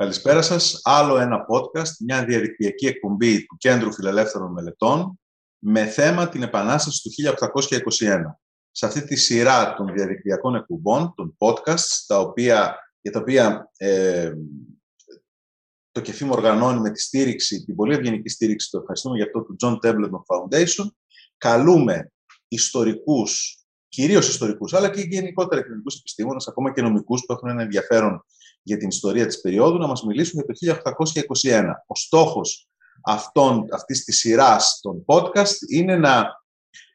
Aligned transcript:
Καλησπέρα 0.00 0.42
σας. 0.42 0.80
Άλλο 0.82 1.18
ένα 1.18 1.44
podcast, 1.48 1.96
μια 2.00 2.24
διαδικτυακή 2.24 2.86
εκπομπή 2.86 3.46
του 3.46 3.56
Κέντρου 3.56 3.92
Φιλελεύθερων 3.92 4.52
Μελετών 4.52 5.20
με 5.58 5.86
θέμα 5.86 6.28
την 6.28 6.42
Επανάσταση 6.42 7.02
του 7.02 7.10
1821. 7.10 8.20
Σε 8.70 8.86
αυτή 8.86 9.04
τη 9.04 9.16
σειρά 9.16 9.74
των 9.74 9.92
διαδικτυακών 9.92 10.54
εκπομπών, 10.54 11.14
των 11.16 11.36
podcasts, 11.38 12.04
τα 12.06 12.18
οποία, 12.18 12.76
για 13.00 13.12
τα 13.12 13.20
οποία 13.20 13.70
ε, 13.76 14.32
το 15.90 16.00
ΚΕΦΙΜ 16.00 16.30
οργανώνει 16.30 16.80
με 16.80 16.90
τη 16.90 17.00
στήριξη, 17.00 17.64
την 17.64 17.74
πολύ 17.74 17.94
ευγενική 17.94 18.28
στήριξη, 18.28 18.70
το 18.70 18.78
ευχαριστούμε 18.78 19.16
για 19.16 19.24
αυτό, 19.24 19.42
του 19.42 19.56
John 19.62 19.86
Templeton 19.86 20.10
Foundation, 20.10 20.86
καλούμε 21.36 22.12
ιστορικούς, 22.48 23.64
κυρίως 23.88 24.28
ιστορικούς, 24.28 24.74
αλλά 24.74 24.90
και 24.90 25.00
γενικότερα 25.00 25.62
κοινωνικούς 25.62 25.98
επιστήμονες, 25.98 26.48
ακόμα 26.48 26.72
και 26.72 26.82
νομικούς 26.82 27.24
που 27.26 27.32
έχουν 27.32 27.48
ένα 27.48 27.62
ενδιαφέρον 27.62 28.24
για 28.62 28.76
την 28.76 28.88
ιστορία 28.88 29.26
της 29.26 29.40
περίοδου, 29.40 29.78
να 29.78 29.86
μας 29.86 30.02
μιλήσουν 30.02 30.44
για 30.44 30.78
το 30.82 30.82
1821. 31.42 31.64
Ο 31.86 31.94
στόχος 31.94 32.68
αυτών, 33.04 33.66
αυτής 33.72 34.04
της 34.04 34.18
σειράς 34.18 34.78
των 34.82 35.04
podcast 35.06 35.54
είναι 35.68 35.96
να, 35.96 36.26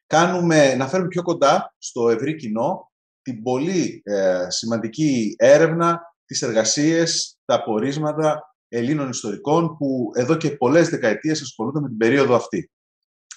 κάνουμε, 0.07 0.75
να 0.75 0.88
φέρουμε 0.88 1.07
πιο 1.07 1.21
κοντά 1.21 1.75
στο 1.77 2.09
ευρύ 2.09 2.35
κοινό 2.35 2.91
την 3.21 3.43
πολύ 3.43 4.01
ε, 4.03 4.45
σημαντική 4.49 5.35
έρευνα, 5.38 6.01
τις 6.25 6.41
εργασίες, 6.41 7.38
τα 7.45 7.55
απορίσματα 7.55 8.55
Ελλήνων 8.67 9.09
ιστορικών 9.09 9.77
που 9.77 10.11
εδώ 10.16 10.35
και 10.35 10.52
πολλές 10.52 10.89
δεκαετίες 10.89 11.41
ασχολούνται 11.41 11.79
με 11.79 11.88
την 11.88 11.97
περίοδο 11.97 12.35
αυτή. 12.35 12.71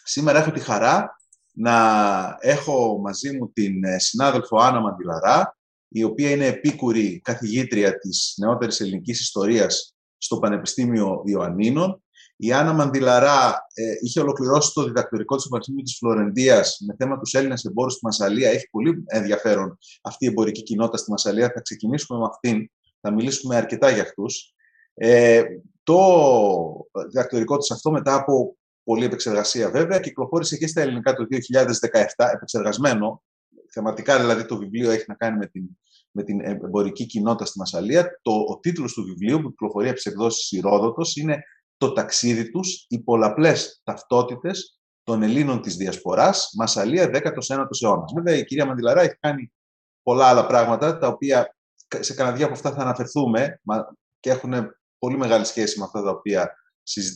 Σήμερα 0.05 0.39
έχω 0.39 0.51
τη 0.51 0.61
χαρά 0.61 1.17
να 1.53 2.37
έχω 2.41 2.99
μαζί 2.99 3.37
μου 3.37 3.53
την 3.53 3.85
ε, 3.85 3.99
συνάδελφο 3.99 4.59
Άννα 4.61 4.81
Μαντιλαρά, 4.81 5.58
η 5.89 6.03
οποία 6.03 6.31
είναι 6.31 6.47
επίκουρη 6.47 7.21
καθηγήτρια 7.25 7.99
της 7.99 8.35
νεότερης 8.39 8.81
ελληνικής 8.81 9.21
ιστορίας 9.21 9.97
στο 10.19 10.39
Πανεπιστήμιο 10.39 11.23
Ιωαννίνων. 11.27 12.03
Η 12.37 12.53
Άννα 12.53 12.73
Μαντιλαρά 12.73 13.67
ε, 13.75 13.83
είχε 14.01 14.21
ολοκληρώσει 14.21 14.73
το 14.75 14.85
διδακτορικό 14.85 15.37
της 15.37 15.49
Πανεπιστήμιου 15.49 15.83
της 15.83 15.97
Φλωρεντίας 15.97 16.79
με 16.87 16.95
θέμα 16.99 17.19
τους 17.19 17.35
Έλληνες 17.35 17.65
εμπόρους 17.65 17.93
στη 17.93 18.05
Μασαλία. 18.05 18.51
Έχει 18.51 18.69
πολύ 18.71 19.05
ενδιαφέρον 19.07 19.79
αυτή 20.03 20.25
η 20.25 20.29
εμπορική 20.29 20.63
κοινότητα 20.63 20.97
στη 20.97 21.11
Μασαλία. 21.11 21.51
Θα 21.55 21.61
ξεκινήσουμε 21.61 22.19
με 22.19 22.25
αυτήν, 22.25 22.71
θα 23.01 23.13
μιλήσουμε 23.13 23.57
αρκετά 23.57 23.91
για 23.91 24.03
αυτούς. 24.03 24.55
Ε, 24.95 25.43
το 25.83 26.01
διδακτορικό 27.09 27.57
της 27.57 27.71
αυτό 27.71 27.91
μετά 27.91 28.15
από 28.15 28.57
πολλή 28.85 29.05
επεξεργασία 29.05 29.71
βέβαια 29.71 29.99
κυκλοφόρησε 29.99 30.57
και 30.57 30.67
στα 30.67 30.81
ελληνικά 30.81 31.15
το 31.15 31.27
2017 32.19 32.31
επεξεργασμένο 32.35 33.23
θεματικά 33.73 34.19
δηλαδή 34.21 34.47
το 34.47 34.57
βιβλίο 34.57 34.91
έχει 34.91 35.05
να 35.07 35.15
κάνει 35.15 35.37
με 35.37 35.47
την, 35.47 35.63
με 36.11 36.23
την 36.23 36.41
εμπορική 36.41 37.07
κοινότητα 37.07 37.45
στη 37.45 37.59
Μασαλία. 37.59 38.21
Το, 38.23 38.33
ο 38.33 38.59
τίτλος 38.59 38.93
του 38.93 39.05
βιβλίου 39.05 39.41
που 39.41 39.51
κυκλοφορεί 39.51 39.87
από 39.87 39.97
τις 39.97 40.07
εκδόσεις 40.07 40.51
Ηρόδοτος 40.53 41.17
είναι 41.17 41.43
«Το 41.77 41.93
ταξίδι 41.93 42.51
τους, 42.51 42.85
οι 42.89 43.03
πολλαπλές 43.03 43.81
ταυτότητες 43.85 44.81
των 45.03 45.23
Ελλήνων 45.23 45.61
της 45.61 45.77
Διασποράς, 45.77 46.51
Μασαλία 46.57 47.11
19ος 47.13 47.51
αιώνας». 47.83 48.13
Βέβαια 48.15 48.37
η 48.37 48.45
κυρία 48.45 48.67
Μαντιλαρά 48.67 49.01
έχει 49.01 49.17
κάνει 49.21 49.53
πολλά 50.03 50.27
άλλα 50.27 50.47
πράγματα, 50.47 50.99
τα 50.99 51.07
οποία 51.07 51.57
σε 52.01 52.15
κανένα 52.15 52.37
δύο 52.37 52.45
από 52.45 52.55
αυτά 52.55 52.73
θα 52.73 52.81
αναφερθούμε 52.81 53.61
και 54.21 54.31
έχουν 54.31 54.53
πολύ 54.99 55.17
μεγάλη 55.17 55.45
σχέση 55.45 55.79
με 55.79 55.85
αυτά 55.85 56.03
τα 56.03 56.11
οποία 56.11 56.53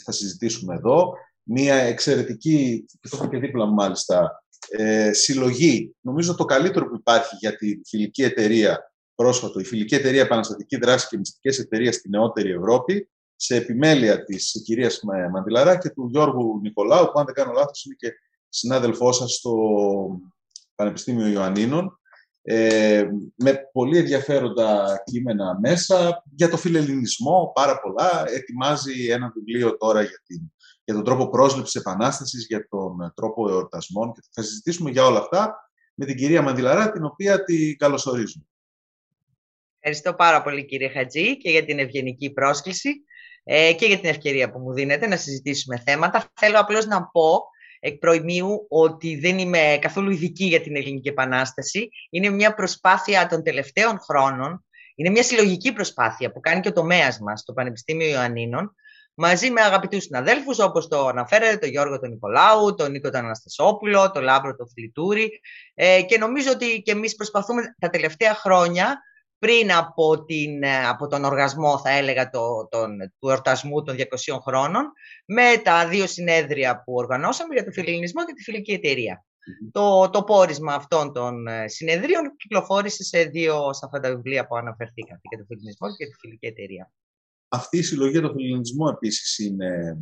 θα 0.05 0.13
συζητήσουμε 0.13 0.75
εδώ. 0.75 1.13
Μία 1.43 1.75
εξαιρετική, 1.75 2.85
και 3.01 3.09
το 3.09 3.17
έχω 3.17 3.29
και 3.29 3.39
δίπλα 3.39 3.67
μου 3.67 3.75
μάλιστα, 3.75 4.42
ε, 4.69 5.13
συλλογή, 5.13 5.95
νομίζω 6.01 6.35
το 6.35 6.45
καλύτερο 6.45 6.89
που 6.89 6.95
υπάρχει 6.95 7.37
για 7.37 7.57
τη 7.57 7.81
φιλική 7.87 8.23
εταιρεία 8.23 8.93
πρόσφατο, 9.15 9.61
η 9.61 9.65
φιλική 9.65 9.95
εταιρεία 9.95 10.21
Επαναστατική 10.21 10.77
Δράση 10.77 11.09
και 11.09 11.19
Μυστικές 11.19 11.59
Εταιρείες 11.59 11.95
στη 11.95 12.09
νεότερη 12.09 12.51
Ευρώπη, 12.51 13.09
σε 13.37 13.57
επιμέλεια 13.57 14.25
της 14.25 14.63
κυρίας 14.65 15.01
Μαντιλαρά 15.33 15.79
και 15.79 15.91
του 15.91 16.09
Γιώργου 16.11 16.61
Νικολάου, 16.63 17.05
που 17.05 17.19
αν 17.19 17.25
δεν 17.25 17.35
κάνω 17.35 17.53
λάθος 17.53 17.85
είναι 17.85 17.95
και 17.99 18.13
συνάδελφό 18.49 19.13
σας 19.13 19.33
στο 19.33 19.55
Πανεπιστήμιο 20.75 21.27
Ιωαννίνων, 21.27 22.01
ε, 22.43 23.09
με 23.35 23.69
πολύ 23.73 23.99
ενδιαφέροντα 23.99 25.03
κείμενα 25.05 25.59
μέσα 25.61 26.23
για 26.37 26.49
το 26.49 26.57
φιλελληνισμό, 26.57 27.53
πάρα 27.55 27.81
πολλά. 27.81 28.25
Ετοιμάζει 28.29 29.07
ένα 29.11 29.33
βιβλίο 29.35 29.77
τώρα 29.77 30.03
για 30.03 30.23
την 30.27 30.53
για 30.85 30.95
τον 30.95 31.05
τρόπο 31.05 31.29
πρόσληψης 31.29 31.75
επανάστασης, 31.75 32.47
για 32.47 32.69
τον 32.69 33.13
τρόπο 33.15 33.49
εορτασμών 33.51 34.13
και 34.13 34.21
θα 34.31 34.43
συζητήσουμε 34.43 34.91
για 34.91 35.05
όλα 35.05 35.19
αυτά 35.19 35.71
με 35.95 36.05
την 36.05 36.17
κυρία 36.17 36.43
Μαντιλαρά, 36.43 36.93
την 36.93 37.05
οποία 37.05 37.45
τη 37.45 37.77
καλωσορίζουμε. 37.77 38.45
Ευχαριστώ 39.79 40.15
πάρα 40.15 40.43
πολύ 40.43 40.65
κύριε 40.65 40.89
Χατζή 40.89 41.37
και 41.37 41.51
για 41.51 41.65
την 41.65 41.79
ευγενική 41.79 42.31
πρόσκληση 42.33 43.05
ε, 43.45 43.73
και 43.73 43.87
για 43.87 43.99
την 43.99 44.09
ευκαιρία 44.09 44.51
που 44.51 44.59
μου 44.59 44.73
δίνετε 44.73 45.07
να 45.07 45.17
συζητήσουμε 45.17 45.83
θέματα. 45.87 46.31
Θέλω 46.35 46.61
απλώς 46.61 46.87
να 46.87 47.07
πω 47.07 47.43
εκ 47.81 47.99
προημίου 47.99 48.67
ότι 48.69 49.17
δεν 49.17 49.39
είμαι 49.39 49.79
καθόλου 49.81 50.11
ειδική 50.11 50.45
για 50.45 50.61
την 50.61 50.77
Ελληνική 50.77 51.09
Επανάσταση. 51.09 51.89
Είναι 52.11 52.31
μια 52.31 52.55
προσπάθεια 52.55 53.27
των 53.27 53.43
τελευταίων 53.43 53.99
χρόνων, 53.99 54.65
είναι 54.95 55.11
μια 55.11 55.23
συλλογική 55.23 55.73
προσπάθεια 55.73 56.33
που 56.33 56.41
κάνει 56.41 56.61
και 56.61 56.69
ο 56.69 56.73
τομέας 56.73 57.19
μας, 57.19 57.45
το 57.45 57.53
Πανεπιστήμιο 57.53 58.09
Ιωαννίνων, 58.09 58.75
μαζί 59.15 59.51
με 59.51 59.61
αγαπητούς 59.61 60.03
συναδέλφους 60.03 60.59
όπως 60.59 60.89
το 60.89 61.07
αναφέρετε, 61.07 61.57
τον 61.57 61.69
Γιώργο 61.69 61.99
τον 61.99 62.11
Νικολάου, 62.11 62.75
τον 62.75 62.91
Νίκο 62.91 63.11
τον 63.11 63.25
Αναστασόπουλο, 63.25 64.11
τον 64.11 64.23
Λάμπρο 64.23 64.57
τον 64.57 64.69
Φλιτούρη 64.69 65.41
ε, 65.75 66.03
και 66.03 66.19
νομίζω 66.19 66.51
ότι 66.51 66.83
και 66.83 66.91
εμείς 66.91 67.15
προσπαθούμε 67.15 67.63
τα 67.79 67.91
τελευταία 67.91 68.35
χρόνια 68.35 69.03
πριν 69.39 69.73
από, 69.73 70.25
την, 70.25 70.63
ε, 70.63 70.87
από 70.89 71.07
τον 71.07 71.25
οργασμό, 71.25 71.79
θα 71.79 71.91
έλεγα, 71.91 72.31
το, 72.31 72.69
τον, 72.71 72.97
του 73.19 73.29
εορτασμού 73.29 73.83
των 73.83 73.97
200 73.97 74.03
χρόνων, 74.47 74.93
με 75.25 75.61
τα 75.65 75.89
δύο 75.89 76.07
συνέδρια 76.07 76.83
που 76.83 76.95
οργανώσαμε 76.95 77.55
για 77.55 77.65
το 77.65 77.71
φιλελληνισμό 77.71 78.25
και 78.25 78.33
τη 78.33 78.43
Φιλική. 78.43 78.81
Το, 79.73 80.11
το 80.11 80.25
πόρισμα 80.25 80.75
αυτών 80.75 81.13
των 81.13 81.47
ε, 81.47 81.69
συνεδρίων 81.69 82.37
κυκλοφόρησε 82.37 83.03
σε 83.03 83.25
δύο 83.25 83.73
σε 83.73 83.81
αυτά 83.85 84.01
τα 84.01 84.09
βιβλία 84.09 84.47
που 84.47 84.57
αναφερθήκατε, 84.57 85.21
για 85.23 85.39
το 85.39 85.45
φιλελληνισμό 85.45 85.97
και 85.97 86.07
τη 86.07 86.13
Φιλική 86.21 86.47
Εταιρεία. 86.47 86.93
Αυτή 87.55 87.79
η 87.79 87.83
συλλογή 87.83 88.11
για 88.11 88.21
τον 88.21 88.33
φιλελληνισμό 88.33 88.93
επίσης 88.95 89.39
είναι 89.39 89.99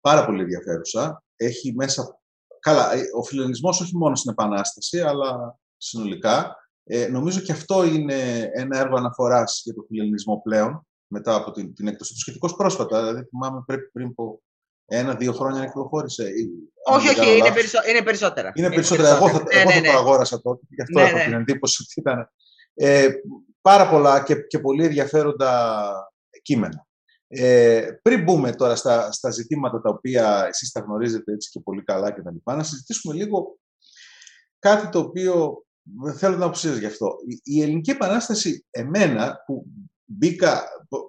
πάρα 0.00 0.26
πολύ 0.26 0.40
ενδιαφέρουσα. 0.42 1.22
Έχει 1.36 1.74
μέσα... 1.74 2.20
Καλά, 2.60 2.92
ε, 2.92 3.00
ο 3.16 3.22
φιλελληνισμός 3.22 3.80
όχι 3.80 3.96
μόνο 3.96 4.14
στην 4.14 4.30
Επανάσταση, 4.30 5.00
αλλά 5.00 5.58
συνολικά. 5.76 6.56
Ε, 6.84 7.06
νομίζω 7.06 7.40
και 7.40 7.52
αυτό 7.52 7.84
είναι 7.84 8.50
ένα 8.52 8.78
έργο 8.78 8.96
αναφοράς 8.96 9.60
για 9.64 9.74
τον 9.74 9.84
φιλελληνισμό 9.86 10.40
πλέον, 10.44 10.86
μετά 11.06 11.34
από 11.34 11.50
την, 11.50 11.74
την 11.74 11.86
έκδοση 11.86 12.12
του 12.12 12.18
σχετικώς 12.18 12.54
πρόσφατα. 12.54 12.98
Δηλαδή, 12.98 13.28
θυμάμαι 13.28 13.62
πρέπει 13.66 13.90
πριν 13.92 14.06
από 14.06 14.42
ένα-δύο 14.86 15.32
χρόνια 15.32 15.60
να 15.60 15.66
κυκλοφόρησε. 15.66 16.30
Όχι, 16.84 17.08
όχι, 17.08 17.38
είναι, 17.38 17.52
περισσο... 17.52 17.78
είναι 17.88 18.02
περισσότερα. 18.02 18.52
Είναι 18.54 18.68
περισσότερα. 18.68 19.08
Εγώ 19.08 19.28
θα, 19.28 19.42
ναι, 19.42 19.60
εγώ 19.60 19.70
ναι, 19.70 19.80
ναι. 19.80 19.90
το 19.90 19.98
αγόρασα 19.98 20.40
τότε, 20.40 20.66
γι' 20.68 20.82
αυτό 20.82 21.00
ναι, 21.00 21.06
έχω 21.06 21.16
ναι. 21.16 21.24
την 21.24 21.32
εντύπωση 21.32 21.82
ότι 21.82 22.00
ήταν 22.00 22.30
ε, 22.74 23.08
πάρα 23.60 23.88
πολλά 23.88 24.22
και, 24.22 24.34
και 24.34 24.58
πολύ 24.58 24.84
ενδιαφέροντα 24.84 25.90
κείμενα. 26.46 26.86
Ε, 27.28 27.86
πριν 28.02 28.22
μπούμε 28.22 28.52
τώρα 28.52 28.76
στα, 28.76 29.12
στα 29.12 29.30
ζητήματα 29.30 29.80
τα 29.80 29.90
οποία 29.90 30.46
εσείς 30.48 30.72
τα 30.72 30.80
γνωρίζετε 30.80 31.32
έτσι 31.32 31.50
και 31.50 31.60
πολύ 31.60 31.82
καλά 31.82 32.12
και 32.12 32.22
τα 32.22 32.30
λοιπά, 32.32 32.56
να 32.56 32.62
συζητήσουμε 32.62 33.14
λίγο 33.14 33.58
κάτι 34.58 34.88
το 34.88 34.98
οποίο 34.98 35.64
θέλω 36.16 36.36
να 36.36 36.46
αποσύρω 36.46 36.76
γι' 36.76 36.86
αυτό. 36.86 37.16
Η, 37.42 37.62
Ελληνική 37.62 37.90
Επανάσταση, 37.90 38.66
εμένα, 38.70 39.42
που 39.46 39.66
μπήκα, 40.04 40.62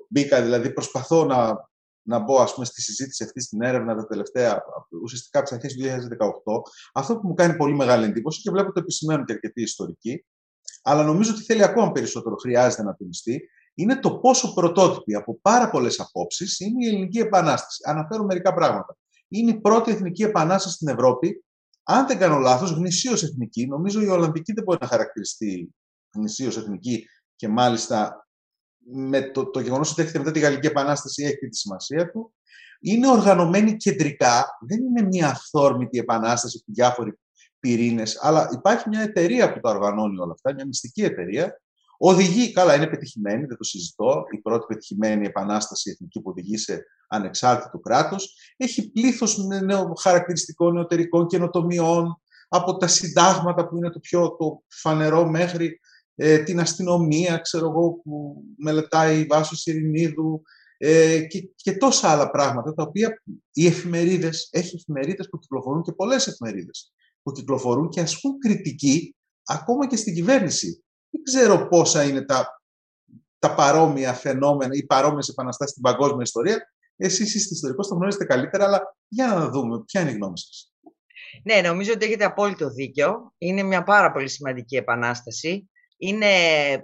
μπήκα 0.10 0.42
δηλαδή 0.42 0.74
προσπαθώ 0.74 1.26
να, 1.26 1.68
να 2.02 2.20
μπω 2.20 2.42
ας 2.42 2.54
πούμε, 2.54 2.66
στη 2.66 2.82
συζήτηση 2.82 3.24
αυτή 3.24 3.42
στην 3.42 3.62
έρευνα 3.62 3.96
τα 3.96 4.08
τελευταία, 4.08 4.62
ουσιαστικά 5.04 5.40
από 5.40 5.48
τις 5.48 5.58
αρχές 5.58 5.74
του 5.74 5.84
2018, 5.84 6.62
αυτό 6.94 7.18
που 7.20 7.28
μου 7.28 7.34
κάνει 7.34 7.56
πολύ 7.56 7.76
μεγάλη 7.76 8.06
εντύπωση 8.06 8.42
και 8.42 8.52
βλέπω 8.52 8.72
το 8.72 8.80
επισημαίνουν 8.80 9.26
και 9.26 9.34
αρκετοί 9.34 9.62
ιστορικοί, 9.62 10.26
αλλά 10.84 11.04
νομίζω 11.04 11.32
ότι 11.32 11.44
θέλει 11.44 11.64
ακόμα 11.64 11.92
περισσότερο, 11.92 12.36
χρειάζεται 12.36 12.84
να 12.84 12.96
τονιστεί, 12.96 13.50
είναι 13.80 14.00
το 14.00 14.18
πόσο 14.18 14.54
πρωτότυπη 14.54 15.16
από 15.16 15.40
πάρα 15.42 15.70
πολλές 15.70 16.00
απόψεις 16.00 16.60
είναι 16.60 16.86
η 16.86 16.88
Ελληνική 16.88 17.20
Επανάσταση. 17.20 17.84
Αναφέρω 17.86 18.24
μερικά 18.24 18.54
πράγματα. 18.54 18.98
Είναι 19.28 19.52
η 19.52 19.60
πρώτη 19.60 19.92
εθνική 19.92 20.24
επανάσταση 20.24 20.76
στην 20.76 20.88
Ευρώπη. 20.88 21.44
Αν 21.84 22.08
δεν 22.08 22.18
κάνω 22.18 22.38
λάθος, 22.38 22.72
γνησίως 22.72 23.24
εθνική. 23.24 23.68
Νομίζω 23.68 24.02
η 24.02 24.08
Ολλανδική 24.08 24.54
δεν 24.54 24.64
μπορεί 24.64 24.78
να 24.82 24.88
χαρακτηριστεί 24.88 25.76
γνησίως 26.16 26.58
εθνική 26.58 27.08
και 27.36 27.48
μάλιστα 27.48 28.28
με 28.78 29.22
το, 29.22 29.50
το 29.50 29.60
γεγονός 29.60 29.92
ότι 29.92 30.02
έρχεται 30.02 30.20
μετά 30.20 30.32
τη 30.32 30.40
Γαλλική 30.40 30.68
Επανάσταση 30.68 31.24
έχει 31.24 31.48
τη 31.50 31.58
σημασία 31.58 32.12
του. 32.12 32.34
Είναι 32.80 33.10
οργανωμένη 33.10 33.76
κεντρικά. 33.76 34.58
Δεν 34.68 34.80
είναι 34.80 35.02
μια 35.02 35.30
αυθόρμητη 35.30 35.98
επανάσταση 35.98 36.64
που 36.66 36.74
διάφοροι 36.74 37.20
πυρήνες, 37.60 38.20
αλλά 38.22 38.50
υπάρχει 38.54 38.90
μια 38.90 39.02
εταιρεία 39.02 39.54
που 39.54 39.60
τα 39.60 39.70
οργανώνει 39.70 40.20
όλα 40.20 40.32
αυτά, 40.32 40.54
μια 40.54 40.66
μυστική 40.66 41.04
εταιρεία, 41.04 41.62
Οδηγεί, 41.98 42.52
καλά, 42.52 42.76
είναι 42.76 42.88
πετυχημένη, 42.88 43.46
δεν 43.46 43.58
το 43.58 43.64
συζητώ. 43.64 44.24
Η 44.32 44.38
πρώτη 44.38 44.66
πετυχημένη 44.68 45.26
επανάσταση 45.26 45.90
εθνική 45.90 46.22
που 46.22 46.30
οδηγεί 46.30 46.58
σε 46.58 46.86
ανεξάρτητο 47.08 47.80
κράτος. 47.80 48.36
Έχει 48.58 48.92
πλήθος 48.92 49.38
χαρακτηριστικών 50.02 50.74
νεωτερικών 50.74 51.28
καινοτομιών 51.28 52.22
από 52.48 52.78
τα 52.78 52.88
συντάγματα 52.88 53.68
που 53.68 53.78
είναι 53.78 53.90
το 53.90 54.00
πιο 54.00 54.36
το 54.36 54.64
φανερό 54.68 55.30
μέχρι 55.30 55.80
ε, 56.16 56.38
την 56.38 56.60
αστυνομία, 56.60 57.38
ξέρω 57.38 57.68
εγώ, 57.70 57.92
που 58.04 58.44
μελετάει 58.58 59.20
η 59.20 59.26
Βάσος 59.26 59.66
Ειρηνίδου, 59.66 60.42
ε, 60.78 61.22
και, 61.22 61.50
και 61.56 61.78
τόσα 61.78 62.10
άλλα 62.10 62.30
πράγματα 62.30 62.74
τα 62.74 62.84
οποία 62.84 63.24
οι 63.52 63.66
εφημερίδες, 63.66 64.48
έχει 64.52 64.76
εφημερίδες 64.76 65.30
που 65.30 65.40
κυκλοφορούν 65.40 65.82
και 65.82 65.92
πολλές 65.92 66.28
εφημερίδες 66.28 66.94
που 67.24 67.32
κυκλοφορούν 67.32 67.90
και 67.90 68.02
ασκούν 68.02 68.38
κριτική 68.40 69.16
ακόμα 69.44 69.88
και 69.88 69.96
στην 69.96 70.14
κυβέρνηση. 70.14 70.84
Δεν 71.10 71.24
ξέρω 71.24 71.68
πόσα 71.68 72.04
είναι 72.04 72.22
τα, 72.22 72.62
τα 73.40 73.56
παρόμοια 73.56 74.14
φαινόμενα 74.14 74.76
ή 74.76 74.86
παρόμοιες 74.86 75.28
επαναστάσεις 75.28 75.72
στην 75.72 75.84
παγκόσμια 75.84 76.22
ιστορία. 76.22 76.72
Εσείς 76.96 77.36
είστε 77.36 77.54
ιστορικός, 77.54 77.88
το 77.88 77.96
γνωρίζετε 77.96 78.26
καλύτερα, 78.26 78.66
αλλά 78.66 78.96
για 79.08 79.28
να 79.28 79.50
δούμε, 79.50 79.84
ποια 79.84 80.02
είναι 80.02 80.10
η 80.10 80.14
γνώμη 80.14 80.40
σας. 80.40 80.72
Ναι, 81.44 81.62
νομίζω 81.62 81.94
ότι 81.94 82.06
έχετε 82.06 82.26
απόλυτο 82.26 82.70
δίκιο. 82.70 83.34
Είναι 83.38 83.64
μια 83.64 83.84
πάρα 83.84 84.12
πολύ 84.12 84.28
σημαντική 84.30 84.76
επανάσταση. 84.76 85.70
Είναι 85.98 86.28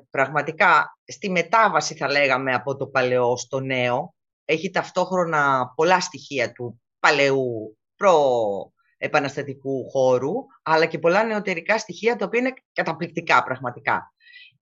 πραγματικά 0.10 0.98
στη 1.06 1.30
μετάβαση, 1.30 1.96
θα 1.96 2.12
λέγαμε, 2.12 2.54
από 2.54 2.78
το 2.78 2.88
παλαιό 2.88 3.38
στο 3.38 3.60
νέο. 3.60 4.14
Έχει 4.46 4.70
ταυτόχρονα 4.70 5.74
πολλά 5.76 6.00
στοιχεία 6.00 6.52
του 6.52 6.82
παλαιού 7.00 7.78
προ-επαναστατικού 7.96 9.90
χώρου, 9.90 10.34
αλλά 10.64 10.86
και 10.86 11.00
πολλά 11.00 11.24
νεωτερικά 11.24 11.78
στοιχεία, 11.78 12.16
τα 12.16 12.26
οποία 12.26 12.40
είναι 12.40 12.54
καταπληκτικά 12.74 13.44
πραγματικά. 13.44 14.13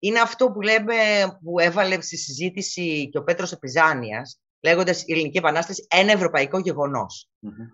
Είναι 0.04 0.20
αυτό 0.20 0.52
που 0.52 0.62
λέμε, 0.62 0.96
που 1.44 1.60
έβαλε 1.60 2.02
στη 2.02 2.18
συζήτηση 2.18 3.10
και 3.10 3.18
ο 3.18 3.24
Πέτρος 3.24 3.52
Επιζάνιας, 3.52 4.40
λέγοντας 4.64 5.02
η 5.06 5.14
Ελληνική 5.14 5.38
Επανάσταση 5.38 5.88
ένα 5.90 6.12
ευρωπαϊκό 6.12 6.62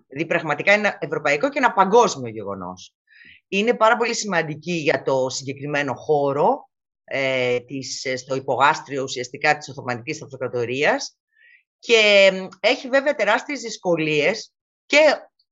Δηλαδή, 0.06 0.26
πραγματικά 0.28 0.72
ένα 0.72 0.96
ευρωπαϊκό 1.00 1.48
και 1.48 1.58
ένα 1.58 1.72
παγκόσμιο 1.72 2.30
γεγονός. 2.30 2.94
Είναι 3.48 3.74
πάρα 3.74 3.96
πολύ 3.96 4.14
σημαντική 4.14 4.72
για 4.72 5.02
το 5.02 5.28
συγκεκριμένο 5.28 5.94
χώρο, 5.94 6.68
ε, 7.04 7.60
της, 7.60 8.04
ε, 8.04 8.16
στο 8.16 8.34
υπογάστριο 8.34 9.02
ουσιαστικά 9.02 9.56
της 9.56 9.68
Οθωμανικής 9.68 10.22
Αυτοκρατορίας 10.22 11.16
και 11.78 12.30
έχει 12.60 12.88
βέβαια 12.88 13.14
τεράστιες 13.14 13.60
δυσκολίες 13.60 14.52
και 14.86 14.98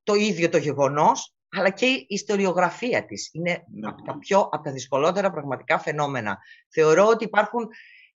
το 0.03 0.15
ίδιο 0.15 0.49
το 0.49 0.59
γεγονός, 0.59 1.35
αλλά 1.57 1.71
και 1.71 1.87
η 1.87 2.07
ιστοριογραφία 2.09 3.05
της. 3.05 3.31
Είναι 3.33 3.65
ναι. 3.73 3.89
από 3.89 4.03
τα 4.03 4.19
πιο 4.19 4.41
από 4.41 4.63
τα 4.63 4.73
δυσκολότερα 4.73 5.31
πραγματικά 5.31 5.79
φαινόμενα. 5.79 6.39
Θεωρώ 6.69 7.07
ότι 7.07 7.25
υπάρχουν 7.25 7.69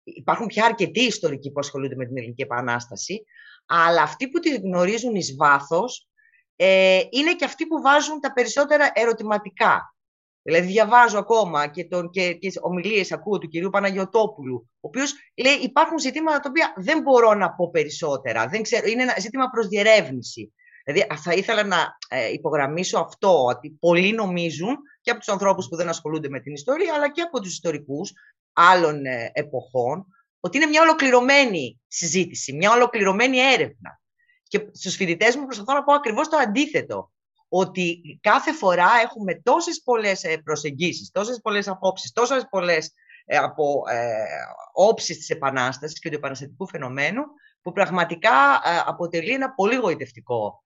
υπάρχουν 0.03 0.47
πια 0.47 0.65
αρκετοί 0.65 1.01
ιστορικοί 1.01 1.51
που 1.51 1.59
ασχολούνται 1.59 1.95
με 1.95 2.05
την 2.05 2.17
Ελληνική 2.17 2.41
Επανάσταση, 2.41 3.23
αλλά 3.65 4.01
αυτοί 4.01 4.29
που 4.29 4.39
τη 4.39 4.55
γνωρίζουν 4.55 5.15
εις 5.15 5.35
βάθος 5.35 6.09
ε, 6.55 7.01
είναι 7.09 7.33
και 7.35 7.45
αυτοί 7.45 7.67
που 7.67 7.81
βάζουν 7.81 8.19
τα 8.19 8.33
περισσότερα 8.33 8.91
ερωτηματικά. 8.93 9.93
Δηλαδή 10.41 10.67
διαβάζω 10.67 11.19
ακόμα 11.19 11.67
και, 11.67 11.85
τον, 11.85 12.09
και, 12.09 12.33
και 12.33 12.51
ομιλίες 12.61 13.11
ακούω 13.11 13.37
του 13.37 13.47
κυρίου 13.47 13.69
Παναγιωτόπουλου, 13.69 14.69
ο 14.73 14.87
οποίος 14.87 15.13
λέει 15.37 15.53
υπάρχουν 15.53 15.99
ζητήματα 15.99 16.39
τα 16.39 16.49
οποία 16.49 16.73
δεν 16.77 17.01
μπορώ 17.01 17.33
να 17.33 17.51
πω 17.51 17.69
περισσότερα. 17.69 18.47
Δεν 18.47 18.61
ξέρω, 18.61 18.87
είναι 18.87 19.01
ένα 19.01 19.15
ζήτημα 19.19 19.49
προς 19.49 19.67
διερεύνηση. 19.67 20.53
Δηλαδή 20.91 21.21
θα 21.21 21.33
ήθελα 21.33 21.63
να 21.63 21.97
ε, 22.09 22.31
υπογραμμίσω 22.31 22.99
αυτό, 22.99 23.45
ότι 23.45 23.69
πολλοί 23.79 24.11
νομίζουν 24.11 24.77
και 25.01 25.11
από 25.11 25.19
τους 25.19 25.29
ανθρώπους 25.29 25.67
που 25.67 25.75
δεν 25.75 25.89
ασχολούνται 25.89 26.29
με 26.29 26.39
την 26.39 26.53
ιστορία, 26.53 26.93
αλλά 26.93 27.11
και 27.11 27.21
από 27.21 27.39
τους 27.41 27.51
ιστορικούς, 27.51 28.13
άλλων 28.53 29.05
ε, 29.05 29.31
εποχών, 29.33 30.05
ότι 30.39 30.57
είναι 30.57 30.65
μια 30.65 30.81
ολοκληρωμένη 30.81 31.81
συζήτηση, 31.87 32.53
μια 32.53 32.71
ολοκληρωμένη 32.71 33.37
έρευνα. 33.37 34.01
Και 34.43 34.69
στους 34.71 34.95
φοιτητές 34.95 35.35
μου 35.35 35.45
προσπαθώ 35.45 35.73
να 35.73 35.83
πω 35.83 35.93
ακριβώς 35.93 36.27
το 36.29 36.37
αντίθετο. 36.37 37.11
Ότι 37.49 38.01
κάθε 38.21 38.53
φορά 38.53 38.89
έχουμε 39.03 39.35
τόσες 39.35 39.81
πολλές 39.83 40.23
ε, 40.23 40.37
προσεγγίσεις, 40.37 41.11
τόσες 41.11 41.39
πολλές 41.41 41.67
απόψεις, 41.67 42.11
τόσες 42.11 42.45
πολλές 42.49 42.93
ε, 43.25 43.37
από 43.37 43.83
ε, 43.89 44.25
όψεις 44.73 45.17
της 45.17 45.29
Επανάστασης 45.29 45.99
και 45.99 46.09
του 46.09 46.15
επαναστατικού 46.15 46.67
φαινομένου, 46.67 47.23
που 47.61 47.71
πραγματικά 47.71 48.61
αποτελεί 48.85 49.31
ένα 49.31 49.53
πολύ 49.53 49.75
γοητευτικό 49.75 50.63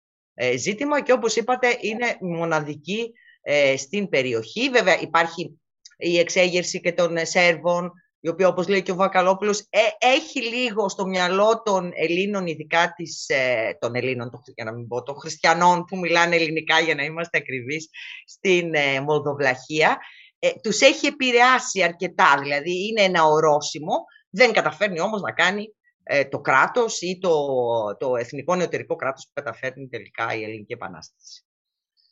ζήτημα 0.58 1.02
και 1.02 1.12
όπως 1.12 1.36
είπατε 1.36 1.78
είναι 1.82 2.18
μοναδική 2.22 3.12
στην 3.76 4.10
περιοχή. 4.10 4.70
Βέβαια 4.70 5.02
υπάρχει 5.02 5.58
η 5.98 6.20
εξέγερση 6.20 6.80
και 6.80 6.92
των 6.92 7.18
ε, 7.18 7.26
Σέρβων, 7.26 7.92
η 8.20 8.28
οποία 8.28 8.48
όπως 8.48 8.68
λέει 8.68 8.82
και 8.82 8.92
ο 8.92 8.96
Βακαλόπουλος 8.96 9.60
ε, 9.60 9.80
έχει 10.00 10.42
λίγο 10.42 10.90
στο 10.90 11.06
μυαλό 11.06 11.62
των 11.66 11.92
Ελλήνων, 11.96 12.48
ειδικά 12.48 12.94
της, 12.96 13.26
ε, 13.28 13.78
των 13.80 13.96
Ελλήνων, 13.96 14.30
για 14.56 14.64
να 14.64 14.74
μην 14.74 14.88
πω, 14.88 15.04
των 15.04 15.16
χριστιανών 15.16 15.86
που 15.86 15.98
μιλάνε 15.98 16.36
ελληνικά 16.36 16.80
για 16.80 16.96
να 16.96 17.04
είμαστε 17.04 17.38
ακριβείς 17.38 17.90
στην 18.26 18.74
ε, 18.74 19.02
Μολδοβλαχία, 19.02 19.98
ε, 20.40 20.50
τους 20.62 20.80
έχει 20.80 21.06
επηρεάσει 21.06 21.84
αρκετά, 21.84 22.38
δηλαδή 22.42 22.88
είναι 22.88 23.02
ένα 23.02 23.24
ορόσημο, 23.24 23.94
δεν 24.30 24.54
καταφέρνει 24.54 25.00
όμως 25.00 25.22
να 25.22 25.32
κάνει 25.32 25.74
το 26.30 26.40
κράτος 26.40 27.02
ή 27.02 27.20
το, 27.22 27.32
το 28.00 28.16
εθνικό 28.16 28.56
νεωτερικό 28.56 28.96
κράτος 28.96 29.26
που 29.26 29.32
καταφέρνει 29.34 29.88
τελικά 29.88 30.36
η 30.36 30.44
Ελληνική 30.44 30.74
Επανάσταση. 30.74 31.46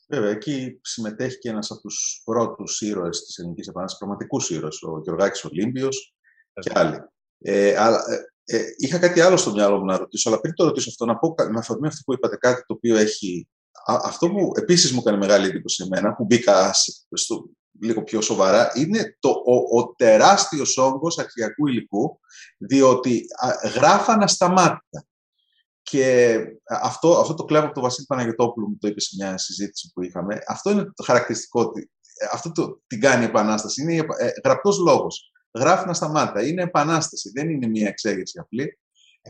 Βέβαια, 0.07 0.29
εκεί 0.29 0.79
συμμετέχει 0.81 1.37
και 1.37 1.49
ένας 1.49 1.71
από 1.71 1.81
τους 1.81 2.21
πρώτους 2.25 2.81
ήρωες 2.81 3.25
της 3.25 3.37
Ελληνικής 3.37 3.67
Επανάστασης, 3.67 3.99
πραγματικούς 3.99 4.49
ήρωες, 4.49 4.81
ο 4.81 5.01
Γεωργάκης 5.03 5.43
Ολύμπιος 5.43 6.15
και 6.53 6.71
άλλοι. 6.73 6.97
Ε, 7.37 7.77
αλλά, 7.77 8.01
ε, 8.09 8.57
ε, 8.57 8.63
είχα 8.77 8.99
κάτι 8.99 9.21
άλλο 9.21 9.37
στο 9.37 9.51
μυαλό 9.51 9.77
μου 9.77 9.85
να 9.85 9.97
ρωτήσω, 9.97 10.29
αλλά 10.29 10.39
πριν 10.39 10.53
το 10.53 10.63
ρωτήσω 10.63 10.89
αυτό, 10.89 11.05
να 11.05 11.17
πω 11.17 11.35
με 11.51 11.59
αφορμή 11.59 11.87
αυτό 11.87 12.01
που 12.05 12.13
είπατε 12.13 12.37
κάτι 12.37 12.65
το 12.65 12.73
οποίο 12.73 12.97
έχει... 12.97 13.47
αυτό 13.85 14.29
που 14.29 14.51
επίσης 14.55 14.91
μου 14.91 14.99
έκανε 14.99 15.17
μεγάλη 15.17 15.47
εντύπωση 15.47 15.83
εμένα, 15.83 16.15
που 16.15 16.25
μπήκα 16.25 16.73
στο, 17.13 17.49
λίγο 17.79 18.03
πιο 18.03 18.21
σοβαρά, 18.21 18.71
είναι 18.75 19.17
το, 19.19 19.29
ο, 19.29 19.79
ο 19.79 19.93
τεράστιος 19.95 20.77
όγκος 20.77 21.17
αρχιακού 21.17 21.67
υλικού, 21.67 22.19
διότι 22.57 23.25
α, 23.45 23.69
γράφαν 23.69 24.21
ασταμάτητα. 24.21 25.05
Και 25.81 26.37
αυτό, 26.81 27.19
αυτό 27.19 27.33
το 27.33 27.43
κλέβω 27.45 27.65
από 27.65 27.73
τον 27.73 27.83
Βασίλη 27.83 28.05
Παναγιωτόπουλο 28.05 28.67
μου 28.67 28.77
το 28.79 28.87
είπε 28.87 28.99
σε 28.99 29.15
μια 29.19 29.37
συζήτηση 29.37 29.91
που 29.93 30.03
είχαμε. 30.03 30.37
Αυτό 30.47 30.71
είναι 30.71 30.83
το 30.83 31.03
χαρακτηριστικό. 31.03 31.71
Αυτό 32.31 32.51
το, 32.51 32.81
την 32.87 32.99
κάνει 32.99 33.23
η 33.23 33.27
Επανάσταση. 33.27 33.81
Είναι 33.81 33.95
ε, 33.95 34.29
γραπτός 34.43 34.77
λόγος. 34.77 35.31
Γράφει 35.57 35.87
να 35.87 35.93
σταμάτα. 35.93 36.45
Είναι 36.45 36.61
επανάσταση. 36.61 37.31
Δεν 37.33 37.49
είναι 37.49 37.67
μια 37.67 37.87
εξέγερση 37.87 38.39
απλή. 38.39 38.79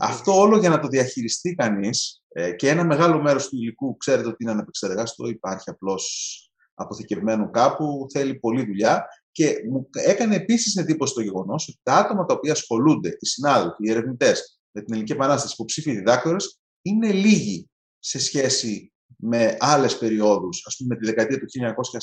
Αυτό 0.00 0.38
όλο 0.38 0.58
για 0.58 0.68
να 0.68 0.78
το 0.80 0.88
διαχειριστεί 0.88 1.54
κανείς 1.54 2.22
ε, 2.28 2.52
και 2.52 2.68
ένα 2.68 2.84
μεγάλο 2.84 3.22
μέρος 3.22 3.48
του 3.48 3.56
υλικού 3.56 3.96
ξέρετε 3.96 4.28
ότι 4.28 4.36
είναι 4.38 4.52
ανεπεξεργαστό, 4.52 5.28
υπάρχει 5.28 5.70
απλώς 5.70 6.36
αποθηκευμένο 6.82 7.50
κάπου, 7.50 8.06
θέλει 8.12 8.34
πολλή 8.34 8.64
δουλειά 8.64 9.06
και 9.32 9.54
μου 9.70 9.88
έκανε 9.90 10.34
επίσης 10.34 10.76
εντύπωση 10.76 11.14
το 11.14 11.20
γεγονός 11.20 11.68
ότι 11.68 11.78
τα 11.82 11.94
άτομα 11.94 12.24
τα 12.24 12.34
οποία 12.34 12.52
ασχολούνται, 12.52 13.16
οι 13.20 13.26
συνάδελφοι, 13.26 13.76
οι 13.78 13.90
ερευνητές, 13.90 14.60
με 14.70 14.80
την 14.80 14.92
Ελληνική 14.92 15.12
Επανάσταση, 15.12 15.54
υποψήφιοι 15.54 15.94
διδάκτορες, 15.94 16.60
είναι 16.82 17.12
λίγοι 17.12 17.70
σε 17.98 18.18
σχέση 18.18 18.92
με 19.16 19.56
άλλες 19.60 19.98
περιόδους, 19.98 20.66
ας 20.66 20.76
πούμε 20.76 20.94
με 20.94 21.00
τη 21.00 21.06
δεκαετία 21.06 21.38
του 21.38 21.46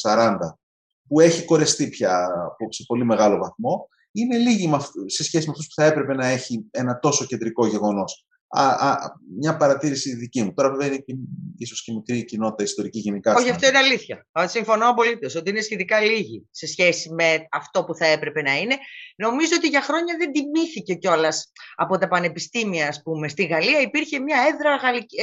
1940, 0.03 0.37
που 1.07 1.19
έχει 1.19 1.45
κορεστεί 1.45 1.89
πια 1.89 2.27
σε 2.69 2.83
πολύ 2.87 3.05
μεγάλο 3.05 3.37
βαθμό, 3.37 3.87
είναι 4.11 4.37
λίγοι 4.37 4.69
σε 5.05 5.23
σχέση 5.23 5.45
με 5.45 5.51
αυτούς 5.51 5.67
που 5.67 5.81
θα 5.81 5.85
έπρεπε 5.85 6.13
να 6.13 6.27
έχει 6.27 6.65
ένα 6.71 6.99
τόσο 6.99 7.25
κεντρικό 7.25 7.67
γεγονός 7.67 8.25
α, 8.49 8.63
α, 8.63 9.15
μια 9.39 9.57
παρατήρηση 9.57 10.15
δική 10.15 10.43
μου. 10.43 10.53
Τώρα, 10.53 10.69
βέβαια, 10.69 10.87
είναι 10.87 10.97
και, 10.97 11.13
ίσως 11.57 11.83
και 11.83 11.93
μικρή 11.93 12.25
κοινότητα 12.25 12.63
ιστορική 12.63 12.99
γενικά. 12.99 13.35
Όχι, 13.35 13.49
αυτό 13.49 13.67
είναι 13.67 13.77
αλήθεια. 13.77 14.27
Συμφωνώ 14.45 14.89
απολύτως 14.89 15.35
ότι 15.35 15.49
είναι 15.49 15.61
σχετικά 15.61 15.99
λίγοι 15.99 16.47
σε 16.51 16.67
σχέση 16.67 17.13
με 17.13 17.47
αυτό 17.51 17.83
που 17.83 17.95
θα 17.95 18.05
έπρεπε 18.05 18.41
να 18.41 18.57
είναι. 18.57 18.77
Νομίζω 19.15 19.53
ότι 19.57 19.67
για 19.67 19.81
χρόνια 19.81 20.15
δεν 20.17 20.31
τιμήθηκε 20.31 20.93
κιόλας 20.93 21.51
από 21.75 21.97
τα 21.97 22.07
πανεπιστήμια, 22.07 22.87
ας 22.87 23.01
πούμε. 23.01 23.27
Στη 23.27 23.45
Γαλλία 23.45 23.79
υπήρχε 23.79 24.19
μια 24.19 24.37
έδρα 24.53 24.75
Γαλλική, 24.75 25.15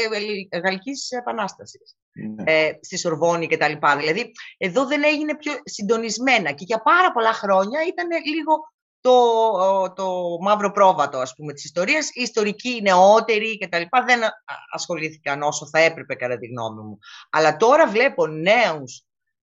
ε, 0.50 0.58
Γαλλικής 0.58 1.10
Επανάστασης. 1.10 1.96
Ναι. 2.12 2.52
Ε, 2.52 2.78
στη 2.80 2.98
Σορβόνη 2.98 3.46
κτλ. 3.46 3.72
Δηλαδή, 3.98 4.32
εδώ 4.56 4.86
δεν 4.86 5.04
έγινε 5.04 5.36
πιο 5.36 5.52
συντονισμένα 5.64 6.52
και 6.52 6.64
για 6.66 6.82
πάρα 6.82 7.12
πολλά 7.12 7.32
χρόνια 7.32 7.80
ήταν 7.86 8.08
λίγο 8.34 8.54
το, 9.06 9.92
το 9.96 10.38
μαύρο 10.40 10.70
πρόβατο 10.70 11.18
ας 11.18 11.34
πούμε, 11.36 11.52
της 11.52 11.64
ιστορίας. 11.64 12.08
Οι 12.08 12.22
ιστορικοί 12.22 12.80
νεότεροι 12.82 13.58
και 13.58 13.68
τα 13.68 13.78
λοιπά 13.78 14.04
δεν 14.06 14.20
ασχολήθηκαν 14.72 15.42
όσο 15.42 15.68
θα 15.68 15.78
έπρεπε 15.78 16.14
κατά 16.14 16.38
τη 16.38 16.46
γνώμη 16.46 16.82
μου. 16.82 16.98
Αλλά 17.30 17.56
τώρα 17.56 17.88
βλέπω 17.88 18.26
νέους, 18.26 19.04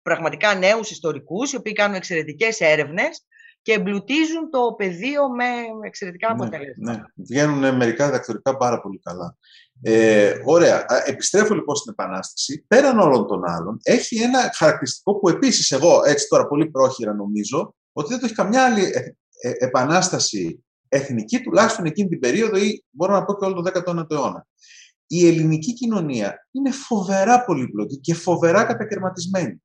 πραγματικά 0.02 0.56
νέους 0.56 0.92
ιστορικούς, 0.92 1.52
οι 1.52 1.56
οποίοι 1.56 1.74
κάνουν 1.74 1.96
εξαιρετικές 1.96 2.60
έρευνες 2.60 3.26
και 3.62 3.74
εμπλουτίζουν 3.74 4.50
το 4.50 4.74
πεδίο 4.78 5.30
με 5.30 5.46
εξαιρετικά 5.86 6.28
ναι, 6.28 6.34
αποτελέσματα. 6.34 6.92
Ναι, 6.92 7.04
βγαίνουν 7.16 7.76
μερικά 7.76 8.06
διδακτορικά 8.06 8.58
πάρα 8.58 8.82
πολύ 8.82 9.00
καλά. 9.00 9.38
Ε, 9.82 10.34
ωραία. 10.46 10.86
Επιστρέφω 11.06 11.54
λοιπόν 11.54 11.76
στην 11.76 11.92
Επανάσταση. 11.92 12.66
Πέραν 12.68 13.00
όλων 13.00 13.28
των 13.28 13.44
άλλων, 13.46 13.80
έχει 13.84 14.22
ένα 14.22 14.52
χαρακτηριστικό 14.56 15.20
που 15.20 15.30
επίσης 15.30 15.72
εγώ, 15.72 16.02
έτσι 16.06 16.28
τώρα 16.28 16.48
πολύ 16.48 16.70
πρόχειρα 16.70 17.14
νομίζω, 17.14 17.76
ότι 17.92 18.10
δεν 18.10 18.20
το 18.20 18.26
έχει 18.26 18.36
καμιά 18.36 18.66
άλλη 18.66 18.84
ε, 18.84 19.16
επανάσταση 19.60 20.64
εθνική, 20.88 21.42
τουλάχιστον 21.42 21.86
εκείνη 21.86 22.10
την 22.10 22.20
περίοδο 22.20 22.58
ή 22.58 22.84
μπορώ 22.90 23.14
να 23.14 23.26
πω 23.26 23.34
και 23.34 23.46
όλο 23.46 23.62
το 23.62 23.82
19ο 23.86 24.12
αιώνα. 24.12 24.48
Η 25.08 25.28
ελληνική 25.28 25.74
κοινωνία 25.74 26.48
είναι 26.52 26.72
φοβερά 26.72 27.44
πολύπλοκη 27.44 28.00
και 28.00 28.14
φοβερά 28.14 28.64
κατακαιρματισμένη. 28.64 29.64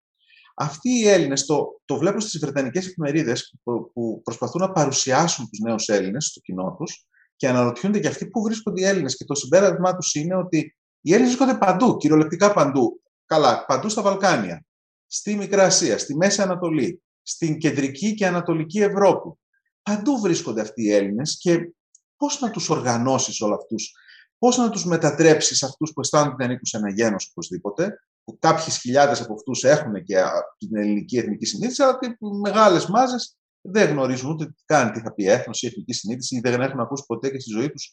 Αυτοί 0.54 0.90
οι 0.90 1.08
Έλληνες, 1.08 1.44
το, 1.44 1.80
το 1.84 1.96
βλέπω 1.96 2.20
στις 2.20 2.40
βρετανικές 2.40 2.86
εφημερίδες 2.86 3.54
που, 3.62 3.90
που 3.92 4.20
προσπαθούν 4.24 4.60
να 4.60 4.72
παρουσιάσουν 4.72 5.48
τους 5.50 5.58
νέους 5.58 5.88
Έλληνες 5.88 6.24
στο 6.24 6.40
κοινό 6.40 6.76
τους, 6.78 7.08
και 7.38 7.48
αναρωτιούνται 7.48 8.00
και 8.00 8.08
αυτοί 8.08 8.26
πού 8.26 8.42
βρίσκονται 8.42 8.80
οι 8.80 8.84
Έλληνες. 8.84 9.16
Και 9.16 9.24
το 9.24 9.34
συμπέρασμά 9.34 9.96
τους 9.96 10.14
είναι 10.14 10.36
ότι 10.36 10.76
οι 11.00 11.12
Έλληνες 11.12 11.36
βρίσκονται 11.36 11.58
παντού, 11.58 11.96
κυριολεκτικά 11.96 12.52
παντού. 12.52 13.00
Καλά, 13.26 13.64
παντού 13.66 13.88
στα 13.88 14.02
Βαλκάνια, 14.02 14.64
στη 15.06 15.36
Μικρά 15.36 15.64
Ασία, 15.64 15.98
στη 15.98 16.16
Μέση 16.16 16.42
Ανατολή, 16.42 17.02
στην 17.22 17.58
κεντρική 17.58 18.14
και 18.14 18.26
ανατολική 18.26 18.80
Ευρώπη. 18.80 19.38
Παντού 19.88 20.18
βρίσκονται 20.20 20.60
αυτοί 20.60 20.82
οι 20.82 20.92
Έλληνες 20.92 21.38
και 21.40 21.72
πώς 22.16 22.40
να 22.40 22.50
τους 22.50 22.68
οργανώσεις 22.68 23.40
όλου 23.40 23.54
αυτούς, 23.54 23.92
πώς 24.38 24.56
να 24.56 24.70
τους 24.70 24.84
μετατρέψεις 24.84 25.62
αυτούς 25.62 25.92
που 25.92 26.00
αισθάνονται 26.00 26.32
ότι 26.32 26.44
ανήκουν 26.44 26.66
σε 26.66 26.76
ένα 26.76 26.90
γένος 26.90 27.28
οπωσδήποτε, 27.30 27.98
που 28.24 28.38
κάποιες 28.38 28.78
χιλιάδες 28.78 29.20
από 29.20 29.34
αυτούς 29.34 29.64
έχουν 29.64 30.02
και 30.04 30.22
την 30.58 30.76
ελληνική 30.76 31.18
εθνική 31.18 31.46
συνείδηση, 31.46 31.82
αλλά 31.82 31.98
μεγάλες 32.40 32.86
μάζες 32.86 33.36
δεν 33.60 33.90
γνωρίζουν 33.90 34.30
ούτε 34.30 34.54
καν 34.64 34.92
τι 34.92 35.00
θα 35.00 35.12
πει 35.14 35.26
έθνος 35.26 35.62
ή 35.62 35.66
εθνική 35.66 35.92
συνείδηση 35.92 36.36
ή 36.36 36.40
δεν 36.40 36.60
έχουν 36.60 36.80
ακούσει 36.80 37.04
ποτέ 37.06 37.30
και 37.30 37.40
στη 37.40 37.50
ζωή 37.50 37.70
τους 37.70 37.92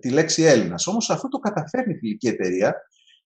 τη 0.00 0.10
λέξη 0.10 0.42
Έλληνας. 0.42 0.86
Όμως 0.86 1.10
αυτό 1.10 1.28
το 1.28 1.38
καταφέρνει 1.38 1.94
η 1.94 1.98
φιλική 1.98 2.28
εταιρεία 2.28 2.74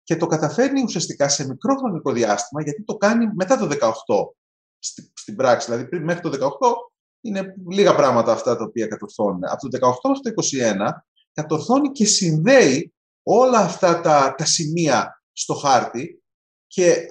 και 0.02 0.16
το 0.16 0.26
καταφέρνει 0.26 0.82
ουσιαστικά 0.82 1.28
σε 1.28 1.46
μικρό 1.46 1.76
χρονικό 1.76 2.12
διάστημα, 2.12 2.62
γιατί 2.62 2.84
το 2.84 2.96
κάνει 2.96 3.26
μετά 3.34 3.56
το 3.56 3.66
18 3.66 3.90
στην 5.14 5.36
πράξη. 5.36 5.70
Δηλαδή, 5.70 5.88
πριν, 5.88 6.02
μέχρι 6.02 6.22
το 6.22 6.30
18 6.30 6.38
είναι 7.24 7.54
λίγα 7.70 7.94
πράγματα 7.94 8.32
αυτά 8.32 8.56
τα 8.56 8.64
οποία 8.64 8.86
κατορθώνουν. 8.86 9.44
Από 9.44 9.68
το 9.68 9.88
18 10.02 10.10
μέχρι 10.10 10.34
το 10.34 10.88
21 10.88 10.90
κατορθώνει 11.32 11.90
και 11.90 12.06
συνδέει 12.06 12.94
όλα 13.22 13.58
αυτά 13.58 14.00
τα, 14.00 14.34
τα 14.36 14.44
σημεία 14.44 15.22
στο 15.32 15.54
χάρτη 15.54 16.22
και 16.66 17.06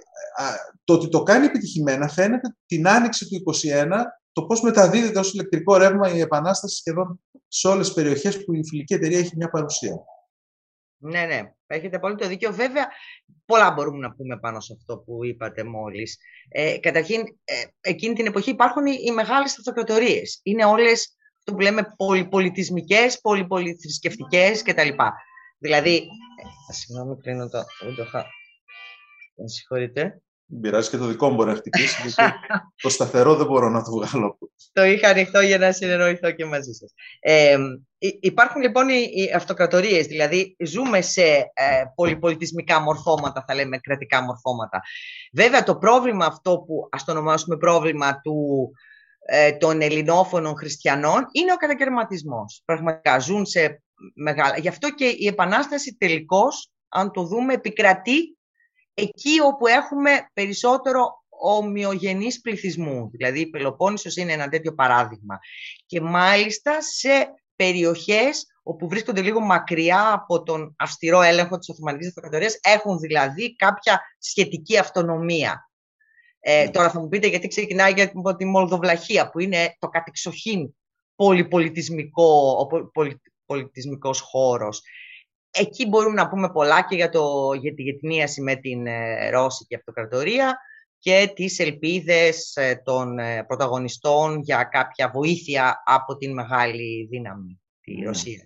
το 0.84 0.93
ότι 0.93 1.10
το 1.10 1.24
κάνει 1.24 1.46
επιτυχημένα 1.46 2.08
φαίνεται 2.08 2.55
την 2.65 2.88
άνοιξη 2.88 3.27
του 3.27 3.43
21 3.63 3.89
το 4.32 4.46
πώς 4.46 4.62
μεταδίδεται 4.62 5.20
ως 5.20 5.34
ηλεκτρικό 5.34 5.77
ρεύμα 5.77 6.13
η 6.13 6.20
επανάσταση 6.20 6.75
σχεδόν 6.75 7.24
σε 7.48 7.67
όλες 7.67 7.86
τις 7.86 7.96
περιοχές 7.96 8.43
που 8.43 8.53
η 8.53 8.65
φιλική 8.65 8.93
εταιρεία 8.93 9.20
έχει 9.20 9.36
μια 9.36 9.50
παρουσία. 9.50 9.96
Ναι, 10.98 11.25
ναι, 11.25 11.53
έχετε 11.73 11.99
πολύ 11.99 12.15
το 12.15 12.27
δίκιο. 12.27 12.53
Βέβαια, 12.53 12.87
πολλά 13.45 13.71
μπορούμε 13.71 13.97
να 13.97 14.15
πούμε 14.15 14.39
πάνω 14.39 14.59
σε 14.59 14.73
αυτό 14.77 14.97
που 14.97 15.25
είπατε 15.25 15.63
μόλις. 15.63 16.17
Ε, 16.49 16.77
καταρχήν, 16.79 17.21
ε, 17.43 17.63
εκείνη 17.81 18.13
την 18.13 18.25
εποχή 18.25 18.49
υπάρχουν 18.49 18.85
οι, 18.85 18.97
οι 19.05 19.11
μεγάλες 19.11 19.57
αυτοκρατορίες. 19.57 20.39
Είναι 20.43 20.65
όλες, 20.65 21.17
αυτό 21.37 21.53
που 21.53 21.59
λέμε, 21.59 21.93
πολυπολιτισμικές, 21.97 23.21
πολυπολιθρησκευτικές 23.21 24.61
κτλ. 24.61 24.89
Δηλαδή, 25.57 25.95
ε, 26.69 26.73
συγγνώμη, 26.73 27.17
κλείνω 27.17 27.49
το... 27.49 27.63
Δεν 29.35 29.47
συγχωρείτε. 29.47 30.21
Δεν 30.45 30.59
πειράζει 30.59 30.89
και 30.89 30.97
το 30.97 31.05
δικό 31.05 31.29
μου 31.29 31.35
μπορεί 31.35 31.50
να 31.50 31.55
χτυπήσει, 31.55 32.01
γιατί 32.01 32.33
το 32.83 32.89
σταθερό 32.89 33.35
δεν 33.35 33.45
μπορώ 33.45 33.69
να 33.69 33.83
το 33.83 33.91
βγάλω. 33.91 34.38
το 34.73 34.83
είχα 34.83 35.09
ανοιχτό 35.09 35.41
για 35.41 35.57
να 35.57 35.71
συνεννοηθώ 35.71 36.31
και 36.31 36.45
μαζί 36.45 36.71
σας. 36.71 36.93
Ε, 37.19 37.57
υπάρχουν 38.19 38.62
λοιπόν 38.62 38.89
οι, 38.89 39.09
οι 39.13 39.31
αυτοκρατορίες, 39.35 40.05
δηλαδή 40.05 40.55
ζούμε 40.65 41.01
σε 41.01 41.21
ε, 41.21 41.83
πολυπολιτισμικά 41.95 42.79
μορφώματα, 42.79 43.43
θα 43.47 43.55
λέμε 43.55 43.77
κρατικά 43.77 44.21
μορφώματα. 44.21 44.81
Βέβαια 45.33 45.63
το 45.63 45.77
πρόβλημα 45.77 46.25
αυτό 46.25 46.57
που 46.59 46.88
ας 46.91 47.03
το 47.03 47.12
ονομάσουμε 47.12 47.57
πρόβλημα 47.57 48.21
του, 48.21 48.69
ε, 49.25 49.51
των 49.51 49.81
ελληνόφωνων 49.81 50.57
χριστιανών 50.57 51.25
είναι 51.31 51.51
ο 51.51 51.55
κατακαιρματισμός. 51.55 52.62
Πραγματικά 52.65 53.19
ζουν 53.19 53.45
σε 53.45 53.83
μεγάλα... 54.15 54.57
Γι' 54.57 54.67
αυτό 54.67 54.93
και 54.93 55.05
η 55.05 55.27
Επανάσταση 55.27 55.95
τελικώς, 55.95 56.71
αν 56.89 57.12
το 57.12 57.23
δούμε, 57.23 57.53
επικρατεί 57.53 58.38
εκεί 58.93 59.39
όπου 59.39 59.67
έχουμε 59.67 60.29
περισσότερο 60.33 61.23
ομοιογενείς 61.29 62.41
πληθυσμούς. 62.41 63.09
Δηλαδή 63.12 63.39
η 63.39 63.50
Πελοπόννησος 63.50 64.15
είναι 64.15 64.31
ένα 64.31 64.50
τέτοιο 64.50 64.73
παράδειγμα. 64.73 65.39
Και 65.85 66.01
μάλιστα 66.01 66.81
σε 66.81 67.33
περιοχές 67.55 68.45
όπου 68.63 68.88
βρίσκονται 68.88 69.21
λίγο 69.21 69.39
μακριά 69.39 70.12
από 70.13 70.43
τον 70.43 70.75
αυστηρό 70.77 71.21
έλεγχο 71.21 71.57
της 71.57 71.69
Οθωμανικής 71.69 72.07
Αυτοκρατορίας, 72.07 72.57
έχουν 72.62 73.00
δηλαδή 73.00 73.55
κάποια 73.55 74.01
σχετική 74.19 74.77
αυτονομία. 74.77 75.69
Ε, 76.39 76.63
ναι. 76.63 76.69
τώρα 76.71 76.89
θα 76.89 77.00
μου 77.00 77.07
πείτε 77.07 77.27
γιατί 77.27 77.47
ξεκινάει 77.47 77.93
από 78.01 78.35
τη 78.35 78.45
Μολδοβλαχία, 78.45 79.29
που 79.29 79.39
είναι 79.39 79.75
το 79.79 79.88
κατεξοχήν 79.88 80.75
πολυπολιτισμικό, 81.15 82.67
πολιτισμικός 83.45 84.19
χώρος. 84.19 84.81
Εκεί 85.55 85.88
μπορούμε 85.88 86.22
να 86.22 86.29
πούμε 86.29 86.51
πολλά 86.51 86.86
και 86.89 86.95
για, 86.95 87.10
το, 87.10 87.53
για 87.62 87.74
τη 87.74 87.81
γετνίαση 87.81 88.41
με 88.41 88.55
την 88.55 88.88
ε, 88.88 89.29
Ρώσικη 89.29 89.75
Αυτοκρατορία 89.75 90.57
και 91.00 91.31
τις 91.36 91.60
ελπίδες 91.60 92.55
ε, 92.55 92.81
των 92.83 93.19
ε, 93.19 93.43
πρωταγωνιστών 93.43 94.39
για 94.39 94.63
κάποια 94.63 95.10
βοήθεια 95.13 95.83
από 95.86 96.17
την 96.17 96.33
μεγάλη 96.33 97.07
δύναμη, 97.10 97.62
τη 97.81 97.93
mm. 98.00 98.05
Ρωσία. 98.05 98.39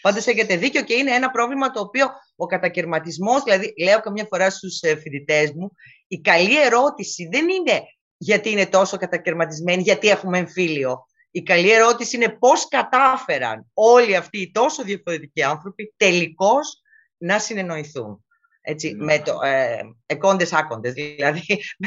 Πάντως 0.00 0.26
έχετε 0.26 0.56
δίκιο 0.56 0.82
και 0.82 0.94
είναι 0.94 1.14
ένα 1.14 1.30
πρόβλημα 1.30 1.70
το 1.70 1.80
οποίο 1.80 2.06
ο 2.36 2.46
κατακαιρματισμός, 2.46 3.42
δηλαδή 3.42 3.74
λέω 3.82 4.00
καμιά 4.00 4.26
φορά 4.28 4.50
στους 4.50 4.78
φοιτητές 4.78 5.52
μου, 5.52 5.70
η 6.06 6.20
καλή 6.20 6.62
ερώτηση 6.62 7.28
δεν 7.32 7.48
είναι 7.48 7.82
γιατί 8.16 8.50
είναι 8.50 8.66
τόσο 8.66 8.96
κατακαιρματισμένοι, 8.96 9.82
γιατί 9.82 10.08
έχουμε 10.08 10.38
εμφύλιο. 10.38 11.06
Η 11.34 11.42
καλή 11.42 11.70
ερώτηση 11.70 12.16
είναι 12.16 12.28
πώς 12.28 12.68
κατάφεραν 12.68 13.70
όλοι 13.74 14.16
αυτοί 14.16 14.40
οι 14.40 14.50
τόσο 14.50 14.82
διαφορετικοί 14.82 15.42
άνθρωποι 15.42 15.94
τελικώς 15.96 16.82
να 17.16 17.38
συνεννοηθούν. 17.38 18.24
Έτσι, 18.60 18.92
ναι. 18.92 19.04
με 19.04 19.18
το, 19.18 19.38
ε, 19.42 19.80
εκόντες 20.06 20.52
άκοντες, 20.52 20.92
δηλαδή 20.92 21.40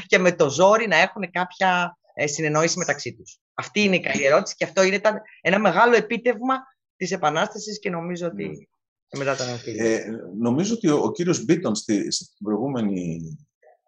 και 0.08 0.18
με 0.18 0.36
το 0.36 0.50
ζόρι 0.50 0.88
να 0.88 0.98
έχουν 0.98 1.32
κάποια 1.32 1.98
ε, 2.14 2.28
συνεννόηση 2.28 2.78
μεταξύ 2.78 3.14
τους. 3.14 3.40
Αυτή 3.54 3.82
είναι 3.82 3.96
η 3.96 4.00
καλή 4.00 4.24
ερώτηση 4.24 4.56
και 4.56 4.64
αυτό 4.64 4.84
είναι 4.84 5.02
ένα 5.42 5.60
μεγάλο 5.60 5.96
επίτευγμα 5.96 6.56
της 6.96 7.12
Επανάστασης 7.12 7.80
και 7.80 7.90
νομίζω 7.90 8.28
ότι 8.28 8.46
ναι. 8.46 9.20
μετά 9.20 9.36
τον 9.36 9.48
ε, 9.78 10.00
Νομίζω 10.38 10.74
ότι 10.74 10.90
ο, 10.90 10.98
ο 11.04 11.12
κύριος 11.12 11.46
Μπίτον 11.46 11.76
στη, 11.76 12.12
στην 12.12 12.44
προηγούμενη 12.44 13.20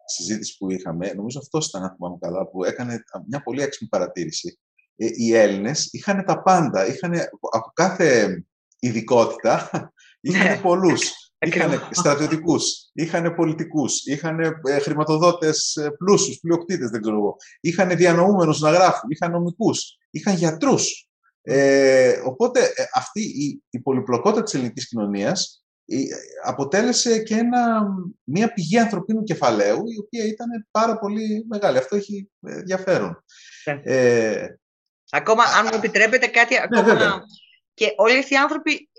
συζήτηση 0.05 0.57
που 0.57 0.71
είχαμε, 0.71 1.13
νομίζω 1.13 1.39
αυτό 1.39 1.59
ήταν, 1.67 1.81
να 1.81 1.93
θυμάμαι 1.95 2.17
καλά, 2.19 2.47
που 2.47 2.63
έκανε 2.63 3.03
μια 3.27 3.43
πολύ 3.43 3.61
έξυπνη 3.61 3.87
παρατήρηση 3.87 4.47
ε, 4.47 4.66
οι 4.97 5.35
Έλληνες 5.35 5.89
είχαν 5.91 6.25
τα 6.25 6.41
πάντα. 6.41 6.87
Είχαν, 6.87 7.13
από 7.51 7.71
κάθε 7.73 8.43
ειδικότητα 8.79 9.69
είχαν 10.21 10.47
ναι. 10.55 10.59
πολλούς. 10.61 11.01
Είχαν 11.39 11.89
στρατιωτικούς, 11.91 12.89
είχαν 12.93 13.35
πολιτικούς, 13.35 14.05
είχαν 14.05 14.39
ε, 14.39 14.79
χρηματοδότες 14.79 15.75
ε, 15.75 15.89
πλούσιους, 15.89 16.39
πλειοκτήτες, 16.39 16.89
δεν 16.89 17.01
ξέρω 17.01 17.15
εγώ. 17.15 17.35
Είχαν 17.59 17.97
διανοούμενους 17.97 18.59
να 18.59 18.71
γράφουν, 18.71 19.09
είχαν 19.09 19.31
νομικούς, 19.31 19.97
είχαν 20.09 20.35
γιατρούς. 20.35 21.09
Ε, 21.41 22.21
οπότε 22.25 22.73
αυτή 22.93 23.21
η, 23.21 23.63
η 23.69 23.79
πολυπλοκότητα 23.79 24.43
της 24.43 24.53
ελληνικής 24.53 24.87
κοινωνίας 24.87 25.65
αποτέλεσε 26.43 27.23
και 27.23 27.35
ένα, 27.35 27.87
μια 28.23 28.53
πηγή 28.53 28.77
ανθρωπίνου 28.77 29.23
κεφαλαίου 29.23 29.83
η 29.87 29.99
οποία 29.99 30.25
ήταν 30.25 30.67
πάρα 30.71 30.99
πολύ 30.99 31.45
μεγάλη. 31.49 31.77
Αυτό 31.77 31.95
έχει 31.95 32.29
ενδιαφέρον. 32.41 33.23
Ναι. 33.65 33.81
Ε, 33.83 34.57
Ακόμα, 35.09 35.43
αν 35.43 35.67
μου 35.71 35.77
επιτρέπετε 35.77 36.27
κάτι 36.27 36.53
ναι, 36.53 36.61
ακόμα... 36.61 37.23
και 37.73 37.93
όλοι 37.95 38.17
αυτοί 38.17 38.33
οι 38.33 38.37
άνθρωποι, 38.37 38.89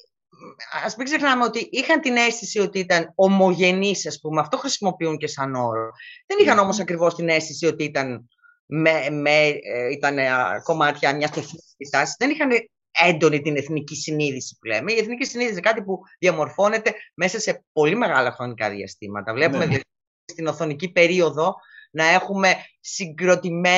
ας 0.85 0.97
μην 0.97 1.07
ξεχνάμε 1.07 1.45
ότι 1.45 1.69
είχαν 1.71 2.01
την 2.01 2.17
αίσθηση 2.17 2.59
ότι 2.59 2.79
ήταν 2.79 3.13
ομογενείς, 3.15 4.07
ας 4.07 4.21
πούμε. 4.21 4.41
Αυτό 4.41 4.57
χρησιμοποιούν 4.57 5.17
και 5.17 5.27
σαν 5.27 5.55
όρο. 5.55 5.91
Δεν 6.27 6.39
είχαν 6.41 6.57
ναι. 6.57 6.61
όμως 6.61 6.81
ακριβώς 6.81 7.15
την 7.15 7.29
αίσθηση 7.29 7.67
ότι 7.67 7.85
ήταν, 7.85 8.29
με, 8.67 9.11
με, 9.11 9.47
ε, 9.47 9.91
ήταν 9.91 10.19
ε, 10.19 10.31
κομμάτια 10.63 11.17
μιας 11.17 11.31
εθνικής 11.31 11.91
τάσης. 11.91 12.15
Δεν 12.19 12.31
είχαν 12.31 12.51
έντονη 13.07 13.41
την 13.41 13.57
εθνική 13.57 13.95
συνείδηση 13.97 14.57
που 14.61 14.67
λέμε. 14.67 14.93
Η 14.93 14.99
εθνική 14.99 15.25
συνείδηση 15.25 15.53
είναι 15.59 15.69
κάτι 15.69 15.83
που 15.83 16.01
διαμορφώνεται 16.19 16.95
μέσα 17.15 17.41
σε 17.41 17.65
πολύ 17.73 17.97
μεγάλα 17.97 18.33
χρονικά 18.33 18.71
διαστήματα. 18.71 19.33
Βλέπουμε 19.33 19.67
ναι. 19.67 19.79
στην 20.25 20.47
οθονική 20.47 20.93
περίοδο 20.93 21.55
να 21.91 22.05
έχουμε 22.05 22.55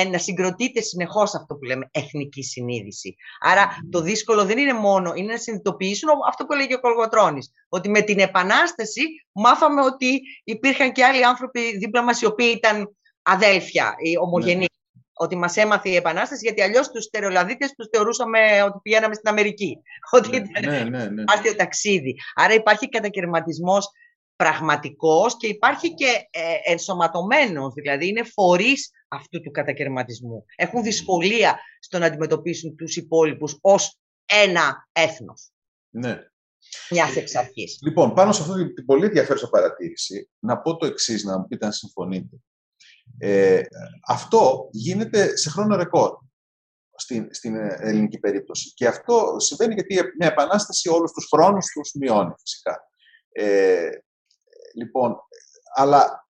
να 0.09 0.17
συγκροτείται 0.17 0.81
συνεχώς 0.81 1.35
αυτό 1.35 1.55
που 1.55 1.63
λέμε 1.63 1.89
εθνική 1.91 2.43
συνείδηση. 2.43 3.15
Άρα 3.39 3.67
το 3.91 4.01
δύσκολο 4.01 4.45
δεν 4.45 4.57
είναι 4.57 4.73
μόνο, 4.73 5.13
είναι 5.15 5.31
να 5.31 5.37
συνειδητοποιήσουν 5.37 6.09
αυτό 6.27 6.45
που 6.45 6.53
έλεγε 6.53 6.75
ο 6.75 6.79
Κολγοτρώνης, 6.79 7.51
ότι 7.69 7.89
με 7.89 8.01
την 8.01 8.19
Επανάσταση 8.19 9.01
μάθαμε 9.31 9.81
ότι 9.81 10.21
υπήρχαν 10.43 10.91
και 10.91 11.05
άλλοι 11.05 11.25
άνθρωποι 11.25 11.77
δίπλα 11.77 12.03
μας 12.03 12.21
οι 12.21 12.25
οποίοι 12.25 12.53
ήταν 12.55 12.95
αδέλφια, 13.21 13.93
οι 13.97 14.17
ομογενείς. 14.17 14.59
Ναι. 14.59 14.65
Ότι 15.13 15.35
μας 15.35 15.57
έμαθε 15.57 15.89
η 15.89 15.95
Επανάσταση, 15.95 16.41
γιατί 16.43 16.61
αλλιώς 16.61 16.89
τους 16.89 17.03
στερεολαδίτες 17.03 17.73
τους 17.73 17.87
θεωρούσαμε 17.91 18.63
ότι 18.65 18.79
πηγαίναμε 18.81 19.13
στην 19.13 19.29
Αμερική. 19.29 19.77
Ότι 20.11 20.29
ναι, 20.29 20.35
ήταν 20.35 20.71
ναι, 20.71 20.83
ναι, 20.83 21.05
ναι. 21.05 21.53
ταξίδι. 21.57 22.15
Άρα 22.35 22.53
υπάρχει 22.53 22.89
κατακαιρματισμός 22.89 23.89
πραγματικός 24.41 25.37
και 25.37 25.47
υπάρχει 25.47 25.93
και 25.93 26.27
ε, 26.29 26.71
ενσωματωμένος, 26.71 27.73
δηλαδή 27.73 28.07
είναι 28.07 28.23
φορείς 28.23 28.91
αυτού 29.07 29.41
του 29.41 29.51
κατακαιρματισμού. 29.51 30.45
Έχουν 30.55 30.83
δυσκολία 30.83 31.59
στο 31.79 31.97
να 31.97 32.05
αντιμετωπίσουν 32.05 32.75
τους 32.75 32.95
υπόλοιπους 32.95 33.57
ως 33.61 33.99
ένα 34.25 34.89
έθνος. 34.91 35.51
Ναι. 35.89 36.17
Μιας 36.89 37.15
εξ 37.15 37.35
αρχής. 37.35 37.79
Λοιπόν, 37.81 38.13
πάνω 38.13 38.31
σε 38.31 38.41
αυτή 38.41 38.73
την 38.73 38.85
πολύ 38.85 39.05
ενδιαφέρουσα 39.05 39.49
παρατήρηση, 39.49 40.29
να 40.39 40.61
πω 40.61 40.77
το 40.77 40.85
εξής, 40.85 41.23
να 41.23 41.37
μου 41.37 41.47
πείτε 41.47 41.65
αν 41.65 41.73
συμφωνείτε. 41.73 42.35
Ε, 43.17 43.61
αυτό 44.07 44.69
γίνεται 44.71 45.37
σε 45.37 45.49
χρόνο 45.49 45.75
ρεκόρ. 45.75 46.11
στην, 46.95 47.27
στην 47.31 47.55
ελληνική 47.55 48.19
περίπτωση. 48.19 48.73
Και 48.73 48.87
αυτό 48.87 49.35
συμβαίνει 49.37 49.73
γιατί 49.73 49.93
μια 50.19 50.27
επανάσταση 50.27 50.89
όλους 50.89 51.11
τους 51.11 51.27
χρόνους 51.31 51.65
τους 51.65 51.91
μειώνει 51.99 52.33
φυσικά. 52.39 52.89
Ε, 53.31 53.89
λοιπόν, 54.75 55.15
αλλά 55.75 56.27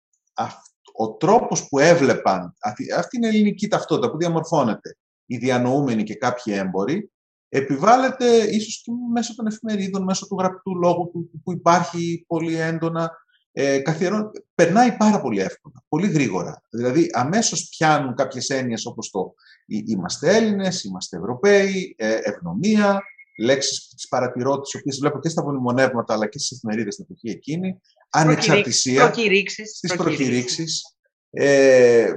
ο 0.94 1.14
τρόπος 1.14 1.68
που 1.68 1.80
έβλεπαν 1.80 2.56
αυτή, 2.62 2.94
αυτή 2.94 3.18
είναι 3.18 3.28
η 3.28 3.30
ελληνική 3.30 3.68
ταυτότητα 3.68 4.12
που 4.12 4.18
διαμορφώνεται 4.18 4.98
οι 5.26 5.38
διανοούμενοι 5.38 6.04
και 6.04 6.16
κάποιοι 6.16 6.54
έμποροι, 6.58 7.12
επιβάλλεται 7.50 8.26
ίσως 8.38 8.82
και 8.84 8.92
μέσω 9.14 9.36
των 9.36 9.48
εφημερίδων, 9.48 10.04
μέσω 10.04 10.28
του 10.28 10.36
γραπτού 10.40 10.76
λόγου 10.76 11.12
που 11.44 11.52
υπάρχει 11.52 12.24
πολύ 12.28 12.56
έντονα, 12.56 13.12
ε, 13.52 13.80
καθιερών, 13.80 14.32
περνάει 14.56 14.98
πάρα 14.98 15.22
πολύ 15.22 15.40
εύκολα, 15.40 15.84
πολύ 15.88 16.08
γρήγορα. 16.08 16.64
Δηλαδή, 16.70 17.10
αμέσως 17.14 17.68
πιάνουν 17.70 18.16
κάποιες 18.16 18.50
έννοιες 18.50 18.86
όπως 18.86 19.10
το 19.10 19.34
«είμαστε 19.66 20.36
Έλληνες», 20.36 20.84
«είμαστε 20.84 21.18
Ευρωπαίοι», 21.18 21.96
ε, 21.98 22.20
«ευνομία», 22.24 23.02
λέξεις 23.38 23.88
της 23.88 24.08
παρατηρώ, 24.08 24.60
τις 24.60 24.76
οποίες 24.76 24.98
βλέπω 25.00 25.20
και 25.20 25.30
στα 25.30 25.42
απομνημονεύματα 25.42 26.14
αλλά 26.14 26.28
και 26.28 26.40
στις 26.40 26.52
εφημερίδες 26.52 26.94
στην 26.94 27.06
εποχή 27.10 27.30
εκείνη, 27.30 27.82
ανεξαρτησία, 28.10 29.04
προκηρύξεις, 29.04 29.78
στις 29.78 29.96
προκηρύξεις. 29.96 30.98
Ε, 31.30 32.14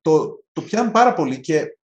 το, 0.00 0.44
το 0.52 0.62
πιάνουν 0.62 0.92
πάρα 0.92 1.14
πολύ 1.14 1.40
και 1.40 1.78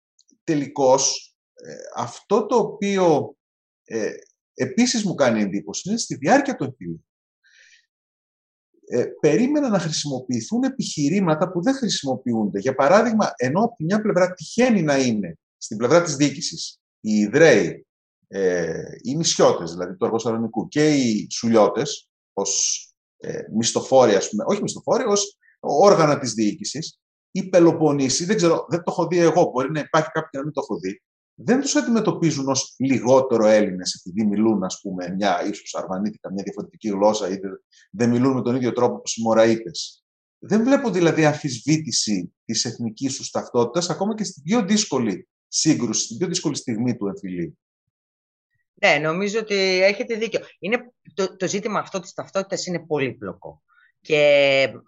τελικώς 0.45 1.35
ε, 1.55 1.75
αυτό 1.97 2.47
το 2.47 2.57
οποίο 2.57 3.37
ε, 3.85 4.11
επίσης 4.55 5.05
μου 5.05 5.15
κάνει 5.15 5.43
εντύπωση 5.43 5.89
είναι 5.89 5.99
στη 5.99 6.15
διάρκεια 6.15 6.57
του 6.57 6.65
εμφυλίου. 6.65 7.07
Ε, 8.89 9.05
περίμενα 9.21 9.69
να 9.69 9.79
χρησιμοποιηθούν 9.79 10.63
επιχειρήματα 10.63 11.51
που 11.51 11.63
δεν 11.63 11.75
χρησιμοποιούνται. 11.75 12.59
Για 12.59 12.75
παράδειγμα, 12.75 13.33
ενώ 13.37 13.65
από 13.65 13.77
τη 13.77 13.85
μια 13.85 14.01
πλευρά 14.01 14.33
τυχαίνει 14.33 14.83
να 14.83 14.99
είναι 14.99 15.39
στην 15.57 15.77
πλευρά 15.77 16.03
της 16.03 16.17
διοίκησης 16.17 16.81
οι 17.01 17.13
Ιδραίοι, 17.13 17.86
ε, 18.29 18.83
οι 19.03 19.17
νησιώτες 19.17 19.73
δηλαδή 19.73 19.97
του 19.97 20.05
εργοστασιονομικού 20.05 20.69
και 20.69 20.95
οι 20.95 21.27
σουλιώτες 21.31 22.09
ως 22.33 22.81
ε, 23.17 23.41
μισθοφόροι, 23.57 24.15
ας 24.15 24.29
πούμε, 24.29 24.45
όχι 24.47 24.63
μισθοφόροι, 24.63 25.05
ως 25.05 25.39
όργανα 25.61 26.19
της 26.19 26.33
διοίκησης, 26.33 27.01
οι 27.31 27.49
Πελοποννήσοι, 27.49 28.25
δεν 28.25 28.37
ξέρω, 28.37 28.67
δεν 28.69 28.79
το 28.79 28.85
έχω 28.91 29.07
δει 29.07 29.19
εγώ, 29.19 29.51
μπορεί 29.51 29.71
να 29.71 29.81
υπάρχει 29.81 30.11
κάποιοι 30.11 30.31
να 30.33 30.43
μην 30.43 30.53
το 30.53 30.61
έχω 30.65 30.79
δει, 30.79 31.03
δεν 31.39 31.61
τους 31.61 31.77
αντιμετωπίζουν 31.77 32.49
ως 32.49 32.75
λιγότερο 32.79 33.47
Έλληνες 33.47 33.95
επειδή 33.95 34.27
μιλούν, 34.27 34.65
ας 34.65 34.81
πούμε, 34.83 35.15
μια 35.15 35.47
ίσως 35.47 35.75
αρβανίτικα, 35.75 36.33
μια 36.33 36.43
διαφορετική 36.43 36.89
γλώσσα 36.89 37.29
ή 37.29 37.39
δεν 37.91 38.11
μιλούν 38.11 38.35
με 38.35 38.43
τον 38.43 38.57
ίδιο 38.57 38.73
τρόπο 38.73 38.95
όπως 38.95 39.17
οι 39.17 39.23
Μωραΐτες. 39.23 40.05
Δεν 40.39 40.63
βλέπω 40.63 40.91
δηλαδή 40.91 41.25
αμφισβήτηση 41.25 42.35
της 42.45 42.65
εθνικής 42.65 43.17
τους 43.17 43.31
ταυτότητας 43.31 43.91
ακόμα 43.91 44.15
και 44.15 44.25
στην 44.25 44.43
πιο 44.43 44.65
δύσκολη 44.65 45.29
σύγκρουση, 45.49 46.05
στην 46.05 46.17
πιο 46.17 46.27
δύσκολη 46.27 46.57
στιγμή 46.57 46.97
του 46.97 47.07
εμφυλίου. 47.07 47.59
Ναι, 48.83 48.99
νομίζω 48.99 49.39
ότι 49.39 49.83
έχετε 49.83 50.15
δίκιο. 50.15 50.41
Είναι, 50.59 50.93
το, 51.15 51.37
το 51.37 51.49
ζήτημα 51.49 51.79
αυτό 51.79 52.01
της 52.01 52.13
ταυτότητας 52.13 52.67
είναι 52.67 52.87
πολύπλοκο. 52.87 53.63
Και 54.01 54.17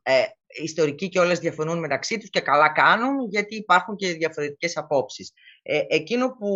ε, 0.02 0.23
οι 0.47 0.62
ιστορικοί 0.62 1.09
και 1.09 1.18
όλες 1.18 1.38
διαφωνούν 1.38 1.78
μεταξύ 1.78 2.18
τους 2.18 2.30
και 2.30 2.40
καλά 2.40 2.73
κάνουν 2.73 3.28
γιατί 3.30 3.57
υπάρχουν 3.57 3.97
και 3.97 4.12
διαφορετικές 4.12 4.76
απόψεις. 4.76 5.33
Ε, 5.62 5.80
εκείνο 5.88 6.37
που 6.38 6.49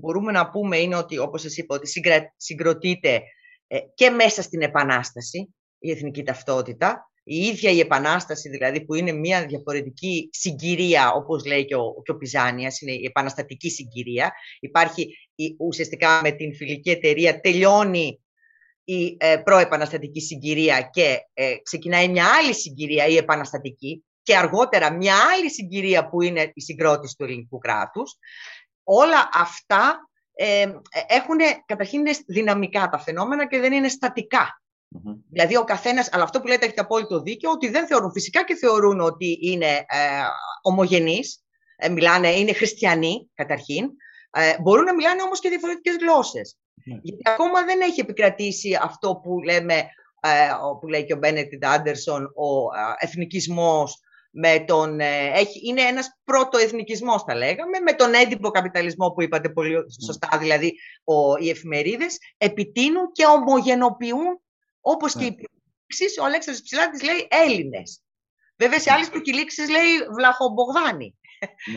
μπορούμε 0.00 0.32
να 0.32 0.50
πούμε 0.50 0.76
είναι 0.78 0.96
ότι, 0.96 1.18
όπως 1.18 1.40
σας 1.40 1.56
είπα, 1.56 1.74
ότι 1.74 1.88
συγκροτείται 2.36 3.22
ε, 3.66 3.78
και 3.94 4.10
μέσα 4.10 4.42
στην 4.42 4.62
Επανάσταση 4.62 5.54
η 5.78 5.90
εθνική 5.90 6.22
ταυτότητα. 6.22 7.09
Η 7.22 7.36
ίδια 7.36 7.70
η 7.70 7.80
Επανάσταση, 7.80 8.48
δηλαδή, 8.48 8.84
που 8.84 8.94
είναι 8.94 9.12
μια 9.12 9.46
διαφορετική 9.46 10.28
συγκυρία, 10.32 11.12
όπως 11.12 11.46
λέει 11.46 11.64
και 11.64 11.74
ο, 11.74 12.02
και 12.04 12.10
ο 12.10 12.16
Πιζάνιας, 12.16 12.80
είναι 12.80 12.92
η 12.92 13.04
επαναστατική 13.04 13.70
συγκυρία. 13.70 14.32
Υπάρχει 14.60 15.18
η, 15.34 15.54
ουσιαστικά 15.58 16.20
με 16.22 16.30
την 16.30 16.54
φιλική 16.54 16.90
εταιρεία, 16.90 17.40
τελειώνει 17.40 18.20
η 18.84 19.16
ε, 19.18 19.36
προεπαναστατική 19.36 20.20
συγκυρία 20.20 20.80
και 20.80 21.18
ε, 21.32 21.54
ξεκινάει 21.62 22.08
μια 22.08 22.26
άλλη 22.40 22.54
συγκυρία, 22.54 23.06
η 23.06 23.16
επαναστατική, 23.16 24.04
και 24.22 24.36
αργότερα 24.36 24.92
μια 24.92 25.14
άλλη 25.32 25.50
συγκυρία 25.50 26.08
που 26.08 26.22
είναι 26.22 26.50
η 26.54 26.60
συγκρότηση 26.60 27.14
του 27.18 27.24
ελληνικού 27.24 27.58
κράτους. 27.58 28.16
Όλα 28.82 29.28
αυτά 29.32 30.10
ε, 30.32 30.66
έχουν, 31.06 31.36
καταρχήν 31.66 31.98
είναι 31.98 32.16
δυναμικά 32.26 32.88
τα 32.88 32.98
φαινόμενα 32.98 33.48
και 33.48 33.58
δεν 33.58 33.72
είναι 33.72 33.88
Δηλαδή 35.30 35.56
ο 35.56 35.64
καθένας, 35.64 36.08
αλλά 36.12 36.22
αυτό 36.22 36.40
που 36.40 36.46
λέτε 36.46 36.64
έχετε 36.64 36.80
απόλυτο 36.80 37.22
δίκιο, 37.22 37.50
ότι 37.50 37.68
δεν 37.68 37.86
θεωρούν 37.86 38.12
φυσικά 38.12 38.44
και 38.44 38.54
θεωρούν 38.54 39.00
ότι 39.00 39.38
είναι 39.40 39.66
ε, 39.66 40.22
ομογενείς, 40.62 41.44
ε, 41.76 41.88
μιλάνε, 41.88 42.28
είναι 42.28 42.52
χριστιανοί 42.52 43.30
καταρχήν, 43.34 43.84
ε, 44.30 44.60
μπορούν 44.60 44.84
να 44.84 44.94
μιλάνε 44.94 45.22
όμως 45.22 45.40
και 45.40 45.48
διαφορετικές 45.48 45.96
γλώσσες. 46.00 46.58
Ναι. 46.84 46.98
Γιατί 47.02 47.22
ακόμα 47.24 47.64
δεν 47.64 47.80
έχει 47.80 48.00
επικρατήσει 48.00 48.78
αυτό 48.82 49.20
που 49.22 49.40
λέμε, 49.40 49.74
ε, 50.20 50.50
που 50.80 50.88
λέει 50.88 51.04
και 51.04 51.12
ο 51.12 51.16
Μπένετιντ 51.16 51.64
Άντερσον, 51.64 52.24
ο 52.24 52.74
ε, 52.76 52.94
εθνικισμός 52.98 54.00
με 54.30 54.64
τον, 54.66 55.00
ε, 55.00 55.30
έχει, 55.34 55.68
είναι 55.68 55.82
ένας 55.82 56.20
πρωτοεθνικισμός 56.24 57.22
θα 57.22 57.34
λέγαμε, 57.34 57.78
με 57.80 57.92
τον 57.92 58.14
έντυπο 58.14 58.50
καπιταλισμό 58.50 59.10
που 59.10 59.22
είπατε 59.22 59.48
πολύ 59.48 59.74
ναι. 59.74 59.82
σωστά, 60.06 60.38
δηλαδή 60.38 60.74
ο, 61.04 61.36
οι 61.36 61.50
εφημερίδες 61.50 62.18
επιτείνουν 62.36 63.12
και 63.12 63.24
ομογενοποιούν 63.24 64.40
όπως 64.80 65.12
και 65.12 65.18
ναι. 65.18 65.26
οι 65.26 65.34
προκυλήξεις, 65.34 66.18
ο 66.18 66.24
Αλέξανδρος 66.24 66.64
Ψηλάτης 66.64 67.02
λέει 67.02 67.28
Έλληνες. 67.30 68.02
Βέβαια 68.56 68.78
σε 68.78 68.92
άλλες 68.92 69.08
προκυλήξεις 69.08 69.68
λέει 69.68 69.92
Βλαχομπογδάνη. 70.16 71.14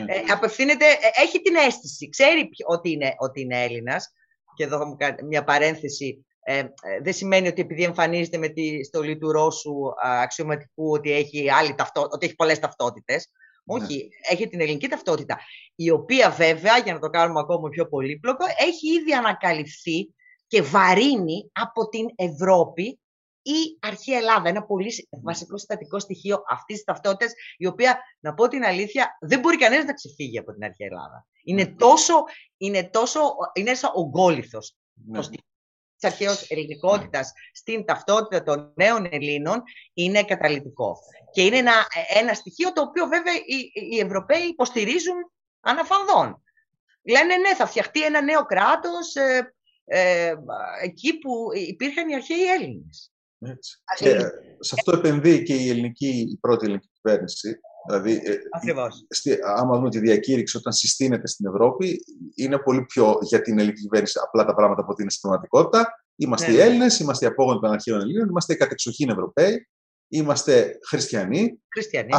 Ε, 0.06 0.32
απευθύνεται, 0.32 0.84
έχει 1.22 1.40
την 1.40 1.54
αίσθηση, 1.54 2.08
ξέρει 2.08 2.48
ότι 2.66 2.90
είναι, 2.90 3.14
ότι 3.18 3.40
είναι 3.40 3.62
Έλληνας, 3.62 4.12
και 4.54 4.64
εδώ 4.64 4.86
μου 4.86 4.96
μια 5.28 5.44
παρένθεση, 5.44 6.26
ε, 6.40 6.58
ε, 6.58 6.66
δεν 7.02 7.12
σημαίνει 7.12 7.48
ότι 7.48 7.60
επειδή 7.60 7.82
εμφανίζεται 7.82 8.38
με 8.38 8.48
τη 8.48 8.84
στολή 8.84 9.18
του 9.18 9.32
Ρώσου 9.32 9.74
αξιωματικού 10.02 10.90
ότι 10.90 11.12
έχει, 11.12 11.50
άλλη 11.50 11.74
ταυτό, 11.74 12.08
ότι 12.10 12.26
έχει 12.26 12.34
πολλές 12.34 12.58
ταυτότητες. 12.58 13.30
Ναι. 13.64 13.84
Όχι, 13.84 14.08
έχει 14.30 14.48
την 14.48 14.60
ελληνική 14.60 14.88
ταυτότητα, 14.88 15.38
η 15.74 15.90
οποία 15.90 16.30
βέβαια, 16.30 16.78
για 16.78 16.92
να 16.92 16.98
το 16.98 17.08
κάνουμε 17.08 17.40
ακόμα 17.40 17.68
πιο 17.68 17.88
πολύπλοκο, 17.88 18.44
έχει 18.58 18.94
ήδη 19.00 19.12
ανακαλυφθεί 19.12 20.14
και 20.54 20.62
βαρύνει 20.62 21.50
από 21.52 21.88
την 21.88 22.06
Ευρώπη 22.14 23.00
η 23.42 23.78
αρχαία 23.80 24.18
Ελλάδα. 24.18 24.48
Ένα 24.48 24.64
πολύ 24.64 24.92
βασικό 25.22 25.58
συστατικό 25.58 25.98
στοιχείο 25.98 26.42
αυτής 26.48 26.76
της 26.76 26.84
ταυτότητας, 26.84 27.32
η 27.56 27.66
οποία, 27.66 27.98
να 28.20 28.34
πω 28.34 28.48
την 28.48 28.64
αλήθεια, 28.64 29.18
δεν 29.20 29.40
μπορεί 29.40 29.58
κανένας 29.58 29.84
να 29.84 29.92
ξεφύγει 29.92 30.38
από 30.38 30.52
την 30.52 30.64
αρχαία 30.64 30.86
Ελλάδα. 30.86 31.26
Είναι 31.44 31.64
ναι. 31.64 31.74
τόσο, 31.74 32.24
είναι 32.56 32.88
τόσο, 32.88 33.20
είναι 33.52 33.74
σαν 33.74 33.90
ογκόλυθο 33.94 34.58
ναι. 34.94 35.20
της 35.20 36.10
αρχαίας 36.10 36.50
ελληνικότητας 36.50 37.32
στην 37.52 37.84
ταυτότητα 37.84 38.42
των 38.42 38.72
νέων 38.76 39.08
Ελλήνων 39.10 39.62
είναι 39.94 40.24
καταλητικό. 40.24 40.96
Και 41.32 41.42
είναι 41.42 41.56
ένα, 41.56 41.86
ένα 42.14 42.34
στοιχείο 42.34 42.72
το 42.72 42.82
οποίο 42.82 43.06
βέβαια 43.06 43.34
οι, 43.34 43.88
οι 43.90 43.98
Ευρωπαίοι 43.98 44.42
υποστηρίζουν 44.42 45.16
αναφανδόν. 45.60 46.42
Λένε 47.02 47.36
ναι, 47.36 47.54
θα 47.54 47.66
φτιαχτεί 47.66 48.04
ένα 48.04 48.22
νέο 48.22 48.44
κράτος 48.44 49.14
ε, 49.84 50.26
ε, 50.26 50.34
εκεί 50.82 51.18
που 51.18 51.48
υπήρχαν 51.68 52.08
οι 52.08 52.14
αρχαίοι 52.14 52.44
Έλληνες. 52.60 53.12
Έτσι. 53.38 53.78
Και 53.96 54.18
σε 54.58 54.74
αυτό 54.78 54.96
επενδύει 54.96 55.42
και 55.42 55.54
η, 55.54 55.68
ελληνική, 55.68 56.26
η 56.30 56.36
πρώτη 56.40 56.64
ελληνική 56.64 56.88
κυβέρνηση. 56.92 57.58
Δηλαδή, 57.86 58.12
ε, 58.24 58.36
Ακριβώς. 58.50 59.06
Στη, 59.08 59.38
άμα 59.56 59.76
δούμε 59.76 59.90
τη 59.90 59.98
διακήρυξη 59.98 60.56
όταν 60.56 60.72
συστήνεται 60.72 61.26
στην 61.26 61.46
Ευρώπη, 61.46 62.04
είναι 62.34 62.58
πολύ 62.58 62.84
πιο 62.84 63.18
για 63.22 63.42
την 63.42 63.58
ελληνική 63.58 63.80
κυβέρνηση 63.80 64.18
απλά 64.22 64.44
τα 64.44 64.54
πράγματα 64.54 64.80
από 64.80 64.92
ότι 64.92 65.02
είναι 65.02 65.10
στην 65.10 65.28
πραγματικότητα. 65.28 66.04
Είμαστε 66.16 66.46
ναι, 66.46 66.52
οι 66.52 66.56
ναι. 66.56 66.62
Έλληνες, 66.62 66.98
είμαστε 66.98 67.24
οι 67.24 67.28
απόγονοι 67.28 67.60
των 67.60 67.70
αρχαίων 67.70 68.00
Ελλήνων, 68.00 68.28
είμαστε 68.28 68.52
οι 68.52 68.56
κατεξοχήν 68.56 69.08
Ευρωπαίοι, 69.10 69.68
είμαστε 70.08 70.78
χριστιανοί. 70.86 71.62
χριστιανοί. 71.74 72.10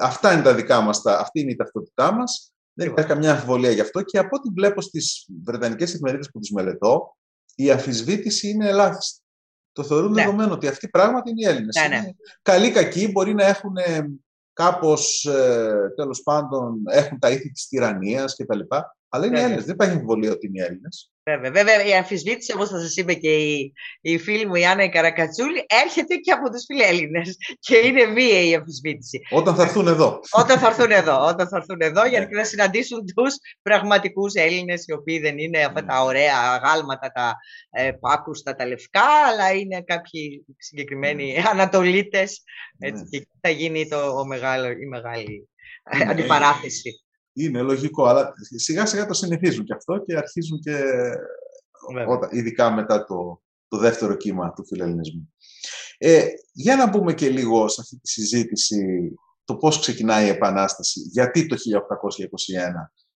αυτά 0.00 0.32
είναι 0.32 0.42
τα 0.42 0.54
δικά 0.54 0.80
μας, 0.80 1.06
αυτή 1.06 1.40
είναι 1.40 1.50
η 1.50 1.56
ταυτότητά 1.56 2.12
μας. 2.12 2.52
Δεν 2.72 2.88
υπάρχει 2.88 3.08
καμιά 3.08 3.30
αμφιβολία 3.30 3.70
γι' 3.70 3.80
αυτό 3.80 4.02
και 4.02 4.18
από 4.18 4.36
ό,τι 4.36 4.48
βλέπω 4.48 4.80
στις 4.80 5.26
βρετανικές 5.44 5.94
εφημερίδες 5.94 6.30
που 6.30 6.38
τις 6.38 6.50
μελετώ, 6.50 7.16
η 7.54 7.70
αφισβήτηση 7.70 8.48
είναι 8.48 8.68
ελάχιστη. 8.68 9.20
Το 9.72 9.84
θεωρούν 9.84 10.12
ναι. 10.12 10.22
δεδομένο 10.22 10.52
ότι 10.52 10.68
αυτοί 10.68 10.88
πράγματι 10.88 11.30
είναι 11.30 11.40
οι 11.40 11.54
Έλληνες. 11.54 11.76
Ναι, 11.76 11.96
ναι. 11.96 12.10
Καλοί-κακοί 12.42 13.10
μπορεί 13.10 13.34
να 13.34 13.44
έχουν 13.44 13.76
ε, 13.76 14.06
κάπως, 14.52 15.24
ε, 15.24 15.92
τέλος 15.96 16.22
πάντων, 16.22 16.82
έχουν 16.90 17.18
τα 17.18 17.30
ήθη 17.30 17.50
της 17.50 17.68
τυραννίας 17.68 18.36
κτλ. 18.36 18.60
Αλλά 19.12 19.26
είναι 19.26 19.40
Έλληνες. 19.40 19.64
Δεν 19.64 19.74
υπάρχει 19.74 19.96
εμβολία 19.96 20.30
ότι 20.30 20.46
είναι 20.46 20.64
Έλληνες. 20.64 21.10
Βέβαια, 21.22 21.50
βέβαια 21.50 21.84
η 21.84 21.94
αμφισβήτηση, 21.94 22.52
όπως 22.52 22.68
θα 22.68 22.78
σας 22.78 22.96
είπε 22.96 23.14
και 23.14 23.34
η, 23.36 23.72
η 24.00 24.18
φίλη 24.18 24.46
μου 24.46 24.54
η 24.54 24.66
Άννα 24.66 24.84
η 24.84 24.88
Καρακατσούλη, 24.88 25.64
έρχεται 25.84 26.14
και 26.14 26.32
από 26.32 26.50
τους 26.50 26.64
φιλέλληνες 26.64 27.36
και 27.66 27.76
είναι 27.76 28.04
βίαιη 28.04 28.48
η 28.48 28.54
αμφισβήτηση. 28.54 29.20
Όταν 29.30 29.54
θα 29.54 29.62
έρθουν 29.62 29.86
εδώ. 29.86 30.20
Όταν 30.30 30.58
θα 30.58 30.66
έρθουν 30.66 30.90
εδώ, 30.90 31.26
όταν 31.26 31.48
θα 31.48 31.56
έρθουν 31.56 31.80
εδώ 31.80 32.06
γιατί 32.06 32.34
να 32.34 32.44
συναντήσουν 32.44 33.04
τους 33.14 33.34
πραγματικούς 33.62 34.34
Έλληνες, 34.34 34.86
οι 34.86 34.92
οποίοι 34.92 35.18
δεν 35.18 35.38
είναι 35.38 35.64
αυτά 35.64 35.84
τα 35.84 36.02
ωραία 36.02 36.56
γάλματα, 36.56 37.10
τα 37.12 37.34
ε, 37.70 37.92
πάκουστα, 37.92 38.54
τα 38.54 38.66
λευκά, 38.66 39.06
αλλά 39.28 39.52
είναι 39.52 39.82
κάποιοι 39.82 40.44
συγκεκριμένοι 40.58 41.36
ανατολίτες, 41.52 42.42
έτσι, 42.78 43.04
και 43.10 43.26
θα 43.40 43.48
γίνει 43.48 43.88
το, 43.88 44.18
ο 44.18 44.26
μεγάλο, 44.26 44.70
η 44.70 44.86
μεγάλη 44.86 45.48
αντιπαράθεση 46.08 47.04
είναι 47.44 47.62
λογικό, 47.62 48.04
αλλά 48.04 48.32
σιγά 48.56 48.86
σιγά 48.86 49.06
το 49.06 49.14
συνηθίζουν 49.14 49.64
και 49.64 49.74
αυτό 49.74 49.98
και 49.98 50.16
αρχίζουν 50.16 50.58
και 50.58 50.82
όταν, 52.08 52.28
ειδικά 52.32 52.70
μετά 52.70 53.04
το, 53.04 53.42
το 53.68 53.78
δεύτερο 53.78 54.14
κύμα 54.14 54.52
του 54.52 54.66
φιλελληνισμού. 54.66 55.32
Ε, 55.98 56.26
για 56.52 56.76
να 56.76 56.88
μπούμε 56.88 57.14
και 57.14 57.28
λίγο 57.28 57.68
σε 57.68 57.80
αυτή 57.80 57.98
τη 58.00 58.08
συζήτηση 58.10 59.12
το 59.44 59.56
πώς 59.56 59.80
ξεκινάει 59.80 60.26
η 60.26 60.28
Επανάσταση, 60.28 61.00
γιατί 61.00 61.46
το 61.46 61.56
1821. 61.56 61.58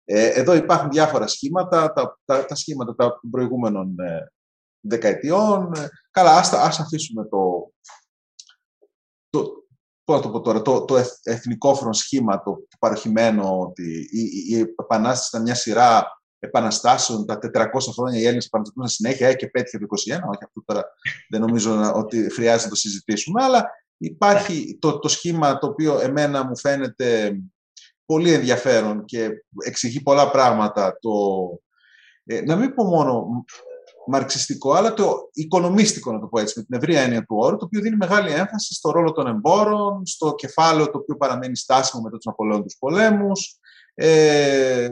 Ε, 0.03 0.27
εδώ 0.27 0.53
υπάρχουν 0.53 0.89
διάφορα 0.89 1.27
σχήματα, 1.27 1.93
τα, 1.93 2.19
τα, 2.25 2.45
τα 2.45 2.55
σχήματα 2.55 2.95
των 2.95 3.29
προηγούμενων 3.31 3.99
ε, 3.99 4.31
δεκαετιών. 4.79 5.71
Καλά, 6.11 6.37
ας, 6.37 6.53
ας 6.53 6.79
αφήσουμε 6.79 7.27
το, 7.27 7.73
το, 9.29 9.51
το, 10.19 10.29
το, 10.29 10.41
τώρα, 10.41 10.61
το, 10.61 10.85
το 10.85 11.03
εθνικό 11.23 11.93
σχήμα, 11.93 12.43
το 12.43 12.57
παροχημένο 12.79 13.59
ότι 13.59 14.07
η, 14.11 14.21
η, 14.21 14.57
η 14.57 14.59
Επανάσταση 14.59 15.29
ήταν 15.31 15.41
μια 15.41 15.55
σειρά 15.55 16.21
επαναστάσεων 16.39 17.25
τα 17.25 17.39
400 17.53 17.65
χρόνια 17.93 18.19
οι 18.19 18.23
Έλληνες 18.23 18.45
επαναστατούν 18.45 18.87
συνέχεια 18.87 19.27
ε, 19.27 19.33
και 19.35 19.47
πέτυχε 19.47 19.77
το 19.77 19.85
21. 19.89 19.89
Όχι, 20.09 20.43
αυτό 20.45 20.63
τώρα 20.65 20.83
δεν 21.29 21.41
νομίζω 21.41 21.91
ότι 21.95 22.29
χρειάζεται 22.29 22.63
να 22.63 22.69
το 22.69 22.75
συζητήσουμε, 22.75 23.43
αλλά 23.43 23.69
υπάρχει 23.97 24.77
το, 24.81 24.99
το 24.99 25.07
σχήμα 25.07 25.57
το 25.57 25.67
οποίο 25.67 25.99
εμένα 25.99 26.45
μου 26.45 26.57
φαίνεται 26.57 27.39
πολύ 28.05 28.33
ενδιαφέρον 28.33 29.05
και 29.05 29.29
εξηγεί 29.65 30.01
πολλά 30.01 30.31
πράγματα. 30.31 30.97
Το, 31.01 31.11
ε, 32.23 32.41
να 32.41 32.55
μην 32.55 32.73
πω 32.73 32.83
μόνο 32.83 33.27
μαρξιστικό, 34.07 34.73
αλλά 34.73 34.93
το 34.93 35.29
οικονομίστικο, 35.33 36.11
να 36.11 36.19
το 36.19 36.27
πω 36.27 36.39
έτσι, 36.39 36.59
με 36.59 36.65
την 36.65 36.77
ευρία 36.77 37.01
έννοια 37.01 37.19
του 37.19 37.35
όρου, 37.39 37.57
το 37.57 37.65
οποίο 37.65 37.81
δίνει 37.81 37.95
μεγάλη 37.95 38.31
έμφαση 38.31 38.73
στο 38.73 38.91
ρόλο 38.91 39.11
των 39.11 39.27
εμπόρων, 39.27 40.05
στο 40.05 40.35
κεφάλαιο 40.35 40.89
το 40.89 40.97
οποίο 40.97 41.15
παραμένει 41.15 41.55
στάσιμο 41.55 42.01
μετά 42.01 42.15
τους 42.15 42.25
Ναπολέον 42.25 42.65
πολέμους, 42.79 43.59
ε, 43.93 44.89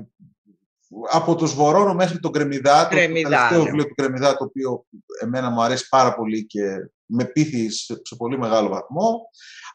από 1.11 1.35
το 1.35 1.45
Σβορόνο 1.45 1.93
μέχρι 1.93 2.19
τον 2.19 2.31
Κρεμιδά, 2.31 2.87
το 2.87 2.95
τελευταίο 2.95 3.63
βιβλίο 3.63 3.85
του 3.87 3.95
Κρεμιδά, 3.95 4.37
το 4.37 4.43
οποίο 4.43 4.85
εμένα 5.21 5.49
μου 5.49 5.61
αρέσει 5.61 5.87
πάρα 5.87 6.15
πολύ 6.15 6.45
και 6.45 6.61
με 7.05 7.25
πείθει 7.25 7.69
σε, 7.69 8.15
πολύ 8.17 8.37
μεγάλο 8.37 8.69
βαθμό. 8.69 9.21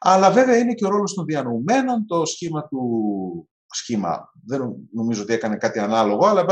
Αλλά 0.00 0.30
βέβαια 0.30 0.56
είναι 0.56 0.74
και 0.74 0.86
ο 0.86 0.88
ρόλος 0.88 1.14
των 1.14 1.24
διανοουμένων, 1.24 2.06
το 2.06 2.24
σχήμα 2.24 2.68
του... 2.68 3.48
Σχήμα, 3.76 4.32
δεν 4.46 4.60
νομίζω 4.92 5.22
ότι 5.22 5.32
έκανε 5.32 5.56
κάτι 5.56 5.78
ανάλογο, 5.78 6.26
αλλά 6.26 6.40
εν 6.40 6.46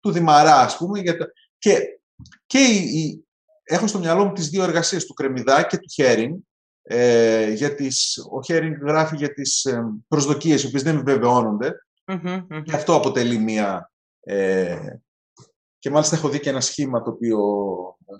του 0.00 0.10
Δημαρά, 0.12 0.60
ας 0.60 0.76
πούμε. 0.76 1.00
Για 1.00 1.16
Και, 1.58 2.00
και 2.46 2.58
η... 2.58 3.26
έχω 3.62 3.86
στο 3.86 3.98
μυαλό 3.98 4.24
μου 4.24 4.32
τις 4.32 4.48
δύο 4.48 4.62
εργασίες 4.62 5.06
του 5.06 5.14
Κρεμιδά 5.14 5.62
και 5.62 5.76
του 5.76 5.88
Χέριν, 5.92 6.36
ε, 6.82 7.50
για 7.50 7.74
τις, 7.74 8.26
ο 8.30 8.42
Χέριν 8.42 8.78
γράφει 8.80 9.16
για 9.16 9.32
τις 9.32 9.64
ε, 9.64 9.82
προσδοκίες, 10.08 10.62
οι 10.62 10.66
οποίες 10.66 10.82
δεν 10.82 11.02
βεβαιώνονται, 11.04 11.72
και 12.64 12.74
αυτό 12.74 12.94
αποτελεί 12.94 13.38
μία... 13.38 13.90
Ε, 14.20 14.78
και 15.78 15.90
μάλιστα 15.90 16.16
έχω 16.16 16.28
δει 16.28 16.40
και 16.40 16.50
ένα 16.50 16.60
σχήμα 16.60 17.02
το 17.02 17.10
οποίο 17.10 17.38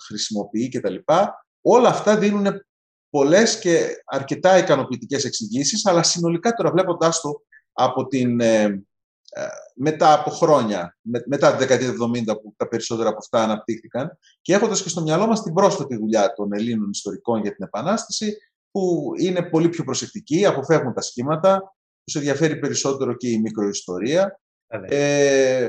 χρησιμοποιεί 0.07 0.69
και 0.69 0.81
τα 0.81 0.91
λοιπά. 0.91 1.47
Όλα 1.61 1.89
αυτά 1.89 2.19
δίνουν 2.19 2.67
πολλές 3.11 3.59
και 3.59 4.03
αρκετά 4.05 4.59
ικανοποιητικές 4.59 5.25
εξηγήσεις, 5.25 5.87
αλλά 5.87 6.03
συνολικά 6.03 6.53
τώρα 6.53 6.71
βλέποντάς 6.71 7.21
το 7.21 7.43
από 7.73 8.07
την, 8.07 8.41
ε, 8.41 8.63
ε, 9.29 9.47
μετά 9.79 10.13
από 10.13 10.31
χρόνια, 10.31 10.97
με, 11.01 11.23
μετά 11.27 11.53
τη 11.53 11.59
δεκαετία 11.59 11.95
του 11.95 12.11
70 12.15 12.25
που 12.43 12.55
τα 12.57 12.69
περισσότερα 12.69 13.09
από 13.09 13.19
αυτά 13.19 13.43
αναπτύχθηκαν 13.43 14.19
και 14.41 14.55
έχοντας 14.55 14.83
και 14.83 14.89
στο 14.89 15.03
μυαλό 15.03 15.27
μας 15.27 15.43
την 15.43 15.53
πρόσφατη 15.53 15.97
δουλειά 15.97 16.33
των 16.33 16.53
Ελλήνων 16.53 16.91
ιστορικών 16.91 17.41
για 17.41 17.55
την 17.55 17.65
Επανάσταση, 17.65 18.37
που 18.71 19.13
είναι 19.19 19.43
πολύ 19.43 19.69
πιο 19.69 19.85
προσεκτικοί, 19.85 20.47
αποφεύγουν 20.47 20.95
τα 20.95 21.01
σχήματα, 21.01 21.77
τους 22.05 22.15
ενδιαφέρει 22.15 22.59
περισσότερο 22.59 23.15
και 23.15 23.29
η 23.29 23.39
μικροϊστορία. 23.39 24.41
Ε, 24.67 25.69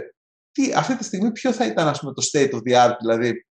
τι, 0.51 0.73
αυτή 0.73 0.97
τη 0.97 1.03
στιγμή 1.03 1.31
ποιο 1.31 1.51
θα 1.51 1.65
ήταν 1.65 1.87
ας 1.87 1.99
πούμε, 1.99 2.13
το 2.13 2.21
state 2.31 2.51
of 2.51 2.57
the 2.57 2.87
art, 2.87 2.95
δηλαδή 2.99 3.45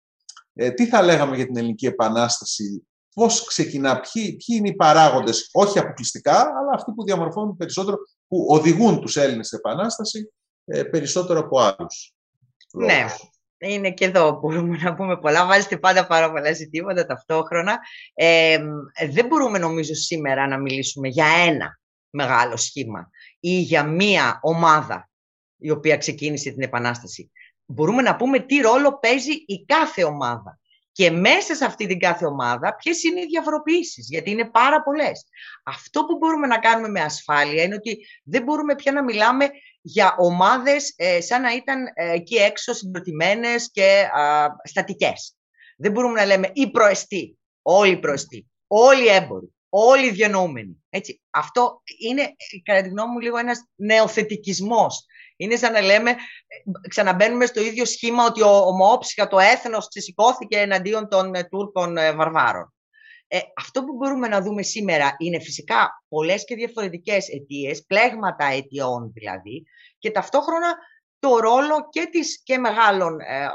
ε, 0.52 0.70
τι 0.70 0.86
θα 0.86 1.02
λέγαμε 1.02 1.36
για 1.36 1.46
την 1.46 1.56
Ελληνική 1.56 1.86
Επανάσταση, 1.86 2.86
πώς 3.14 3.44
ξεκινά, 3.44 4.00
ποιοι, 4.00 4.36
ποιοι 4.36 4.56
είναι 4.58 4.68
οι 4.68 4.74
παράγοντες, 4.74 5.48
όχι 5.52 5.78
αποκλειστικά, 5.78 6.38
αλλά 6.40 6.70
αυτοί 6.74 6.92
που 6.92 7.04
διαμορφώνουν 7.04 7.56
περισσότερο, 7.56 7.96
που 8.28 8.46
οδηγούν 8.48 9.00
τους 9.00 9.16
Έλληνες 9.16 9.46
στην 9.46 9.58
Επανάσταση 9.58 10.18
ε, 10.18 10.45
περισσότερο 10.66 11.40
από 11.40 11.60
άλλους. 11.60 12.14
Ναι, 12.72 13.06
είναι 13.58 13.92
και 13.92 14.04
εδώ 14.04 14.38
μπορούμε 14.40 14.76
να 14.76 14.94
πούμε 14.94 15.18
πολλά. 15.18 15.46
Βάζετε 15.46 15.78
πάντα 15.78 16.06
πάρα 16.06 16.32
πολλά 16.32 16.52
ζητήματα 16.52 17.06
ταυτόχρονα. 17.06 17.78
Ε, 18.14 18.58
δεν 19.10 19.26
μπορούμε 19.26 19.58
νομίζω 19.58 19.94
σήμερα 19.94 20.46
να 20.46 20.58
μιλήσουμε 20.58 21.08
για 21.08 21.26
ένα 21.46 21.78
μεγάλο 22.10 22.56
σχήμα 22.56 23.10
ή 23.40 23.60
για 23.60 23.84
μία 23.84 24.38
ομάδα 24.42 25.10
η 25.56 25.70
οποία 25.70 25.96
ξεκίνησε 25.96 26.50
την 26.50 26.62
Επανάσταση. 26.62 27.30
Μπορούμε 27.64 28.02
να 28.02 28.16
πούμε 28.16 28.38
τι 28.38 28.56
ρόλο 28.56 28.98
παίζει 28.98 29.32
η 29.32 29.64
κάθε 29.66 30.04
ομάδα. 30.04 30.58
Και 30.92 31.10
μέσα 31.10 31.54
σε 31.54 31.64
αυτή 31.64 31.86
την 31.86 31.98
κάθε 31.98 32.26
ομάδα, 32.26 32.74
ποιες 32.74 33.02
είναι 33.02 33.20
οι 33.20 33.26
διαφοροποιήσεις, 33.26 34.08
γιατί 34.08 34.30
είναι 34.30 34.44
πάρα 34.44 34.82
πολλές. 34.82 35.28
Αυτό 35.64 36.04
που 36.04 36.16
μπορούμε 36.16 36.46
να 36.46 36.58
κάνουμε 36.58 36.88
με 36.88 37.00
ασφάλεια 37.00 37.62
είναι 37.62 37.74
ότι 37.74 38.06
δεν 38.24 38.42
μπορούμε 38.42 38.74
πια 38.74 38.92
να 38.92 39.04
μιλάμε 39.04 39.50
για 39.88 40.14
ομάδες 40.18 40.94
ε, 40.96 41.20
σαν 41.20 41.42
να 41.42 41.54
ήταν 41.54 41.84
ε, 41.94 42.10
εκεί 42.12 42.34
έξω 42.34 42.72
συγκροτημένες 42.72 43.70
και 43.70 44.08
ε, 44.16 44.46
στατικές. 44.68 45.36
Δεν 45.76 45.92
μπορούμε 45.92 46.20
να 46.20 46.26
λέμε 46.26 46.50
οι 46.52 46.70
προεστοί, 46.70 47.38
όλοι 47.62 47.90
οι 47.90 47.98
προεστοί, 47.98 48.46
όλοι 48.66 49.04
οι 49.04 49.08
έμποροι, 49.08 49.54
όλοι 49.68 50.06
οι 50.06 50.10
διανοούμενοι. 50.10 50.84
Έτσι. 50.90 51.22
Αυτό 51.30 51.82
είναι, 52.08 52.34
κατά 52.62 52.82
τη 52.82 52.88
γνώμη 52.88 53.12
μου, 53.12 53.18
λίγο 53.18 53.36
ένας 53.36 53.64
νεοθετικισμός. 53.74 55.04
Είναι 55.36 55.56
σαν 55.56 55.72
να 55.72 55.80
λέμε, 55.80 56.14
ξαναμπαίνουμε 56.88 57.46
στο 57.46 57.60
ίδιο 57.60 57.84
σχήμα 57.84 58.24
ότι 58.24 58.42
ο 58.42 58.56
ομόψυχα 58.56 59.28
το 59.28 59.38
έθνος 59.38 59.88
ξεσηκώθηκε 59.88 60.58
εναντίον 60.58 61.08
των 61.08 61.34
ε, 61.34 61.44
Τούρκων 61.44 61.96
ε, 61.96 62.12
βαρβάρων. 62.12 62.74
Ε, 63.28 63.38
αυτό 63.56 63.84
που 63.84 63.94
μπορούμε 63.96 64.28
να 64.28 64.42
δούμε 64.42 64.62
σήμερα 64.62 65.14
είναι 65.18 65.40
φυσικά 65.40 66.04
πολλές 66.08 66.44
και 66.44 66.54
διαφορετικές 66.54 67.28
αιτίες, 67.28 67.84
πλέγματα 67.86 68.44
αιτιών 68.44 69.10
δηλαδή, 69.12 69.66
και 69.98 70.10
ταυτόχρονα 70.10 70.76
το 71.18 71.38
ρόλο 71.38 71.88
και, 71.90 72.08
της, 72.10 72.42
και 72.42 72.58
μεγάλων 72.58 73.20
ε, 73.20 73.48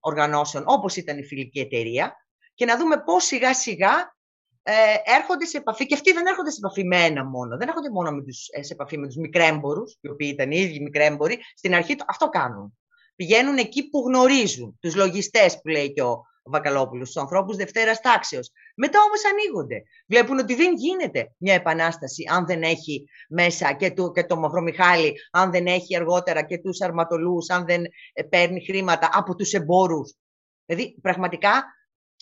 οργανώσεων 0.00 0.64
όπως 0.66 0.96
ήταν 0.96 1.18
η 1.18 1.24
Φιλική 1.24 1.58
Εταιρεία 1.58 2.16
και 2.54 2.64
να 2.64 2.76
δούμε 2.76 3.02
πώς 3.04 3.24
σιγά 3.24 3.54
σιγά 3.54 4.14
ε, 4.62 4.72
έρχονται 5.04 5.44
σε 5.44 5.56
επαφή, 5.56 5.86
και 5.86 5.94
αυτοί 5.94 6.12
δεν 6.12 6.26
έρχονται 6.26 6.50
σε 6.50 6.58
επαφή 6.58 6.84
με 6.84 7.04
ένα 7.04 7.24
μόνο, 7.24 7.56
δεν 7.56 7.68
έρχονται 7.68 7.90
μόνο 7.90 8.10
με 8.10 8.22
τους, 8.22 8.48
ε, 8.50 8.62
σε 8.62 8.72
επαφή 8.72 8.98
με 8.98 9.06
τους 9.06 9.16
μικρέμπορους, 9.16 9.98
οι 10.00 10.08
οποίοι 10.08 10.30
ήταν 10.32 10.50
οι 10.50 10.56
ίδιοι 10.56 10.80
μικρέμποροι, 10.80 11.38
στην 11.54 11.74
αρχή 11.74 11.96
αυτό 12.06 12.28
κάνουν. 12.28 12.78
Πηγαίνουν 13.16 13.56
εκεί 13.56 13.88
που 13.88 14.04
γνωρίζουν, 14.06 14.78
τους 14.80 14.94
λογιστές 14.94 15.60
που 15.60 15.68
λέει 15.68 15.92
και 15.92 16.02
ο 16.02 16.22
Βακαλόπουλος, 16.42 17.06
τους 17.12 17.22
ανθρώπους 17.22 17.56
Δευτέρας 17.56 18.00
τάξεως. 18.00 18.50
Μετά 18.82 18.98
όμως 19.06 19.24
ανοίγονται. 19.30 19.82
Βλέπουν 20.06 20.38
ότι 20.38 20.54
δεν 20.54 20.74
γίνεται 20.74 21.34
μια 21.38 21.54
επανάσταση 21.54 22.24
αν 22.30 22.46
δεν 22.46 22.62
έχει 22.62 23.04
μέσα 23.28 23.72
και 23.72 23.92
το, 23.92 24.10
και 24.10 24.24
το 24.24 24.36
Μαυρομιχάλη, 24.36 25.14
αν 25.30 25.50
δεν 25.50 25.66
έχει 25.66 25.96
αργότερα 25.96 26.42
και 26.42 26.58
τους 26.58 26.80
αρματολούς, 26.80 27.50
αν 27.50 27.64
δεν 27.64 27.84
ε, 28.12 28.22
παίρνει 28.22 28.64
χρήματα 28.64 29.10
από 29.12 29.34
τους 29.34 29.52
εμπόρους. 29.52 30.14
Δηλαδή, 30.66 30.98
πραγματικά 31.02 31.64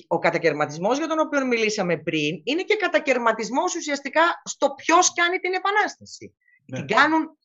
ο 0.07 0.19
κατακαιρματισμός 0.19 0.99
για 0.99 1.07
τον 1.07 1.19
οποίο 1.19 1.47
μιλήσαμε 1.47 1.97
πριν 1.97 2.41
είναι 2.45 2.63
και 2.63 2.77
κατακαιρματισμός 2.77 3.75
ουσιαστικά 3.75 4.23
στο 4.45 4.75
ποιος 4.75 5.13
κάνει 5.13 5.39
την 5.39 5.53
επανάσταση. 5.53 6.35
Ναι. 6.67 6.79
Την 6.79 6.97
κάνουν 6.97 7.39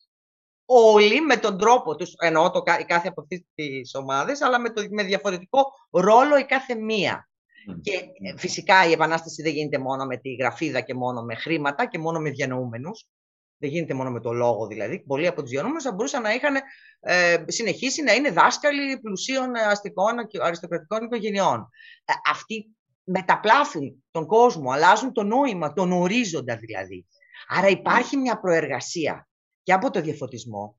όλοι 0.64 1.20
με 1.20 1.36
τον 1.36 1.58
τρόπο 1.58 1.96
τους, 1.96 2.14
εννοώ 2.18 2.50
το, 2.50 2.62
η 2.80 2.84
κάθε 2.84 3.08
από 3.08 3.20
αυτές 3.20 3.44
τις 3.54 3.94
ομάδες, 3.94 4.40
αλλά 4.40 4.58
με, 4.60 4.70
το, 4.70 4.86
με 4.90 5.02
διαφορετικό 5.02 5.64
ρόλο 5.90 6.38
η 6.38 6.44
κάθε 6.44 6.74
μία. 6.74 7.28
Και 7.80 7.92
ε, 7.92 8.36
φυσικά 8.36 8.88
η 8.88 8.92
επανάσταση 8.92 9.42
δεν 9.42 9.52
γίνεται 9.52 9.78
μόνο 9.78 10.04
με 10.04 10.16
τη 10.16 10.34
γραφίδα 10.34 10.80
και 10.80 10.94
μόνο 10.94 11.22
με 11.22 11.34
χρήματα 11.34 11.86
και 11.86 11.98
μόνο 11.98 12.20
με 12.20 12.30
διανοούμενους. 12.30 13.08
Δεν 13.58 13.70
γίνεται 13.70 13.94
μόνο 13.94 14.10
με 14.10 14.20
το 14.20 14.32
λόγο 14.32 14.66
δηλαδή. 14.66 15.00
Πολλοί 15.00 15.26
από 15.26 15.40
τους 15.40 15.50
διανόμενου 15.50 15.80
θα 15.80 15.92
μπορούσαν 15.92 16.22
να 16.22 16.32
είχαν 16.32 16.54
ε, 17.00 17.44
συνεχίσει 17.46 18.02
να 18.02 18.12
είναι 18.12 18.30
δάσκαλοι 18.30 19.00
πλουσίων 19.00 19.56
αστικών 19.56 20.26
και 20.26 20.38
αριστοκρατικών 20.42 21.04
οικογενειών. 21.04 21.68
Ε, 22.04 22.12
αυτοί 22.30 22.74
μεταπλάθουν 23.04 24.04
τον 24.10 24.26
κόσμο, 24.26 24.70
αλλάζουν 24.70 25.12
το 25.12 25.22
νόημα, 25.22 25.72
τον 25.72 25.92
ορίζοντα 25.92 26.56
δηλαδή. 26.56 27.06
Άρα 27.48 27.68
υπάρχει 27.68 28.16
μια 28.16 28.40
προεργασία 28.40 29.28
και 29.62 29.72
από 29.72 29.90
το 29.90 30.00
διαφωτισμό, 30.00 30.78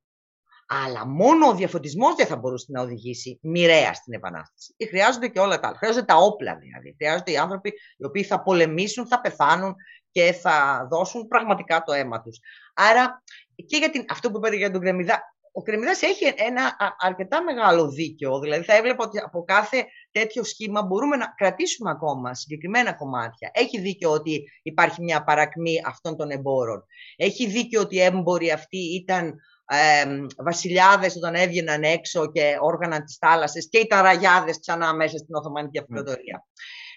αλλά 0.65 1.08
μόνο 1.08 1.47
ο 1.47 1.56
διαφωτισμός 1.56 2.15
δεν 2.15 2.25
θα 2.25 2.36
μπορούσε 2.36 2.65
να 2.69 2.82
οδηγήσει 2.82 3.39
μοιραία 3.41 3.93
στην 3.93 4.13
Επανάσταση. 4.13 4.73
Ή 4.78 4.86
χρειάζονται 4.86 5.28
και 5.28 5.39
όλα 5.39 5.60
τα 5.60 5.67
άλλα. 5.67 5.78
Χρειάζονται 5.78 6.06
τα 6.06 6.15
όπλα 6.15 6.58
δηλαδή. 6.58 6.95
Χρειάζονται 6.97 7.32
οι 7.32 7.38
άνθρωποι 7.38 7.73
οι 7.97 8.06
οποίοι 8.06 8.23
θα 8.23 8.41
πολεμήσουν, 8.41 9.08
θα 9.08 9.21
πεθάνουν 9.21 9.75
και 10.12 10.34
θα 10.34 10.88
δώσουν 10.91 11.28
πραγματικά 11.28 11.84
το 11.84 11.93
αίμα 11.93 12.21
τους. 12.21 12.39
Άρα 12.73 13.23
και 13.56 13.78
για 13.78 13.89
την, 13.89 14.06
αυτό 14.10 14.32
που 14.32 14.38
είπατε 14.38 14.56
για 14.56 14.71
τον 14.71 14.82
Κρεμιδά, 14.82 15.21
ο 15.58 15.62
Κρεμιδάς 15.62 16.01
έχει 16.01 16.34
ένα 16.36 16.75
αρκετά 16.99 17.43
μεγάλο 17.43 17.89
δίκαιο, 17.89 18.39
δηλαδή 18.39 18.63
θα 18.63 18.75
έβλεπα 18.75 19.04
ότι 19.04 19.19
από 19.19 19.43
κάθε 19.43 19.86
τέτοιο 20.12 20.43
σχήμα 20.43 20.82
μπορούμε 20.82 21.15
να 21.15 21.34
κρατήσουμε 21.38 21.89
ακόμα 21.89 22.34
συγκεκριμένα 22.34 22.93
κομμάτια. 22.93 23.51
Έχει 23.54 23.80
δίκιο 23.80 24.12
ότι 24.12 24.43
υπάρχει 24.63 25.04
μια 25.04 25.23
παρακμή 25.23 25.82
αυτών 25.86 26.17
των 26.17 26.30
εμπόρων. 26.30 26.86
Έχει 27.15 27.47
δίκιο 27.47 27.82
ότι 27.82 27.95
οι 27.95 28.01
έμποροι 28.01 28.51
αυτοί 28.51 28.78
ήταν 28.78 29.36
ε, 29.67 30.06
βασιλιάδες 30.43 31.15
όταν 31.15 31.36
έβγαιναν 31.36 31.84
έξω 31.84 32.32
και 32.32 32.58
όργαναν 32.62 33.04
τις 33.04 33.17
θάλασσες 33.17 33.67
και 33.69 33.78
οι 33.78 33.88
ταραγιάδες 33.88 34.60
ξανά 34.60 34.93
μέσα 34.93 35.17
στην 35.17 35.36
Οθωμανική 35.36 35.80
Αυτοκρατορία. 35.80 36.45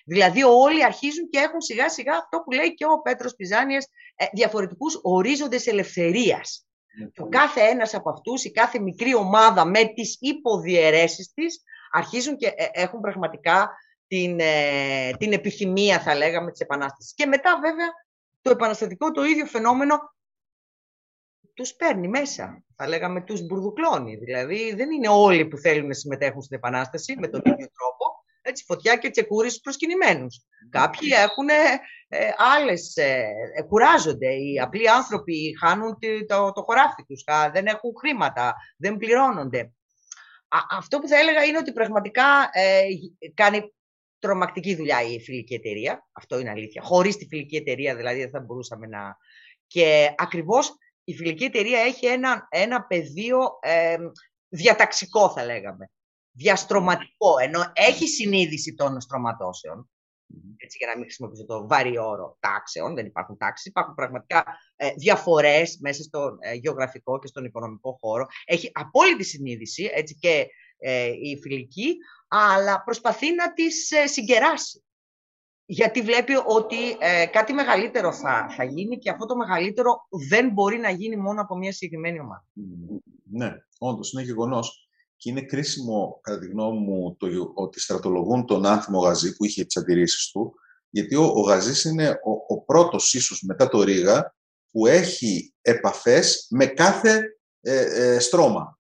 Δηλαδή 0.04 0.42
όλοι 0.42 0.84
αρχίζουν 0.84 1.28
και 1.28 1.38
έχουν 1.38 1.60
σιγά 1.60 1.88
σιγά 1.88 2.12
αυτό 2.12 2.38
που 2.38 2.50
λέει 2.50 2.74
και 2.74 2.84
ο 2.84 3.00
Πέτρος 3.00 3.34
Πιζάνιας 3.34 3.86
ε, 4.16 4.24
διαφορετικούς 4.32 4.98
ορίζοντες 5.02 5.66
ελευθερίας. 5.66 6.66
Και 7.12 7.22
ο 7.22 7.28
κάθε 7.28 7.60
ένας 7.60 7.94
από 7.94 8.10
αυτούς, 8.10 8.44
η 8.44 8.50
κάθε 8.50 8.78
μικρή 8.78 9.14
ομάδα 9.14 9.64
με 9.64 9.84
τις 9.84 10.16
υποδιαιρέσεις 10.20 11.32
της 11.34 11.62
αρχίζουν 11.90 12.36
και 12.36 12.46
ε, 12.46 12.66
έχουν 12.72 13.00
πραγματικά 13.00 13.70
την, 14.06 14.40
ε, 14.40 15.10
την 15.18 15.32
επιθυμία, 15.32 16.00
θα 16.00 16.14
λέγαμε, 16.14 16.50
της 16.50 16.60
Επανάστασης. 16.60 17.14
Και 17.14 17.26
μετά 17.26 17.58
βέβαια 17.62 17.88
το 18.40 18.50
επαναστατικό 18.50 19.10
το 19.10 19.24
ίδιο 19.24 19.46
φαινόμενο 19.46 19.98
τους 21.58 21.74
παίρνει 21.74 22.08
μέσα. 22.08 22.64
Θα 22.76 22.88
λέγαμε 22.88 23.20
τους 23.20 23.46
μπουρδουκλώνει. 23.46 24.16
Δηλαδή 24.16 24.74
δεν 24.74 24.90
είναι 24.90 25.08
όλοι 25.08 25.46
που 25.46 25.56
θέλουν 25.56 25.86
να 25.86 25.94
συμμετέχουν 25.94 26.42
στην 26.42 26.56
Επανάσταση 26.56 27.16
με 27.18 27.28
τον 27.28 27.40
ίδιο 27.44 27.68
τρόπο. 27.76 28.04
Έτσι, 28.42 28.64
φωτιά 28.64 28.96
και 28.96 29.10
τσεκούρι 29.10 29.48
στους 29.48 29.60
προσκυνημένους. 29.60 30.40
Κάποιοι 30.70 31.08
έχουν 31.12 31.48
ε, 32.08 32.30
άλλες, 32.56 32.96
ε, 32.96 33.26
κουράζονται. 33.68 34.34
Οι 34.34 34.60
απλοί 34.60 34.90
άνθρωποι 34.90 35.56
χάνουν 35.60 35.98
το, 36.26 36.52
το, 36.52 36.62
χωράφι 36.62 37.04
τους, 37.06 37.24
δεν 37.52 37.66
έχουν 37.66 37.92
χρήματα, 37.98 38.54
δεν 38.76 38.96
πληρώνονται. 38.96 39.72
αυτό 40.70 40.98
που 40.98 41.08
θα 41.08 41.18
έλεγα 41.18 41.44
είναι 41.44 41.58
ότι 41.58 41.72
πραγματικά 41.72 42.50
ε, 42.52 42.84
κάνει 43.34 43.74
τρομακτική 44.18 44.74
δουλειά 44.74 45.02
η 45.02 45.20
φιλική 45.20 45.54
εταιρεία. 45.54 46.08
Αυτό 46.12 46.38
είναι 46.38 46.50
αλήθεια. 46.50 46.82
Χωρίς 46.82 47.16
τη 47.16 47.26
φιλική 47.26 47.56
εταιρεία 47.56 47.96
δηλαδή 47.96 48.20
δεν 48.20 48.30
θα 48.30 48.40
μπορούσαμε 48.40 48.86
να... 48.86 49.16
Και 49.66 50.14
ακριβώς 50.16 50.76
η 51.08 51.14
φιλική 51.14 51.44
εταιρεία 51.44 51.80
έχει 51.80 52.06
ένα, 52.06 52.46
ένα 52.50 52.82
πεδίο 52.82 53.38
ε, 53.60 53.96
διαταξικό 54.48 55.30
θα 55.30 55.44
λέγαμε. 55.44 55.90
Διαστρωματικό, 56.30 57.38
ενώ 57.42 57.72
έχει 57.74 58.08
συνείδηση 58.08 58.74
των 58.74 59.00
στρωματώσεων. 59.00 59.90
Έτσι, 60.56 60.76
για 60.78 60.86
να 60.86 60.94
μην 60.94 61.02
χρησιμοποιήσω 61.02 61.44
το 61.44 61.66
βάρη 61.66 61.98
όρο 61.98 62.36
τάξεων, 62.40 62.94
δεν 62.94 63.06
υπάρχουν 63.06 63.36
τάξεις, 63.36 63.66
υπάρχουν 63.66 63.94
πραγματικά 63.94 64.44
ε, 64.76 64.90
διαφορές 64.96 65.78
μέσα 65.80 66.02
στο 66.02 66.36
ε, 66.40 66.54
γεωγραφικό 66.54 67.18
και 67.18 67.26
στον 67.26 67.44
οικονομικό 67.44 67.98
χώρο. 68.00 68.26
Έχει 68.44 68.70
απόλυτη 68.74 69.24
συνείδηση, 69.24 69.90
έτσι 69.94 70.14
και 70.14 70.46
ε, 70.78 71.06
η 71.06 71.38
φιλική, 71.42 71.96
αλλά 72.28 72.82
προσπαθεί 72.82 73.34
να 73.34 73.52
τις 73.52 73.90
ε, 73.90 74.06
συγκεράσει 74.06 74.82
γιατί 75.70 76.02
βλέπει 76.02 76.32
ότι 76.46 76.76
ε, 76.98 77.26
κάτι 77.26 77.52
μεγαλύτερο 77.52 78.12
θα, 78.12 78.46
θα 78.56 78.64
γίνει 78.64 78.98
και 78.98 79.10
αυτό 79.10 79.26
το 79.26 79.36
μεγαλύτερο 79.36 80.06
δεν 80.28 80.50
μπορεί 80.52 80.78
να 80.78 80.90
γίνει 80.90 81.16
μόνο 81.16 81.40
από 81.40 81.56
μια 81.56 81.72
συγκεκριμένη 81.72 82.20
ομάδα. 82.20 82.46
Ναι, 83.30 83.52
όντως 83.78 84.12
είναι 84.12 84.22
γεγονός. 84.22 84.88
Και 85.16 85.30
είναι 85.30 85.42
κρίσιμο, 85.42 86.18
κατά 86.22 86.38
τη 86.38 86.46
γνώμη 86.46 86.78
μου, 86.78 87.16
το 87.16 87.52
ότι 87.54 87.80
στρατολογούν 87.80 88.46
τον 88.46 88.66
άνθιμο 88.66 88.98
Γαζί 89.00 89.36
που 89.36 89.44
είχε 89.44 89.64
τις 89.64 89.76
αντιρρήσεις 89.76 90.30
του, 90.30 90.54
γιατί 90.90 91.14
ο, 91.14 91.24
ο 91.24 91.40
Γαζής 91.40 91.84
είναι 91.84 92.10
ο, 92.10 92.54
ο 92.54 92.60
πρώτος 92.60 93.14
ίσως 93.14 93.42
μετά 93.42 93.68
το 93.68 93.82
Ρίγα 93.82 94.34
που 94.70 94.86
έχει 94.86 95.54
επαφές 95.60 96.46
με 96.50 96.66
κάθε 96.66 97.38
ε, 97.60 98.14
ε, 98.14 98.18
στρώμα. 98.18 98.78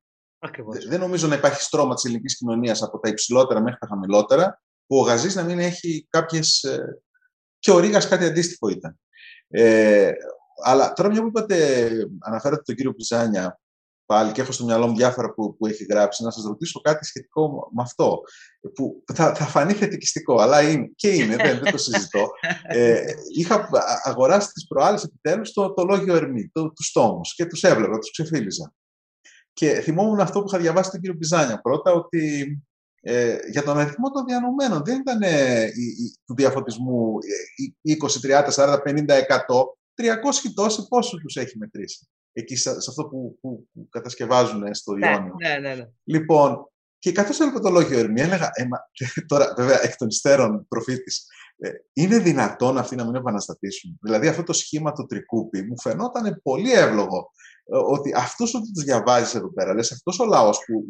Δεν 0.88 1.00
νομίζω 1.00 1.26
να 1.26 1.34
υπάρχει 1.34 1.62
στρώμα 1.62 1.94
της 1.94 2.04
ελληνικής 2.04 2.36
κοινωνίας 2.36 2.82
από 2.82 2.98
τα 2.98 3.08
υψηλότερα 3.08 3.60
μέχρι 3.60 3.78
τα 3.78 3.86
χαμηλότερα 3.86 4.62
που 4.88 4.98
ο 4.98 5.02
Γαζής 5.02 5.34
να 5.34 5.42
μην 5.42 5.58
έχει 5.58 6.06
κάποιες... 6.10 6.62
Ε, 6.62 7.02
και 7.58 7.70
ο 7.70 7.78
Ρήγας 7.78 8.08
κάτι 8.08 8.24
αντίστοιχο 8.24 8.68
ήταν. 8.68 8.98
Ε, 9.48 10.12
αλλά 10.64 10.92
τώρα 10.92 11.10
μια 11.10 11.20
που 11.20 11.26
είπατε, 11.26 11.88
αναφέρατε 12.18 12.62
τον 12.62 12.74
κύριο 12.74 12.94
Πιζάνια 12.94 13.60
πάλι 14.08 14.32
και 14.32 14.40
έχω 14.40 14.52
στο 14.52 14.64
μυαλό 14.64 14.86
μου 14.86 14.96
διάφορα 14.96 15.32
που, 15.32 15.56
που 15.56 15.66
έχει 15.66 15.84
γράψει, 15.84 16.22
να 16.22 16.30
σας 16.30 16.44
ρωτήσω 16.44 16.80
κάτι 16.80 17.04
σχετικό 17.04 17.70
με 17.74 17.82
αυτό, 17.82 18.20
που 18.74 19.04
θα, 19.14 19.34
θα 19.34 19.44
φανεί 19.44 19.72
θετικιστικό, 19.72 20.40
αλλά 20.40 20.70
είναι, 20.70 20.90
και 20.94 21.08
είναι, 21.08 21.36
δεν, 21.36 21.58
δεν 21.58 21.72
το 21.72 21.78
συζητώ. 21.78 22.30
Ε, 22.62 23.02
είχα 23.36 23.68
αγοράσει 24.02 24.52
τις 24.52 24.66
προάλλες 24.66 25.04
επιτέλους 25.04 25.52
το, 25.52 25.72
το 25.72 25.84
λόγιο 25.84 26.14
Ερμή, 26.14 26.50
το, 26.52 26.72
τους 26.72 26.92
τόμους 26.92 27.34
και 27.34 27.46
τους 27.46 27.62
έβλεπα, 27.62 27.98
τους 27.98 28.10
ξεφύλιζα. 28.10 28.74
Και 29.52 29.80
θυμόμουν 29.80 30.20
αυτό 30.20 30.40
που 30.40 30.48
είχα 30.48 30.58
διαβάσει 30.58 30.90
τον 30.90 31.00
κύριο 31.00 31.16
Πιζάνια 31.16 31.60
πρώτα, 31.60 31.92
ότι 31.92 32.52
ε, 33.00 33.36
για 33.50 33.62
τον 33.62 33.78
αριθμό 33.78 34.10
των 34.10 34.24
διανομένων. 34.24 34.82
Δεν 34.84 35.00
ήταν 35.00 35.22
ε, 35.22 35.70
του 36.26 36.34
διαφωτισμού 36.34 37.14
20, 38.22 38.42
30, 38.42 38.48
40, 38.54 38.78
50, 38.84 38.98
100. 38.98 39.04
300 39.94 40.04
τόσοι 40.54 40.88
πόσους 40.88 41.20
τους 41.20 41.36
έχει 41.36 41.58
μετρήσει. 41.58 42.08
Εκεί 42.32 42.56
σε, 42.56 42.70
αυτό 42.70 43.04
που, 43.04 43.38
που, 43.40 43.68
που 43.72 43.88
κατασκευάζουν 43.90 44.74
στο 44.74 44.92
ναι, 44.92 45.10
Ιόνιο. 45.10 45.34
Ναι, 45.42 45.58
ναι, 45.58 45.74
ναι. 45.74 45.84
Λοιπόν, 46.04 46.70
και 46.98 47.12
καθώς 47.12 47.40
έλεγα 47.40 47.60
το 47.60 47.70
λόγιο 47.70 47.98
Ερμή, 47.98 48.20
έλεγα, 48.20 48.50
ε, 48.52 48.64
μα, 48.64 48.78
τώρα 49.26 49.54
βέβαια 49.56 49.82
εκ 49.82 49.96
των 49.96 50.08
υστέρων 50.08 50.66
προφήτης, 50.68 51.26
ε, 51.56 51.70
είναι 51.92 52.18
δυνατόν 52.18 52.78
αυτοί 52.78 52.96
να 52.96 53.04
μην 53.04 53.14
επαναστατήσουν; 53.14 53.98
Δηλαδή 54.02 54.28
αυτό 54.28 54.42
το 54.42 54.52
σχήμα 54.52 54.92
του 54.92 55.06
τρικούπι 55.06 55.62
μου 55.62 55.80
φαινόταν 55.80 56.40
πολύ 56.42 56.72
εύλογο. 56.72 57.30
Ε, 57.64 57.76
ότι 57.76 58.12
αυτού 58.16 58.50
που 58.50 58.70
τους 58.74 58.84
διαβάζεις 58.84 59.34
εδώ 59.34 59.52
πέρα, 59.52 59.74
λες, 59.74 59.92
αυτός 59.92 60.20
ο 60.20 60.24
λαός 60.24 60.58
που 60.66 60.84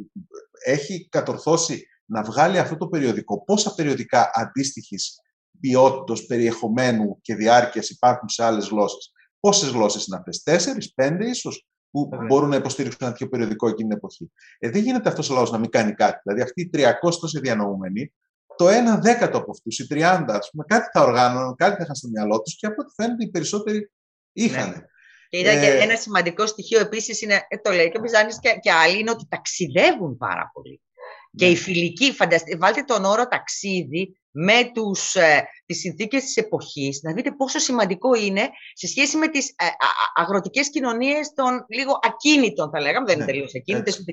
έχει 0.64 1.08
κατορθώσει 1.08 1.86
να 2.08 2.22
βγάλει 2.22 2.58
αυτό 2.58 2.76
το 2.76 2.86
περιοδικό. 2.86 3.44
Πόσα 3.44 3.74
περιοδικά 3.74 4.30
αντίστοιχης 4.34 5.20
ποιότητα, 5.60 6.26
περιεχομένου 6.26 7.18
και 7.20 7.34
διάρκειας 7.34 7.90
υπάρχουν 7.90 8.28
σε 8.28 8.44
άλλες 8.44 8.68
γλώσσες. 8.68 9.12
Πόσες 9.40 9.68
γλώσσες 9.68 10.06
είναι 10.06 10.16
αυτές, 10.16 10.42
Τέσσερις, 10.42 10.94
πέντε 10.94 11.28
ίσως, 11.28 11.66
που 11.90 12.08
μπορούν 12.26 12.48
να 12.48 12.56
υποστηρίξουν 12.56 12.98
ένα 13.02 13.10
τέτοιο 13.10 13.28
περιοδικό 13.28 13.68
εκείνη 13.68 13.88
την 13.88 13.96
εποχή. 13.96 14.32
Ε, 14.58 14.70
δεν 14.70 14.82
γίνεται 14.82 15.08
αυτός 15.08 15.30
ο 15.30 15.34
λαός 15.34 15.50
να 15.50 15.58
μην 15.58 15.70
κάνει 15.70 15.94
κάτι. 15.94 16.20
Δηλαδή, 16.22 16.42
αυτοί 16.42 16.60
οι 16.60 16.70
300 16.72 17.18
τόσοι 17.20 17.40
διανοούμενοι, 17.40 18.14
το 18.56 18.68
1 18.68 18.98
δέκατο 19.00 19.38
από 19.38 19.50
αυτούς, 19.50 19.78
οι 19.78 19.86
30, 19.90 20.24
ας 20.26 20.50
πούμε, 20.50 20.64
κάτι 20.66 20.88
θα 20.92 21.02
οργάνωναν, 21.02 21.54
κάτι 21.54 21.76
θα 21.76 21.82
είχαν 21.82 21.94
στο 21.94 22.08
μυαλό 22.08 22.42
τους 22.42 22.56
και 22.56 22.66
από 22.66 22.76
ό,τι 22.82 22.92
φαίνεται 22.94 23.24
οι 23.24 23.30
περισσότεροι 23.30 23.90
είχαν. 24.32 24.70
Ναι. 24.70 24.80
Και 25.28 25.38
ήταν 25.38 25.56
ε... 25.56 25.60
και 25.60 25.66
ένα 25.66 25.96
σημαντικό 25.96 26.46
στοιχείο 26.46 26.80
επίσης, 26.80 27.20
είναι, 27.20 27.46
ε, 27.48 27.56
το 27.58 27.70
λέει 27.70 27.90
και 27.90 27.98
ο 27.98 28.00
Μπιζάνη 28.00 28.32
και, 28.40 28.58
και 28.60 28.72
άλλοι, 28.72 28.98
είναι 28.98 29.10
ότι 29.10 29.26
ταξιδεύουν 29.28 30.16
πάρα 30.16 30.50
πολύ. 30.52 30.80
Και 31.36 31.46
η 31.46 31.56
φιλική, 31.56 32.12
φανταστε, 32.12 32.56
βάλτε 32.56 32.82
τον 32.82 33.04
όρο 33.04 33.26
ταξίδι 33.28 34.20
με 34.30 34.70
τους, 34.74 35.14
ε, 35.14 35.48
τις 35.66 35.78
συνθήκες 35.78 36.22
της 36.22 36.36
εποχής, 36.36 37.00
να 37.02 37.12
δείτε 37.12 37.30
πόσο 37.32 37.58
σημαντικό 37.58 38.14
είναι 38.14 38.48
σε 38.74 38.86
σχέση 38.86 39.16
με 39.16 39.28
τις 39.28 39.48
ε, 39.48 39.66
αγροτικές 40.14 40.70
κοινωνίες 40.70 41.32
των 41.34 41.64
λίγο 41.68 41.98
ακίνητων, 42.02 42.70
θα 42.70 42.80
λέγαμε, 42.80 43.06
δεν 43.06 43.14
είναι 43.14 43.24
ναι, 43.24 43.30
τελείως 43.30 43.54
ακίνητες 43.54 43.98
ούτε 44.00 44.12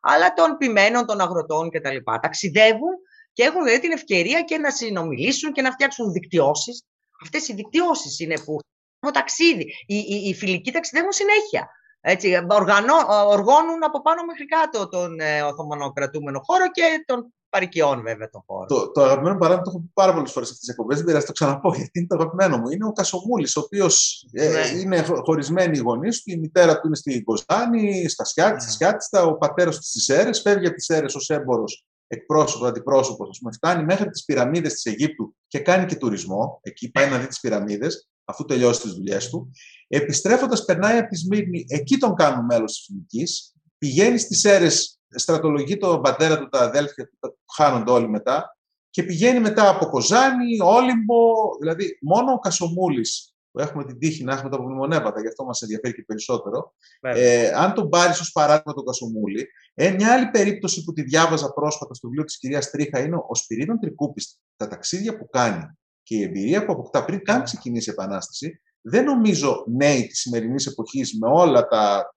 αλλά 0.00 0.32
των 0.32 0.56
ποιμένων, 0.56 1.06
των 1.06 1.20
αγροτών 1.20 1.70
κτλ. 1.70 1.96
Ταξιδεύουν 2.20 2.94
και 3.32 3.42
έχουν 3.42 3.64
δηλαδή, 3.64 3.80
την 3.80 3.90
ευκαιρία 3.90 4.42
και 4.42 4.58
να 4.58 4.70
συνομιλήσουν 4.70 5.52
και 5.52 5.62
να 5.62 5.70
φτιάξουν 5.70 6.12
δικτυώσεις. 6.12 6.82
Αυτές 7.22 7.48
οι 7.48 7.54
δικτυώσεις 7.54 8.18
είναι 8.18 8.38
που 8.44 8.58
το 8.98 9.10
ταξίδι. 9.10 9.64
Οι, 9.86 9.96
οι, 9.96 10.28
οι 10.28 10.34
φιλικοί 10.34 10.70
ταξιδεύουν 10.70 11.12
συνέχεια. 11.12 11.68
Έτσι, 12.06 12.28
οργανώ, 12.48 12.94
οργώνουν 13.26 13.84
από 13.84 14.02
πάνω 14.02 14.24
μέχρι 14.24 14.46
κάτω 14.46 14.88
τον 14.88 15.20
ε, 15.20 15.42
Οθωμανοκρατούμενο 15.42 16.40
χώρο 16.44 16.70
και 16.70 17.04
τον 17.06 17.32
παρικιών 17.48 18.02
βέβαια 18.02 18.30
τον 18.30 18.42
χώρο. 18.46 18.66
Το, 18.66 18.90
το 18.90 19.02
αγαπημένο 19.02 19.38
παράδειγμα 19.38 19.64
το 19.64 19.70
έχω 19.70 19.80
πει 19.80 19.90
πάρα 19.94 20.12
πολλές 20.12 20.32
φορές 20.32 20.48
αυτές 20.48 20.64
τις 20.64 20.68
εκπομπές. 20.68 20.96
Δεν 20.96 21.06
πειράζει, 21.06 21.26
το 21.26 21.32
ξαναπώ 21.32 21.74
γιατί 21.76 21.98
είναι 21.98 22.06
το 22.06 22.14
αγαπημένο 22.14 22.56
μου. 22.56 22.68
Είναι 22.70 22.84
ο 22.84 22.92
Κασομούλης, 22.92 23.56
ο 23.56 23.60
οποίος 23.60 24.26
ε, 24.32 24.48
ναι. 24.48 24.80
είναι 24.80 25.04
χωρισμένοι 25.24 25.78
οι 25.78 25.80
γονείς 25.80 26.22
του. 26.22 26.30
Η 26.30 26.36
μητέρα 26.36 26.80
του 26.80 26.86
είναι 26.86 26.96
στην 26.96 27.24
Κοζάνη, 27.24 28.08
στα 28.08 28.24
Σιάτιστα, 28.24 29.24
ναι. 29.24 29.30
ο 29.30 29.36
πατέρας 29.36 29.76
του 29.76 29.82
στις 29.82 30.04
Σέρε. 30.04 30.32
Φεύγει 30.32 30.66
από 30.66 30.74
τις 30.74 30.84
Σέρε 30.84 31.06
ως 31.14 31.30
έμπορος 31.30 31.84
εκπρόσωπος, 32.06 32.68
αντιπρόσωπος, 32.68 33.28
ας 33.28 33.38
πούμε, 33.38 33.52
φτάνει 33.52 33.84
μέχρι 33.84 34.10
τις 34.10 34.24
πυραμίδες 34.24 34.72
της 34.72 34.84
Αιγύπτου 34.84 35.34
και 35.46 35.58
κάνει 35.58 35.86
και 35.86 35.96
τουρισμό. 35.96 36.58
Εκεί 36.62 36.90
πάει 36.90 37.10
να 37.10 37.18
δει 37.18 37.26
τις 37.26 37.40
πυραμίδες, 37.40 38.08
αφού 38.24 38.44
τελειώσει 38.44 38.80
τις 38.80 38.92
δουλειές 38.92 39.28
του. 39.28 39.50
Επιστρέφοντας, 39.88 40.64
περνάει 40.64 40.98
από 40.98 41.08
τη 41.08 41.16
Σμύρνη, 41.16 41.64
εκεί 41.68 41.96
τον 41.96 42.14
κάνουν 42.14 42.44
μέλος 42.44 42.72
της 42.72 42.88
Εθνική. 42.88 43.32
Πηγαίνει 43.78 44.18
στις 44.18 44.44
αίρε, 44.44 44.68
στρατολογεί 45.08 45.76
τον 45.76 46.00
πατέρα 46.00 46.38
του, 46.38 46.48
τα 46.48 46.58
αδέλφια 46.58 47.06
του, 47.06 47.18
που 47.20 47.52
χάνονται 47.54 47.90
όλοι 47.90 48.08
μετά. 48.08 48.56
Και 48.90 49.02
πηγαίνει 49.02 49.40
μετά 49.40 49.68
από 49.68 49.86
Κοζάνη, 49.86 50.60
Όλυμπο. 50.60 51.22
Δηλαδή, 51.60 51.98
μόνο 52.02 52.32
ο 52.32 52.38
Κασομούλης, 52.38 53.34
που 53.50 53.60
έχουμε 53.60 53.84
την 53.84 53.98
τύχη 53.98 54.24
να 54.24 54.32
έχουμε 54.32 54.50
τα 54.50 54.56
απομνημονεύματα, 54.56 55.20
γι' 55.20 55.28
αυτό 55.28 55.44
μας 55.44 55.62
ενδιαφέρει 55.62 55.94
και 55.94 56.02
περισσότερο. 56.02 56.74
Ε, 57.00 57.48
αν 57.48 57.74
τον 57.74 57.88
πάρεις 57.88 58.20
ως 58.20 58.32
παράδειγμα 58.32 58.72
τον 58.72 58.84
Κασομούλη, 58.84 59.48
ε, 59.74 59.90
μια 59.90 60.12
άλλη 60.12 60.26
περίπτωση 60.26 60.84
που 60.84 60.92
τη 60.92 61.02
διάβαζα 61.02 61.52
πρόσφατα 61.52 61.94
στο 61.94 62.06
βιβλίο 62.06 62.24
της 62.24 62.38
κυρίας 62.38 62.70
Τρίχα 62.70 62.98
είναι 63.00 63.16
ο 63.28 63.34
Σπυρίδων 63.34 63.80
Τρικούπης. 63.80 64.38
Τα 64.56 64.68
ταξίδια 64.68 65.16
που 65.16 65.28
κάνει 65.28 65.66
και 66.04 66.16
η 66.16 66.22
εμπειρία 66.22 66.64
που 66.64 66.72
αποκτά 66.72 67.04
πριν 67.04 67.24
καν 67.24 67.42
ξεκινήσει 67.42 67.90
η 67.90 67.92
Επανάσταση, 67.92 68.60
δεν 68.80 69.04
νομίζω 69.04 69.64
νέοι 69.66 70.06
της 70.06 70.20
σημερινής 70.20 70.66
εποχής 70.66 71.18
με 71.20 71.28
όλα 71.30 71.66
τα, 71.66 72.14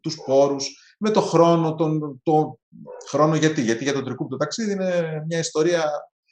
τους 0.00 0.16
πόρους, 0.26 0.94
με 0.98 1.10
το 1.10 1.20
χρόνο, 1.20 1.74
τον, 1.74 2.20
το 2.22 2.58
χρόνο 3.08 3.36
γιατί, 3.36 3.62
γιατί 3.62 3.84
για 3.84 3.92
τον 3.92 4.04
τρικούπ 4.04 4.30
το 4.30 4.36
ταξίδι 4.36 4.72
είναι 4.72 5.22
μια 5.26 5.38
ιστορία 5.38 5.90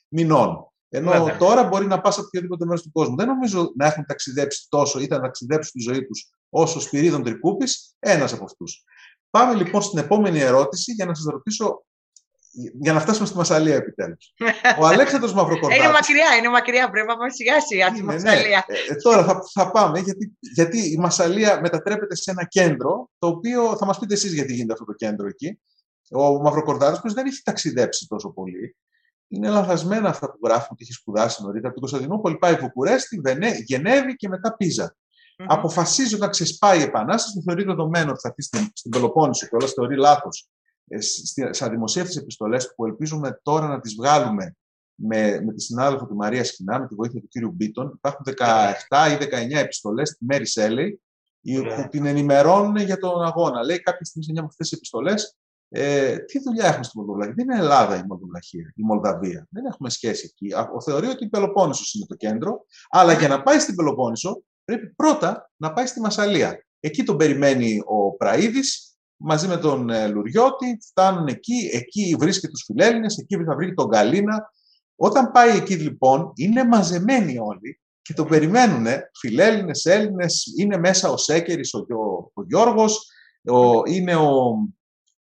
μηνών. 0.09 0.71
Ενώ 0.89 1.37
τώρα 1.39 1.65
μπορεί 1.65 1.87
να 1.87 2.01
πας 2.01 2.17
από 2.17 2.27
οποιοδήποτε 2.27 2.65
μέρος 2.65 2.83
του 2.83 2.93
κόσμου. 2.93 3.17
Δεν 3.17 3.27
νομίζω 3.27 3.73
να 3.77 3.87
έχουν 3.87 4.05
ταξιδέψει 4.07 4.67
τόσο 4.69 5.01
ή 5.01 5.07
να 5.11 5.21
ταξιδέψουν 5.21 5.73
τη 5.73 5.91
ζωή 5.91 6.07
τους 6.07 6.31
όσο 6.49 6.79
ο 6.79 6.81
Σπυρίδων 6.81 7.23
Τρικούπης, 7.23 7.97
ένας 7.99 8.33
από 8.33 8.45
αυτούς. 8.45 8.85
Πάμε 9.31 9.55
λοιπόν 9.55 9.83
στην 9.83 9.99
επόμενη 9.99 10.41
ερώτηση 10.41 10.93
για 10.93 11.07
να 11.07 11.15
σας 11.15 11.25
ρωτήσω 11.25 11.85
για 12.81 12.93
να 12.93 13.01
φτάσουμε 13.01 13.27
στη 13.27 13.37
Μασαλία 13.37 13.75
επιτέλους. 13.75 14.35
Ο 14.81 14.87
Αλέξανδρος 14.87 15.33
Μαυροκορδάτης... 15.35 15.85
Είναι 15.85 15.93
μακριά, 15.93 16.37
είναι 16.39 16.49
μακριά. 16.49 16.91
Πρέπει 16.91 17.07
να 17.07 17.17
πάμε 17.17 17.31
σιγά 17.31 17.61
σιγά 17.61 17.89
στη 17.89 18.03
ναι. 18.03 18.13
Μασαλία. 18.13 18.65
Ναι. 18.69 18.77
Ε, 18.89 18.95
τώρα 19.03 19.25
θα, 19.25 19.43
θα 19.53 19.71
πάμε, 19.71 19.99
γιατί, 19.99 20.37
γιατί 20.41 20.93
η 20.93 20.97
Μασαλία 20.97 21.61
μετατρέπεται 21.61 22.17
σε 22.17 22.31
ένα 22.31 22.45
κέντρο, 22.45 23.11
το 23.19 23.27
οποίο 23.27 23.77
θα 23.77 23.87
μας 23.87 23.99
πείτε 23.99 24.15
εσείς 24.15 24.33
γιατί 24.33 24.53
γίνεται 24.53 24.73
αυτό 24.73 24.85
το 24.85 24.93
κέντρο 24.93 25.27
εκεί. 25.27 25.61
Ο 26.11 26.43
Μαυροκορδάτης 26.43 27.13
δεν 27.13 27.27
έχει 27.27 27.43
ταξιδέψει 27.43 28.07
τόσο 28.09 28.31
πολύ. 28.31 28.77
Είναι 29.29 29.49
λανθασμένα 29.49 30.09
αυτά 30.09 30.31
που 30.31 30.39
γράφουν 30.45 30.69
ότι 30.71 30.83
έχει 30.83 30.93
σπουδάσει 30.93 31.43
νωρίτερα. 31.43 31.69
Από 31.69 31.81
την 31.81 31.89
Κωνσταντινούπολη 31.89 32.37
πάει 32.37 32.55
Βουκουρέστι, 32.55 33.21
Γενέβη 33.65 34.17
και 34.17 34.29
μετά 34.29 34.57
Πίζα. 34.57 34.97
Mm-hmm. 34.97 35.45
Αποφασίζει 35.49 36.15
όταν 36.15 36.31
ξεσπάει 36.31 36.79
η 36.79 36.83
Επανάσταση, 36.83 37.35
που 37.35 37.43
θεωρεί 37.43 37.65
δεδομένο 37.65 38.11
ότι 38.11 38.21
θα 38.21 38.29
έρθει 38.29 38.43
στην, 38.43 38.71
στην 38.73 38.91
Πελοπόννησο 38.91 39.47
και 39.47 39.57
όλα 39.57 39.67
θεωρεί 39.67 39.97
λάθος 39.97 40.49
ε, 40.89 41.01
σε 41.51 41.69
δημοσίευτες 41.69 42.17
επιστολές 42.17 42.75
που 42.75 42.87
ελπίζουμε 42.87 43.41
τώρα 43.43 43.69
να 43.69 43.81
τις 43.81 43.95
βγάλουμε 43.95 44.57
με, 44.95 45.41
με 45.41 45.53
τη 45.53 45.63
συνάδελφο 45.63 46.07
τη 46.07 46.15
Μαρία 46.15 46.45
Σκινά, 46.45 46.81
με 46.81 46.87
τη 46.87 46.95
βοήθεια 46.95 47.21
του 47.21 47.29
κύριου 47.29 47.51
Μπίτον. 47.51 47.93
Υπάρχουν 47.97 48.25
17 48.89 49.13
ή 49.13 49.25
19 49.55 49.57
επιστολές 49.57 50.09
στη 50.09 50.25
Μέρη 50.25 50.47
Σέλεϊ 50.47 51.01
που 51.55 51.89
την 51.91 52.07
ενημερώνουν 52.07 52.77
για 52.77 52.99
τον 52.99 53.23
αγώνα. 53.23 53.65
Λέει 53.65 53.81
κάποια 53.81 54.05
στιγμή 54.05 54.25
σε 54.25 54.33
μια 54.33 54.41
από 54.41 54.51
αυτές 54.51 54.69
τι 54.69 54.77
επιστολές, 54.77 55.37
ε, 55.69 56.19
τι 56.19 56.39
δουλειά 56.39 56.67
έχουμε 56.67 56.85
στη 56.85 56.99
Μολδαβία; 56.99 57.35
Δεν 57.35 57.49
είναι 57.49 57.59
Ελλάδα 57.59 57.97
η 57.97 58.03
Μολδαβία, 58.07 58.73
η 58.77 58.83
Μολδαβία. 58.83 59.47
Δεν 59.51 59.65
έχουμε 59.65 59.91
σχέση 59.91 60.31
εκεί. 60.33 60.55
Ο, 60.75 60.81
θεωρεί 60.81 61.07
ότι 61.07 61.25
η 61.25 61.29
Πελοπόννησος 61.29 61.95
είναι 61.95 62.07
το 62.07 62.15
κέντρο, 62.15 62.65
αλλά 62.89 63.13
για 63.13 63.29
να 63.29 63.43
πάει 63.43 63.59
στην 63.59 63.75
Πελοπόννησο 63.75 64.43
πρέπει 64.65 64.87
πρώτα 64.87 65.51
να 65.57 65.73
πάει 65.73 65.87
στη 65.87 66.01
Μασαλία. 66.01 66.65
Εκεί 66.81 67.03
τον 67.03 67.17
περιμένει 67.17 67.83
ο 67.87 68.17
Πραίδης, 68.17 68.96
μαζί 69.17 69.47
με 69.49 69.57
τον 69.57 69.91
ε, 69.91 70.09
Λουριώτη, 70.09 70.79
φτάνουν 70.91 71.27
εκεί, 71.27 71.71
εκεί 71.73 72.17
βρίσκει 72.19 72.49
τους 72.49 72.63
φιλέλληνες, 72.67 73.19
εκεί 73.19 73.45
θα 73.45 73.55
βρει 73.55 73.75
τον 73.75 73.89
Καλίνα. 73.89 74.51
Όταν 74.97 75.31
πάει 75.31 75.57
εκεί 75.57 75.75
λοιπόν, 75.75 76.33
είναι 76.35 76.65
μαζεμένοι 76.65 77.39
όλοι 77.39 77.81
και 78.03 78.15
τον 78.15 78.29
περιμένουν 78.29 78.87
φιλέλληνες, 79.19 79.85
Έλληνες, 79.85 80.53
είναι 80.59 80.79
μέσα 80.79 81.11
ο 81.11 81.17
Σέκερης, 81.17 81.75
ο, 81.75 81.87
ο, 82.35 82.43
Γιώργος, 82.43 83.11
ο, 83.45 83.83
είναι 83.87 84.15
ο, 84.15 84.55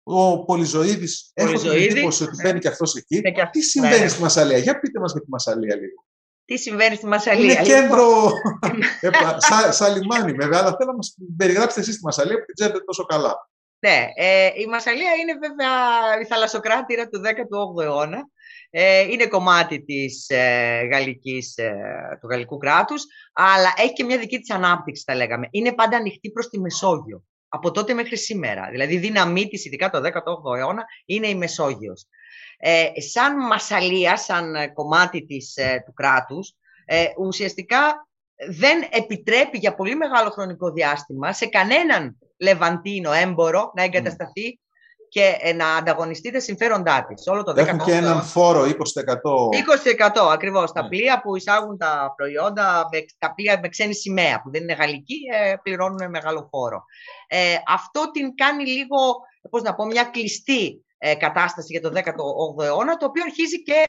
ο 0.02 0.44
Πολυζωίδης. 0.44 1.30
Έχω 1.34 1.52
την 1.52 1.70
εντύπωση 1.70 2.22
ότι 2.22 2.36
μπαίνει 2.42 2.58
και 2.58 2.68
αυτός 2.68 2.94
εκεί. 2.94 3.22
Τι 3.50 3.62
συμβαίνει 3.62 4.02
ναι. 4.02 4.08
στη 4.08 4.22
Μασαλία, 4.22 4.58
για 4.58 4.80
πείτε 4.80 5.00
μας 5.00 5.12
για 5.12 5.20
τη 5.20 5.30
Μασαλία 5.30 5.74
λίγο. 5.74 6.06
Τι 6.44 6.56
συμβαίνει 6.58 6.96
στη 6.96 7.06
Μασαλία. 7.06 7.52
Είναι 7.52 7.62
κέντρο 7.62 8.30
σα, 9.48 9.72
σα, 9.72 9.88
λιμάνι 9.88 10.32
βέβαια, 10.32 10.58
αλλά 10.58 10.76
θέλω 10.76 10.90
να 10.90 10.96
μας 10.96 11.16
περιγράψετε 11.36 11.80
εσείς 11.80 11.96
τη 11.96 12.04
Μασαλία 12.04 12.38
που 12.38 12.44
την 12.44 12.54
ξέρετε 12.54 12.78
τόσο 12.84 13.04
καλά. 13.04 13.48
Ναι, 13.84 14.08
ε, 14.14 14.50
η 14.54 14.66
Μασαλία 14.66 15.14
είναι 15.14 15.32
βέβαια 15.32 16.20
η 16.20 16.24
θαλασσοκράτηρα 16.24 17.08
του 17.08 17.20
18ου 17.24 17.82
αιώνα. 17.82 18.28
Ε, 18.70 19.00
είναι 19.00 19.26
κομμάτι 19.26 19.84
της, 19.84 20.28
ε, 20.28 20.88
γαλλικής, 20.92 21.56
ε, 21.56 21.74
του 22.20 22.28
γαλλικού 22.28 22.58
κράτους, 22.58 23.02
αλλά 23.32 23.72
έχει 23.76 23.92
και 23.92 24.04
μια 24.04 24.18
δική 24.18 24.38
της 24.38 24.50
ανάπτυξη, 24.50 25.02
θα 25.06 25.14
λέγαμε. 25.14 25.48
Είναι 25.50 25.72
πάντα 25.74 25.96
ανοιχτή 25.96 26.30
προς 26.30 26.48
τη 26.48 26.60
Μεσόγειο, 26.60 27.24
από 27.48 27.70
τότε 27.70 27.94
μέχρι 27.94 28.16
σήμερα. 28.16 28.68
Δηλαδή, 28.70 28.94
η 28.94 28.98
δύναμή 28.98 29.48
της, 29.48 29.64
ειδικά 29.64 29.90
το 29.90 30.00
18ο 30.00 30.56
αιώνα, 30.56 30.84
είναι 31.04 31.28
η 31.28 31.34
Μεσόγειος. 31.34 32.06
Ε, 32.58 33.00
σαν 33.00 33.36
Μασαλία, 33.46 34.16
σαν 34.16 34.72
κομμάτι 34.74 35.26
της, 35.26 35.54
του 35.86 35.92
κράτους, 35.92 36.52
ουσιαστικά 37.18 38.08
δεν 38.58 38.88
επιτρέπει 38.90 39.58
για 39.58 39.74
πολύ 39.74 39.96
μεγάλο 39.96 40.30
χρονικό 40.30 40.70
διάστημα 40.70 41.32
σε 41.32 41.46
κανέναν 41.46 42.18
Λεβαντίνο 42.36 43.12
έμπορο 43.12 43.72
να 43.74 43.82
εγκατασταθεί 43.82 44.58
και 45.08 45.36
ε, 45.40 45.52
να 45.52 45.76
ανταγωνιστεί 45.76 46.30
τα 46.30 46.40
συμφέροντά 46.40 47.04
της. 47.04 47.26
Όλο 47.26 47.42
το 47.42 47.54
Έχουν 47.56 47.78
και 47.78 47.92
έναν 47.92 48.22
φόρο 48.22 48.62
20%. 48.62 48.68
20% 48.68 50.32
ακριβώς. 50.32 50.72
Τα 50.72 50.82
ναι. 50.82 50.88
πλοία 50.88 51.20
που 51.20 51.36
εισάγουν 51.36 51.78
τα 51.78 52.12
προϊόντα, 52.16 52.88
τα 53.18 53.34
πλοία 53.34 53.58
με 53.62 53.68
ξένη 53.68 53.94
σημαία 53.94 54.40
που 54.42 54.50
δεν 54.50 54.62
είναι 54.62 54.72
γαλλική, 54.72 55.16
ε, 55.32 55.54
πληρώνουν 55.62 56.10
μεγάλο 56.10 56.48
φόρο. 56.50 56.84
Ε, 57.26 57.54
αυτό 57.66 58.10
την 58.10 58.34
κάνει 58.34 58.66
λίγο, 58.66 58.96
πώς 59.50 59.62
να 59.62 59.74
πω, 59.74 59.84
μια 59.84 60.04
κλειστή 60.04 60.84
κατάσταση 61.18 61.68
για 61.70 61.80
το 61.80 61.92
18ο 61.94 62.64
αιώνα, 62.64 62.96
το 62.96 63.06
οποίο 63.06 63.22
αρχίζει 63.22 63.62
και 63.62 63.84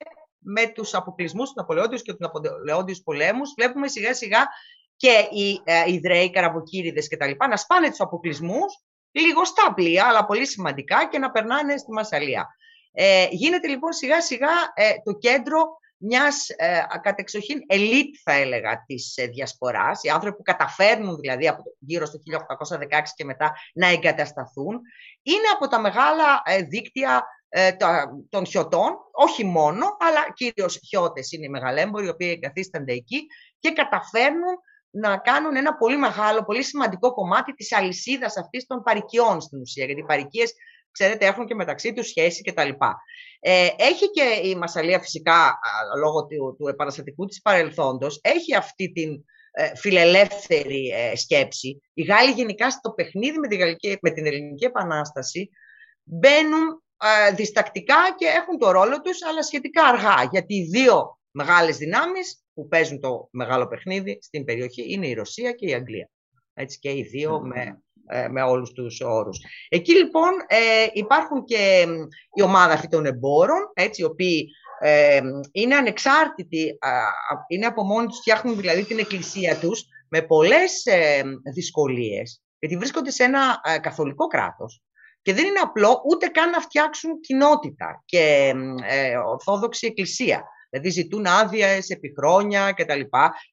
με 0.45 0.67
τους 0.67 0.93
αποκλεισμούς 0.93 1.47
του 1.47 1.55
Ναπολεόντιους 1.57 2.01
και 2.01 2.13
του 2.13 2.17
Ναπολεόντιους 2.19 3.01
πολέμους. 3.03 3.53
Βλέπουμε 3.57 3.87
σιγά 3.87 4.13
σιγά 4.13 4.47
και 4.95 5.27
οι 5.31 5.61
ε, 5.63 5.91
Ιδραίοι, 5.91 6.31
Καραβοκύριδες 6.31 7.07
κτλ. 7.07 7.31
να 7.49 7.57
σπάνε 7.57 7.89
τους 7.89 7.99
αποκλεισμούς 7.99 8.83
λίγο 9.11 9.45
στα 9.45 9.73
πλοία, 9.73 10.05
αλλά 10.05 10.25
πολύ 10.25 10.47
σημαντικά 10.47 11.07
και 11.07 11.19
να 11.19 11.31
περνάνε 11.31 11.77
στη 11.77 11.91
Μασαλία. 11.91 12.47
Ε, 12.91 13.27
γίνεται 13.31 13.67
λοιπόν 13.67 13.93
σιγά 13.93 14.21
σιγά 14.21 14.51
ε, 14.73 14.91
το 15.03 15.13
κέντρο 15.13 15.77
μιας 15.97 16.49
ε, 16.49 16.81
κατεξοχήν 17.01 17.59
ελίτ 17.67 18.15
θα 18.23 18.31
έλεγα 18.33 18.83
της 18.85 19.17
ε, 19.17 19.25
διασποράς, 19.25 20.03
οι 20.03 20.09
άνθρωποι 20.09 20.37
που 20.37 20.43
καταφέρνουν 20.43 21.19
δηλαδή 21.19 21.47
από 21.47 21.63
γύρω 21.79 22.05
στο 22.05 22.19
1816 22.89 23.01
και 23.15 23.25
μετά 23.25 23.53
να 23.73 23.87
εγκατασταθούν, 23.87 24.81
είναι 25.21 25.47
από 25.53 25.67
τα 25.67 25.79
μεγάλα 25.79 26.41
ε, 26.45 26.61
δίκτυα 26.61 27.25
ε, 27.44 27.44
των 28.29 28.45
χιωτών, 28.45 28.97
όχι 29.11 29.45
μόνο, 29.45 29.85
αλλά 29.99 30.33
κυρίως 30.33 30.79
χιώτες 30.87 31.31
είναι 31.31 31.45
οι 31.45 31.49
μεγαλέμποροι, 31.49 32.05
οι 32.05 32.09
οποίοι 32.09 32.31
εγκαθίστανται 32.33 32.93
εκεί 32.93 33.25
και 33.59 33.71
καταφέρνουν 33.71 34.55
να 34.89 35.17
κάνουν 35.17 35.55
ένα 35.55 35.75
πολύ 35.75 35.97
μεγάλο, 35.97 36.43
πολύ 36.43 36.63
σημαντικό 36.63 37.13
κομμάτι 37.13 37.53
της 37.53 37.73
αλυσίδας 37.73 38.37
αυτής 38.37 38.65
των 38.65 38.83
παρικιών 38.83 39.41
στην 39.41 39.59
ουσία, 39.59 39.85
γιατί 39.85 40.01
οι 40.01 40.05
παρικίες, 40.05 40.53
ξέρετε, 40.91 41.25
έχουν 41.25 41.45
και 41.45 41.55
μεταξύ 41.55 41.93
τους 41.93 42.07
σχέση 42.07 42.41
κτλ. 42.41 42.69
Ε, 43.39 43.67
έχει 43.77 44.09
και 44.11 44.47
η 44.47 44.55
Μασαλία 44.55 44.99
φυσικά, 44.99 45.59
λόγω 45.97 46.25
του, 46.25 46.55
του 46.59 46.67
επαναστατικού 46.67 47.25
της 47.25 47.41
παρελθόντος, 47.41 48.19
έχει 48.23 48.55
αυτή 48.55 48.91
την 48.91 49.23
ε, 49.51 49.75
φιλελεύθερη 49.75 50.87
ε, 50.87 51.15
σκέψη. 51.15 51.81
Οι 51.93 52.03
Γάλλοι 52.03 52.31
γενικά 52.31 52.69
στο 52.69 52.91
παιχνίδι 52.91 53.37
με, 53.39 53.47
τη 53.47 53.57
με 54.01 54.11
την 54.11 54.25
Ελληνική 54.25 54.65
Επανάσταση 54.65 55.49
μπαίνουν 56.03 56.67
ε, 56.67 56.84
διστακτικά 57.35 58.15
και 58.17 58.25
έχουν 58.25 58.57
το 58.57 58.71
ρόλο 58.71 59.01
τους, 59.01 59.23
αλλά 59.23 59.43
σχετικά 59.43 59.83
αργά, 59.83 60.27
γιατί 60.31 60.55
οι 60.55 60.63
δύο 60.63 61.19
μεγάλες 61.31 61.77
δυνάμεις 61.77 62.43
που 62.53 62.67
παίζουν 62.67 62.99
το 62.99 63.27
μεγάλο 63.31 63.67
παιχνίδι 63.67 64.19
στην 64.21 64.43
περιοχή 64.43 64.91
είναι 64.91 65.07
η 65.07 65.13
Ρωσία 65.13 65.51
και 65.51 65.67
η 65.67 65.73
Αγγλία. 65.73 66.09
Έτσι 66.53 66.79
και 66.79 66.89
οι 66.89 67.03
δύο 67.03 67.41
με, 67.41 67.83
ε, 68.07 68.27
με 68.27 68.41
όλους 68.41 68.71
τους 68.71 69.01
όρους. 69.01 69.39
Εκεί 69.69 69.93
λοιπόν 69.93 70.31
ε, 70.47 70.87
υπάρχουν 70.93 71.43
και 71.43 71.85
η 72.33 72.41
ομάδα 72.41 72.73
αυτή 72.73 72.87
των 72.87 73.05
εμπόρων, 73.05 73.71
έτσι, 73.73 74.01
οι 74.01 74.05
οποίοι 74.05 74.47
ε, 74.79 75.21
είναι 75.51 75.75
ανεξάρτητοι, 75.75 76.77
είναι 77.47 77.65
από 77.65 77.83
μόνοι 77.83 78.07
τους, 78.07 78.17
φτιάχνουν 78.17 78.55
δηλαδή 78.55 78.85
την 78.85 78.99
εκκλησία 78.99 79.57
τους 79.57 79.85
με 80.09 80.21
πολλές 80.21 80.85
ε, 80.85 81.23
δυσκολίες, 81.53 82.41
γιατί 82.59 82.77
βρίσκονται 82.77 83.11
σε 83.11 83.23
ένα 83.23 83.61
καθολικό 83.81 84.27
κράτος 84.27 84.81
και 85.25 85.33
δεν 85.33 85.45
είναι 85.45 85.59
απλό 85.59 86.01
ούτε 86.09 86.27
καν 86.27 86.49
να 86.49 86.59
φτιάξουν 86.59 87.19
κοινότητα 87.19 88.03
και 88.05 88.53
ορθόδοξη 89.27 89.87
εκκλησία. 89.87 90.43
Δηλαδή 90.69 90.89
ζητούν 90.89 91.25
άδειες 91.25 91.89
επί 91.89 92.13
χρόνια 92.17 92.71
κτλ. 92.71 92.99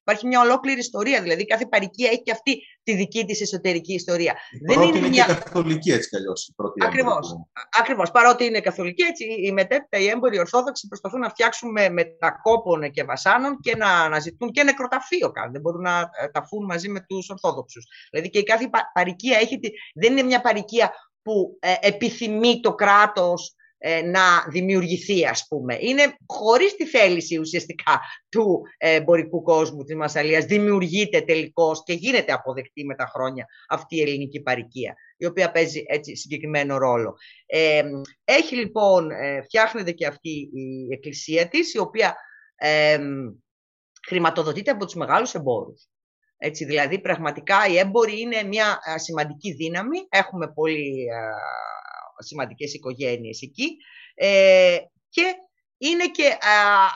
Υπάρχει 0.01 0.27
μια 0.27 0.41
ολόκληρη 0.41 0.79
ιστορία. 0.79 1.21
Δηλαδή 1.21 1.45
κάθε 1.45 1.65
παροικία 1.65 2.09
έχει 2.09 2.21
και 2.21 2.31
αυτή 2.31 2.61
τη 2.83 2.95
δική 2.95 3.25
της 3.25 3.41
εσωτερική 3.41 3.93
ιστορία. 3.93 4.33
Η 4.51 4.57
δεν 4.61 4.81
είναι, 4.81 4.97
είναι 4.97 5.07
μια... 5.07 5.25
και 5.25 5.33
καθολική 5.33 5.91
έτσι 5.91 6.09
κι 6.09 6.15
αλλιώς. 6.15 6.53
Ακριβώς. 6.83 7.35
Ακριβώς. 7.79 8.11
Παρότι 8.11 8.45
είναι 8.45 8.59
καθολική, 8.59 9.03
έτσι 9.03 9.23
οι 9.23 9.51
μετέπειτα, 9.51 9.97
οι 9.97 10.07
έμποροι 10.07 10.39
Ορθόδοξοι 10.39 10.87
προσπαθούν 10.87 11.19
να 11.19 11.29
φτιάξουν 11.29 11.71
με 11.71 11.89
μετακόπων 11.89 12.91
και 12.91 13.03
βασάνων 13.03 13.59
και 13.59 13.75
να, 13.75 14.09
να 14.09 14.19
ζητούν 14.19 14.51
και 14.51 14.63
νεκροταφείο 14.63 15.31
καν. 15.31 15.51
Δεν 15.51 15.61
μπορούν 15.61 15.81
να 15.81 15.99
ε, 15.99 16.27
ταφούν 16.27 16.65
μαζί 16.65 16.89
με 16.89 17.05
τους 17.07 17.29
Ορθόδοξους. 17.29 17.85
Δηλαδή 18.11 18.29
και 18.29 18.39
η 18.39 18.43
κάθε 18.43 18.69
παροικία 18.93 19.37
έχει. 19.37 19.59
Δεν 19.93 20.11
είναι 20.11 20.23
μια 20.23 20.41
παροικία 20.41 20.93
που 21.23 21.57
ε, 21.59 21.73
επιθυμεί 21.81 22.59
το 22.59 22.73
κράτος 22.75 23.55
ε, 23.85 24.01
να 24.01 24.21
δημιουργηθεί 24.49 25.25
ας 25.25 25.47
πούμε. 25.47 25.77
Είναι 25.79 26.15
χωρίς 26.25 26.75
τη 26.75 26.85
θέληση 26.85 27.37
ουσιαστικά 27.37 27.99
του 28.29 28.61
εμπορικού 28.77 29.41
κόσμου 29.41 29.83
της 29.83 29.95
Μασαλίας 29.95 30.45
δημιουργείται 30.45 31.21
τελικώς 31.21 31.83
και 31.83 31.93
γίνεται 31.93 32.31
αποδεκτή 32.31 32.85
με 32.85 32.95
τα 32.95 33.05
χρόνια 33.05 33.45
αυτή 33.69 33.95
η 33.95 34.01
ελληνική 34.01 34.41
παροικία 34.41 34.95
η 35.17 35.25
οποία 35.25 35.51
παίζει 35.51 35.83
έτσι 35.87 36.15
συγκεκριμένο 36.15 36.77
ρόλο. 36.77 37.15
Ε, 37.45 37.83
έχει 38.23 38.55
λοιπόν, 38.55 39.11
ε, 39.11 39.41
φτιάχνεται 39.41 39.91
και 39.91 40.07
αυτή 40.07 40.29
η 40.53 40.93
εκκλησία 40.93 41.47
της 41.47 41.73
η 41.73 41.77
οποία 41.77 42.15
ε, 42.55 42.99
χρηματοδοτείται 44.07 44.71
από 44.71 44.85
τους 44.85 44.95
μεγάλους 44.95 45.33
εμπόρους. 45.33 45.87
Έτσι, 46.45 46.65
δηλαδή, 46.65 46.99
πραγματικά 46.99 47.67
οι 47.67 47.77
έμποροι 47.77 48.19
είναι 48.19 48.43
μια 48.43 48.79
σημαντική 48.95 49.53
δύναμη. 49.53 49.97
Έχουμε 50.09 50.51
πολύ 50.53 51.05
σημαντικές 52.17 52.73
οικογένειες 52.73 53.41
εκεί 53.41 53.77
ε, 54.15 54.77
και 55.09 55.35
είναι 55.77 56.07
και 56.07 56.37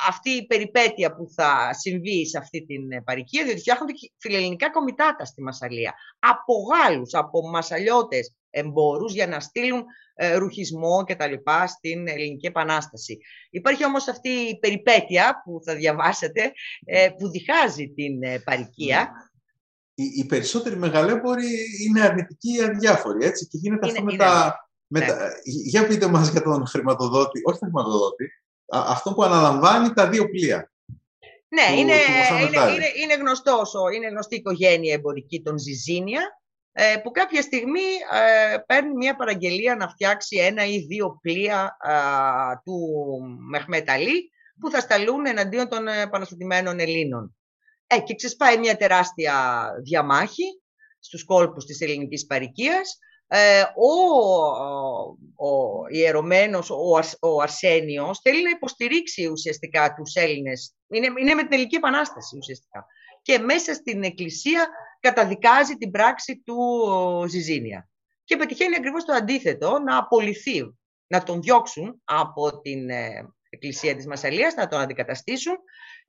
αυτή 0.07 0.29
η 0.29 0.45
περιπέτεια 0.45 1.15
που 1.15 1.27
θα 1.35 1.73
συμβεί 1.73 2.27
σε 2.27 2.37
αυτή 2.37 2.65
την 2.65 3.03
παροικία, 3.03 3.43
διότι 3.43 3.59
φτιάχνονται 3.59 3.91
και 3.91 4.11
φιλελληνικά 4.17 4.71
κομιτάτα 4.71 5.25
στη 5.25 5.41
Μασαλία. 5.41 5.93
Από 6.19 6.53
Γάλλους, 6.69 7.13
από 7.13 7.49
Μασαλιώτες, 7.49 8.35
εμπόρους 8.49 9.13
για 9.13 9.27
να 9.27 9.39
στείλουν 9.39 9.83
ε, 10.15 10.35
ρουχισμό 10.35 11.03
και 11.03 11.15
τα 11.15 11.27
λοιπά 11.27 11.67
στην 11.67 12.07
Ελληνική 12.07 12.45
Επανάσταση. 12.45 13.17
Υπάρχει 13.49 13.85
όμως 13.85 14.07
αυτή 14.07 14.29
η 14.29 14.59
περιπέτεια 14.59 15.41
που 15.43 15.59
θα 15.65 15.75
διαβάσετε 15.75 16.51
ε, 16.85 17.09
που 17.17 17.29
διχάζει 17.29 17.87
την 17.87 18.23
ε, 18.23 18.39
παρικία. 18.39 19.09
Ναι. 19.97 20.05
Οι, 20.05 20.11
οι 20.15 20.25
περισσότεροι 20.25 20.75
μεγαλέμποροι 20.77 21.47
είναι 21.87 22.01
αρνητικοί 22.01 22.53
ή 22.53 22.63
αδιάφοροι, 22.63 23.25
έτσι, 23.25 23.47
και 23.47 23.57
γίνεται 23.57 23.87
αυτό 23.87 24.03
με 24.03 24.15
τα... 24.15 24.61
Με 24.87 24.99
ναι. 24.99 25.05
Για 25.43 25.87
πείτε 25.87 26.07
μας 26.07 26.29
για 26.29 26.41
τον 26.41 26.67
χρηματοδότη, 26.67 27.41
όχι 27.43 27.59
τον 27.59 27.69
χρηματοδότη, 27.69 28.29
αυτό 28.71 29.13
που 29.13 29.23
αναλαμβάνει 29.23 29.93
τα 29.93 30.09
δύο 30.09 30.29
πλοία. 30.29 30.71
Ναι, 31.47 31.79
είναι, 31.79 31.93
είναι, 32.41 32.71
είναι, 32.73 32.85
είναι, 33.03 33.13
γνωστός, 33.19 33.73
είναι 33.95 34.07
γνωστή 34.07 34.35
η 34.35 34.37
οικογένεια 34.37 34.93
εμπορική 34.93 35.41
των 35.41 35.57
Ζιζίνια, 35.57 36.21
ε, 36.71 36.97
που 37.03 37.11
κάποια 37.11 37.41
στιγμή 37.41 37.87
ε, 38.51 38.57
παίρνει 38.57 38.93
μια 38.93 39.15
παραγγελία 39.15 39.75
να 39.75 39.89
φτιάξει 39.89 40.37
ένα 40.37 40.65
ή 40.65 40.79
δύο 40.79 41.19
πλοία 41.21 41.77
του 42.63 42.79
Μεχμέτ 43.49 43.89
που 44.59 44.69
θα 44.69 44.79
σταλούν 44.79 45.25
εναντίον 45.25 45.69
των 45.69 45.87
επαναστατημένων 45.87 46.79
Ελλήνων. 46.79 47.37
Ε, 47.87 47.99
και 47.99 48.15
ξεσπάει 48.15 48.57
μια 48.57 48.77
τεράστια 48.77 49.67
διαμάχη 49.83 50.61
στους 50.99 51.25
κόλπους 51.25 51.65
της 51.65 51.81
ελληνικής 51.81 52.25
παρικίας. 52.25 52.97
Ε, 53.27 53.61
ο, 53.61 53.91
ο, 55.47 55.85
ιερωμένος, 55.89 56.69
ο, 56.69 56.99
ο 57.19 57.41
Αρσένιος, 57.41 58.19
θέλει 58.19 58.43
να 58.43 58.49
υποστηρίξει 58.49 59.27
ουσιαστικά 59.27 59.93
τους 59.93 60.13
Έλληνες. 60.15 60.75
Είναι, 60.87 61.07
είναι 61.19 61.33
με 61.33 61.41
την 61.41 61.51
Ελληνική 61.51 61.75
Επανάσταση 61.75 62.37
ουσιαστικά. 62.37 62.85
Και 63.21 63.39
μέσα 63.39 63.73
στην 63.73 64.03
Εκκλησία 64.03 64.67
καταδικάζει 64.99 65.75
την 65.75 65.91
πράξη 65.91 66.41
του 66.45 66.57
Ζιζίνια. 67.27 67.89
Και 68.23 68.35
πετυχαίνει 68.35 68.75
ακριβώς 68.75 69.03
το 69.03 69.13
αντίθετο, 69.13 69.79
να 69.79 69.97
απολυθεί, 69.97 70.75
να 71.07 71.23
τον 71.23 71.41
διώξουν 71.41 72.01
από 72.03 72.61
την 72.61 72.89
ε, 72.89 73.33
Εκκλησία 73.49 73.95
της 73.95 74.07
Μασαλίας, 74.07 74.55
να 74.55 74.67
τον 74.67 74.79
αντικαταστήσουν 74.79 75.55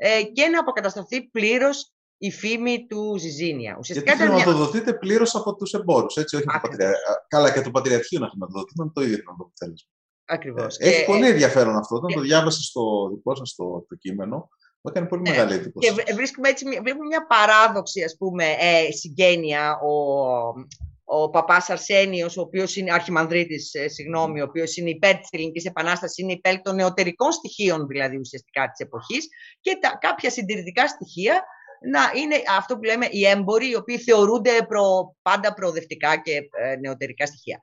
ε, 0.00 0.22
και 0.22 0.46
να 0.46 0.60
αποκατασταθεί 0.60 1.22
πλήρως 1.22 1.92
η 2.18 2.30
φήμη 2.30 2.86
του 2.86 3.16
Ζιζίνια. 3.18 3.76
Ουσιαστικά 3.78 4.14
Γιατί 4.14 4.32
χρηματοδοτείται 4.32 4.90
μια... 4.90 4.98
πλήρως 4.98 5.34
από 5.34 5.54
τους 5.54 5.72
εμπόρους, 5.72 6.16
έτσι, 6.16 6.36
όχι 6.36 6.44
το 6.44 6.58
πατρια... 6.62 6.94
Καλά, 7.28 7.52
και 7.52 7.60
το 7.60 7.70
Πατριαρχείο 7.70 8.20
να 8.20 8.28
χρηματοδοτείται, 8.28 8.90
το 8.92 9.00
ίδιο 9.00 9.16
το 9.16 9.30
αποτέλεσμα. 9.32 9.90
Ακριβώς. 10.24 10.76
Ε, 10.78 10.88
έχει 10.88 11.04
πολύ 11.04 11.26
ενδιαφέρον 11.26 11.76
αυτό. 11.76 11.96
Όταν 11.96 12.12
το 12.14 12.20
διάβασα 12.20 12.60
στο 12.60 13.08
δικό 13.14 13.34
σας 13.34 13.54
το, 13.54 13.84
το 13.88 13.94
κείμενο, 13.94 14.36
μου 14.80 14.90
έκανε 14.90 15.06
πολύ 15.06 15.22
ναι. 15.22 15.30
μεγάλη 15.30 15.54
εντύπωση. 15.54 15.94
Και 15.94 16.14
βρίσκουμε 16.14 16.48
έτσι, 16.48 16.64
βλέπουμε 16.64 17.06
μια 17.06 17.26
παράδοξη, 17.26 18.02
ας 18.02 18.16
πούμε, 18.18 18.44
ε, 18.44 18.92
συγγένεια. 18.92 19.78
Ο, 19.78 19.92
ο 21.10 21.30
παπάς 21.30 21.70
Αρσένιος, 21.70 22.36
ο 22.36 22.40
οποίος 22.40 22.76
είναι 22.76 22.92
αρχιμανδρίτης, 22.92 23.74
ε, 23.74 23.88
συγγνώμη, 23.88 24.40
ο 24.40 24.44
οποίος 24.44 24.76
είναι 24.76 24.90
υπέρ 24.90 25.16
της 25.16 25.28
ελληνικής 25.30 25.64
επανάστασης, 25.64 26.18
είναι 26.18 26.32
υπέρ 26.32 26.62
των 26.62 26.74
νεωτερικών 26.74 27.32
στοιχείων 27.32 27.86
δηλαδή 27.86 28.16
ουσιαστικά 28.16 28.70
της 28.70 28.86
εποχής 28.86 29.28
και 29.60 29.78
τα, 29.80 29.98
κάποια 30.00 30.30
συντηρητικά 30.30 30.88
στοιχεία 30.88 31.44
να 31.90 32.20
είναι 32.20 32.42
αυτό 32.58 32.76
που 32.76 32.82
λέμε 32.82 33.06
οι 33.10 33.26
έμποροι, 33.26 33.70
οι 33.70 33.76
οποίοι 33.76 33.98
θεωρούνται 33.98 34.50
προ, 34.68 35.16
πάντα 35.22 35.54
προοδευτικά 35.54 36.16
και 36.16 36.48
ε, 36.50 36.76
νεωτερικά 36.76 37.26
στοιχεία. 37.26 37.58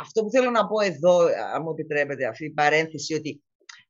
αυτό 0.00 0.22
που 0.22 0.30
θέλω 0.30 0.50
να 0.50 0.66
πω 0.66 0.80
εδώ, 0.80 1.18
αν 1.54 1.62
μου 1.62 1.70
επιτρέπετε 1.70 2.26
αυτή 2.26 2.44
η 2.44 2.50
παρένθεση, 2.50 3.14
ότι 3.14 3.42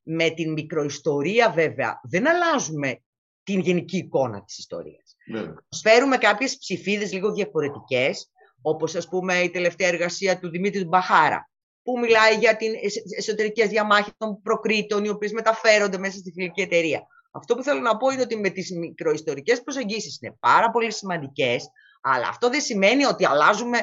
με 0.03 0.29
την 0.29 0.51
μικροϊστορία 0.51 1.49
βέβαια 1.49 1.99
δεν 2.03 2.27
αλλάζουμε 2.27 3.01
την 3.43 3.59
γενική 3.59 3.97
εικόνα 3.97 4.43
της 4.43 4.57
ιστορίας. 4.57 5.15
Ναι. 5.25 5.53
Φέρουμε 5.81 6.17
κάποιες 6.17 6.57
ψηφίδες 6.57 7.13
λίγο 7.13 7.33
διαφορετικές, 7.33 8.31
όπως 8.61 8.95
ας 8.95 9.07
πούμε 9.07 9.39
η 9.39 9.49
τελευταία 9.49 9.87
εργασία 9.87 10.39
του 10.39 10.49
Δημήτρη 10.49 10.85
Μπαχάρα, 10.85 11.49
που 11.83 11.99
μιλάει 11.99 12.35
για 12.37 12.55
την 12.55 12.71
εσωτερική 13.17 13.67
διαμάχη 13.67 14.11
των 14.17 14.41
προκρήτων, 14.41 15.03
οι 15.03 15.09
οποίες 15.09 15.31
μεταφέρονται 15.31 15.97
μέσα 15.97 16.17
στη 16.17 16.31
φιλική 16.31 16.61
εταιρεία. 16.61 17.07
Αυτό 17.31 17.55
που 17.55 17.63
θέλω 17.63 17.79
να 17.79 17.97
πω 17.97 18.09
είναι 18.09 18.21
ότι 18.21 18.37
με 18.37 18.49
τις 18.49 18.71
μικροϊστορικές 18.71 19.63
προσεγγίσεις 19.63 20.19
είναι 20.21 20.35
πάρα 20.39 20.71
πολύ 20.71 20.91
σημαντικές, 20.91 21.69
αλλά 22.01 22.27
αυτό 22.27 22.49
δεν 22.49 22.61
σημαίνει 22.61 23.05
ότι 23.05 23.25
αλλάζουμε 23.25 23.79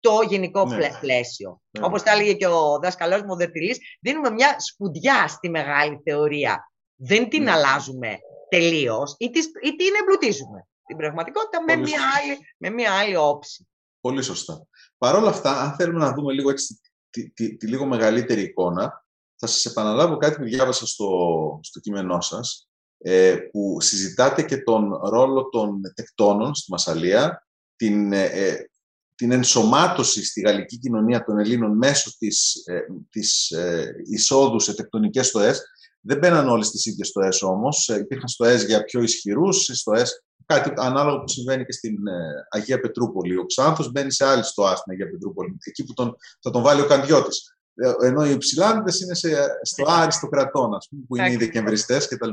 το 0.00 0.20
γενικό 0.28 0.64
ναι. 0.64 0.88
πλαίσιο. 1.00 1.60
Ναι. 1.70 1.86
Όπως 1.86 2.02
τα 2.02 2.10
έλεγε 2.10 2.32
και 2.32 2.46
ο 2.46 2.78
δάσκαλός 2.82 3.20
μου 3.22 3.28
ο 3.30 3.36
Δερτιλής, 3.36 3.78
δίνουμε 4.00 4.30
μια 4.30 4.56
σπουδιά 4.58 5.28
στη 5.28 5.50
μεγάλη 5.50 6.00
θεωρία. 6.04 6.72
Δεν 6.96 7.28
την 7.28 7.42
ναι. 7.42 7.50
αλλάζουμε 7.50 8.18
τελείως 8.48 9.14
ή, 9.18 9.24
ή 9.62 9.76
την 9.76 9.94
εμπλουτίζουμε. 10.00 10.68
Την 10.86 10.96
πραγματικότητα 10.96 11.62
με 11.62 11.76
μια, 11.76 12.00
άλλη, 12.18 12.38
με 12.56 12.70
μια 12.70 12.92
άλλη 12.92 13.16
όψη. 13.16 13.69
Πολύ 14.00 14.22
σωστά. 14.22 14.66
Παρ' 14.98 15.14
όλα 15.14 15.28
αυτά, 15.28 15.60
αν 15.60 15.74
θέλουμε 15.74 15.98
να 15.98 16.12
δούμε 16.12 16.32
λίγο 16.32 16.50
έτσι, 16.50 16.80
τη, 17.10 17.30
τη, 17.30 17.56
τη, 17.56 17.66
λίγο 17.66 17.86
μεγαλύτερη 17.86 18.42
εικόνα, 18.42 19.04
θα 19.36 19.46
σας 19.46 19.64
επαναλάβω 19.64 20.16
κάτι 20.16 20.36
που 20.36 20.44
διάβασα 20.44 20.86
στο, 20.86 21.08
στο 21.62 21.80
κείμενό 21.80 22.20
σας, 22.20 22.68
ε, 22.98 23.36
που 23.36 23.80
συζητάτε 23.80 24.42
και 24.42 24.56
τον 24.62 25.00
ρόλο 25.02 25.48
των 25.48 25.80
τεκτώνων 25.94 26.54
στη 26.54 26.70
Μασαλία, 26.70 27.46
την, 27.76 28.12
ε, 28.12 28.24
ε, 28.24 28.70
την 29.14 29.32
ενσωμάτωση 29.32 30.24
στη 30.24 30.40
γαλλική 30.40 30.78
κοινωνία 30.78 31.24
των 31.24 31.38
Ελλήνων 31.38 31.76
μέσω 31.76 32.16
της, 32.18 32.54
ε, 32.66 32.80
της 33.10 33.50
ε, 33.50 33.94
εισόδου 34.04 34.60
σε 34.60 34.74
τεκτονικές 34.74 35.26
στοές. 35.26 35.62
Δεν 36.00 36.18
μπαίναν 36.18 36.48
όλες 36.48 36.70
τις 36.70 36.86
ίδιες 36.86 37.08
στοές 37.08 37.42
όμως. 37.42 37.88
Υπήρχαν 37.88 38.28
στοές 38.28 38.64
για 38.64 38.84
πιο 38.84 39.02
ισχυρούς, 39.02 39.70
στοές 39.72 40.22
κάτι 40.46 40.72
ανάλογο 40.76 41.18
που 41.20 41.28
συμβαίνει 41.28 41.64
και 41.64 41.72
στην 41.72 41.96
Αγία 42.50 42.80
Πετρούπολη. 42.80 43.36
Ο 43.36 43.46
Ξάνθος 43.46 43.90
μπαίνει 43.90 44.12
σε 44.12 44.26
άλλη 44.26 44.44
στοά 44.44 44.76
στην 44.76 44.92
Αγία 44.92 45.10
Πετρούπολη, 45.10 45.56
εκεί 45.64 45.84
που 45.84 45.92
τον, 45.92 46.16
θα 46.42 46.50
τον 46.50 46.62
βάλει 46.62 46.80
ο 46.80 46.86
Καντιώτης. 46.86 47.54
Ενώ 48.02 48.26
οι 48.26 48.30
υψηλάνδες 48.30 49.00
είναι 49.00 49.14
σε, 49.14 49.28
στο 49.62 49.84
άριστο 49.86 50.28
κρατών, 50.28 50.74
ας 50.74 50.86
πούμε, 50.90 51.02
που 51.08 51.16
είναι 51.16 51.32
οι 51.32 51.36
δεκεμβριστές 51.36 52.08
κτλ. 52.08 52.30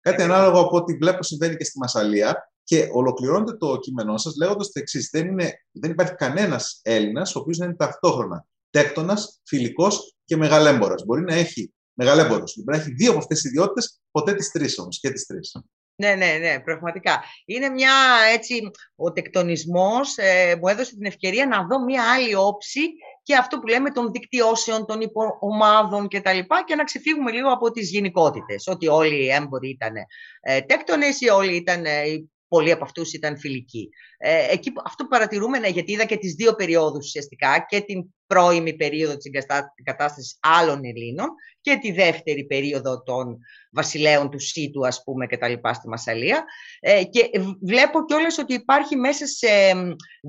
Κάτι 0.00 0.22
ανάλογο 0.22 0.60
από 0.60 0.76
ό,τι 0.76 0.96
βλέπω 0.96 1.22
συμβαίνει 1.22 1.56
και 1.56 1.64
στη 1.64 1.78
Μασαλία 1.78 2.52
και 2.64 2.88
ολοκληρώνεται 2.92 3.56
το 3.56 3.78
κείμενό 3.78 4.16
σας 4.16 4.36
λέγοντας 4.36 4.66
το 4.66 4.80
εξής: 4.80 5.08
δεν, 5.12 5.36
δεν 5.70 5.90
υπάρχει 5.90 6.14
κανένας 6.14 6.80
Έλληνας 6.82 7.36
ο 7.36 7.38
οποίος 7.38 7.58
να 7.58 7.64
είναι 7.64 7.74
ταυτόχρονα 7.74 8.46
τέκτονας, 8.70 9.40
φιλικός 9.44 10.16
και 10.24 10.36
μεγαλέμπορας. 10.36 11.04
Μπορεί 11.04 11.22
να 11.22 11.34
έχει 11.34 11.74
μεγαλέμπορο. 12.02 12.44
Μπορεί 12.56 12.76
να 12.76 12.82
έχει 12.82 12.92
δύο 12.92 13.10
από 13.10 13.18
αυτές 13.18 13.40
τις 13.40 13.50
ιδιότητες, 13.50 14.00
ποτέ 14.10 14.34
τις 14.34 14.50
τρεις 14.50 14.78
όμως 14.78 15.00
και 15.00 15.10
τις 15.10 15.26
τρεις. 15.26 15.56
Ναι, 15.96 16.14
ναι, 16.14 16.38
ναι, 16.40 16.60
πραγματικά. 16.60 17.22
Είναι 17.44 17.68
μια 17.68 17.92
έτσι, 18.34 18.70
ο 18.96 19.12
τεκτονισμός 19.12 20.16
ε, 20.16 20.56
μου 20.60 20.68
έδωσε 20.68 20.94
την 20.94 21.04
ευκαιρία 21.04 21.46
να 21.46 21.66
δω 21.66 21.84
μια 21.84 22.02
άλλη 22.12 22.34
όψη 22.34 22.80
και 23.22 23.36
αυτό 23.36 23.58
που 23.58 23.66
λέμε 23.66 23.90
των 23.90 24.10
δικτυώσεων, 24.12 24.86
των 24.86 25.00
υποομάδων 25.00 26.08
και 26.08 26.20
τα 26.20 26.32
λοιπά 26.32 26.64
και 26.64 26.74
να 26.74 26.84
ξεφύγουμε 26.84 27.30
λίγο 27.30 27.52
από 27.52 27.70
τις 27.70 27.90
γενικότητες. 27.90 28.66
Ότι 28.66 28.88
όλοι 28.88 29.24
οι 29.24 29.30
έμποροι 29.30 29.68
ήταν 29.68 29.92
ε, 30.40 30.60
τέκτονες 30.60 31.20
ή 31.20 31.28
όλοι 31.28 31.56
ήταν, 31.56 31.84
ε, 31.84 32.04
πολλοί 32.52 32.70
από 32.72 32.84
αυτούς 32.84 33.12
ήταν 33.12 33.38
φιλικοί. 33.38 33.88
Ε, 34.18 34.52
εκεί, 34.52 34.72
αυτό 34.84 35.02
που 35.02 35.08
παρατηρούμε, 35.08 35.58
ναι, 35.58 35.68
γιατί 35.68 35.92
είδα 35.92 36.04
και 36.04 36.16
τις 36.16 36.34
δύο 36.34 36.54
περιόδους 36.54 37.06
ουσιαστικά 37.06 37.64
και 37.68 37.80
την 37.80 38.04
πρώιμη 38.26 38.74
περίοδο 38.76 39.16
της 39.16 39.30
εγκατάστασης 39.74 40.38
άλλων 40.40 40.80
Ελλήνων 40.84 41.28
και 41.60 41.78
τη 41.80 41.92
δεύτερη 41.92 42.44
περίοδο 42.44 43.02
των 43.02 43.38
βασιλέων 43.72 44.30
του 44.30 44.38
Σίτου, 44.38 44.86
ας 44.86 45.02
πούμε, 45.04 45.26
και 45.26 45.36
τα 45.36 45.48
λοιπά 45.48 45.72
στη 45.72 45.88
Μασαλία. 45.88 46.44
Ε, 46.80 47.04
και 47.04 47.30
βλέπω 47.62 48.04
κιόλας 48.04 48.38
ότι 48.38 48.54
υπάρχει 48.54 48.96
μέσα 48.96 49.26
σε 49.26 49.48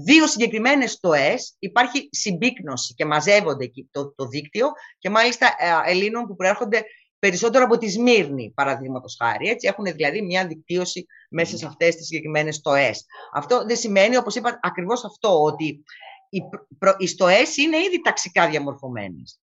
δύο 0.06 0.28
συγκεκριμένες 0.28 0.92
στοές, 0.92 1.56
υπάρχει 1.60 2.10
συμπίκνωση 2.12 2.94
και 2.94 3.06
μαζεύονται 3.06 3.64
εκεί 3.64 3.88
το, 3.92 4.14
το 4.14 4.28
δίκτυο 4.28 4.68
και 4.98 5.10
μάλιστα 5.10 5.48
ε, 5.48 5.92
Ελλήνων 5.92 6.28
που 6.28 6.36
προέρχονται 6.36 6.84
περισσότερο 7.24 7.64
από 7.64 7.78
τη 7.78 7.90
Σμύρνη, 7.90 8.52
παραδείγματος 8.56 9.18
χάρη. 9.22 9.48
Έτσι, 9.48 9.68
έχουν 9.68 9.86
δηλαδή 9.86 10.22
μια 10.22 10.48
δικτύωση 10.48 11.06
μέσα 11.30 11.58
σε 11.58 11.66
αυτές 11.66 11.96
τις 11.96 12.06
συγκεκριμένες 12.06 12.56
στοές. 12.56 13.06
Αυτό 13.34 13.66
δεν 13.66 13.76
σημαίνει, 13.76 14.18
όπως 14.18 14.36
είπα, 14.36 14.60
ακριβώς 14.62 15.06
αυτό, 15.06 15.44
ότι 15.44 15.84
οι, 16.30 16.40
προ, 16.78 16.96
οι 16.98 17.08
στοές 17.08 17.58
είναι 17.58 17.78
ήδη 17.78 18.02
ταξικά 18.02 18.50
διαμορφωμένες. 18.50 19.40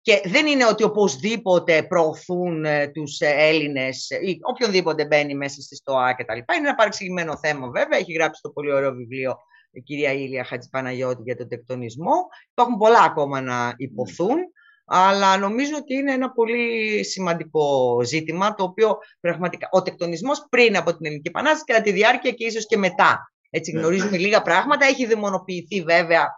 Και 0.00 0.20
δεν 0.24 0.46
είναι 0.46 0.66
ότι 0.66 0.82
οπωσδήποτε 0.82 1.82
προωθούν 1.82 2.64
ε, 2.64 2.88
τους 2.88 3.20
ε, 3.20 3.34
Έλληνες 3.36 4.10
ή 4.10 4.38
οποιονδήποτε 4.42 5.06
μπαίνει 5.06 5.34
μέσα 5.34 5.60
στη 5.60 5.76
ΣΤΟΑ 5.76 6.14
κτλ. 6.14 6.36
Είναι 6.36 6.68
ένα 6.68 6.74
παρεξηγημένο 6.74 7.38
θέμα 7.38 7.70
βέβαια. 7.70 7.98
Έχει 7.98 8.12
γράψει 8.12 8.40
το 8.42 8.50
πολύ 8.50 8.72
ωραίο 8.72 8.92
βιβλίο 8.92 9.36
η 9.70 9.80
κυρία 9.80 10.12
Ήλια 10.12 10.44
Χατζηπαναγιώτη 10.44 11.22
για 11.22 11.36
τον 11.36 11.48
τεκτονισμό. 11.48 12.14
Υπάρχουν 12.50 12.76
πολλά 12.76 13.02
ακόμα 13.02 13.40
να 13.40 13.74
υποθούν. 13.76 14.36
Αλλά 14.84 15.38
νομίζω 15.38 15.76
ότι 15.76 15.94
είναι 15.94 16.12
ένα 16.12 16.30
πολύ 16.30 17.04
σημαντικό 17.04 17.98
ζήτημα, 18.04 18.54
το 18.54 18.64
οποίο 18.64 18.98
πραγματικά 19.20 19.68
ο 19.70 19.82
τεκτονισμός 19.82 20.46
πριν 20.50 20.76
από 20.76 20.96
την 20.96 21.06
Ελληνική 21.06 21.28
Επανάσταση, 21.28 21.64
κατά 21.64 21.82
τη 21.82 21.92
διάρκεια 21.92 22.30
και 22.30 22.44
ίσως 22.44 22.66
και 22.66 22.76
μετά. 22.76 23.32
Έτσι 23.50 23.72
ναι. 23.72 23.80
γνωρίζουμε 23.80 24.16
λίγα 24.16 24.42
πράγματα. 24.42 24.86
Έχει 24.86 25.06
δαιμονοποιηθεί 25.06 25.82
βέβαια 25.82 26.28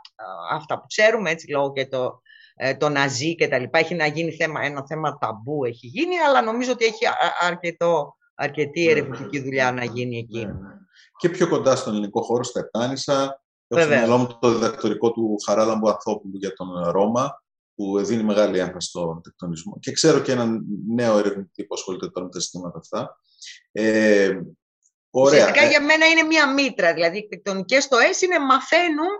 αυτά 0.52 0.78
που 0.78 0.86
ξέρουμε, 0.86 1.30
έτσι 1.30 1.50
λόγω 1.50 1.72
και 1.72 1.86
το, 1.86 2.20
ε, 2.54 2.74
το 2.74 2.88
ναζί 2.88 3.34
και 3.34 3.48
τα 3.48 3.58
λοιπά. 3.58 3.78
Έχει 3.78 3.94
να 3.94 4.06
γίνει 4.06 4.32
θέμα, 4.32 4.62
ένα 4.62 4.84
θέμα 4.86 5.18
ταμπού 5.18 5.64
έχει 5.64 5.86
γίνει, 5.86 6.18
αλλά 6.18 6.42
νομίζω 6.42 6.72
ότι 6.72 6.84
έχει 6.84 7.04
αρκετό, 7.40 8.16
αρκετή 8.34 8.84
ναι, 8.84 8.90
ερευνητική 8.90 9.40
δουλειά 9.40 9.72
να 9.72 9.84
γίνει 9.84 10.18
εκεί. 10.18 10.48
Και 11.18 11.28
πιο 11.28 11.48
κοντά 11.48 11.76
στον 11.76 11.92
ελληνικό 11.92 12.22
χώρο, 12.22 12.42
στα 12.42 12.60
Επτάνησα, 12.60 13.42
Έχω 13.68 13.80
στο 13.80 13.90
μυαλό 13.90 14.16
μου 14.16 14.38
το 14.40 14.52
διδακτορικό 14.52 15.12
του 15.12 15.36
Χαράλαμπου 15.46 15.88
Ανθόπουλου 15.88 16.36
για 16.36 16.52
τον 16.52 16.68
Ρώμα, 16.90 17.42
που 17.74 18.04
δίνει 18.04 18.22
μεγάλη 18.22 18.58
έμφαση 18.58 18.88
στον 18.88 19.22
τεκτονισμό. 19.22 19.78
Και 19.80 19.92
ξέρω 19.92 20.20
και 20.20 20.32
έναν 20.32 20.64
νέο 20.94 21.18
ερευνητή 21.18 21.64
που 21.64 21.74
ασχολείται 21.74 22.08
τώρα 22.08 22.26
με 22.26 22.32
τα 22.32 22.40
ζητήματα 22.40 22.78
αυτά. 22.78 23.18
Ε, 23.72 24.40
ωραία. 25.10 25.40
Ουσιαστικά 25.40 25.64
για 25.64 25.82
μένα 25.82 26.06
είναι 26.06 26.22
μία 26.22 26.52
μήτρα. 26.52 26.94
Δηλαδή, 26.94 27.18
οι 27.18 27.28
τεκτονικές 27.28 27.82
στοές 27.84 28.20
είναι 28.20 28.38
μαθαίνουν 28.38 29.12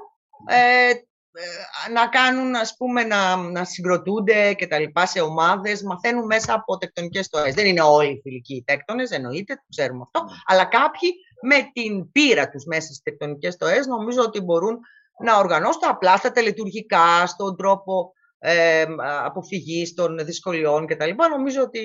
ε, 0.48 0.90
ε, 1.36 1.92
να 1.92 2.07
κάνουν, 2.07 2.55
ας 2.55 2.76
πούμε, 2.76 3.05
να, 3.05 3.36
να 3.36 3.64
συγκροτούνται 3.64 4.55
και 4.55 4.66
τα 4.66 4.78
λοιπά 4.78 5.07
σε 5.07 5.20
ομάδες, 5.20 5.82
μαθαίνουν 5.82 6.26
μέσα 6.26 6.55
από 6.55 6.76
τεκτονικές 6.78 7.24
στοές. 7.24 7.55
Δεν 7.55 7.66
είναι 7.66 7.80
όλοι 7.80 8.11
οι 8.11 8.20
φιλικοί 8.22 8.62
τέκτονες, 8.66 9.11
εννοείται, 9.11 9.55
το 9.55 9.62
ξέρουμε 9.70 10.02
αυτό, 10.02 10.20
mm. 10.20 10.42
αλλά 10.46 10.64
κάποιοι 10.64 11.11
με 11.42 11.70
την 11.72 12.11
πείρα 12.12 12.48
τους 12.48 12.64
μέσα 12.64 12.86
στις 12.86 13.02
τεκτονικές 13.02 13.55
στοές 13.55 13.86
νομίζω 13.86 14.22
ότι 14.22 14.40
μπορούν 14.40 14.78
να 15.24 15.38
οργανώσουν 15.38 15.82
απλά 15.84 16.16
στα 16.16 16.30
τελετουργικά, 16.30 17.26
στον 17.26 17.57
τρόπο 17.57 18.12
ε, 18.47 18.86
αποφυγής 19.24 19.95
των 19.95 20.24
δυσκολιών 20.24 20.86
κτλ. 20.86 21.11
Νομίζω 21.30 21.62
ότι 21.62 21.82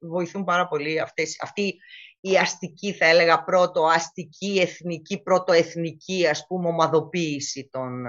βοηθούν 0.00 0.44
πάρα 0.44 0.68
πολύ 0.68 1.00
αυτές, 1.00 1.38
αυτή 1.42 1.74
η 2.20 2.36
αστική, 2.36 2.92
θα 2.92 3.06
έλεγα, 3.06 3.44
πρώτο 3.44 3.84
αστική, 3.84 4.58
εθνική, 4.60 5.22
πρωτοεθνική, 5.22 6.26
ας 6.26 6.46
πούμε, 6.46 6.68
ομαδοποίηση 6.68 7.68
των, 7.72 8.04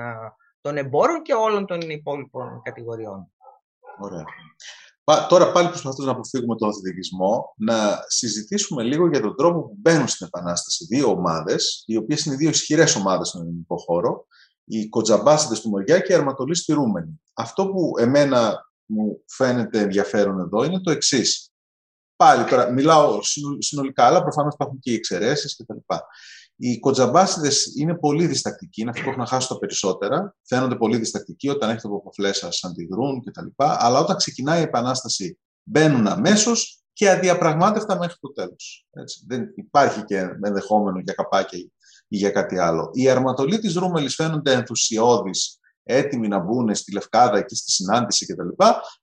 των 0.61 0.77
εμπόρων 0.77 1.21
και 1.21 1.33
όλων 1.33 1.65
των 1.65 1.79
υπόλοιπων 1.89 2.61
κατηγοριών. 2.63 3.31
Ωραία. 3.99 4.25
Τώρα 5.29 5.51
πάλι 5.51 5.67
προσπαθούμε 5.67 6.05
να 6.05 6.11
αποφύγουμε 6.11 6.55
τον 6.55 6.69
αθλητισμό, 6.69 7.53
να 7.57 8.03
συζητήσουμε 8.07 8.83
λίγο 8.83 9.07
για 9.07 9.21
τον 9.21 9.35
τρόπο 9.35 9.61
που 9.61 9.75
μπαίνουν 9.77 10.07
στην 10.07 10.27
Επανάσταση 10.27 10.85
δύο 10.85 11.09
ομάδες, 11.09 11.83
οι 11.85 11.97
οποίες 11.97 12.25
είναι 12.25 12.35
δύο 12.35 12.49
ισχυρές 12.49 12.95
ομάδες 12.95 13.27
στον 13.27 13.41
ελληνικό 13.41 13.77
χώρο, 13.77 14.25
οι 14.71 14.89
κοτζαμπάσιδες 14.89 15.61
του 15.61 15.69
Μοριά 15.69 15.99
και 15.99 16.11
οι 16.11 16.15
αρματολοί 16.15 16.55
στηρούμενοι. 16.55 17.21
Αυτό 17.33 17.67
που 17.67 17.93
εμένα 17.97 18.69
μου 18.85 19.23
φαίνεται 19.27 19.79
ενδιαφέρον 19.79 20.39
εδώ 20.39 20.63
είναι 20.63 20.79
το 20.79 20.91
εξής. 20.91 21.51
Πάλι 22.15 22.45
τώρα 22.45 22.71
μιλάω 22.71 23.19
συνολικά, 23.59 24.05
αλλά 24.05 24.21
προφανώς 24.21 24.53
υπάρχουν 24.53 24.79
και 24.79 24.91
οι 24.91 24.93
εξαιρέσεις 24.93 25.55
κτλ. 25.55 25.77
Οι 26.55 26.79
κοτζαμπάσιδες 26.79 27.73
είναι 27.75 27.95
πολύ 27.95 28.27
διστακτικοί, 28.27 28.81
είναι 28.81 28.89
αυτοί 28.89 29.03
που 29.03 29.09
έχουν 29.09 29.25
χάσει 29.25 29.47
τα 29.47 29.57
περισσότερα. 29.57 30.35
Φαίνονται 30.41 30.75
πολύ 30.75 30.97
διστακτικοί 30.97 31.49
όταν 31.49 31.69
έχετε 31.69 31.87
αποφλέσσα, 31.87 32.49
αντιδρούν 32.61 33.23
κτλ. 33.23 33.47
Αλλά 33.55 33.99
όταν 33.99 34.15
ξεκινάει 34.15 34.59
η 34.59 34.63
επανάσταση, 34.63 35.37
μπαίνουν 35.63 36.07
αμέσως 36.07 36.83
και 36.93 37.09
αδιαπραγμάτευτα 37.09 37.97
μέχρι 37.97 38.15
το 38.19 38.31
τέλος. 38.31 38.87
Δεν 39.27 39.51
υπάρχει 39.55 40.03
και 40.03 40.17
ενδεχόμενο 40.43 40.99
για 40.99 41.13
καπάκια 41.13 41.59
ή 42.11 42.17
για 42.17 42.29
κάτι 42.29 42.57
άλλο. 42.57 42.89
Οι 42.93 43.09
αρματολοί 43.09 43.59
τη 43.59 43.73
Ρούμελης 43.73 44.15
φαίνονται 44.15 44.53
ενθουσιώδεις, 44.53 45.59
έτοιμοι 45.83 46.27
να 46.27 46.39
μπουν 46.39 46.75
στη 46.75 46.93
Λευκάδα 46.93 47.41
και 47.41 47.55
στη 47.55 47.71
συνάντηση 47.71 48.25
κτλ. 48.25 48.47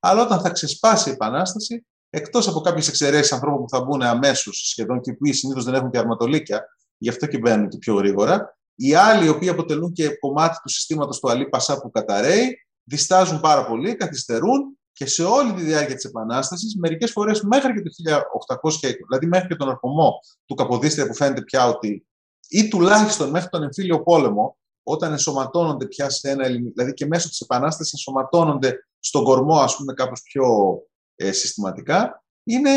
Αλλά 0.01 0.23
όταν 0.23 0.41
θα 0.41 0.51
ξεσπάσει 0.51 1.09
η 1.09 1.13
Επανάσταση, 1.13 1.87
εκτός 2.11 2.49
από 2.49 2.61
κάποιες 2.61 2.89
εξαιρέσεις 2.89 3.33
ανθρώπων 3.33 3.61
που 3.61 3.69
θα 3.69 3.85
μπουν 3.85 4.03
αμέσως 4.03 4.69
σχεδόν 4.69 5.01
και 5.01 5.13
που 5.13 5.33
συνήθως 5.33 5.65
δεν 5.65 5.75
έχουν 5.75 5.91
και 5.91 5.99
αρματολίκια, 5.99 6.65
γι' 6.99 7.09
αυτό 7.09 7.27
και 7.27 7.39
μπαίνουν 7.39 7.69
και 7.69 7.79
πιο 7.79 7.95
γρήγορα. 7.95 8.59
Οι 8.75 8.95
άλλοι, 8.95 9.27
οι 9.27 9.29
οποίοι 9.29 9.49
αποτελούν 9.49 9.93
και 9.93 10.09
κομμάτι 10.09 10.57
του 10.63 10.69
συστήματος 10.69 11.21
του 11.21 11.31
Αλή 11.31 11.49
Πασά 11.49 11.81
που 11.81 11.91
καταραίει, 11.91 12.57
διστάζουν 12.85 13.41
πάρα 13.41 13.67
πολύ, 13.67 13.97
καθυστερούν 13.97 14.79
και 14.93 15.07
σε 15.07 15.25
όλη 15.25 15.53
τη 15.53 15.63
διάρκεια 15.63 15.95
της 15.95 16.05
Επανάστασης, 16.05 16.77
μερικές 16.77 17.11
φορές 17.11 17.41
μέχρι 17.43 17.73
και 17.73 17.83
το 17.83 17.91
1820, 18.63 18.97
δηλαδή 19.09 19.27
μέχρι 19.27 19.49
και 19.49 19.55
τον 19.55 19.69
αρχομό 19.69 20.13
του 20.47 20.55
Καποδίστρια 20.55 21.07
που 21.07 21.15
φαίνεται 21.15 21.43
πια 21.43 21.69
ότι, 21.69 22.08
ή 22.49 22.69
τουλάχιστον 22.69 23.31
μέχρι 23.31 23.49
τον 23.49 23.63
εμφύλιο 23.63 24.03
πόλεμο, 24.03 24.59
όταν 24.83 25.13
ενσωματώνονται 25.13 25.87
πια 25.87 26.11
σε 26.11 26.31
ένα 26.31 26.45
ελληνικό, 26.45 26.73
δηλαδή 26.75 26.95
και 26.95 27.07
μέσω 27.07 27.29
της 27.29 27.41
Επανάστασης 27.41 27.93
ενσωματώνονται 27.93 28.87
στον 28.99 29.25
κορμό, 29.25 29.59
ας 29.59 29.77
πούμε, 29.77 29.93
κάπως 29.93 30.23
πιο 30.23 30.47
ε, 31.15 31.33
συστηματικά, 31.33 32.25
είναι. 32.45 32.71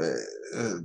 Ε, 0.00 0.12
ε, 0.54 0.80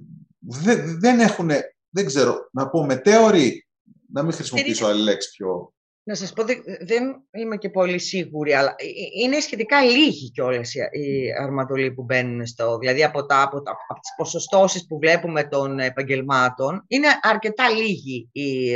δεν 0.99 1.19
έχουν 1.19 1.49
δεν 1.95 2.05
ξέρω, 2.05 2.49
να 2.51 2.69
πω 2.69 2.85
μετέωρη, 2.85 3.67
να 4.11 4.23
μην 4.23 4.33
χρησιμοποιήσω 4.33 4.85
άλλη 4.85 5.01
λέξη 5.01 5.29
πιο... 5.29 5.73
Να 6.07 6.15
σας 6.15 6.33
πω, 6.33 6.43
δεν 6.85 7.03
είμαι 7.31 7.57
και 7.57 7.69
πολύ 7.69 7.99
σίγουρη, 7.99 8.53
αλλά 8.53 8.75
ε, 8.77 8.85
ε, 8.85 9.23
είναι 9.23 9.39
σχετικά 9.39 9.81
λίγοι 9.81 10.31
κιόλας 10.31 10.73
οι 10.73 11.33
αρματολοί 11.41 11.91
που 11.91 12.03
μπαίνουν 12.03 12.45
στο... 12.45 12.77
Δηλαδή 12.77 13.03
από, 13.03 13.25
τα, 13.25 13.41
από, 13.41 13.61
τα, 13.61 13.71
από 13.87 13.99
τις 13.99 14.13
ποσοστώσεις 14.17 14.87
που 14.87 14.99
βλέπουμε 14.99 15.43
των 15.43 15.79
επαγγελμάτων, 15.79 16.85
είναι 16.87 17.07
αρκετά 17.21 17.69
λίγοι 17.69 18.29
οι, 18.31 18.75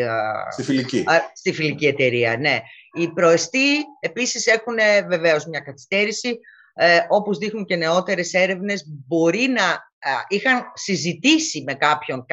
στη, 0.52 0.64
φιλική. 0.64 1.04
στη 1.34 1.54
φιλική 1.54 1.86
εταιρεία. 1.86 2.38
Ναι. 2.38 2.60
Οι 2.94 3.14
προεστοί 3.14 3.76
επίσης 4.00 4.46
έχουν 4.46 4.76
βεβαίως 5.08 5.46
μια 5.46 5.60
καθυστέρηση, 5.60 6.40
ε, 6.74 7.00
όπως 7.10 7.38
δείχνουν 7.38 7.66
και 7.66 7.76
νεότερες 7.76 8.34
έρευνες, 8.34 8.84
μπορεί 9.08 9.48
να 9.48 9.88
είχαν 10.28 10.62
συζητήσει 10.74 11.64
με 11.64 11.74
κάποιον 11.74 12.26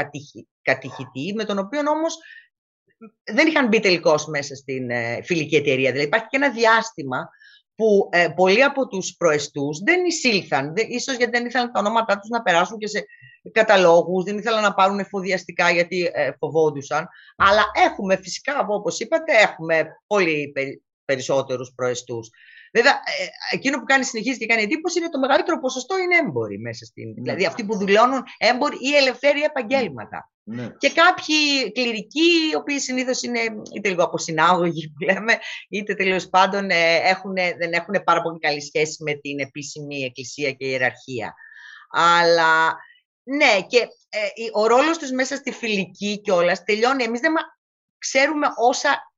κατηχητή, 0.63 1.35
με 1.35 1.45
τον 1.45 1.59
οποίο 1.59 1.81
όμως 1.91 2.17
δεν 3.25 3.47
είχαν 3.47 3.69
μπει 3.69 3.81
τελικώς 3.81 4.27
μέσα 4.27 4.55
στην 4.55 4.91
ε, 4.91 5.23
φιλική 5.23 5.57
εταιρεία. 5.57 5.91
Δηλαδή 5.91 6.07
υπάρχει 6.07 6.27
και 6.27 6.37
ένα 6.37 6.51
διάστημα 6.51 7.29
που 7.75 8.09
ε, 8.13 8.29
πολλοί 8.37 8.63
από 8.63 8.89
τους 8.89 9.15
προεστούς 9.17 9.79
δεν 9.79 10.05
εισήλθαν, 10.05 10.75
δε, 10.75 10.83
ίσως 10.89 11.17
γιατί 11.17 11.39
δεν 11.39 11.47
ήθελαν 11.47 11.73
τα 11.73 11.81
ονόματά 11.81 12.19
τους 12.19 12.29
να 12.29 12.43
περάσουν 12.43 12.79
και 12.79 12.87
σε 12.87 13.07
καταλόγους, 13.53 14.25
δεν 14.25 14.39
ήθελαν 14.39 14.63
να 14.63 14.75
πάρουν 14.75 14.99
εφοδιαστικά 14.99 15.71
γιατί 15.71 16.11
ε, 16.13 16.31
φοβόντουσαν. 16.39 17.09
Αλλά 17.37 17.65
έχουμε 17.87 18.17
φυσικά, 18.17 18.67
όπως 18.69 18.99
είπατε, 18.99 19.33
έχουμε 19.33 19.87
πολύ 20.07 20.53
περισσότερους 21.05 21.73
προεστούς. 21.77 22.31
Βέβαια, 22.77 22.93
ε, 22.93 23.55
εκείνο 23.57 23.79
που 23.79 23.85
κάνει 23.85 24.05
συνεχίζει 24.05 24.39
και 24.39 24.47
κάνει 24.47 24.63
εντύπωση 24.63 24.99
είναι 24.99 25.09
το 25.09 25.19
μεγαλύτερο 25.19 25.61
ποσοστό 25.61 25.99
είναι 25.99 26.17
έμποροι 26.17 26.59
μέσα 26.59 26.85
στην. 26.85 27.09
Ναι. 27.09 27.23
Δηλαδή, 27.23 27.47
αυτοί 27.47 27.65
που 27.65 27.77
δηλώνουν 27.77 28.23
έμποροι 28.39 28.77
ή 28.81 28.97
ελευθέρια 28.97 29.45
επαγγέλματα. 29.45 30.31
Ναι. 30.43 30.69
Και 30.79 30.91
κάποιοι 30.91 31.73
κληρικοί, 31.73 32.31
οι 32.51 32.57
οποίοι 32.57 32.79
συνήθως 32.79 33.23
είναι 33.23 33.41
είτε 33.75 33.89
λίγο 33.89 34.05
αποσυνάγωγοι 34.05 34.89
που 34.89 35.05
λέμε, 35.05 35.39
είτε 35.69 35.95
τέλος 35.95 36.29
πάντων 36.29 36.71
ε, 36.71 36.97
έχουν, 36.97 37.35
δεν 37.35 37.73
έχουν 37.73 38.05
πάρα 38.05 38.23
πολύ 38.23 38.39
καλή 38.39 38.63
σχέση 38.63 39.03
με 39.03 39.15
την 39.15 39.39
επίσημη 39.39 40.03
εκκλησία 40.03 40.51
και 40.51 40.67
ιεραρχία. 40.67 41.35
Αλλά 41.91 42.77
ναι, 43.23 43.63
και 43.67 43.79
ε, 44.09 44.27
ο 44.53 44.67
ρόλος 44.67 44.99
τους 44.99 45.11
μέσα 45.11 45.37
στη 45.37 45.53
φιλική 45.53 46.21
κιόλας 46.21 46.63
τελειώνει. 46.63 47.05
Εμείς 47.05 47.21
δεν 47.21 47.33
ξέρουμε 47.99 48.47
όσα 48.57 49.13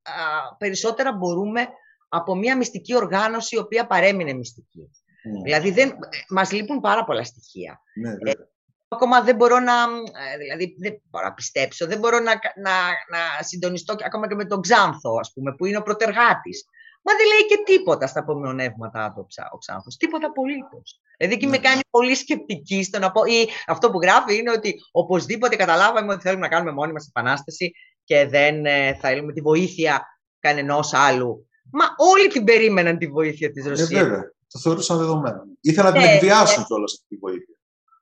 περισσότερα 0.59 1.13
μπορούμε 1.13 1.69
από 2.09 2.37
μια 2.37 2.57
μυστική 2.57 2.95
οργάνωση 2.95 3.57
η 3.57 3.59
οποία 3.59 3.87
παρέμεινε 3.87 4.33
μυστική. 4.33 4.91
Mm. 4.91 5.43
Δηλαδή 5.45 5.71
δεν, 5.71 5.93
μας 6.29 6.53
λείπουν 6.53 6.81
πάρα 6.81 7.05
πολλά 7.05 7.25
στοιχεία. 7.25 7.81
Ναι, 7.95 8.11
ε, 8.11 8.33
ακόμα 8.89 9.23
δεν 9.23 9.37
μπορώ 9.37 9.59
να, 9.59 9.73
ε, 10.33 10.37
δηλαδή 10.37 10.77
δεν 10.79 11.03
μπορώ 11.11 11.27
να 11.27 11.35
πιστέψω, 11.35 11.87
δεν 11.87 11.99
μπορώ 11.99 12.19
να, 12.19 12.33
να, 12.63 12.73
να 13.11 13.43
συντονιστώ 13.43 13.95
ακόμα 14.05 14.29
και 14.29 14.35
με 14.35 14.45
τον 14.45 14.61
Ξάνθο, 14.61 15.17
ας 15.21 15.33
πούμε, 15.33 15.55
που 15.55 15.67
είναι 15.67 15.77
ο 15.77 15.83
πρωτεργάτης. 15.83 16.65
Μα 17.03 17.13
δεν 17.15 17.27
λέει 17.27 17.47
και 17.49 17.73
τίποτα 17.73 18.07
στα 18.07 18.21
απομειονεύματα 18.21 19.13
του 19.17 19.27
ο 19.53 19.59
Ξάνθος. 19.59 19.97
Τίποτα 19.97 20.27
απολύτως. 20.27 21.01
Δηλαδή 21.19 21.37
και 21.37 21.47
ναι. 21.47 21.51
με 21.51 21.59
κάνει 21.59 21.81
πολύ 21.91 22.15
σκεπτική 22.15 22.83
στο 22.83 22.99
να 22.99 23.11
πω, 23.11 23.25
ή 23.25 23.49
αυτό 23.67 23.91
που 23.91 24.01
γράφει 24.01 24.37
είναι 24.37 24.51
ότι 24.51 24.75
οπωσδήποτε 24.93 25.57
καταλάβαμε 25.57 26.13
ότι 26.13 26.23
θέλουμε 26.23 26.41
να 26.41 26.49
κάνουμε 26.49 26.73
μόνοι 26.73 26.93
μας 26.93 27.07
επανάσταση 27.07 27.73
και 28.05 28.27
δεν 28.27 28.67
ε, 28.67 28.95
θέλουμε 28.95 29.33
τη 29.33 29.41
βοήθεια 29.41 30.07
κανενός 30.39 30.95
άλλου 30.95 31.48
Μα 31.71 31.85
όλοι 31.97 32.29
την 32.29 32.45
περίμεναν 32.45 32.99
τη 32.99 33.07
βοήθεια 33.07 33.51
της 33.51 33.67
Ρωσίας. 33.67 33.91
Ε, 33.91 34.03
βέβαια. 34.03 34.33
Το 34.53 34.59
θεωρούσαν 34.59 34.99
δεδομένο. 34.99 35.43
Ήθελαν 35.61 35.93
να 35.93 35.99
την 35.99 36.09
ναι, 36.09 36.15
εκβιάσουν 36.15 36.61
ναι. 36.61 36.67
κιόλας 36.67 36.93
αυτή 36.93 37.07
τη 37.09 37.17
βοήθεια. 37.17 37.57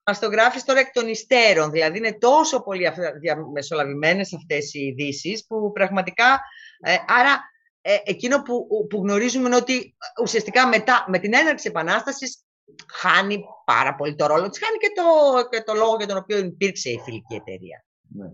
Μας 0.07 0.19
το 0.19 0.27
γράφεις 0.27 0.65
τώρα 0.65 0.81
εκ 0.81 0.93
των 0.93 1.09
υστέρων. 1.09 1.71
Δηλαδή 1.71 1.99
είναι 1.99 2.19
τόσο 2.19 2.63
πολύ 2.63 2.89
διαμεσολαβημένες 3.21 4.35
αυτές 4.35 4.75
οι 4.75 4.81
ειδήσεις 4.81 5.47
που 5.47 5.73
πραγματικά. 5.73 6.41
Ε, 6.81 6.97
άρα 7.07 7.41
ε, 7.81 7.97
εκείνο 8.05 8.43
που, 8.43 8.67
που 8.91 9.01
γνωρίζουμε 9.03 9.47
είναι 9.47 9.57
ότι 9.57 9.97
ουσιαστικά 10.23 10.69
μετά, 10.69 11.05
με 11.09 11.19
την 11.19 11.35
έναρξη 11.35 11.65
τη 11.65 11.71
Επανάστασης 11.71 12.45
χάνει 12.93 13.45
πάρα 13.65 13.95
πολύ 13.95 14.15
το 14.15 14.27
ρόλο 14.27 14.49
της, 14.49 14.59
χάνει 14.59 14.77
και 14.77 14.93
το, 14.95 15.49
και 15.49 15.63
το 15.63 15.75
λόγο 15.75 15.97
για 15.97 16.07
τον 16.07 16.17
οποίο 16.17 16.39
υπήρξε 16.39 16.91
η 16.91 17.01
φιλική 17.05 17.35
εταιρεία. 17.35 17.85
Ναι. 18.09 18.27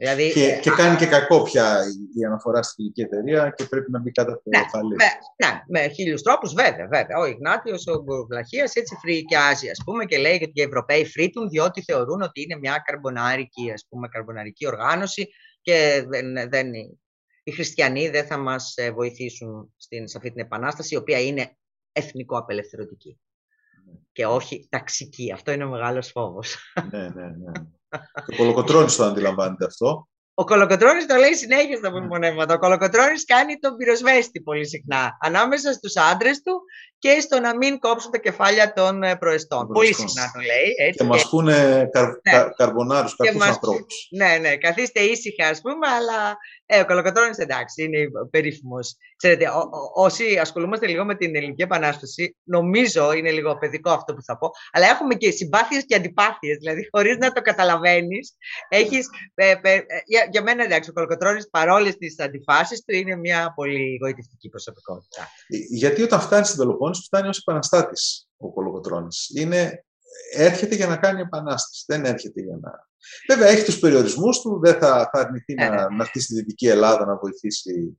Δηλαδή, 0.00 0.32
και, 0.32 0.58
και 0.62 0.70
κάνει 0.70 0.96
και 0.96 1.06
κακό 1.06 1.42
πια 1.42 1.84
η 2.20 2.24
αναφορά 2.24 2.62
στη 2.62 2.74
φιλική 2.74 3.00
εταιρεία 3.00 3.52
και 3.56 3.64
πρέπει 3.64 3.90
να 3.90 3.98
μπει 4.00 4.10
κάτω 4.10 4.32
από 4.32 4.42
το 4.42 4.50
ναι, 4.50 4.58
Με, 4.88 5.04
ναι, 5.36 5.62
με 5.68 5.88
χίλιους 5.88 6.22
τρόπους, 6.22 6.52
βέβαια, 6.54 6.86
βέβαια. 6.86 7.18
Ο 7.18 7.26
Ιγνάτιος, 7.26 7.86
ο 7.86 8.26
Βλαχία 8.26 8.62
έτσι 8.62 8.96
φρικιάζει, 9.00 9.70
ας 9.70 9.80
πούμε, 9.84 10.04
και 10.04 10.18
λέει 10.18 10.34
ότι 10.34 10.52
οι 10.54 10.62
Ευρωπαίοι 10.62 11.06
φρύτουν 11.06 11.48
διότι 11.48 11.82
θεωρούν 11.82 12.22
ότι 12.22 12.42
είναι 12.42 12.56
μια 12.56 12.82
καρμπονάρικη, 12.84 13.70
ας 13.72 13.86
πούμε, 13.88 14.08
καρμποναρική 14.08 14.66
οργάνωση 14.66 15.28
και 15.60 16.04
δεν, 16.08 16.50
δεν, 16.50 16.72
οι 17.42 17.50
χριστιανοί 17.50 18.08
δεν 18.08 18.26
θα 18.26 18.36
μας 18.36 18.72
ε, 18.76 18.90
βοηθήσουν 18.90 19.74
στην, 19.76 20.08
σε 20.08 20.16
αυτή 20.16 20.30
την 20.30 20.40
επανάσταση, 20.40 20.94
η 20.94 20.98
οποία 20.98 21.20
είναι 21.20 21.56
εθνικό-απελευθερωτική. 21.92 23.18
Ναι. 23.84 23.92
Και 24.12 24.26
όχι 24.26 24.66
ταξική. 24.70 25.32
Αυτό 25.32 25.52
είναι 25.52 25.64
ο 25.64 25.68
μεγάλος 25.68 26.10
φόβος. 26.10 26.56
ναι, 26.90 27.08
ναι, 27.08 27.26
ναι. 27.26 27.52
Και 28.26 28.34
ο 28.34 28.36
Κολοκοτρώνης 28.36 28.96
το 28.96 29.04
αντιλαμβάνεται 29.04 29.64
αυτό. 29.64 30.08
Ο 30.40 30.44
Κολοκοτρώνης 30.44 31.06
το 31.06 31.14
λέει 31.14 31.34
συνέχεια 31.34 31.76
στα 31.76 31.90
μνημονεύματα. 31.90 32.54
Ο 32.54 32.58
Κολοκοτρώνης 32.58 33.24
κάνει 33.24 33.58
τον 33.58 33.76
πυροσβέστη 33.76 34.40
πολύ 34.40 34.66
συχνά. 34.66 35.16
Ανάμεσα 35.20 35.72
στους 35.72 35.96
άντρες 35.96 36.42
του 36.42 36.62
και 36.98 37.20
στο 37.20 37.40
να 37.40 37.56
μην 37.56 37.78
κόψουν 37.78 38.10
τα 38.10 38.18
κεφάλια 38.18 38.72
των 38.72 39.02
ε, 39.02 39.16
προεστών. 39.16 39.66
Πολύ 39.66 39.94
συχνά 39.94 40.30
το 40.34 40.40
λέει. 40.40 40.74
Έτσι, 40.86 40.98
και 40.98 41.04
μας 41.04 41.28
πούνε 41.28 41.88
καρ, 41.92 42.04
ναι. 42.04 42.32
κα, 42.32 42.54
καρμπονάρους, 42.56 43.16
κακούς 43.16 43.46
ανθρώπους. 43.46 44.08
Ναι, 44.10 44.38
ναι, 44.40 44.56
καθίστε 44.56 45.00
ήσυχα 45.00 45.48
ας 45.48 45.60
πούμε, 45.60 45.86
αλλά 45.88 46.36
ε, 46.70 46.80
ο 46.80 46.86
Κολοκοτρώνης 46.86 47.38
εντάξει, 47.38 47.82
είναι 47.82 47.98
περίφημος. 48.30 48.96
Ξέρετε, 49.16 49.48
ό, 49.48 49.58
ό, 49.58 50.02
όσοι 50.02 50.38
ασχολούμαστε 50.38 50.86
λίγο 50.86 51.04
με 51.04 51.14
την 51.14 51.36
Ελληνική 51.36 51.62
Επανάσταση, 51.62 52.36
νομίζω 52.42 53.12
είναι 53.12 53.30
λίγο 53.30 53.58
παιδικό 53.58 53.90
αυτό 53.90 54.14
που 54.14 54.22
θα 54.22 54.38
πω, 54.38 54.50
αλλά 54.72 54.86
έχουμε 54.86 55.14
και 55.14 55.30
συμπάθειες 55.30 55.84
και 55.86 55.94
αντιπάθειες, 55.94 56.56
δηλαδή 56.58 56.88
χωρίς 56.90 57.16
να 57.16 57.32
το 57.32 57.40
καταλαβαίνεις, 57.40 58.36
έχεις, 58.68 59.08
ε, 59.34 59.54
ε, 59.62 59.80
για, 60.06 60.28
για 60.30 60.42
μένα 60.42 60.64
εντάξει, 60.64 60.90
ο 60.90 60.92
Κολοκοτρώνης 60.92 61.48
παρόλες 61.50 61.96
τις 61.96 62.20
αντιφάσεις 62.20 62.84
του 62.84 62.94
είναι 62.94 63.16
μια 63.16 63.52
πολύ 63.54 63.98
γοητευτική 64.02 64.48
προσωπικότητα. 64.48 65.22
Ε, 65.48 65.56
γιατί 65.68 66.02
όταν 66.02 66.20
φτάνεις 66.20 66.46
στην 66.46 66.58
Πελοπόννησο 66.60 67.02
φτάνει 67.02 67.28
ως 67.28 67.38
επαναστάτης 67.38 68.28
ο 68.36 68.52
Κολοκοτρώνης. 68.52 69.30
Είναι, 69.34 69.84
έρχεται 70.32 70.74
για 70.74 70.86
να 70.86 70.96
κάνει 70.96 71.20
επανάσταση, 71.20 71.84
δεν 71.86 72.04
έρχεται 72.04 72.40
για 72.40 72.58
να... 72.60 72.86
Βέβαια 73.28 73.48
έχει 73.48 73.64
τους 73.64 73.78
περιορισμούς 73.78 74.40
του, 74.40 74.60
δεν 74.64 74.74
θα, 74.74 75.10
θα 75.12 75.20
αρνηθεί 75.20 75.54
να, 75.54 75.70
ναι. 75.70 75.76
να 75.76 76.02
έρθει 76.02 76.20
στη 76.20 76.34
Δυτική 76.34 76.68
Ελλάδα 76.68 77.06
να 77.06 77.16
βοηθήσει 77.16 77.98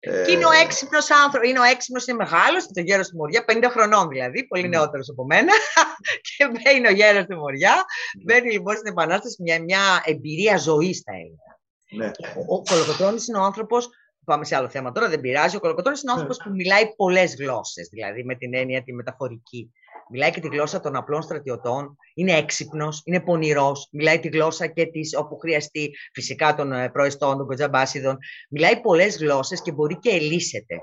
ε, 0.00 0.22
και 0.24 0.32
είναι 0.32 0.46
ο 0.46 0.50
έξυπνος 0.64 1.10
άνθρωπο. 1.10 1.46
Είναι 1.46 1.60
ο 1.60 1.62
έξυπνος, 1.62 2.06
είναι 2.06 2.16
μεγάλος, 2.16 2.66
το 2.66 2.80
γέρο 2.80 3.02
του 3.02 3.16
Μοριά, 3.16 3.44
50 3.48 3.64
χρονών 3.70 4.08
δηλαδή, 4.08 4.46
πολύ 4.46 4.62
ναι. 4.62 4.68
νεότερος 4.68 5.08
από 5.08 5.24
μένα. 5.24 5.52
και 6.36 6.48
μπαίνει 6.48 6.86
ο 6.86 6.90
γέρος 6.90 7.26
του 7.26 7.36
Μοριά. 7.36 7.74
Ναι. 7.74 8.22
Μπαίνει 8.24 8.52
λοιπόν 8.52 8.76
στην 8.76 8.90
Επανάσταση 8.90 9.42
μια, 9.42 9.62
μια 9.62 10.02
εμπειρία 10.04 10.56
ζωής, 10.56 11.02
θα 11.04 11.12
έλεγα. 11.12 11.50
Ναι. 11.90 12.10
Ο, 12.46 12.54
ο 12.54 12.62
Κολοκοτρόνη 12.62 13.20
είναι 13.28 13.38
ο 13.38 13.42
άνθρωπος. 13.42 13.88
Πάμε 14.24 14.44
σε 14.44 14.56
άλλο 14.56 14.68
θέμα 14.68 14.92
τώρα, 14.92 15.08
δεν 15.08 15.20
πειράζει. 15.20 15.56
Ο 15.56 15.60
Κολοκοτρόνη 15.60 15.98
είναι 16.02 16.10
ο 16.10 16.14
άνθρωπος 16.14 16.36
που 16.44 16.50
μιλάει 16.50 16.94
πολλές 16.96 17.34
γλώσσες, 17.34 17.88
δηλαδή 17.88 18.24
με 18.24 18.34
την 18.34 18.54
έννοια 18.54 18.82
τη 18.82 18.92
μεταφορική 18.92 19.72
μιλάει 20.10 20.30
και 20.30 20.40
τη 20.40 20.48
γλώσσα 20.48 20.80
των 20.80 20.96
απλών 20.96 21.22
στρατιωτών, 21.22 21.96
είναι 22.14 22.32
έξυπνος, 22.32 23.02
είναι 23.04 23.20
πονηρός, 23.20 23.88
μιλάει 23.92 24.20
τη 24.20 24.28
γλώσσα 24.28 24.66
και 24.66 24.86
της 24.86 25.16
όπου 25.16 25.36
χρειαστεί, 25.38 25.90
φυσικά 26.12 26.54
των 26.54 26.72
ε, 26.72 26.88
προεστών, 26.88 27.36
των 27.36 27.46
κοτζαμπάσιδων. 27.46 28.18
Μιλάει 28.50 28.80
πολλές 28.80 29.16
γλώσσες 29.16 29.62
και 29.62 29.72
μπορεί 29.72 29.98
και 29.98 30.10
ελίσσεται. 30.10 30.78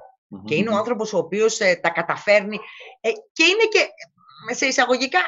Και 0.46 0.56
είναι 0.56 0.70
ο 0.70 0.76
άνθρωπος 0.76 1.14
ο 1.14 1.18
οποίος 1.18 1.60
ε, 1.60 1.76
τα 1.76 1.90
καταφέρνει. 1.90 2.60
Ε, 3.02 3.10
και 3.32 3.44
είναι 3.44 3.64
και 3.72 3.88
σε 4.54 4.66
εισαγωγικά 4.66 5.20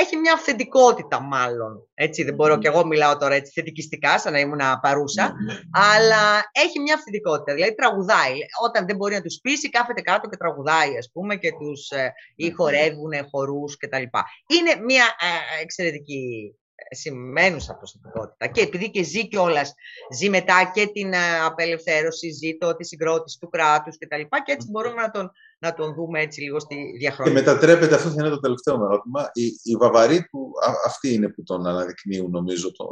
έχει 0.00 0.16
μια 0.16 0.32
αυθεντικότητα 0.32 1.20
μάλλον. 1.20 1.88
Έτσι, 1.94 2.22
δεν 2.22 2.34
μπορώ 2.34 2.58
και 2.58 2.68
εγώ 2.68 2.86
μιλάω 2.86 3.16
τώρα 3.16 3.34
έτσι 3.34 3.52
θετικιστικά, 3.52 4.18
σαν 4.18 4.32
να 4.32 4.38
ήμουν 4.38 4.60
παρούσα, 4.82 5.34
αλλά 5.70 6.50
έχει 6.52 6.80
μια 6.80 6.94
αυθεντικότητα. 6.94 7.54
Δηλαδή 7.54 7.74
τραγουδάει. 7.74 8.36
Όταν 8.62 8.86
δεν 8.86 8.96
μπορεί 8.96 9.14
να 9.14 9.22
τους 9.22 9.38
πείσει, 9.42 9.70
κάθεται 9.70 10.00
κάτω 10.00 10.28
και 10.28 10.36
τραγουδάει, 10.36 10.96
ας 10.98 11.10
πούμε, 11.12 11.36
και 11.36 11.50
τους 11.52 11.90
ε, 11.90 12.12
ή 12.36 12.50
χορεύουν 12.50 13.12
χορούς 13.30 13.76
κτλ. 13.76 14.02
Είναι 14.46 14.84
μια 14.84 15.04
ε, 15.04 15.62
εξαιρετική 15.62 16.54
σημαίνουσα 16.90 17.74
προσωπικότητα. 17.74 18.46
Και 18.46 18.60
επειδή 18.60 18.90
και 18.90 19.02
ζει 19.02 19.28
κιόλας, 19.28 19.74
ζει 20.14 20.28
μετά 20.28 20.70
και 20.74 20.86
την 20.86 21.12
απελευθέρωση, 21.44 22.30
ζει 22.30 22.56
το, 22.58 22.76
τη 22.76 22.84
συγκρότηση 22.84 23.38
του 23.40 23.48
κράτους 23.48 23.98
κτλ. 23.98 24.20
Και, 24.20 24.26
και 24.44 24.52
έτσι 24.52 24.68
μπορούμε 24.70 25.02
να 25.02 25.10
τον 25.10 25.30
να 25.60 25.74
τον 25.74 25.94
δούμε 25.94 26.20
έτσι 26.20 26.40
λίγο 26.40 26.60
στη 26.60 26.94
διαχρονία. 26.98 27.32
Και 27.32 27.38
μετατρέπεται, 27.38 27.94
αυτό 27.94 28.08
θα 28.08 28.14
είναι 28.18 28.28
το 28.28 28.40
τελευταίο 28.40 28.76
μου 28.76 28.84
ερώτημα, 28.84 29.30
οι, 29.32 29.44
οι 29.62 29.76
Βαβαροί 29.76 30.24
του, 30.24 30.52
αυτοί 30.86 31.12
είναι 31.12 31.28
που 31.28 31.42
τον 31.42 31.66
αναδεικνύουν 31.66 32.30
νομίζω, 32.30 32.72
το, 32.72 32.86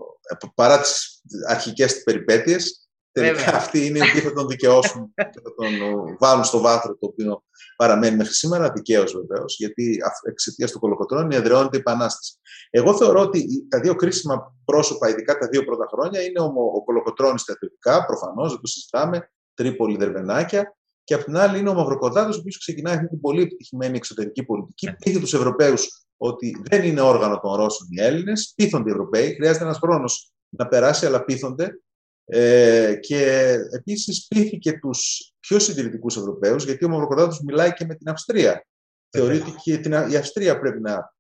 παρά 0.55 0.81
τις 0.81 1.23
αρχικές 1.49 2.03
περιπέτειες, 2.03 2.89
τελικά 3.13 3.35
Βέβαια. 3.35 3.57
αυτοί 3.57 3.87
είναι 3.87 3.99
οι 3.99 4.03
οποίοι 4.09 4.21
θα 4.21 4.33
τον 4.33 4.49
δικαιώσουν 4.49 5.13
και 5.33 5.41
θα 5.43 5.55
τον 5.57 5.73
βάλουν 6.19 6.45
στο 6.45 6.61
βάθρο 6.61 6.97
το 6.97 7.07
οποίο 7.07 7.43
παραμένει 7.77 8.17
μέχρι 8.17 8.33
σήμερα, 8.33 8.71
δικαίως 8.71 9.13
βεβαίως, 9.13 9.57
γιατί 9.59 9.99
εξαιτίας 10.23 10.71
του 10.71 10.79
κολοκοτρώνη 10.79 11.37
εδραιώνεται 11.37 11.77
η 11.77 11.81
Επανάσταση. 11.81 12.39
Εγώ 12.71 12.97
θεωρώ 12.97 13.21
ότι 13.21 13.67
τα 13.69 13.81
δύο 13.81 13.95
κρίσιμα 13.95 14.57
πρόσωπα, 14.65 15.09
ειδικά 15.09 15.39
τα 15.39 15.49
δύο 15.49 15.65
πρώτα 15.65 15.87
χρόνια, 15.93 16.23
είναι 16.23 16.41
ο, 16.41 16.53
ο 16.75 16.85
κολοκοτρώνης 16.85 17.41
στρατιωτικά, 17.41 18.07
προφανώς, 18.07 18.51
δεν 18.51 18.61
το 18.61 18.67
συζητάμε, 18.67 19.31
Τρίπολη, 19.55 19.97
Δερβενάκια, 19.97 20.78
και 21.09 21.15
απ' 21.15 21.25
την 21.25 21.37
άλλη 21.37 21.59
είναι 21.59 21.69
ο 21.69 21.75
Μαυροκοντάδο, 21.75 22.31
ο 22.31 22.37
οποίος 22.39 22.59
ξεκινάει 22.59 22.95
αυτή 22.95 23.09
την 23.09 23.21
πολύ 23.21 23.43
επιτυχημένη 23.43 23.97
εξωτερική 23.97 24.45
πολιτική. 24.45 24.93
Πείθει 24.93 25.21
τους 25.21 25.35
Ευρωπαίους 25.35 26.07
ότι 26.17 26.61
δεν 26.71 26.85
είναι 26.85 27.01
όργανο 27.01 27.41
των 27.41 27.55
Ρώσων 27.55 27.87
οι 27.91 28.01
Έλληνες. 28.01 28.53
Πείθονται 28.57 28.89
οι 28.89 28.93
Ευρωπαίοι. 28.93 29.35
Χρειάζεται 29.35 29.65
ένας 29.65 29.79
χρόνος 29.79 30.33
να 30.49 30.69
περάσει, 30.69 31.07
αλλά 31.07 31.25
πείθονται. 31.25 31.81
Ε, 32.25 32.95
και 33.01 33.53
επίσης 33.71 34.27
πείθει 34.27 34.59
και 34.59 34.73
τους 34.73 35.33
πιο 35.41 35.59
συντηρητικούς 35.59 36.17
Ευρωπαίους, 36.17 36.65
γιατί 36.65 36.85
ο 36.85 36.89
Μαυροκοντάδο 36.89 37.37
μιλάει 37.45 37.73
και 37.73 37.85
με 37.85 37.95
την 37.95 38.09
Αυστρία. 38.09 38.67
Θεωρείται 39.11 39.51
και 39.63 39.79
την, 39.79 39.93
η 39.93 40.17
Αυστρία 40.17 40.59
πρέπει 40.59 40.81
να. 40.81 41.15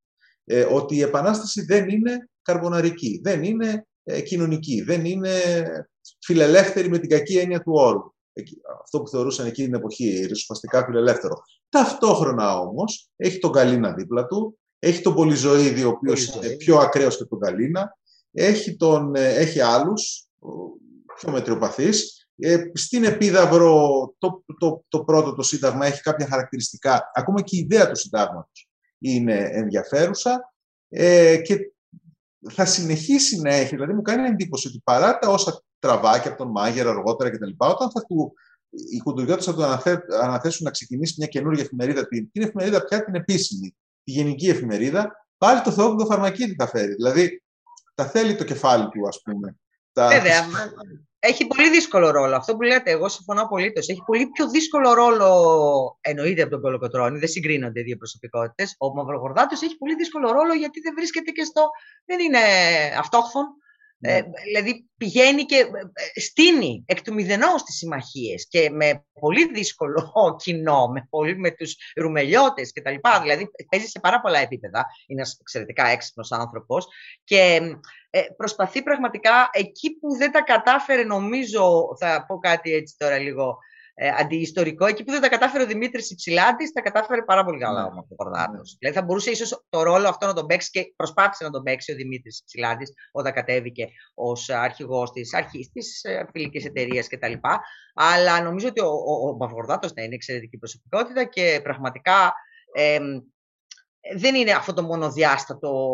Ε, 0.45 0.64
ότι 0.70 0.97
η 0.97 1.01
Επανάσταση 1.01 1.64
δεν 1.64 1.89
είναι 1.89 2.28
καρμποναρική, 2.43 3.20
δεν 3.22 3.43
είναι 3.43 3.86
ε, 4.03 4.20
κοινωνική, 4.20 4.82
δεν 4.82 5.05
είναι 5.05 5.30
φιλελεύθερη 6.24 6.89
με 6.89 6.99
την 6.99 7.09
κακή 7.09 7.39
έννοια 7.39 7.61
του 7.61 7.72
όρου 7.74 8.16
αυτό 8.82 9.01
που 9.01 9.09
θεωρούσαν 9.09 9.47
εκείνη 9.47 9.66
την 9.66 9.76
εποχή 9.76 10.26
ριζοσπαστικά 10.26 10.84
φιλελεύθερο. 10.84 11.43
Ταυτόχρονα 11.68 12.59
όμως 12.59 13.11
έχει 13.16 13.39
τον 13.39 13.53
Καλίνα 13.53 13.93
δίπλα 13.93 14.26
του, 14.26 14.59
έχει 14.78 15.03
τον 15.03 15.14
Πολυζωίδη, 15.14 15.84
ο 15.84 15.89
οποίος 15.89 16.26
είναι 16.26 16.49
πιο 16.49 16.76
ακραίος 16.78 17.16
και 17.16 17.24
τον 17.24 17.39
Καλίνα, 17.39 17.99
έχει, 18.32 18.76
τον, 18.76 19.14
ε, 19.14 19.34
έχει 19.34 19.61
άλλους 19.61 20.28
πιο 21.16 21.32
μετριοπαθείς. 21.32 22.28
Ε, 22.41 22.64
στην 22.74 23.05
Επίδαυρο 23.05 24.14
το, 24.18 24.45
το, 24.59 24.84
το 24.89 25.05
πρώτο 25.05 25.34
το 25.34 25.43
Σύνταγμα 25.43 25.86
έχει 25.86 26.01
κάποια 26.01 26.26
χαρακτηριστικά, 26.26 27.11
ακόμα 27.14 27.43
και 27.43 27.57
η 27.57 27.59
ιδέα 27.59 27.89
του 27.89 27.97
Συντάγματος 27.97 28.68
είναι 28.99 29.49
ενδιαφέρουσα 29.53 30.53
ε, 30.89 31.36
και 31.36 31.72
θα 32.51 32.64
συνεχίσει 32.64 33.41
να 33.41 33.55
έχει. 33.55 33.74
Δηλαδή 33.74 33.93
μου 33.93 34.03
κάνει 34.03 34.28
εντύπωση 34.28 34.68
ότι 34.68 34.80
παρά 34.84 35.18
τα 35.18 35.28
όσα 35.28 35.62
τραβάκι 35.79 36.29
από 36.29 36.37
τον 36.37 36.51
Μάγερ 36.51 36.89
αργότερα 36.89 37.31
κτλ. 37.31 37.51
Όταν 37.57 37.91
θα 37.91 38.05
του, 38.07 38.33
οι 38.91 38.99
κοντουριώτε 38.99 39.43
θα 39.43 39.55
του 39.55 39.64
αναθέ, 39.64 40.05
αναθέσουν 40.22 40.64
να 40.64 40.70
ξεκινήσει 40.70 41.14
μια 41.18 41.26
καινούργια 41.26 41.62
εφημερίδα, 41.62 42.09
την, 42.09 42.31
την 42.33 42.43
εφημερίδα 42.43 42.85
πια 42.85 43.05
την 43.05 43.14
επίσημη, 43.14 43.76
τη 44.05 44.12
γενική 44.12 44.49
εφημερίδα, 44.49 45.26
πάλι 45.39 45.61
το 45.61 45.70
Θεό 45.70 45.95
το 45.95 46.07
φαρμακίδι 46.07 46.55
θα 46.55 46.66
φέρει. 46.66 46.95
Δηλαδή, 46.95 47.43
τα 47.95 48.07
θέλει 48.07 48.37
το 48.37 48.45
κεφάλι 48.45 48.89
του, 48.89 49.09
ας 49.09 49.22
πούμε. 49.22 49.57
Τα... 49.93 50.09
Βέβαια. 50.09 50.47
Έχει 51.20 51.47
πολύ 51.47 51.70
δύσκολο 51.70 52.11
ρόλο. 52.11 52.37
Αυτό 52.37 52.57
που 52.57 52.62
λέτε, 52.62 52.91
εγώ 52.91 53.09
συμφωνώ 53.09 53.43
απολύτως. 53.43 53.89
Έχει 53.89 54.03
πολύ 54.07 54.26
πιο 54.26 54.49
δύσκολο 54.49 54.93
ρόλο, 54.93 55.99
εννοείται 56.01 56.43
από 56.43 56.51
τον 56.51 56.61
Κολοκοτρόνη, 56.61 57.18
δεν 57.18 57.29
συγκρίνονται 57.29 57.81
οι 57.81 57.83
δύο 57.83 57.97
προσωπικότητες. 57.97 58.74
Ο 58.79 58.95
Μαυρογορδάτος 58.95 59.62
έχει 59.62 59.76
πολύ 59.76 59.95
δύσκολο 59.95 60.33
ρόλο 60.33 60.55
γιατί 60.55 60.81
δεν 60.81 60.95
βρίσκεται 60.97 61.31
και 61.31 61.45
στο. 61.45 61.70
δεν 62.05 62.18
είναι 62.20 62.39
αυτόχθον, 62.99 63.43
ναι. 63.43 63.51
Ε, 64.01 64.23
δηλαδή 64.45 64.89
πηγαίνει 64.97 65.45
και 65.45 65.57
ε, 65.57 66.21
στείνει 66.21 66.85
εκ 66.87 67.03
του 67.03 67.15
μηδενός 67.15 67.63
τις 67.63 67.77
συμμαχίες 67.77 68.49
και 68.49 68.71
με 68.71 69.05
πολύ 69.21 69.53
δύσκολο 69.53 70.13
κοινό, 70.43 70.87
με, 70.87 71.07
πολύ, 71.11 71.39
με 71.39 71.51
τους 71.51 71.77
ρουμελιώτες 71.97 72.73
και 72.73 72.83
τα 72.83 72.91
λοιπά. 72.91 73.21
Δηλαδή 73.21 73.51
παίζει 73.71 73.87
σε 73.87 74.01
πάρα 74.01 74.21
πολλά 74.21 74.39
επίπεδα, 74.39 74.87
είναι 75.07 75.21
ένας 75.21 75.37
εξαιρετικά 75.41 75.87
έξυπνος 75.87 76.33
άνθρωπος 76.33 76.87
και 77.25 77.61
ε, 78.11 78.23
προσπαθεί 78.37 78.83
πραγματικά 78.83 79.51
εκεί 79.53 79.99
που 79.99 80.17
δεν 80.17 80.33
τα 80.33 80.43
κατάφερε 80.43 81.03
νομίζω, 81.03 81.97
θα 81.99 82.25
πω 82.27 82.39
κάτι 82.39 82.73
έτσι 82.73 82.95
τώρα 82.99 83.19
λίγο 83.19 83.59
ε, 84.01 84.09
αντιιστορικό. 84.19 84.87
Εκεί 84.87 85.05
που 85.05 85.13
δεν 85.13 85.21
τα 85.21 85.29
κατάφερε 85.29 85.63
ο 85.63 85.67
Δημήτρης 85.67 86.11
Υψηλάντη, 86.11 86.73
τα 86.73 86.81
κατάφερε 86.81 87.23
πάρα 87.23 87.45
πολύ 87.45 87.59
καλά 87.59 87.87
ο 87.87 87.93
Μαυροκορδάτο. 87.95 88.53
Ναι. 88.53 88.61
Δηλαδή 88.79 88.99
θα 88.99 89.05
μπορούσε 89.05 89.31
ίσως 89.31 89.65
το 89.69 89.83
ρόλο 89.83 90.09
αυτό 90.09 90.27
να 90.27 90.33
τον 90.33 90.47
παίξει 90.47 90.71
και 90.71 90.93
προσπάθησε 90.97 91.45
να 91.45 91.51
τον 91.51 91.63
παίξει 91.63 91.93
ο 91.93 91.95
Δημήτρης 91.95 92.41
Υψηλάντη 92.41 92.85
όταν 93.13 93.33
κατέβηκε 93.33 93.89
ως 94.15 94.49
αρχηγός 94.49 95.13
της 95.13 95.35
αρχής 95.35 95.71
της 95.71 96.05
ε, 96.05 96.29
φιλικής 96.33 96.65
εταιρείας 96.65 97.09
κτλ. 97.09 97.33
Αλλά 97.95 98.43
νομίζω 98.43 98.69
ότι 98.69 98.81
ο, 98.81 98.89
ο, 98.89 99.29
ο 99.29 99.37
Μαυροκορδάτο 99.37 99.89
ναι, 99.95 100.03
είναι 100.03 100.15
εξαιρετική 100.15 100.59
προσωπικότητα 100.59 101.25
και 101.25 101.61
πραγματικά. 101.63 102.33
Ε, 102.73 102.99
δεν 104.17 104.35
είναι 104.35 104.53
αυτό 104.53 104.73
το 104.73 104.83
μονοδιάστατο 104.83 105.91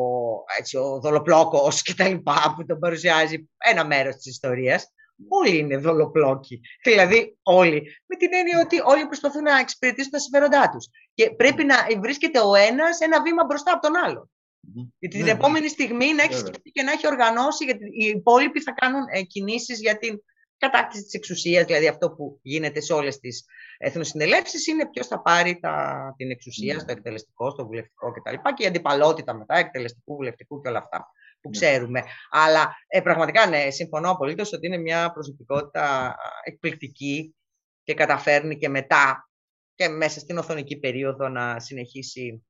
έτσι, 0.58 0.76
ο 0.76 1.00
δολοπλόκος 1.00 1.82
και 1.82 1.94
τα 1.94 2.08
λοιπά 2.08 2.54
που 2.56 2.66
τον 2.66 2.78
παρουσιάζει 2.78 3.48
ένα 3.58 3.86
μέρος 3.86 4.14
της 4.16 4.26
ιστορίας 4.26 4.92
όλοι 5.28 5.56
είναι 5.58 5.76
δολοπλόκοι; 5.76 6.60
Δηλαδή 6.82 7.38
όλοι. 7.42 7.82
Με 8.06 8.16
την 8.16 8.28
έννοια 8.32 8.60
ότι 8.60 8.76
όλοι 8.84 9.06
προσπαθούν 9.06 9.42
να 9.42 9.58
εξυπηρετήσουν 9.58 10.10
τα 10.10 10.18
συμφέροντά 10.18 10.68
τους. 10.68 10.88
Και 11.14 11.30
πρέπει 11.30 11.64
να 11.64 11.76
βρίσκεται 12.00 12.40
ο 12.40 12.54
ένας 12.54 13.00
ένα 13.00 13.22
βήμα 13.22 13.44
μπροστά 13.44 13.72
από 13.72 13.82
τον 13.82 13.96
άλλο. 13.96 14.30
Mm-hmm. 14.30 14.88
Γιατί 14.98 15.16
την 15.16 15.24
ναι, 15.24 15.30
επόμενη 15.30 15.68
στιγμή 15.68 16.14
να 16.14 16.22
έχει 16.22 16.34
σκεφτεί 16.34 16.70
και 16.70 16.82
να 16.82 16.92
έχει 16.92 17.06
οργανώσει, 17.06 17.64
γιατί 17.64 17.84
οι 17.84 18.06
υπόλοιποι 18.06 18.60
θα 18.60 18.72
κάνουν 18.72 19.02
ε, 19.10 19.22
κινήσεις 19.22 19.80
για 19.80 19.98
την 19.98 20.22
κατάκτηση 20.58 21.02
της 21.02 21.14
εξουσίας, 21.14 21.64
δηλαδή 21.64 21.88
αυτό 21.88 22.10
που 22.10 22.38
γίνεται 22.42 22.80
σε 22.80 22.92
όλες 22.92 23.18
τις 23.18 23.44
εθνοσυνελεύσεις, 23.78 24.66
είναι 24.66 24.88
ποιος 24.88 25.06
θα 25.06 25.22
πάρει 25.22 25.58
τα, 25.60 26.14
την 26.16 26.30
εξουσία 26.30 26.76
mm-hmm. 26.76 26.80
στο 26.80 26.92
εκτελεστικό, 26.92 27.50
στο 27.50 27.66
βουλευτικό 27.66 28.12
κτλ. 28.12 28.34
Και 28.54 28.62
η 28.64 28.66
αντιπαλότητα 28.66 29.34
μετά, 29.34 29.56
εκτελεστικού, 29.56 30.14
βουλευτικού 30.14 30.60
και 30.60 30.68
όλα 30.68 30.78
αυτά 30.78 31.06
που 31.44 31.50
ναι. 31.50 31.58
ξέρουμε. 31.58 32.02
Αλλά 32.30 32.76
ε, 32.86 33.00
πραγματικά 33.00 33.46
ναι, 33.46 33.70
συμφωνώ 33.70 34.10
απολύτως 34.10 34.52
ότι 34.52 34.66
είναι 34.66 34.76
μια 34.76 35.12
προσωπικότητα 35.12 36.16
εκπληκτική 36.42 37.34
και 37.82 37.94
καταφέρνει 37.94 38.56
και 38.58 38.68
μετά 38.68 39.28
και 39.74 39.88
μέσα 39.88 40.20
στην 40.20 40.38
οθονική 40.38 40.76
περίοδο 40.76 41.28
να 41.28 41.60
συνεχίσει 41.60 42.44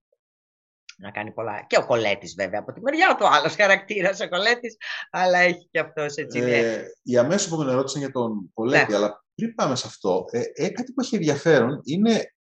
να 0.96 1.10
κάνει 1.10 1.32
πολλά. 1.32 1.64
Και 1.66 1.76
ο 1.76 1.86
Κολέτης 1.86 2.34
βέβαια 2.34 2.60
από 2.60 2.72
τη 2.72 2.80
μεριά 2.80 3.16
του, 3.18 3.26
άλλος 3.26 3.54
χαρακτήρας 3.54 4.20
ο 4.20 4.28
Κολέτης, 4.28 4.76
αλλά 5.10 5.38
έχει 5.38 5.68
και 5.70 5.78
αυτός 5.78 6.14
έτσι. 6.14 6.40
Ναι. 6.40 6.58
Ε, 6.58 6.84
η 7.02 7.16
αμέσως 7.16 7.46
επόμενη 7.46 7.70
ερώτηση 7.70 7.98
για 7.98 8.10
τον 8.10 8.50
Κολέτη, 8.54 8.90
ναι. 8.90 8.96
αλλά 8.96 9.24
πριν 9.34 9.54
πάμε 9.54 9.76
σε 9.76 9.86
αυτό, 9.86 10.24
ε, 10.30 10.42
ε, 10.54 10.68
κάτι 10.68 10.92
που 10.92 11.00
έχει 11.00 11.14
ενδιαφέρον 11.14 11.80
είναι 11.84 12.34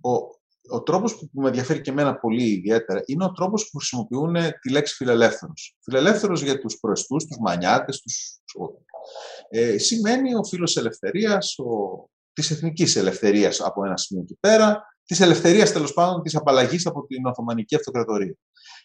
ο, 0.00 0.37
ο 0.68 0.82
τρόπος 0.82 1.18
που, 1.18 1.30
που 1.30 1.40
με 1.40 1.48
ενδιαφέρει 1.48 1.80
και 1.80 1.90
εμένα 1.90 2.16
πολύ 2.16 2.50
ιδιαίτερα, 2.50 3.02
είναι 3.06 3.24
ο 3.24 3.32
τρόπος 3.32 3.70
που 3.70 3.76
χρησιμοποιούν 3.76 4.36
τη 4.60 4.70
λέξη 4.70 4.94
φιλελεύθερος. 4.94 5.76
Φιλελεύθερος 5.82 6.42
για 6.42 6.58
τους 6.58 6.78
προεστούς, 6.80 7.24
τους 7.24 7.36
μανιάτες, 7.40 8.00
τους... 8.00 8.40
Ε, 9.48 9.78
σημαίνει 9.78 10.34
ο 10.34 10.44
φίλος 10.44 10.76
ελευθερίας, 10.76 11.58
ο, 11.58 11.64
της 12.32 12.50
εθνικής 12.50 12.96
ελευθερίας 12.96 13.60
από 13.60 13.84
ένα 13.84 13.96
σημείο 13.96 14.24
και 14.24 14.36
πέρα, 14.40 14.82
της 15.04 15.20
ελευθερίας 15.20 15.72
τέλος 15.72 15.92
πάντων 15.92 16.22
της 16.22 16.36
απαλλαγής 16.36 16.86
από 16.86 17.06
την 17.06 17.26
Οθωμανική 17.26 17.74
Αυτοκρατορία. 17.74 18.34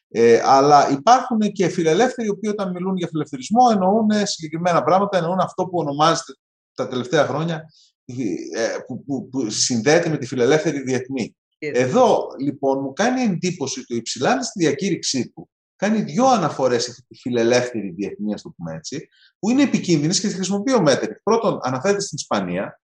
Ε, 0.08 0.42
αλλά 0.44 0.92
υπάρχουν 0.92 1.40
και 1.40 1.68
φιλελεύθεροι 1.68 2.28
οι 2.28 2.32
οποίοι 2.32 2.50
όταν 2.54 2.72
μιλούν 2.72 2.96
για 2.96 3.08
φιλελευθερισμό 3.08 3.62
εννοούν 3.72 4.10
συγκεκριμένα 4.24 4.84
πράγματα, 4.84 5.18
εννοούν 5.18 5.40
αυτό 5.40 5.64
που 5.64 5.78
ονομάζεται 5.78 6.34
τα 6.74 6.88
τελευταία 6.88 7.26
χρόνια 7.26 7.66
ε, 8.06 8.78
που, 8.88 9.04
που, 9.04 9.30
που 9.30 9.50
συνδέεται 9.50 10.10
με 10.10 10.18
τη 10.18 10.26
φιλελεύθερη 10.26 10.82
διεθνή. 10.82 11.36
Εδώ 11.72 12.28
λοιπόν 12.40 12.80
μου 12.82 12.94
κάνει 12.94 13.22
εντύπωση 13.22 13.80
ότι 13.80 13.94
ο 13.94 13.98
Υψηλάντη 13.98 14.46
στη 14.46 14.60
διακήρυξή 14.60 15.30
του 15.30 15.50
κάνει 15.76 16.02
δύο 16.02 16.26
αναφορές 16.26 16.84
σε 16.84 16.92
αυτή 16.92 17.06
τη 17.08 17.16
φιλελεύθερη 17.16 17.90
διεθνή, 17.90 18.34
ας 18.34 18.42
το 18.42 18.50
πούμε 18.50 18.76
έτσι, 18.76 19.10
που 19.40 19.50
είναι 19.50 19.62
επικίνδυνες 19.64 20.20
και 20.20 20.28
τις 20.28 20.36
χρησιμοποιεί 20.36 20.74
ο 20.74 20.82
Μέτερ. 20.82 21.10
Πρώτον, 21.24 21.60
αναφέρεται 21.62 22.02
στην 22.02 22.18
Ισπανία. 22.18 22.82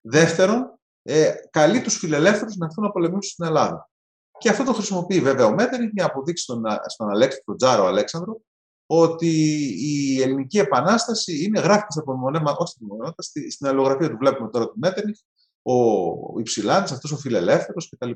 Δεύτερον, 0.00 0.78
ε, 1.02 1.32
καλεί 1.50 1.80
τους 1.80 1.96
φιλελεύθερους 1.96 2.56
να 2.56 2.66
έρθουν 2.66 2.84
να 2.84 2.90
πολεμήσουν 2.90 3.22
στην 3.22 3.44
Ελλάδα. 3.44 3.90
Και 4.38 4.48
αυτό 4.48 4.64
το 4.64 4.72
χρησιμοποιεί 4.72 5.20
βέβαια 5.20 5.46
ο 5.46 5.54
Μέτερνιχ 5.54 5.90
για 5.92 6.02
να 6.02 6.08
αποδείξει 6.08 6.42
στον, 6.42 6.62
στον 6.86 7.10
Αλέξανδρο, 7.10 7.54
Τζάρο 7.56 7.86
Αλέξανδρο, 7.86 8.40
ότι 8.86 9.30
η 9.78 10.22
Ελληνική 10.22 10.58
Επανάσταση 10.58 11.44
είναι 11.44 11.60
γράφει 11.60 11.86
από 11.96 12.12
μονέμα, 12.16 12.56
όχι 12.58 12.72
στην 12.72 13.50
στην 13.50 13.66
αλληλογραφία 13.66 14.10
του 14.10 14.16
βλέπουμε 14.16 14.50
τώρα 14.50 14.66
του 14.66 14.78
Μέτερνιχ, 14.78 15.18
ο 15.62 16.40
Υψηλάντη, 16.40 16.92
αυτός 16.92 17.12
ο 17.12 17.16
φιλελεύθερος 17.16 17.88
κτλ. 17.88 18.10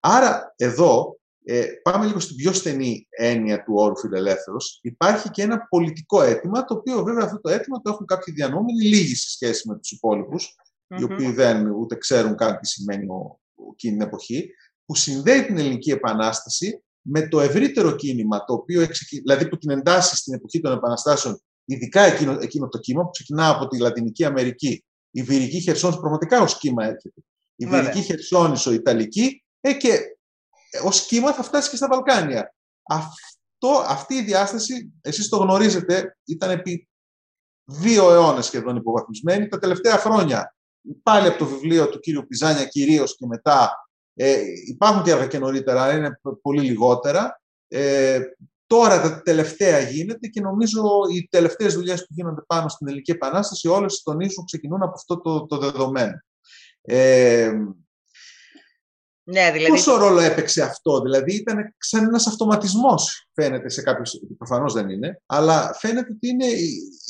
Άρα 0.00 0.54
εδώ 0.56 1.18
ε, 1.48 1.66
πάμε 1.82 2.06
λίγο 2.06 2.20
στην 2.20 2.36
πιο 2.36 2.52
στενή 2.52 3.06
έννοια 3.10 3.64
του 3.64 3.72
όρου 3.76 3.98
φιλελεύθερος. 3.98 4.78
Υπάρχει 4.82 5.30
και 5.30 5.42
ένα 5.42 5.66
πολιτικό 5.68 6.22
αίτημα, 6.22 6.64
το 6.64 6.74
οποίο 6.74 7.02
βέβαια 7.02 7.24
αυτό 7.24 7.40
το 7.40 7.50
αίτημα 7.50 7.80
το 7.80 7.90
έχουν 7.90 8.06
κάποιοι 8.06 8.34
διανόμενοι 8.34 8.82
λίγοι 8.82 9.14
σε 9.14 9.30
σχέση 9.30 9.68
με 9.68 9.78
τους 9.78 9.90
υπόλοιπους, 9.90 10.54
οι 10.98 11.02
οποίοι 11.02 11.32
δεν 11.32 11.70
ούτε 11.70 11.96
ξέρουν 11.96 12.36
καν 12.36 12.58
τι 12.58 12.66
σημαίνει 12.66 13.06
ο, 13.06 13.40
εκείνη 13.72 13.96
την 13.96 14.06
εποχή, 14.06 14.50
που 14.86 14.94
συνδέει 14.94 15.44
την 15.44 15.58
Ελληνική 15.58 15.90
Επανάσταση 15.90 16.82
με 17.00 17.28
το 17.28 17.40
ευρύτερο 17.40 17.96
κίνημα, 17.96 18.44
το 18.44 18.52
οποίο 18.52 18.86
δηλαδή 19.10 19.48
που 19.48 19.58
την 19.58 19.70
εντάσσει 19.70 20.16
στην 20.16 20.34
εποχή 20.34 20.60
των 20.60 20.72
Επαναστάσεων, 20.72 21.42
ειδικά 21.64 22.00
εκείνο, 22.00 22.38
εκείνο 22.40 22.68
το 22.68 22.78
κύμα 22.78 23.02
που 23.02 23.10
ξεκινά 23.10 23.48
από 23.48 23.68
τη 23.68 23.78
Λατινική 23.78 24.24
Αμερική, 24.24 24.85
η 25.16 25.22
Βυρική 25.22 25.60
Χερσόνησο, 25.60 26.00
πραγματικά 26.00 26.40
ως 26.40 26.58
κύμα 26.58 26.84
έρχεται. 26.84 27.20
Η 27.56 27.66
Βυρική 27.66 28.00
Χερσόνησο, 28.00 28.72
η 28.72 28.74
Ιταλική, 28.74 29.44
ε, 29.60 29.72
και 29.72 30.00
ως 30.82 31.06
κύμα 31.06 31.32
θα 31.32 31.42
φτάσει 31.42 31.70
και 31.70 31.76
στα 31.76 31.88
Βαλκάνια. 31.88 32.54
Αυτό, 32.88 33.84
αυτή 33.86 34.14
η 34.14 34.22
διάσταση, 34.22 34.92
εσείς 35.00 35.28
το 35.28 35.36
γνωρίζετε, 35.36 36.18
ήταν 36.24 36.50
επί 36.50 36.88
δύο 37.64 38.12
αιώνες 38.12 38.46
σχεδόν 38.46 38.76
υποβαθμισμένη. 38.76 39.48
Τα 39.48 39.58
τελευταία 39.58 39.98
χρόνια 39.98 40.56
πάλι 41.02 41.26
από 41.26 41.38
το 41.38 41.46
βιβλίο 41.46 41.88
του 41.88 42.00
κύριου 42.00 42.26
Πιζάνια 42.26 42.64
κυρίως 42.64 43.16
και 43.16 43.26
μετά. 43.26 43.88
Ε, 44.14 44.42
υπάρχουν 44.66 45.02
και 45.02 45.10
έργα 45.10 45.26
και 45.26 45.38
νωρίτερα, 45.38 45.82
αλλά 45.82 45.96
είναι 45.96 46.20
πολύ 46.42 46.62
λιγότερα. 46.62 47.40
Ε, 47.68 48.20
τώρα 48.66 49.00
τα 49.00 49.22
τελευταία 49.22 49.80
γίνεται 49.80 50.26
και 50.26 50.40
νομίζω 50.40 50.82
οι 51.14 51.28
τελευταίες 51.30 51.74
δουλειές 51.74 52.00
που 52.00 52.14
γίνονται 52.14 52.42
πάνω 52.46 52.68
στην 52.68 52.86
Ελληνική 52.86 53.10
Επανάσταση 53.10 53.68
όλες 53.68 54.02
τονίζουν, 54.02 54.44
ξεκινούν 54.44 54.82
από 54.82 54.92
αυτό 54.94 55.20
το, 55.20 55.46
το 55.46 55.58
δεδομένο. 55.58 56.20
Ε, 56.80 57.52
ναι, 59.28 59.50
δηλαδή... 59.52 59.70
Πόσο 59.70 59.96
ρόλο 59.96 60.20
έπαιξε 60.20 60.62
αυτό, 60.62 61.00
δηλαδή 61.00 61.34
ήταν 61.34 61.74
σαν 61.78 62.04
ένας 62.04 62.26
αυτοματισμός 62.26 63.28
φαίνεται 63.32 63.68
σε 63.68 63.82
κάποιους, 63.82 64.20
προφανώς 64.38 64.72
δεν 64.72 64.90
είναι, 64.90 65.20
αλλά 65.26 65.74
φαίνεται 65.74 66.12
ότι 66.12 66.28
είναι, 66.28 66.46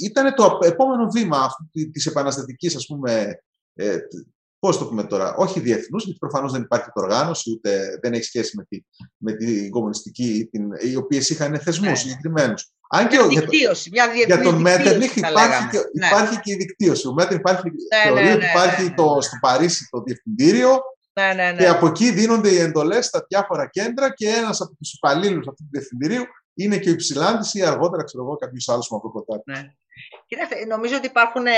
ήταν 0.05 0.35
το 0.35 0.59
επόμενο 0.63 1.11
βήμα 1.11 1.49
της 1.93 2.07
επαναστατικής 2.07 2.77
ας 2.77 2.87
πούμε 2.87 3.43
ε, 3.75 3.99
Πώς 4.67 4.79
το 4.79 4.87
πούμε 4.87 5.05
τώρα, 5.05 5.35
όχι 5.35 5.61
διεθνούς, 5.61 6.05
γιατί 6.05 6.19
προφανώς 6.19 6.53
δεν 6.53 6.63
υπάρχει 6.63 6.89
οργάνωση, 6.93 7.51
ούτε 7.51 7.99
δεν 8.03 8.13
έχει 8.13 8.25
σχέση 8.25 8.57
με, 8.57 8.65
τη, 8.69 8.83
με 9.17 9.33
την 9.33 9.71
κομμουνιστική, 9.71 10.49
την, 10.51 10.69
οι 10.93 10.97
οποίες 10.97 11.31
είχαν 11.31 11.59
θεσμούς 11.59 11.89
ναι. 11.89 11.95
συγκεκριμένου. 11.95 12.55
Αν 12.89 13.09
και 13.09 13.19
δικτύωση, 13.29 13.91
μια 13.93 14.07
για 14.27 14.41
τον 14.41 14.61
Μέττερνιχ 14.61 15.17
υπάρχει, 15.17 15.69
και, 15.69 15.79
ναι. 15.99 16.07
υπάρχει 16.07 16.41
και 16.41 16.53
η 16.53 16.57
δικτύωση. 16.57 17.09
Ο 17.09 17.13
Μέτερνιχ 17.13 17.41
υπάρχει 17.41 17.69
ναι, 17.69 18.03
θεωρεί 18.03 18.25
ναι, 18.25 18.31
ότι 18.33 18.45
ναι, 18.45 18.51
υπάρχει 18.51 18.83
ναι, 18.83 18.95
το, 18.95 19.19
στο 19.21 19.37
Παρίσι 19.41 19.89
το 19.91 20.03
διευθυντήριο 20.03 20.81
ναι, 21.13 21.33
ναι, 21.35 21.51
ναι. 21.51 21.59
και 21.59 21.69
από 21.69 21.87
εκεί 21.87 22.11
δίνονται 22.11 22.51
οι 22.51 22.59
εντολές 22.59 23.07
στα 23.07 23.27
διάφορα 23.29 23.69
κέντρα 23.69 24.15
και 24.15 24.29
ένας 24.29 24.61
από 24.61 24.75
τους 24.77 24.93
υπαλλήλους 24.93 25.47
αυτού 25.49 25.63
του 25.63 25.71
διευθυντηρίου 25.73 26.25
είναι 26.55 26.79
και 26.79 26.89
ο 26.89 26.93
Υψηλάντης 26.93 27.55
ή 27.55 27.63
αργότερα 27.63 28.05
ξέρω 28.05 28.25
εγώ 28.25 28.37
κάποιος 28.37 28.69
άλλος 28.69 28.89
από 28.91 29.11
κοντά. 29.11 29.43
Ναι. 29.45 29.63
Κοιτάξτε, 30.27 30.65
νομίζω 30.65 30.97
ότι 30.97 31.07
υπάρχουν 31.07 31.47
ε, 31.47 31.53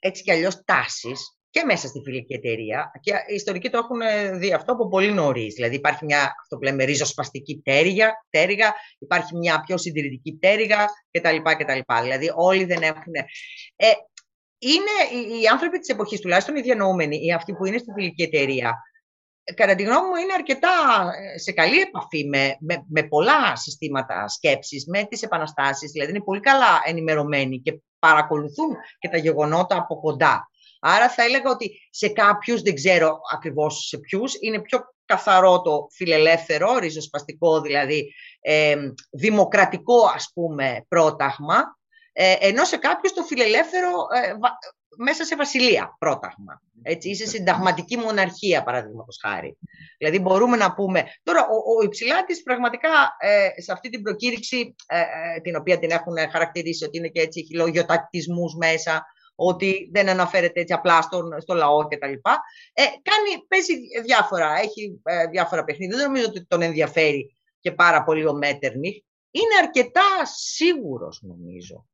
έτσι 0.00 0.22
κι 0.22 0.32
αλλιώς 0.32 0.62
τάσεις 0.64 1.34
και 1.54 1.64
μέσα 1.64 1.88
στη 1.88 2.00
φιλική 2.04 2.34
εταιρεία. 2.34 2.90
Και 3.00 3.12
οι 3.28 3.34
ιστορικοί 3.34 3.70
το 3.70 3.78
έχουν 3.78 4.00
δει 4.38 4.52
αυτό 4.52 4.72
από 4.72 4.88
πολύ 4.88 5.12
νωρίς. 5.12 5.54
Δηλαδή, 5.54 5.74
υπάρχει 5.74 6.04
μια 6.04 6.34
αυτό 6.40 6.56
που 6.56 6.62
λέμε 6.62 6.84
ριζοσπαστική 6.84 7.62
πτέρυγα, 8.28 8.74
υπάρχει 8.98 9.36
μια 9.36 9.60
πιο 9.66 9.78
συντηρητική 9.78 10.36
πτέρυγα 10.36 10.86
κτλ. 11.10 11.36
κτλ. 11.58 12.02
Δηλαδή, 12.02 12.30
όλοι 12.34 12.64
δεν 12.64 12.82
έχουν. 12.82 13.14
Ε, 13.76 13.86
είναι 14.58 15.22
οι 15.40 15.46
άνθρωποι 15.46 15.78
της 15.78 15.88
εποχής, 15.88 16.20
τουλάχιστον 16.20 16.56
οι 16.56 16.60
διανοούμενοι, 16.60 17.16
ή 17.16 17.32
αυτοί 17.32 17.52
που 17.52 17.66
είναι 17.66 17.78
στη 17.78 17.92
φιλική 17.94 18.22
εταιρεία, 18.22 18.74
κατά 19.54 19.74
τη 19.74 19.82
γνώμη 19.82 20.08
μου, 20.08 20.14
είναι 20.14 20.32
αρκετά 20.32 20.68
ε, 21.34 21.38
σε 21.38 21.52
καλή 21.52 21.80
επαφή 21.80 22.24
με, 22.28 22.56
με, 22.60 22.84
με 22.88 23.02
πολλά 23.02 23.56
συστήματα 23.56 24.28
σκέψης, 24.28 24.86
με 24.86 25.04
τις 25.04 25.22
επαναστάσεις, 25.22 25.90
δηλαδή 25.90 26.10
είναι 26.10 26.24
πολύ 26.24 26.40
καλά 26.40 26.80
ενημερωμένοι 26.84 27.60
και 27.60 27.80
παρακολουθούν 27.98 28.76
και 28.98 29.08
τα 29.08 29.16
γεγονότα 29.16 29.76
από 29.76 30.00
κοντά. 30.00 30.48
Άρα 30.86 31.08
θα 31.10 31.22
έλεγα 31.22 31.50
ότι 31.50 31.88
σε 31.90 32.08
κάποιους, 32.08 32.62
δεν 32.62 32.74
ξέρω 32.74 33.20
ακριβώς 33.32 33.86
σε 33.86 33.98
ποιους, 33.98 34.34
είναι 34.40 34.60
πιο 34.60 34.78
καθαρό 35.04 35.62
το 35.62 35.86
φιλελεύθερο, 35.90 36.78
ριζοσπαστικό 36.78 37.60
δηλαδή, 37.60 38.14
ε, 38.40 38.76
δημοκρατικό 39.10 40.06
ας 40.14 40.30
πούμε 40.34 40.84
πρόταγμα, 40.88 41.78
ε, 42.12 42.36
ενώ 42.40 42.64
σε 42.64 42.76
κάποιους 42.76 43.12
το 43.12 43.22
φιλελεύθερο 43.22 43.88
ε, 43.88 44.32
μέσα 44.96 45.24
σε 45.24 45.36
βασιλεία 45.36 45.96
πρόταγμα. 45.98 46.62
Έτσι, 46.82 47.10
είσαι 47.10 47.26
συνταγματική 47.26 47.96
μοναρχία, 47.96 48.62
παραδείγματος 48.62 49.18
χάρη. 49.22 49.58
Δηλαδή, 49.98 50.18
μπορούμε 50.18 50.56
να 50.56 50.74
πούμε. 50.74 51.04
Τώρα, 51.22 51.40
ο, 51.40 51.78
ο 51.78 51.84
Υψηλάτης 51.84 52.42
πραγματικά 52.42 53.16
ε, 53.18 53.60
σε 53.60 53.72
αυτή 53.72 53.88
την 53.88 54.02
προκήρυξη, 54.02 54.74
ε, 54.86 55.00
ε, 55.00 55.40
την 55.42 55.56
οποία 55.56 55.78
την 55.78 55.90
έχουν 55.90 56.30
χαρακτηρίσει 56.30 56.84
ότι 56.84 56.98
είναι 56.98 57.08
και 57.08 57.20
έτσι, 57.20 57.40
έχει 57.40 57.56
λογιοτακτισμούς 57.56 58.54
μέσα, 58.54 59.06
ότι 59.34 59.90
δεν 59.92 60.08
αναφέρεται 60.08 60.60
έτσι 60.60 60.72
απλά 60.72 61.02
στον, 61.02 61.40
στο 61.40 61.54
λαό 61.54 61.86
κτλ. 61.86 62.12
Ε, 62.72 62.82
κάνει, 63.02 63.46
παίζει 63.48 63.74
διάφορα, 64.04 64.58
έχει 64.58 65.00
ε, 65.02 65.26
διάφορα 65.26 65.64
παιχνίδια. 65.64 65.96
Δεν 65.96 66.06
νομίζω 66.06 66.26
ότι 66.26 66.44
τον 66.46 66.62
ενδιαφέρει 66.62 67.36
και 67.60 67.72
πάρα 67.72 68.04
πολύ 68.04 68.26
ο 68.26 68.32
Μέτερνιχ. 68.32 68.94
Είναι 69.30 69.56
αρκετά 69.62 70.24
σίγουρος 70.24 71.22
νομίζω. 71.22 71.86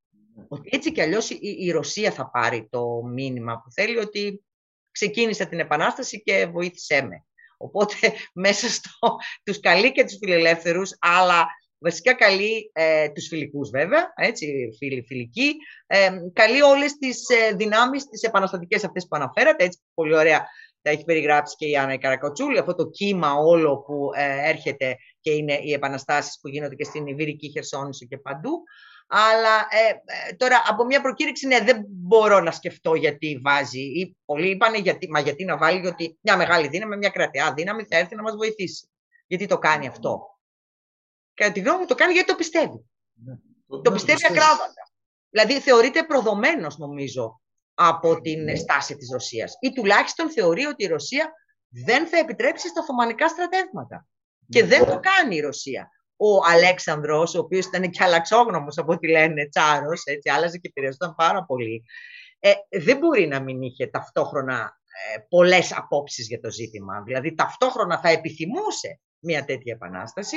Ότι 0.48 0.68
έτσι 0.72 0.92
κι 0.92 1.00
αλλιώς 1.00 1.30
η, 1.30 1.38
η 1.40 1.70
Ρωσία 1.70 2.12
θα 2.12 2.30
πάρει 2.30 2.68
το 2.70 3.02
μήνυμα 3.02 3.60
που 3.60 3.70
θέλει 3.70 3.98
ότι 3.98 4.44
ξεκίνησε 4.90 5.44
την 5.44 5.58
Επανάσταση 5.58 6.22
και 6.22 6.46
βοήθησέ 6.46 7.02
με. 7.02 7.24
Οπότε 7.56 7.96
μέσα 8.44 8.68
στο, 8.68 9.16
τους 9.42 9.60
καλεί 9.60 9.92
και 9.92 10.04
τους 10.04 10.16
φιλελεύθερους, 10.20 10.96
αλλά 10.98 11.46
βασικά 11.80 12.14
καλεί 12.14 12.70
ε, 12.72 13.08
τους 13.08 13.26
φιλικούς 13.26 13.70
βέβαια, 13.70 14.12
έτσι, 14.16 14.68
φίλοι, 14.78 15.04
φιλικοί, 15.06 15.54
ε, 15.86 16.10
καλεί 16.32 16.62
όλες 16.62 16.96
τις 16.96 17.28
ε, 17.28 17.54
δυνάμεις, 17.54 18.08
τις 18.08 18.22
επαναστατικές 18.22 18.84
αυτές 18.84 19.02
που 19.08 19.16
αναφέρατε, 19.16 19.64
έτσι 19.64 19.80
πολύ 19.94 20.14
ωραία 20.14 20.46
τα 20.82 20.90
έχει 20.90 21.04
περιγράψει 21.04 21.56
και 21.56 21.66
η 21.66 21.76
Άννα 21.76 21.98
Καρακοτσούλη, 21.98 22.58
αυτό 22.58 22.74
το 22.74 22.86
κύμα 22.86 23.32
όλο 23.32 23.78
που 23.78 24.10
ε, 24.14 24.48
έρχεται 24.48 24.96
και 25.20 25.30
είναι 25.30 25.58
οι 25.62 25.72
επαναστάσεις 25.72 26.38
που 26.40 26.48
γίνονται 26.48 26.74
και 26.74 26.84
στην 26.84 27.06
Ιβυρική 27.06 27.50
Χερσόνησο 27.50 28.06
και 28.06 28.18
παντού. 28.18 28.50
Αλλά 29.06 29.56
ε, 29.70 29.88
ε, 29.88 30.34
τώρα 30.36 30.62
από 30.68 30.84
μια 30.84 31.00
προκήρυξη, 31.00 31.46
ναι, 31.46 31.60
δεν 31.60 31.84
μπορώ 31.88 32.40
να 32.40 32.50
σκεφτώ 32.50 32.94
γιατί 32.94 33.40
βάζει. 33.42 33.80
Ή 33.80 34.16
πολλοί 34.24 34.50
είπαν, 34.50 34.74
γιατί, 34.74 35.10
μα 35.10 35.20
γιατί 35.20 35.44
να 35.44 35.56
βάλει, 35.56 35.86
ότι 35.86 36.18
μια 36.20 36.36
μεγάλη 36.36 36.68
δύναμη, 36.68 36.96
μια 36.96 37.08
κρατεά 37.08 37.52
δύναμη 37.56 37.84
θα 37.88 37.96
έρθει 37.96 38.16
να 38.16 38.22
μας 38.22 38.34
βοηθήσει. 38.36 38.88
Γιατί 39.26 39.46
το 39.46 39.58
κάνει 39.58 39.86
αυτό. 39.86 40.39
Κατά 41.40 41.52
τη 41.52 41.60
γνώμη 41.60 41.78
μου 41.78 41.86
το 41.86 41.94
κάνει 41.94 42.12
γιατί 42.12 42.28
το 42.28 42.34
πιστεύει. 42.34 42.84
Ναι. 43.24 43.34
Το, 43.82 43.92
πιστεύει 43.92 44.26
ακράδαντα. 44.26 44.84
Δηλαδή 45.30 45.60
θεωρείται 45.60 46.02
προδομένος 46.02 46.78
νομίζω 46.78 47.40
από 47.74 48.20
την 48.20 48.42
ναι. 48.42 48.54
στάση 48.54 48.96
της 48.96 49.10
Ρωσίας. 49.12 49.56
Ή 49.60 49.72
τουλάχιστον 49.72 50.30
θεωρεί 50.30 50.64
ότι 50.64 50.84
η 50.84 50.86
Ρωσία 50.86 51.32
δεν 51.68 52.06
θα 52.06 52.18
επιτρέψει 52.18 52.68
στα 52.68 52.80
Οθωμανικά 52.80 53.28
στρατεύματα. 53.28 54.06
Και 54.48 54.64
δεν 54.64 54.86
το 54.86 55.00
κάνει 55.00 55.36
η 55.36 55.40
Ρωσία. 55.40 55.90
Ο 56.16 56.44
Αλέξανδρος, 56.46 57.34
ο 57.34 57.38
οποίος 57.38 57.66
ήταν 57.66 57.90
και 57.90 58.04
αλλαξόγνωμος 58.04 58.78
από 58.78 58.92
ό,τι 58.92 59.08
λένε 59.08 59.48
τσάρος, 59.48 60.02
έτσι, 60.04 60.30
άλλαζε 60.30 60.58
και 60.58 60.68
επηρεαζόταν 60.68 61.14
πάρα 61.14 61.44
πολύ, 61.44 61.84
ε, 62.38 62.52
δεν 62.70 62.98
μπορεί 62.98 63.26
να 63.26 63.40
μην 63.40 63.62
είχε 63.62 63.86
ταυτόχρονα 63.86 64.80
ε, 65.14 65.18
πολλές 65.28 65.76
απόψεις 65.76 66.26
για 66.26 66.40
το 66.40 66.50
ζήτημα. 66.50 67.02
Δηλαδή 67.02 67.34
ταυτόχρονα 67.34 68.00
θα 68.00 68.08
επιθυμούσε 68.08 69.00
μια 69.18 69.44
τέτοια 69.44 69.72
επανάσταση, 69.72 70.36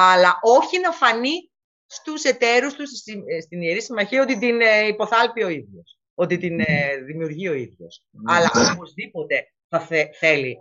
αλλά 0.00 0.38
όχι 0.42 0.80
να 0.80 0.92
φανεί 0.92 1.50
στους 1.86 2.22
εταίρους 2.22 2.74
τους 2.74 2.90
ε, 3.26 3.40
στην 3.40 3.62
Ιερή 3.62 3.82
Συμμαχία 3.82 4.22
ότι 4.22 4.38
την 4.38 4.60
ε, 4.60 4.86
υποθάλπει 4.86 5.42
ο 5.42 5.48
ίδιος, 5.48 5.98
ότι 6.14 6.38
την 6.38 6.60
ε, 6.60 6.96
δημιουργεί 7.06 7.48
ο 7.48 7.52
ίδιος. 7.52 8.04
Αλλά 8.26 8.50
οπωσδήποτε 8.74 9.52
θα 9.68 9.80
θέλει 10.18 10.58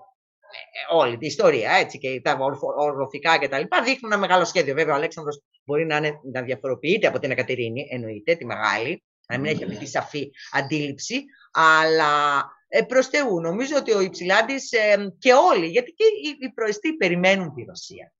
όλη 0.91 1.17
την 1.17 1.27
ιστορία, 1.27 1.71
έτσι, 1.71 1.97
και 1.97 2.21
τα 2.21 2.37
οροφικά 2.77 3.37
και 3.37 3.47
τα 3.47 3.59
λοιπά, 3.59 3.81
δείχνουν 3.81 4.11
ένα 4.11 4.21
μεγάλο 4.21 4.45
σχέδιο. 4.45 4.73
Βέβαια, 4.73 4.93
ο 4.93 4.97
Αλέξανδρος 4.97 5.41
μπορεί 5.63 5.85
να, 5.85 5.97
είναι, 5.97 6.19
να 6.33 6.41
διαφοροποιείται 6.41 7.07
από 7.07 7.19
την 7.19 7.31
Εκατερίνη, 7.31 7.87
εννοείται, 7.89 8.35
τη 8.35 8.45
μεγάλη, 8.45 9.03
να 9.27 9.37
μην 9.37 9.51
έχει 9.51 9.63
αυτή 9.63 9.77
τη 9.77 9.85
σαφή 9.85 10.31
αντίληψη, 10.51 11.23
αλλά 11.51 12.43
ε, 12.67 12.81
προς 12.81 13.07
Θεού, 13.07 13.41
νομίζω 13.41 13.75
ότι 13.77 13.93
ο 13.93 14.01
Υψηλάντης 14.01 14.69
και 15.19 15.33
όλοι, 15.33 15.67
γιατί 15.67 15.91
και 15.91 16.03
οι 16.39 16.51
προεστοί 16.53 16.93
περιμένουν 16.93 17.53
τη 17.53 17.63
Ρωσία. 17.63 18.11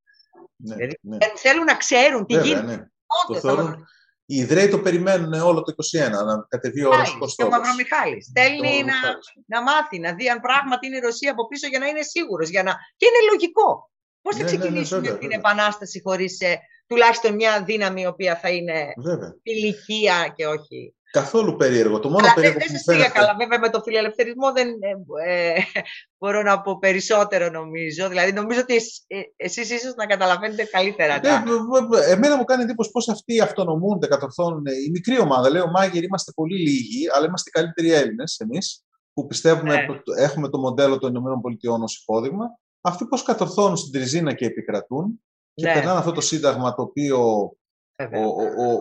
Ναι, 0.58 0.76
δηλαδή, 0.76 1.00
ναι. 1.02 1.18
θέλουν 1.36 1.64
να 1.64 1.76
ξέρουν 1.76 2.26
τι 2.26 2.34
γίνεται. 2.34 2.66
Ναι. 2.66 2.88
Το 3.28 3.40
θεωρούν, 3.40 3.88
οι 4.30 4.36
Ιδραίοι 4.36 4.68
το 4.68 4.80
περιμένουν 4.80 5.34
όλο 5.34 5.62
το 5.62 5.74
21, 5.98 6.10
να 6.10 6.46
κατεβεί 6.48 6.84
ο 6.86 6.96
Ρωσικός 6.96 7.36
Και 7.36 7.44
ο 7.44 7.50
Μαυρομιχάλης. 7.50 8.26
Στέλνει 8.26 8.84
να, 8.84 8.96
να 9.46 9.62
μάθει, 9.62 10.00
να 10.00 10.14
δει 10.14 10.30
αν 10.30 10.40
πράγματι 10.40 10.88
είναι 10.88 10.96
η 10.96 11.00
Ρωσία 11.00 11.32
από 11.32 11.48
πίσω 11.48 11.68
για 11.68 11.80
να 11.80 11.88
είναι 11.88 12.02
σίγουρος. 12.02 12.50
Για 12.50 12.64
να... 12.64 12.72
Και 12.98 13.06
είναι 13.06 13.32
λογικό. 13.32 13.92
Πώς 14.28 14.36
θα 14.36 14.44
ναι, 14.44 14.52
ναι, 14.52 14.58
ναι 14.58 14.64
ξεκινήσουμε 14.64 15.18
την 15.18 15.32
επανάσταση 15.32 16.02
χωρίς 16.02 16.40
ε, 16.40 16.60
τουλάχιστον 16.88 17.36
μια 17.36 17.64
δύναμη 17.64 18.02
η 18.02 18.06
οποία 18.06 18.36
θα 18.36 18.50
είναι 18.50 18.94
ηλικία 19.44 20.34
και 20.36 20.48
όχι; 20.48 20.94
Καθόλου 21.12 21.56
περίεργο. 21.56 22.00
Το 22.00 22.10
μόνο 22.10 22.26
Αλλά 22.26 22.34
περίεργο 22.34 22.60
δεν, 22.60 22.82
δεν 22.86 22.98
σας 22.98 23.12
καλά. 23.12 23.36
Βέβαια 23.38 23.60
με 23.60 23.70
το 23.70 23.82
φιλελευθερισμό 23.82 24.52
δεν 24.52 24.68
ε, 25.26 25.54
ε, 25.54 25.62
μπορώ 26.18 26.42
να 26.42 26.62
πω 26.62 26.78
περισσότερο 26.80 27.50
νομίζω. 27.50 28.10
Δηλαδή 28.10 28.32
νομίζω 28.32 28.60
ότι 28.60 28.76
ε, 29.08 29.20
εσείς 29.36 29.70
ίσως 29.70 29.96
να 29.96 30.06
καταλαβαίνετε 30.06 30.64
καλύτερα. 30.64 31.16
Ε, 31.16 31.20
τα... 31.20 31.44
εμένα 32.10 32.38
μου 32.38 32.44
κάνει 32.44 32.64
εντύπωση 32.64 32.92
πώς 32.92 33.10
αυτοί 33.10 33.42
αυτονομούνται, 33.42 34.08
κατορθώνουν. 34.08 34.66
Η 34.66 34.90
μικρή 34.90 35.20
ομάδα, 35.20 35.50
λέει 35.50 35.62
ο 35.62 35.70
Μάγερ, 35.70 36.04
είμαστε 36.04 36.32
πολύ 36.36 36.58
λίγοι, 36.60 37.10
αλλά 37.16 37.26
είμαστε 37.26 37.50
οι 37.50 37.60
καλύτεροι 37.60 37.92
Έλληνες 37.92 38.40
εμείς, 38.40 38.86
που 39.14 39.28
πιστεύουμε, 39.28 39.76
ναι. 39.76 39.86
έχουμε 40.18 40.50
το 40.50 40.58
μοντέλο 40.58 40.98
των 40.98 41.16
ΗΠΑ 41.16 41.74
ως 41.84 42.02
υπόδειγμα. 42.02 42.46
Αυτοί 42.82 43.06
πώς 43.06 43.24
κατορθώνουν 43.24 43.78
στην 43.78 43.92
Τριζίνα 43.92 44.34
και 44.34 44.46
επικρατούν 44.46 45.24
και 45.54 45.66
ναι. 45.66 45.74
περνάνε 45.74 46.00
αυτό 46.00 46.12
το 46.12 46.22
σύνταγμα 46.22 46.74
το 46.74 46.82
οποίο 46.82 47.52
ο, 47.96 48.18
ο, 48.18 48.24
ο, 48.66 48.80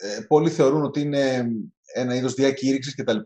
ε, 0.00 0.20
πολλοί 0.28 0.50
θεωρούν 0.50 0.84
ότι 0.84 1.00
είναι 1.00 1.46
ένα 1.94 2.14
είδος 2.14 2.34
διακήρυξης 2.34 2.94
κτλ. 2.94 3.18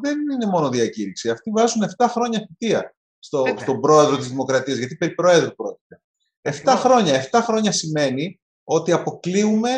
Δεν 0.00 0.18
είναι 0.32 0.46
μόνο 0.46 0.68
διακήρυξη. 0.68 1.30
Αυτοί 1.30 1.50
βάζουν 1.50 1.82
7 1.96 2.06
χρόνια 2.08 2.46
θητεία 2.46 2.94
στο, 3.18 3.44
στον 3.56 3.80
πρόεδρο 3.80 4.16
της 4.16 4.28
Δημοκρατίας, 4.28 4.78
γιατί 4.78 4.96
περί 4.96 5.14
πρόεδρου 5.14 5.54
πρόκειται. 5.54 6.02
7 6.42 6.74
χρόνια. 6.76 7.28
7 7.30 7.40
χρόνια 7.42 7.72
σημαίνει 7.72 8.40
ότι 8.64 8.92
αποκλείουμε 8.92 9.70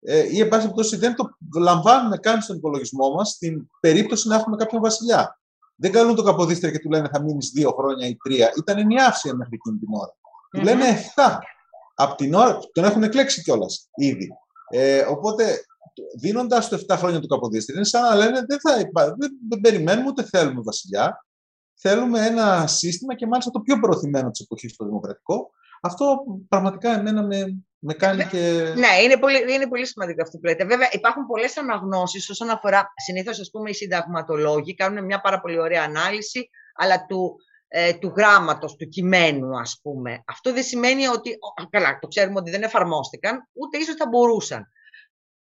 ε, 0.00 0.34
ή, 0.34 0.40
εν 0.40 0.48
πάση 0.48 0.62
περιπτώσει, 0.62 0.96
δεν 0.96 1.14
το 1.14 1.36
λαμβάνουμε 1.58 2.16
καν 2.16 2.42
στον 2.42 2.56
υπολογισμό 2.56 3.10
μας 3.10 3.28
στην 3.28 3.70
περίπτωση 3.80 4.28
να 4.28 4.34
έχουμε 4.34 4.56
κάποιον 4.56 4.82
βασιλιά. 4.82 5.40
Δεν 5.76 5.92
καλούν 5.92 6.14
το 6.14 6.22
Καποδίστρια 6.22 6.72
και 6.72 6.78
του 6.78 6.90
λένε 6.90 7.08
θα 7.12 7.22
μείνεις 7.22 7.50
δύο 7.50 7.70
χρόνια 7.70 8.06
ή 8.06 8.16
τρία. 8.16 8.52
Ήταν 8.56 8.78
ενιάυσια 8.78 9.34
μέχρι 9.34 9.54
εκείνη 9.54 9.78
την 9.78 9.88
ώρα. 9.90 10.14
Του 10.50 10.60
λένε 10.60 10.84
7. 11.14 11.38
Από 11.94 12.14
την 12.14 12.34
ώρα 12.34 12.58
τον 12.72 12.84
έχουν 12.84 13.02
εκλέξει 13.02 13.42
κιόλας 13.42 13.88
ήδη. 13.94 14.28
Ε, 14.70 15.00
οπότε 15.00 15.64
δίνοντας 16.18 16.68
το 16.68 16.84
7 16.88 16.96
χρόνια 16.96 17.20
του 17.20 17.26
Καποδίστρια, 17.26 17.76
είναι 17.76 17.86
σαν 17.86 18.02
να 18.02 18.14
λένε 18.14 18.44
δεν, 18.48 18.60
θα 18.60 18.76
δεν, 19.18 19.30
δεν 19.48 19.60
περιμένουμε 19.60 20.08
ούτε 20.08 20.22
θέλουμε 20.24 20.60
βασιλιά. 20.62 21.24
Θέλουμε 21.74 22.26
ένα 22.26 22.66
σύστημα 22.66 23.14
και 23.14 23.26
μάλιστα 23.26 23.50
το 23.50 23.60
πιο 23.60 23.78
προωθημένο 23.80 24.30
της 24.30 24.40
εποχής 24.40 24.72
στο 24.72 24.84
δημοκρατικό. 24.84 25.50
Αυτό 25.80 26.24
πραγματικά 26.48 26.98
εμένα 26.98 27.22
με, 27.22 27.56
με 27.84 27.94
κάνει 27.94 28.24
και. 28.24 28.38
Ναι, 28.76 29.02
είναι 29.02 29.16
πολύ, 29.16 29.52
είναι 29.54 29.68
πολύ 29.68 29.86
σημαντικό 29.86 30.22
αυτό 30.22 30.38
που 30.38 30.46
λέτε. 30.46 30.64
Βέβαια, 30.64 30.88
υπάρχουν 30.92 31.26
πολλές 31.26 31.56
αναγνώσεις 31.56 32.30
όσον 32.30 32.50
αφορά. 32.50 32.92
Συνήθως, 33.04 33.40
ας 33.40 33.50
πούμε, 33.50 33.70
οι 33.70 33.74
συνταγματολόγοι 33.74 34.74
κάνουν 34.74 35.04
μια 35.04 35.20
πάρα 35.20 35.40
πολύ 35.40 35.58
ωραία 35.58 35.82
ανάλυση, 35.82 36.50
αλλά 36.74 37.06
του, 37.06 37.36
ε, 37.68 37.94
του 37.94 38.12
γράμματος, 38.16 38.76
του 38.76 38.88
κειμένου, 38.88 39.58
ας 39.58 39.80
πούμε. 39.82 40.22
Αυτό 40.26 40.52
δεν 40.52 40.62
σημαίνει 40.62 41.06
ότι, 41.06 41.38
καλά, 41.70 41.98
το 41.98 42.08
ξέρουμε 42.08 42.38
ότι 42.38 42.50
δεν 42.50 42.62
εφαρμόστηκαν, 42.62 43.48
ούτε 43.52 43.78
ίσως 43.78 43.94
θα 43.94 44.08
μπορούσαν 44.08 44.66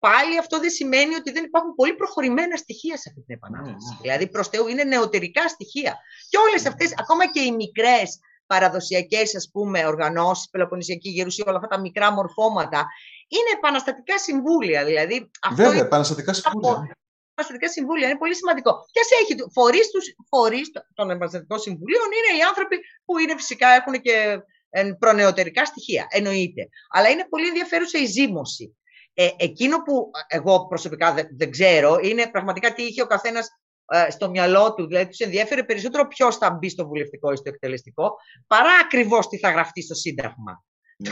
πάλι 0.07 0.39
αυτό 0.39 0.61
δεν 0.61 0.71
σημαίνει 0.71 1.15
ότι 1.15 1.31
δεν 1.33 1.45
υπάρχουν 1.45 1.75
πολύ 1.75 1.95
προχωρημένα 1.95 2.57
στοιχεία 2.57 2.97
σε 2.97 3.07
αυτή 3.09 3.21
την 3.27 3.35
επανάσταση. 3.35 3.91
Mm. 3.93 4.01
Δηλαδή, 4.03 4.29
προς 4.29 4.49
Θεού, 4.49 4.67
είναι 4.69 4.85
νεωτερικά 4.85 5.49
στοιχεία. 5.49 5.93
Και 6.29 6.39
όλες 6.39 6.67
αυτές, 6.67 6.95
ακόμα 6.99 7.25
και 7.33 7.41
οι 7.41 7.53
μικρές 7.53 8.19
παραδοσιακές 8.47 9.51
οργανώσεις, 9.87 10.49
Πελοποννησιακή 10.51 11.09
Γερουσία, 11.09 11.45
όλα 11.47 11.57
αυτά 11.57 11.69
τα 11.69 11.81
μικρά 11.81 12.13
μορφώματα, 12.13 12.87
είναι 13.29 13.51
επαναστατικά 13.57 14.19
συμβούλια. 14.19 14.85
Δηλαδή, 14.85 15.31
αυτό 15.43 15.57
Βέβαια, 15.57 15.73
είναι... 15.73 15.87
επαναστατικά 15.87 16.33
συμβούλια. 16.33 16.97
Επαναστατικά 17.31 17.73
συμβούλια 17.73 18.09
είναι 18.09 18.19
πολύ 18.19 18.35
σημαντικό. 18.35 18.73
Και 18.91 19.01
ας 19.01 19.09
έχει 19.21 19.35
φορείς 19.53 19.87
φορείς 20.29 20.71
των 20.95 21.11
επαναστατικών 21.11 21.59
συμβουλίων 21.59 22.09
είναι 22.17 22.39
οι 22.39 22.43
άνθρωποι 22.43 22.77
που 23.05 23.19
είναι 23.19 23.37
φυσικά 23.37 23.69
έχουν 23.69 24.01
και 24.01 24.39
προνεωτερικά 24.99 25.65
στοιχεία. 25.65 26.07
Εννοείται. 26.11 26.69
Αλλά 26.89 27.09
είναι 27.09 27.27
πολύ 27.29 27.47
ενδιαφέρουσα 27.47 27.99
η 27.99 28.05
ζήμωση. 28.07 28.77
Ε, 29.15 29.29
εκείνο 29.37 29.83
που 29.83 30.11
εγώ 30.27 30.67
προσωπικά 30.67 31.15
δεν, 31.37 31.51
ξέρω 31.51 31.99
είναι 32.03 32.31
πραγματικά 32.31 32.73
τι 32.73 32.83
είχε 32.83 33.03
ο 33.03 33.07
καθένας 33.07 33.47
ε, 33.47 33.51
στο 34.11 34.31
μυαλό 34.31 34.75
του. 34.75 34.87
Δηλαδή, 34.87 35.09
τους 35.09 35.19
ενδιαφέρει 35.19 35.65
περισσότερο 35.65 36.07
ποιος 36.07 36.37
θα 36.37 36.51
μπει 36.51 36.69
στο 36.69 36.87
βουλευτικό 36.87 37.33
ή 37.33 37.37
στο 37.37 37.49
εκτελεστικό, 37.49 38.17
παρά 38.47 38.71
ακριβώς 38.85 39.29
τι 39.29 39.39
θα 39.39 39.51
γραφτεί 39.51 39.83
στο 39.83 39.95
Σύνταγμα. 39.95 40.65
Ναι. 40.97 41.11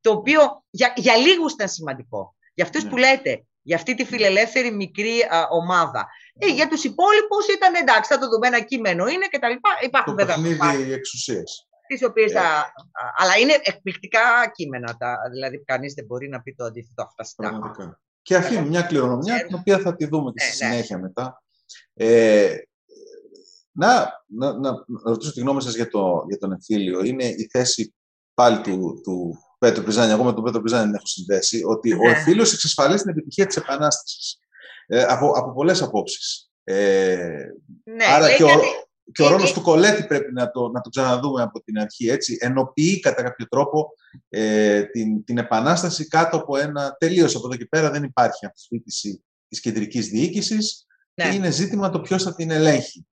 το 0.00 0.10
οποίο 0.10 0.64
για, 0.70 0.92
για 0.96 1.16
λίγους 1.16 1.52
ήταν 1.52 1.68
σημαντικό. 1.68 2.34
Για 2.54 2.64
αυτούς 2.64 2.84
ναι. 2.84 2.90
που 2.90 2.96
λέτε, 2.96 3.44
για 3.62 3.76
αυτή 3.76 3.94
τη 3.94 4.04
φιλελεύθερη 4.04 4.72
μικρή 4.72 5.12
ομάδα. 5.50 6.06
Ε, 6.38 6.46
ναι. 6.46 6.52
για 6.52 6.68
τους 6.68 6.84
υπόλοιπους 6.84 7.46
ήταν 7.56 7.74
εντάξει, 7.74 8.12
θα 8.12 8.18
το 8.18 8.28
δούμε 8.28 8.46
ένα 8.46 8.60
κείμενο 8.60 9.06
είναι 9.06 9.26
κτλ. 9.26 9.52
Υπάρχουν 9.84 10.16
το 10.16 10.26
παιχνίδι 10.26 10.92
εξουσίας 10.92 11.70
τις 11.94 12.04
οποίες 12.04 12.32
θα... 12.32 12.72
Αλλά 13.16 13.36
είναι 13.36 13.52
εκπληκτικά 13.62 14.20
κείμενα, 14.54 14.96
τα, 14.96 15.16
δηλαδή 15.30 15.64
κανείς 15.64 15.94
δεν 15.94 16.04
μπορεί 16.04 16.28
να 16.28 16.40
πει 16.42 16.54
το 16.54 16.64
αντίθετο 16.64 17.02
αυτά 17.02 17.42
Πραγματικά. 17.42 18.00
Και 18.22 18.36
αφήνει 18.36 18.68
μια 18.68 18.82
κληρονομιά, 18.82 19.46
την 19.46 19.56
οποία 19.58 19.78
θα 19.78 19.96
τη 19.96 20.06
δούμε 20.06 20.32
και 20.32 20.44
στη 20.44 20.62
ναι, 20.62 20.68
ναι. 20.68 20.74
συνέχεια 20.74 20.98
μετά. 20.98 21.42
Ε, 21.94 22.56
να, 23.72 24.22
να, 24.26 24.58
να, 24.58 24.84
ρωτήσω 25.04 25.32
τη 25.32 25.40
γνώμη 25.40 25.62
σας 25.62 25.74
για, 25.74 25.88
το, 25.88 26.24
για 26.28 26.38
τον 26.38 26.52
εμφύλιο. 26.52 27.04
Είναι 27.04 27.24
η 27.24 27.48
θέση 27.50 27.94
πάλι 28.34 28.60
του, 28.60 29.00
του 29.02 29.38
Πέτρο 29.58 29.82
Πριζάνη, 29.82 30.12
εγώ 30.12 30.24
με 30.24 30.32
τον 30.32 30.44
Πέτρο 30.44 30.60
Πριζάνη 30.60 30.92
έχω 30.94 31.06
συνδέσει, 31.06 31.62
ότι 31.64 31.92
ο 31.92 31.96
ναι. 31.96 32.10
εμφύλιος 32.10 32.52
εξασφαλίζει 32.52 33.02
την 33.02 33.10
επιτυχία 33.10 33.46
της 33.46 33.56
Επανάστασης. 33.56 34.38
Ε, 34.86 35.02
από, 35.02 35.30
από 35.30 35.52
πολλές 35.52 35.82
απόψεις. 35.82 36.50
Ε, 36.64 37.44
ναι, 37.84 38.04
άρα 38.04 38.36
και 38.36 38.42
ο, 38.42 38.60
και 39.12 39.22
ο 39.22 39.28
ρόλος 39.28 39.52
του 39.52 39.60
Κολέτη 39.60 40.06
πρέπει 40.06 40.32
να 40.32 40.50
το, 40.50 40.68
να 40.68 40.80
το 40.80 40.88
ξαναδούμε 40.88 41.42
από 41.42 41.62
την 41.62 41.78
αρχή. 41.78 42.08
Έτσι. 42.08 42.36
Ενοποιεί 42.40 43.00
κατά 43.00 43.22
κάποιο 43.22 43.48
τρόπο 43.48 43.88
ε, 44.28 44.82
την, 44.82 45.24
την 45.24 45.38
επανάσταση 45.38 46.08
κάτω 46.08 46.36
από 46.36 46.56
ένα. 46.56 46.96
Τελείως 46.98 47.34
από 47.34 47.46
εδώ 47.46 47.56
και 47.56 47.66
πέρα 47.66 47.90
δεν 47.90 48.02
υπάρχει 48.02 48.46
αμφισβήτηση 48.46 49.24
της 49.48 49.60
κεντρικής 49.60 50.08
διοίκησης. 50.08 50.86
Ναι. 51.14 51.28
Και 51.28 51.36
είναι 51.36 51.50
ζήτημα 51.50 51.90
το 51.90 52.00
ποιος 52.00 52.22
θα 52.22 52.34
την 52.34 52.50
ελέγχει. 52.50 53.06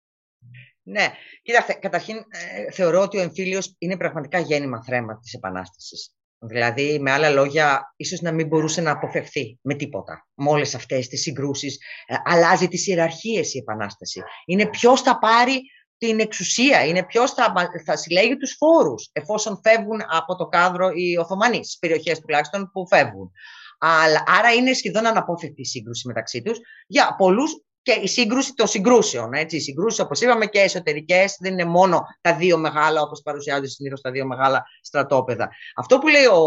Ναι, 0.83 1.13
κοίταξε, 1.43 1.73
καταρχήν 1.73 2.17
ε, 2.17 2.71
θεωρώ 2.71 3.01
ότι 3.01 3.19
ο 3.19 3.21
εμφύλιος 3.21 3.75
είναι 3.79 3.97
πραγματικά 3.97 4.39
γέννημα 4.39 4.83
θρέμα 4.85 5.19
της 5.19 5.33
Επανάστασης. 5.33 6.11
Δηλαδή, 6.39 6.99
με 7.01 7.11
άλλα 7.11 7.31
λόγια, 7.31 7.93
ίσως 7.97 8.21
να 8.21 8.33
μην 8.33 8.47
μπορούσε 8.47 8.81
να 8.81 8.91
αποφευθεί 8.91 9.59
με 9.63 9.75
τίποτα. 9.75 10.27
Με 10.35 10.51
όλες 10.51 10.75
αυτές 10.75 11.09
τις 11.09 11.21
συγκρούσεις. 11.21 11.79
Ε, 12.07 12.15
αλλάζει 12.25 12.69
τις 12.69 12.87
ιεραρχίες 12.87 13.55
η 13.55 13.59
Επανάσταση. 13.59 14.23
Είναι 14.47 14.67
ποιος 14.67 15.01
θα 15.01 15.19
πάρει 15.19 15.61
την 15.99 16.21
εξουσία, 16.21 16.85
είναι 16.85 17.05
ποιος 17.05 17.33
θα, 17.33 17.53
θα 17.85 17.97
συλλέγει 17.97 18.37
τους 18.37 18.57
φόρους 18.59 19.11
εφόσον 19.13 19.61
φεύγουν 19.63 20.01
από 20.09 20.37
το 20.37 20.47
κάδρο 20.47 20.91
οι 20.91 21.17
Οθωμανοί, 21.17 21.65
στις 21.65 21.79
περιοχές 21.79 22.21
τουλάχιστον 22.21 22.71
που 22.73 22.87
φεύγουν. 22.89 23.31
Αλλά, 23.79 24.23
άρα 24.27 24.53
είναι 24.53 24.73
σχεδόν 24.73 25.07
αναπόφευκτη 25.07 25.61
η 25.61 25.65
σύγκρουση 25.65 26.07
μεταξύ 26.07 26.43
τους 26.43 26.59
για 26.87 27.15
πολλούς 27.19 27.66
και 27.87 28.01
η 28.03 28.07
σύγκρουση 28.07 28.55
των 28.55 28.67
συγκρούσεων. 28.67 29.33
Έτσι. 29.33 29.57
Οι 29.57 29.61
συγκρούσεις, 29.61 30.01
όπως 30.01 30.21
είπαμε, 30.21 30.47
και 30.47 30.61
εσωτερικές, 30.61 31.37
δεν 31.41 31.53
είναι 31.53 31.65
μόνο 31.65 32.03
τα 32.21 32.37
δύο 32.37 32.59
μεγάλα, 32.59 33.03
όπως 33.03 33.23
παρουσιάζονται 33.23 33.69
συνήθως 33.69 34.01
τα 34.01 34.11
δύο 34.11 34.27
μεγάλα 34.27 34.65
στρατόπεδα. 34.81 35.49
Αυτό 35.77 35.99
που 35.99 36.09
λέει 36.09 36.25
ο, 36.25 36.41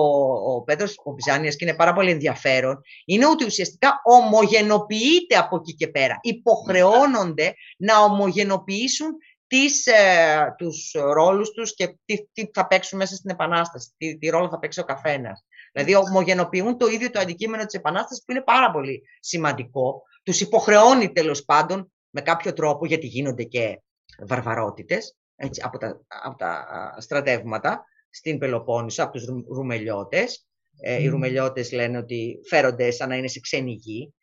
ο 0.56 0.62
Πέτρος 0.62 0.94
ο 1.04 1.14
Πιζάνια 1.14 1.50
και 1.50 1.66
είναι 1.66 1.76
πάρα 1.76 1.94
πολύ 1.94 2.12
ενδιαφέρον, 2.12 2.82
είναι 3.06 3.28
ότι 3.28 3.46
ουσιαστικά 3.46 4.02
ομογενοποιείται 4.04 5.36
από 5.38 5.56
εκεί 5.56 5.74
και 5.74 5.88
πέρα. 5.88 6.20
Υποχρεώνονται 6.22 7.54
να 7.78 8.00
ομογενοποιήσουν 8.00 9.10
τις, 9.48 9.86
ε, 9.86 10.56
τους 10.58 10.92
ρόλους 11.14 11.52
τους 11.52 11.74
και 11.76 11.98
τι, 12.06 12.28
τι 12.34 12.50
θα 12.54 12.68
παίξουν 12.68 12.98
μέσα 12.98 13.16
στην 13.16 13.30
Επανάσταση, 13.30 13.94
τι, 13.98 14.18
τι 14.18 14.30
ρόλο 14.30 14.50
θα 14.50 14.60
παίξει 14.60 14.80
ο 14.80 14.84
καθένας. 14.84 15.46
Δηλαδή 15.74 15.96
ομογενοποιούν 15.96 16.78
το 16.78 16.88
ίδιο 16.88 17.10
το 17.10 17.20
αντικείμενο 17.20 17.66
της 17.66 17.74
Επανάστασης 17.74 18.24
που 18.26 18.32
είναι 18.32 18.42
πάρα 18.42 18.72
πολύ 18.72 19.02
σημαντικό. 19.20 20.04
Τους 20.30 20.41
υποχρεώνει 20.41 21.11
τέλος 21.11 21.45
πάντων 21.45 21.91
με 22.09 22.21
κάποιο 22.21 22.53
τρόπο, 22.53 22.86
γιατί 22.86 23.07
γίνονται 23.07 23.43
και 23.43 23.82
βαρβαρότητες 24.27 25.15
έτσι, 25.36 25.61
από, 25.63 25.77
τα, 25.77 26.01
από 26.07 26.38
τα 26.38 26.67
στρατεύματα 26.97 27.86
στην 28.09 28.38
Πελοπόννησο, 28.38 29.03
από 29.03 29.11
τους 29.11 29.25
Ρουμελιώτες. 29.47 30.47
Ε, 30.82 31.01
οι 31.01 31.07
Ρουμελιώτες 31.07 31.71
λένε 31.71 31.97
ότι 31.97 32.39
φέρονται 32.49 32.91
σαν 32.91 33.09
να 33.09 33.15
είναι 33.15 33.27
σε 33.27 33.39
ξένη 33.39 33.71
γη. 33.71 34.13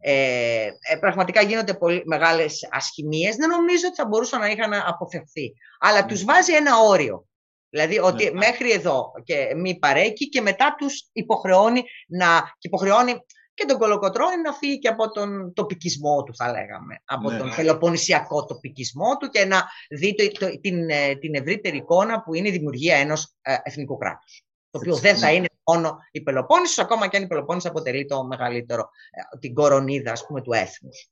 Ε, 0.00 0.64
ε, 0.64 0.96
πραγματικά 1.00 1.42
γίνονται 1.42 1.74
πολύ 1.74 2.02
μεγάλες 2.04 2.68
ασχημίες. 2.70 3.36
Δεν 3.36 3.48
νομίζω 3.48 3.86
ότι 3.86 3.96
θα 3.96 4.06
μπορούσαν 4.06 4.40
να 4.40 4.48
είχαν 4.48 4.72
αποφευθεί. 4.72 5.52
Αλλά 5.78 6.06
τους 6.06 6.24
βάζει 6.24 6.54
ένα 6.54 6.78
όριο. 6.78 7.26
Δηλαδή 7.68 7.98
ότι 7.98 8.24
ναι. 8.24 8.30
μέχρι 8.30 8.70
εδώ 8.70 9.12
και 9.24 9.54
μη 9.56 9.78
παρέκει 9.78 10.28
και 10.28 10.40
μετά 10.40 10.74
τους 10.78 11.08
υποχρεώνει 11.12 11.82
να 12.06 12.40
και 12.58 12.68
υποχρεώνει 12.68 13.12
και 13.56 13.64
τον 13.64 13.78
Κολοκοτρώνη 13.78 14.42
να 14.42 14.52
φύγει 14.52 14.78
και 14.78 14.88
από 14.88 15.10
τον 15.10 15.52
τοπικισμό 15.52 16.22
του 16.22 16.34
θα 16.36 16.50
λέγαμε, 16.50 17.02
από 17.04 17.30
ναι. 17.30 17.38
τον 17.38 17.52
πελοποννησιακό 17.56 18.44
τοπικισμό 18.44 19.16
του 19.16 19.28
και 19.28 19.44
να 19.44 19.64
δει 19.90 20.14
το, 20.14 20.60
την, 20.60 20.90
ε, 20.90 21.14
την 21.14 21.34
ευρύτερη 21.34 21.76
εικόνα 21.76 22.22
που 22.22 22.34
είναι 22.34 22.48
η 22.48 22.50
δημιουργία 22.50 22.96
ενός 22.96 23.34
ε, 23.40 23.56
εθνικού 23.62 23.96
κράτους. 23.96 24.44
Το 24.70 24.78
οποίο 24.78 24.96
δεν 24.96 25.16
θα 25.16 25.32
είναι 25.32 25.46
μόνο 25.64 25.98
η 26.10 26.22
Πελοπόννησος, 26.22 26.78
ακόμα 26.78 27.08
και 27.08 27.16
αν 27.16 27.22
η 27.22 27.26
Πελοπόννησος 27.26 27.70
αποτελεί 27.70 28.04
το 28.04 28.24
μεγαλύτερο, 28.24 28.88
ε, 29.10 29.38
την 29.38 29.54
κορονίδα 29.54 30.12
ας 30.12 30.26
πούμε, 30.26 30.42
του 30.42 30.52
έθνους. 30.52 31.10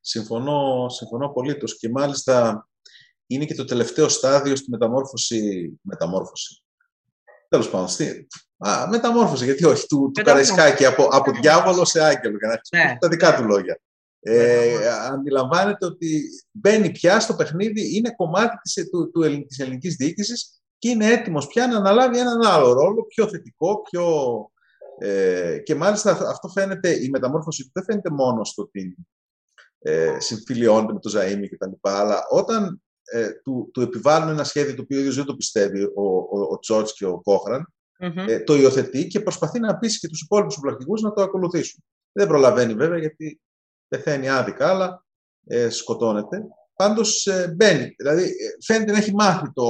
Συμφωνώ, 0.00 0.88
συμφωνώ 0.88 1.28
πολύ 1.28 1.56
και 1.78 1.88
μάλιστα 1.88 2.66
είναι 3.26 3.44
και 3.44 3.54
το 3.54 3.64
τελευταίο 3.64 4.08
στάδιο 4.08 4.56
στη 4.56 4.70
μεταμόρφωση. 4.70 5.70
Μεταμόρφωση. 5.82 6.64
Τέλος 7.48 7.70
πάντων, 7.70 7.88
στη, 7.88 8.26
α, 8.68 8.88
μεταμόρφωση, 8.88 9.44
γιατί 9.44 9.64
όχι, 9.64 9.86
του, 9.86 10.10
του 10.14 10.22
Καραϊσκάκη 10.22 10.84
από, 10.84 11.04
από 11.10 11.32
διάβολο 11.40 11.84
σε 11.84 12.04
άγγελο, 12.04 12.36
για 12.38 12.48
να 12.48 12.54
χρησιμοποιήσω 12.54 12.92
ναι. 12.92 12.98
τα 12.98 13.08
δικά 13.08 13.36
του 13.36 13.44
λόγια. 13.44 13.80
Ε, 14.24 14.88
αντιλαμβάνεται 15.12 15.86
ότι 15.86 16.22
μπαίνει 16.50 16.90
πια 16.90 17.20
στο 17.20 17.34
παιχνίδι, 17.34 17.96
είναι 17.96 18.14
κομμάτι 18.16 18.56
της, 18.62 18.88
του, 18.90 19.10
του, 19.10 19.46
της 19.46 19.58
ελληνικής 19.58 19.94
διοίκησης 19.96 20.62
και 20.78 20.88
είναι 20.88 21.06
έτοιμος 21.06 21.46
πια 21.46 21.66
να 21.66 21.76
αναλάβει 21.76 22.18
έναν 22.18 22.42
άλλο 22.46 22.72
ρόλο, 22.72 23.04
πιο 23.04 23.28
θετικό, 23.28 23.82
πιο... 23.90 24.06
Ε, 24.98 25.58
και 25.58 25.74
μάλιστα 25.74 26.10
αυτό 26.10 26.48
φαίνεται, 26.48 27.04
η 27.04 27.08
μεταμόρφωση 27.08 27.62
του 27.62 27.70
δεν 27.72 27.84
φαίνεται 27.84 28.10
μόνο 28.10 28.44
στο 28.44 28.62
ότι 28.62 28.96
ε, 29.78 30.16
συμφιλιώνεται 30.18 30.92
με 30.92 30.98
το 30.98 31.10
Ζαΐμι 31.18 31.48
και 31.48 31.56
τα 31.56 31.66
λοιπά, 31.66 31.98
αλλά 31.98 32.26
όταν 32.30 32.82
ε, 33.04 33.30
του, 33.30 33.70
του 33.72 33.80
επιβάλλουν 33.80 34.28
ένα 34.28 34.44
σχέδιο 34.44 34.74
το 34.74 34.82
οποίο 34.82 34.96
ο 34.96 35.00
ίδιος 35.00 35.16
δεν 35.16 35.24
το 35.24 35.36
πιστεύει 35.36 35.82
ο, 35.82 36.02
ο, 36.30 36.58
ο 36.70 36.82
και 36.96 37.06
ο 37.06 37.22
κοχραν 38.08 38.28
ε, 38.28 38.40
το 38.40 38.54
υιοθετεί 38.54 39.06
και 39.06 39.20
προσπαθεί 39.20 39.60
να 39.60 39.78
πείσει 39.78 39.98
και 39.98 40.08
τους 40.08 40.20
υπόλοιπους 40.20 40.58
πρακτικούς 40.60 41.00
να 41.00 41.12
το 41.12 41.22
ακολουθήσουν. 41.22 41.84
Δεν 42.12 42.26
προλαβαίνει 42.26 42.74
βέβαια 42.74 42.98
γιατί 42.98 43.40
πεθαίνει 43.88 44.28
άδικα, 44.28 44.68
αλλά 44.68 45.04
ε, 45.46 45.68
σκοτώνεται. 45.68 46.44
Πάντως 46.74 47.26
ε, 47.26 47.54
μπαίνει. 47.56 47.94
Δηλαδή 47.98 48.22
ε, 48.22 48.64
φαίνεται 48.64 48.92
να 48.92 48.98
έχει 48.98 49.14
μάθει 49.14 49.52
το, 49.52 49.64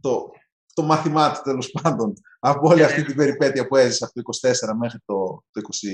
το, 0.00 0.30
το 0.74 0.82
μάθημά 0.82 1.32
του 1.32 1.40
τέλος 1.44 1.70
πάντων 1.70 2.14
από 2.38 2.68
όλη 2.68 2.84
αυτή 2.84 3.04
την 3.04 3.16
περιπέτεια 3.16 3.66
που 3.66 3.76
έζησε 3.76 4.04
από 4.04 4.12
το 4.12 4.48
24 4.48 4.52
μέχρι 4.78 4.98
το, 5.04 5.44
το 5.50 5.60
20, 5.60 5.88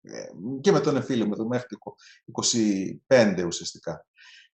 ε, 0.00 0.26
και 0.60 0.72
με 0.72 0.80
τον 0.80 0.96
εφήλιο, 0.96 1.28
με 1.28 1.36
το 1.36 1.46
μέχρι 1.46 1.66
το 1.68 1.78
25 3.08 3.44
ουσιαστικά. 3.46 4.06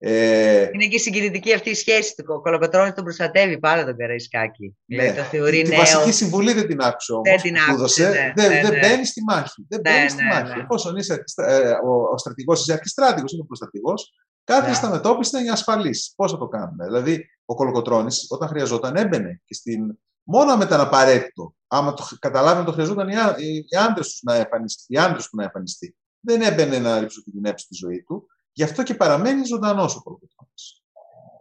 Ε... 0.04 0.70
Είναι 0.74 0.86
και 0.86 0.97
συγκινητική 0.97 1.54
αυτή 1.54 1.70
η 1.70 1.74
σχέση 1.74 2.16
του. 2.16 2.26
Ο 2.28 2.41
Κολοκοτρώνης 2.41 2.93
τον 2.93 3.04
προστατεύει 3.04 3.60
πάρα 3.60 3.86
τον 3.86 3.97
Καραϊσκάκη. 3.97 4.78
Ναι. 4.86 4.97
Δηλαδή 4.97 5.18
το 5.18 5.24
θεωρεί 5.24 5.62
τη 5.62 5.70
νέος. 5.70 5.80
βασική 5.80 6.12
συμβουλή 6.12 6.54
δεν 6.54 6.68
την 6.68 6.82
άκουσε 6.82 7.14
όμως. 7.14 7.30
Δεν 7.30 7.41
την 7.41 7.56
άκουσε. 7.70 8.10
Ναι, 8.10 8.34
δεν, 8.36 8.49
ναι, 8.49 8.62
δεν 8.62 8.72
ναι. 8.72 8.80
μπαίνει 8.80 9.06
στη 9.06 9.24
μάχη. 9.24 9.66
Δεν 9.70 9.82
ναι, 9.82 9.91
μπαίνει 9.91 10.10
στη 10.10 10.24
μάχη. 10.24 10.60
Εφόσον 10.60 10.95
είσαι 10.95 11.24
ε, 11.36 11.70
ο, 11.70 12.10
ο 12.14 12.18
στρατηγός, 12.18 12.62
είσαι 12.62 12.74
αρχιστράτηγος, 12.74 13.32
είναι 13.32 13.41
ο 13.41 13.45
προστατηγός, 13.45 14.14
κάθε 14.43 14.68
ναι. 14.68 14.76
σταμετόπιση 14.76 15.39
είναι 15.39 15.52
ασφαλή. 15.52 15.95
Πώς 16.16 16.32
θα 16.32 16.38
το 16.38 16.47
κάνουμε; 16.47 16.86
Δηλαδή, 16.86 17.30
ο 17.45 17.56
Κολοκοτρώνης, 17.56 18.26
όταν 18.30 18.47
χρειαζόταν, 18.47 18.95
έμπαινε 18.95 19.41
και 19.45 19.54
στην. 19.54 19.97
Μόνο 20.24 20.58
με 20.58 20.64
ήταν 20.64 20.80
απαραίτητο. 20.80 21.56
Άμα 21.68 21.93
το 21.93 22.08
καταλάβει 22.20 22.66
το 22.66 22.72
χρειαζόταν 22.72 23.10
οι, 23.10 23.16
οι 23.68 23.78
άντρες 23.89 24.08
τους 24.08 24.22
να 24.24 24.36
εμφανιστεί, 24.36 24.93
οι 24.93 24.97
άντρες 24.97 25.28
του 25.28 25.36
να 25.36 25.43
εμφανιστεί. 25.43 25.95
Δεν 26.20 26.41
έμπαινε 26.41 26.80
να 26.80 26.99
ριψοκινδυνεύσει 26.99 27.68
τη 27.68 27.76
ζωή 27.76 28.04
του. 28.04 28.28
Γι' 28.52 28.64
αυτό 28.64 28.84
και 28.84 28.95
παραμένει 28.95 29.45
ζωντανός 29.45 29.95
ο 29.95 30.02
Κολοκοτρώνης. 30.02 30.84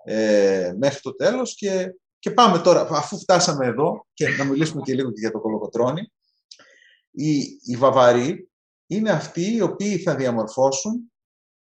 Ε, 0.05 0.75
μέχρι 0.79 1.01
το 1.01 1.15
τέλος 1.15 1.55
και, 1.55 1.95
και 2.19 2.31
πάμε 2.31 2.59
τώρα, 2.59 2.89
αφού 2.91 3.19
φτάσαμε 3.19 3.67
εδώ 3.67 4.07
και 4.13 4.29
να 4.29 4.45
μιλήσουμε 4.45 4.83
και 4.83 4.95
λίγο 4.95 5.13
και 5.13 5.21
για 5.21 5.31
το 5.31 5.41
Κολοκοτρώνη, 5.41 6.13
οι, 7.11 7.39
οι 7.65 7.77
Βαβαροί 7.77 8.51
είναι 8.87 9.11
αυτοί 9.11 9.55
οι 9.55 9.61
οποίοι 9.61 9.99
θα 9.99 10.15
διαμορφώσουν 10.15 11.13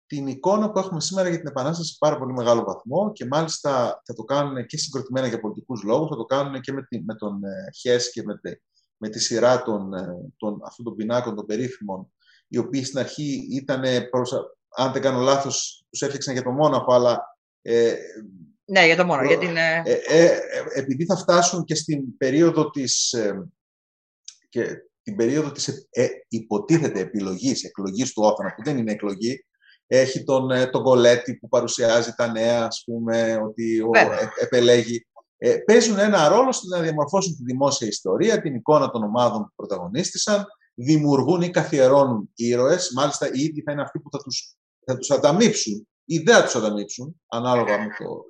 την 0.06 0.26
εικόνα 0.26 0.70
που 0.70 0.78
έχουμε 0.78 1.00
σήμερα 1.00 1.28
για 1.28 1.38
την 1.38 1.48
Επανάσταση 1.48 1.90
σε 1.90 1.96
πάρα 1.98 2.18
πολύ 2.18 2.32
μεγάλο 2.32 2.64
βαθμό 2.64 3.12
και 3.12 3.26
μάλιστα 3.26 4.02
θα 4.04 4.14
το 4.14 4.22
κάνουν 4.22 4.66
και 4.66 4.76
συγκροτημένα 4.76 5.26
για 5.26 5.40
πολιτικούς 5.40 5.82
λόγους, 5.82 6.08
θα 6.08 6.16
το 6.16 6.24
κάνουν 6.24 6.60
και 6.60 6.72
με, 6.72 6.82
τη, 6.82 7.02
με 7.04 7.14
τον 7.14 7.44
ε, 7.44 7.70
Χες 7.80 8.10
και 8.10 8.22
με, 8.22 8.38
τη, 8.38 8.50
με 8.96 9.08
τη 9.08 9.18
σειρά 9.18 9.62
των, 9.62 9.94
ε, 9.94 10.06
των, 10.36 10.60
αυτών 10.64 10.84
των 10.84 10.94
πινάκων 10.94 11.34
των 11.34 11.46
περίφημων, 11.46 12.12
οι 12.48 12.58
οποίοι 12.58 12.84
στην 12.84 12.98
αρχή 12.98 13.48
ήταν 13.50 13.82
αν 14.76 14.92
δεν 14.92 15.02
κάνω 15.02 15.20
λάθος, 15.20 15.84
τους 15.90 16.02
έφτιαξαν 16.02 16.34
για 16.34 16.42
το 16.42 16.50
Μόναχο, 16.50 16.94
αλλά... 16.94 17.38
Ε, 17.62 17.94
ναι, 18.64 18.86
για 18.86 18.96
το 18.96 19.04
Μόναχο. 19.04 19.26
Για 19.26 19.38
την... 19.38 19.56
Ε, 19.56 19.82
ε, 19.84 20.24
ε, 20.24 20.38
επειδή 20.74 21.04
θα 21.04 21.16
φτάσουν 21.16 21.64
και 21.64 21.74
στην 21.74 22.16
περίοδο 22.16 22.70
της... 22.70 23.14
και 24.48 24.76
την 25.02 25.16
περίοδο 25.16 25.52
της 25.52 25.88
υποτίθεται 26.28 27.00
επιλογής, 27.00 27.64
εκλογής 27.64 28.12
του 28.12 28.22
Όθανα, 28.22 28.54
που 28.54 28.62
δεν 28.64 28.78
είναι 28.78 28.92
εκλογή, 28.92 29.44
έχει 29.86 30.24
τον, 30.24 30.70
τον 30.70 30.82
Κολέτη 30.82 31.36
που 31.36 31.48
παρουσιάζει 31.48 32.12
τα 32.12 32.30
νέα, 32.30 32.64
ας 32.64 32.82
πούμε, 32.86 33.40
ότι 33.44 33.80
ο, 33.80 33.90
επελέγει. 34.40 35.06
Ε, 35.38 35.56
παίζουν 35.56 35.98
ένα 35.98 36.28
ρόλο 36.28 36.52
στο 36.52 36.76
να 36.76 36.82
διαμορφώσουν 36.82 37.36
τη 37.36 37.42
δημόσια 37.42 37.86
ιστορία, 37.86 38.40
την 38.40 38.54
εικόνα 38.54 38.90
των 38.90 39.02
ομάδων 39.02 39.42
που 39.42 39.52
πρωταγωνίστησαν, 39.56 40.46
δημιουργούν 40.74 41.42
ή 41.42 41.50
καθιερώνουν 41.50 42.30
ήρωες, 42.34 42.92
μάλιστα 42.94 43.26
οι 43.32 43.40
ίδιοι 43.40 43.62
θα 43.62 43.72
είναι 43.72 43.82
αυτοί 43.82 43.98
που 43.98 44.10
θα 44.10 44.18
τους 44.18 44.56
θα 44.86 44.96
τους 44.96 45.10
ανταμείψουν 45.10 45.88
ή 46.04 46.18
δεν 46.18 46.34
θα 46.34 46.42
τους 46.42 46.54
ανταμείψουν, 46.54 47.20
ανάλογα 47.26 47.78
με 47.78 47.86
το... 47.98 48.24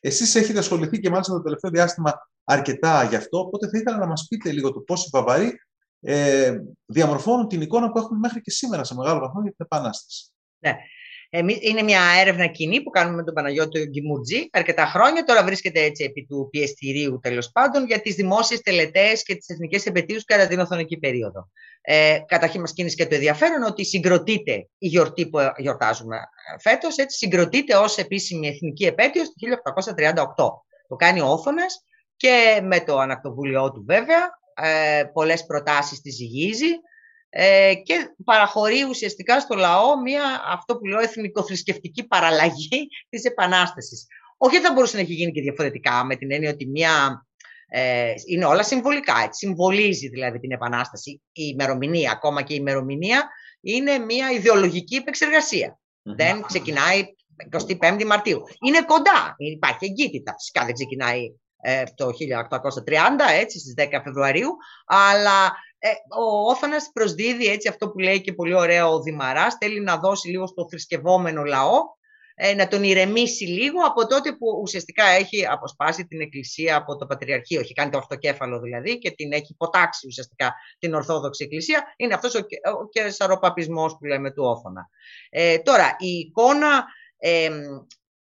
Εσείς 0.00 0.34
έχετε 0.34 0.58
ασχοληθεί 0.58 1.00
και 1.00 1.10
μάλιστα 1.10 1.32
το 1.32 1.42
τελευταίο 1.42 1.70
διάστημα 1.70 2.12
αρκετά 2.44 3.04
γι' 3.04 3.16
αυτό, 3.16 3.38
οπότε 3.38 3.68
θα 3.68 3.78
ήθελα 3.78 3.96
να 3.96 4.06
μας 4.06 4.26
πείτε 4.28 4.52
λίγο 4.52 4.72
το 4.72 4.80
πώς 4.80 5.06
οι 5.06 5.08
Βαβαροί 5.12 5.60
ε, 6.00 6.56
διαμορφώνουν 6.86 7.48
την 7.48 7.60
εικόνα 7.60 7.90
που 7.90 7.98
έχουμε 7.98 8.18
μέχρι 8.18 8.40
και 8.40 8.50
σήμερα 8.50 8.84
σε 8.84 8.94
μεγάλο 8.94 9.20
βαθμό 9.20 9.40
για 9.42 9.50
την 9.50 9.64
Επανάσταση. 9.64 10.32
Ναι 10.58 10.74
είναι 11.60 11.82
μια 11.82 12.00
έρευνα 12.20 12.46
κοινή 12.46 12.82
που 12.82 12.90
κάνουμε 12.90 13.16
με 13.16 13.24
τον 13.24 13.34
Παναγιώτη 13.34 13.86
Γκιμουτζή 13.86 14.48
αρκετά 14.52 14.86
χρόνια. 14.86 15.24
Τώρα 15.24 15.44
βρίσκεται 15.44 15.82
έτσι 15.82 16.04
επί 16.04 16.26
του 16.28 16.48
πιεστηρίου 16.50 17.18
τέλος 17.22 17.50
πάντων 17.50 17.86
για 17.86 18.00
τις 18.00 18.14
δημόσιες 18.14 18.60
τελετές 18.60 19.22
και 19.22 19.34
τις 19.34 19.48
εθνικές 19.48 19.86
επαιτίους 19.86 20.24
κατά 20.24 20.46
την 20.46 20.58
Οθονική 20.58 20.98
περίοδο. 20.98 21.48
Ε, 21.80 22.18
καταρχήν, 22.26 22.60
μας 22.60 22.72
κίνησε 22.72 22.94
και 22.94 23.06
το 23.06 23.14
ενδιαφέρον 23.14 23.62
ότι 23.62 23.84
συγκροτείται 23.84 24.68
η 24.78 24.86
γιορτή 24.88 25.28
που 25.28 25.38
γιορτάζουμε 25.56 26.16
φέτος, 26.60 26.96
έτσι 26.96 27.16
συγκροτείται 27.16 27.76
ως 27.76 27.96
επίσημη 27.96 28.48
εθνική 28.48 28.84
επέτειος 28.84 29.28
το 29.28 29.34
1838. 29.36 30.24
Το 30.88 30.96
κάνει 30.96 31.20
ο 31.20 31.26
Όθωνα 31.26 31.64
και 32.16 32.60
με 32.62 32.80
το 32.80 32.98
ανακτοβούλιο 32.98 33.72
του 33.72 33.84
βέβαια. 33.86 34.38
Ε, 34.54 35.04
πολλές 35.12 35.46
προτάσεις 35.46 36.00
τη 36.00 36.10
ζυγίζει 36.10 36.68
ε, 37.30 37.74
και 37.74 38.14
παραχωρεί 38.24 38.82
ουσιαστικά 38.82 39.40
στο 39.40 39.54
λαό 39.54 40.00
μια, 40.00 40.22
αυτό 40.46 40.76
που 40.76 40.84
λέω, 40.84 41.00
εθνικοθρησκευτική 41.00 42.06
παραλλαγή 42.06 42.88
της 43.10 43.24
Επανάστασης. 43.24 44.06
Όχι 44.36 44.56
ότι 44.56 44.66
θα 44.66 44.72
μπορούσε 44.72 44.96
να 44.96 45.02
έχει 45.02 45.12
γίνει 45.12 45.32
και 45.32 45.40
διαφορετικά, 45.40 46.04
με 46.04 46.16
την 46.16 46.32
έννοια 46.32 46.50
ότι 46.50 46.66
μια, 46.66 47.26
ε, 47.68 48.12
είναι 48.26 48.44
όλα 48.44 48.62
συμβολικά, 48.62 49.14
έτσι, 49.24 49.46
συμβολίζει 49.46 50.08
δηλαδή 50.08 50.38
την 50.38 50.52
Επανάσταση. 50.52 51.10
Η 51.32 51.50
ημερομηνία, 51.52 52.10
ακόμα 52.10 52.42
και 52.42 52.52
η 52.54 52.56
ημερομηνία, 52.60 53.28
είναι 53.60 53.98
μια 53.98 54.30
ιδεολογική 54.30 54.96
επεξεργασία. 54.96 55.78
Δεν 56.02 56.42
ξεκινάει 56.42 57.04
25 57.80 58.04
Μαρτίου. 58.06 58.42
Είναι 58.66 58.82
κοντά, 58.82 59.34
υπάρχει 59.36 59.84
εγκύτητα. 59.84 60.34
Φυσικά 60.38 60.64
δεν 60.64 60.74
ξεκινάει 60.74 61.34
ε, 61.62 61.82
το 61.94 62.06
1830, 62.06 62.10
έτσι, 63.40 63.58
στις 63.58 63.74
10 63.76 64.00
Φεβρουαρίου, 64.04 64.56
αλλά 64.86 65.44
ε, 65.46 65.69
ο 66.18 66.50
Όθωνας 66.50 66.90
προσδίδει 66.92 67.46
έτσι 67.46 67.68
αυτό 67.68 67.90
που 67.90 67.98
λέει 67.98 68.20
και 68.20 68.32
πολύ 68.32 68.54
ωραία 68.54 68.88
ο 68.88 69.02
Δημαράς, 69.02 69.56
θέλει 69.60 69.80
να 69.80 69.96
δώσει 69.96 70.28
λίγο 70.28 70.46
στο 70.46 70.66
θρησκευόμενο 70.68 71.44
λαό, 71.44 71.78
ε, 72.34 72.54
να 72.54 72.68
τον 72.68 72.82
ηρεμήσει 72.82 73.44
λίγο 73.44 73.86
από 73.86 74.06
τότε 74.06 74.32
που 74.32 74.60
ουσιαστικά 74.62 75.04
έχει 75.04 75.46
αποσπάσει 75.46 76.06
την 76.06 76.20
Εκκλησία 76.20 76.76
από 76.76 76.96
το 76.96 77.06
Πατριαρχείο, 77.06 77.60
έχει 77.60 77.72
κάνει 77.72 77.90
το 77.90 77.98
αυτοκέφαλο 77.98 78.60
δηλαδή 78.60 78.98
και 78.98 79.10
την 79.10 79.32
έχει 79.32 79.52
υποτάξει 79.52 80.06
ουσιαστικά 80.06 80.54
την 80.78 80.94
Ορθόδοξη 80.94 81.44
Εκκλησία. 81.44 81.94
Είναι 81.96 82.14
αυτός 82.14 82.34
ο, 82.34 82.38
ο 82.80 82.88
κεσαροπαπισμός 82.88 83.96
που 83.98 84.04
λέμε 84.04 84.30
του 84.30 84.44
Όθωνα. 84.44 84.88
Ε, 85.30 85.58
τώρα, 85.58 85.96
η 85.98 86.08
εικόνα 86.08 86.84
ε, 87.18 87.50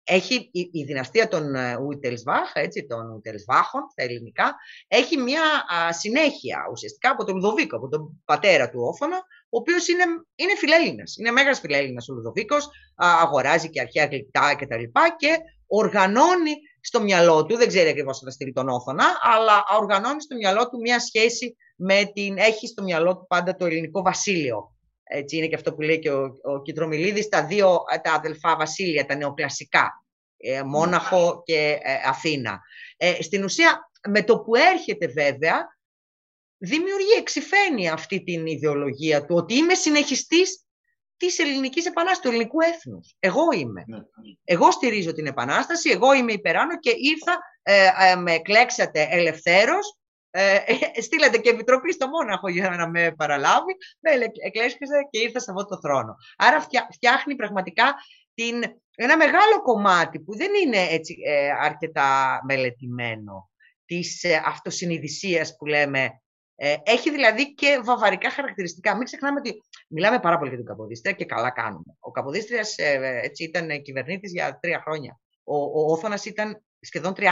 έχει 0.04 0.50
η, 0.52 0.84
δυναστεία 0.84 1.28
των 1.28 1.44
Ουιτελσβάχ, 1.88 2.52
έτσι, 2.54 2.86
των 2.86 3.12
Ουιτελσβάχων 3.16 3.82
στα 3.92 4.04
ελληνικά, 4.04 4.56
έχει 4.88 5.18
μια 5.18 5.42
συνέχεια 5.90 6.58
ουσιαστικά 6.72 7.10
από 7.10 7.24
τον 7.24 7.36
Λουδοβίκο, 7.36 7.76
από 7.76 7.88
τον 7.88 8.22
πατέρα 8.26 8.70
του 8.70 8.80
Όφωνα, 8.82 9.18
ο 9.50 9.58
οποίος 9.58 9.88
είναι, 9.88 10.04
είναι 10.36 10.56
φιλέλληνας, 10.58 11.18
είναι 11.18 11.32
μέγας 11.32 11.60
φιλέλληνας 11.60 12.10
ο 12.10 12.14
Λουδοβίκος, 12.14 12.70
αγοράζει 12.96 13.70
και 13.70 13.82
αρχαία 13.82 14.06
γλυπτά 14.06 14.56
κτλ. 14.56 14.84
Και, 14.84 15.16
και 15.18 15.38
οργανώνει 15.68 16.54
στο 16.82 17.02
μυαλό 17.02 17.46
του, 17.46 17.58
δεν 17.58 17.68
ξέρει 17.68 17.90
ακριβώς 17.90 18.20
θα 18.20 18.32
στείλει 18.32 18.54
τον 18.54 18.70
Όφωνα, 18.70 19.06
αλλά 19.22 19.64
οργανώνει 19.80 20.22
στο 20.22 20.36
μυαλό 20.36 20.70
του 20.70 20.80
μια 20.80 21.00
σχέση 21.00 21.56
με 21.76 22.12
την, 22.14 22.38
έχει 22.38 22.68
στο 22.68 22.84
μυαλό 22.84 23.18
του 23.18 23.26
πάντα 23.28 23.56
το 23.56 23.66
ελληνικό 23.66 24.02
βασίλειο, 24.02 24.73
έτσι 25.14 25.38
είναι 25.38 25.48
και 25.48 25.56
αυτό 25.56 25.74
που 25.74 25.82
λέει 25.82 26.00
και 26.00 26.12
ο, 26.12 26.40
ο 26.44 26.62
Κιτρομιλίδης, 26.62 27.28
τα 27.28 27.46
δύο 27.46 27.80
τα 28.04 28.14
αδελφά 28.14 28.56
βασίλεια, 28.56 29.06
τα 29.06 29.16
νεοκλασικά, 29.16 30.06
ε, 30.38 30.64
Μόναχο 30.64 31.42
και 31.46 31.80
ε, 31.82 31.94
Αθήνα. 32.06 32.62
Ε, 32.98 33.22
στην 33.22 33.44
ουσία, 33.44 33.90
με 34.10 34.24
το 34.24 34.40
που 34.40 34.56
έρχεται 34.56 35.08
βέβαια, 35.08 35.78
δημιουργεί, 36.58 37.14
εξηφαίνει 37.18 37.90
αυτή 37.90 38.24
την 38.24 38.46
ιδεολογία 38.46 39.26
του, 39.26 39.36
ότι 39.36 39.54
είμαι 39.54 39.74
συνεχιστής 39.74 40.66
της 41.18 41.40
ελληνικής 41.40 41.86
επανάστασης, 41.86 42.24
του 42.24 42.30
ελληνικού 42.30 42.62
έθνους. 42.62 43.16
Εγώ 43.20 43.52
είμαι. 43.54 43.84
Ναι. 43.88 43.98
Εγώ 44.44 44.72
στηρίζω 44.72 45.14
την 45.14 45.26
επανάσταση, 45.26 45.90
εγώ 45.90 46.14
είμαι 46.14 46.32
υπεράνω 46.32 46.80
και 46.80 46.94
ήρθα, 46.98 47.40
ε, 47.62 48.16
με 48.16 48.38
κλέξατε 48.38 49.08
ελευθέρως, 49.12 49.98
ε, 50.36 51.02
στείλατε 51.02 51.38
και 51.38 51.50
επιτροπή 51.50 51.94
στο 51.94 52.08
Μόναχο 52.08 52.50
για 52.50 52.70
να 52.70 52.90
με 52.90 53.14
παραλάβει, 53.18 53.76
με 54.00 54.12
εκλέσκησε 54.46 55.08
και 55.10 55.20
ήρθα 55.20 55.40
σε 55.40 55.52
αυτό 55.52 55.66
το 55.66 55.80
θρόνο. 55.80 56.16
Άρα 56.38 56.68
φτιάχνει 56.92 57.36
πραγματικά 57.36 57.96
την, 58.34 58.64
ένα 58.96 59.18
μεγάλο 59.18 59.62
κομμάτι 59.64 60.20
που 60.20 60.36
δεν 60.36 60.52
είναι 60.64 60.88
έτσι 60.90 61.16
ε, 61.26 61.50
αρκετά 61.62 62.40
μελετημένο 62.46 63.50
της 63.86 64.24
ε, 64.24 64.42
αυτοσυνειδησίας 64.46 65.56
που 65.56 65.66
λέμε. 65.66 66.22
Ε, 66.56 66.76
έχει 66.84 67.12
δηλαδή 67.12 67.54
και 67.54 67.82
βαβαρικά 67.84 68.30
χαρακτηριστικά. 68.30 68.96
Μην 68.96 69.06
ξεχνάμε 69.06 69.40
ότι 69.40 69.62
μιλάμε 69.88 70.20
πάρα 70.20 70.38
πολύ 70.38 70.50
για 70.50 70.58
τον 70.58 70.68
Καποδίστρια 70.68 71.14
και 71.14 71.26
καλά 71.26 71.52
κάνουμε. 71.52 71.98
Ο 72.00 72.12
Καποδίστριας 72.12 72.78
ε, 72.78 73.20
έτσι, 73.24 73.44
ήταν 73.44 73.82
κυβερνήτης 73.82 74.32
για 74.32 74.58
τρία 74.62 74.82
χρόνια. 74.86 75.20
Ο, 75.44 75.56
ο 75.56 75.92
Όθωνας 75.92 76.26
ήταν 76.26 76.64
σχεδόν 76.80 77.14
30. 77.18 77.24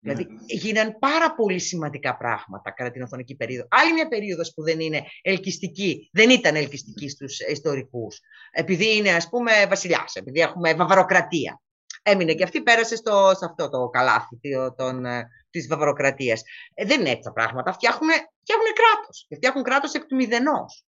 Δηλαδή 0.00 0.24
ναι. 0.24 0.38
γίναν 0.46 0.98
πάρα 0.98 1.34
πολύ 1.34 1.58
σημαντικά 1.58 2.16
πράγματα 2.16 2.70
κατά 2.70 2.90
την 2.90 3.02
Οθωνική 3.02 3.36
περίοδο. 3.36 3.68
Άλλη 3.70 3.92
μια 3.92 4.08
περίοδος 4.08 4.52
που 4.54 4.62
δεν 4.62 4.80
είναι 4.80 5.02
ελκυστική, 5.22 6.10
δεν 6.12 6.30
ήταν 6.30 6.56
ελκυστική 6.56 7.08
στους 7.08 7.40
ιστορικούς. 7.40 8.20
Επειδή 8.50 8.96
είναι 8.96 9.10
ας 9.10 9.28
πούμε 9.28 9.66
βασιλιάς, 9.68 10.14
επειδή 10.14 10.40
έχουμε 10.40 10.74
βαβαροκρατία. 10.74 11.60
Έμεινε 12.02 12.34
και 12.34 12.42
αυτή, 12.42 12.62
πέρασε 12.62 12.96
στο, 12.96 13.32
σε 13.38 13.44
αυτό 13.44 13.68
το 13.68 13.88
καλάθι 13.88 14.38
των, 14.76 15.04
ε, 15.04 15.28
της 15.50 15.66
βαβαροκρατίας. 15.66 16.42
Ε, 16.74 16.84
δεν 16.84 17.00
είναι 17.00 17.10
έτσι 17.10 17.22
τα 17.22 17.32
πράγματα. 17.32 17.72
Φτιάχνουν, 17.72 18.10
φτιάχνουν 18.40 18.72
κράτος. 18.74 19.26
Και 19.28 19.34
φτιάχνουν 19.34 19.64
κράτος 19.64 19.92
εκ 19.94 20.04
του 20.04 20.16
μηδενός. 20.16 20.84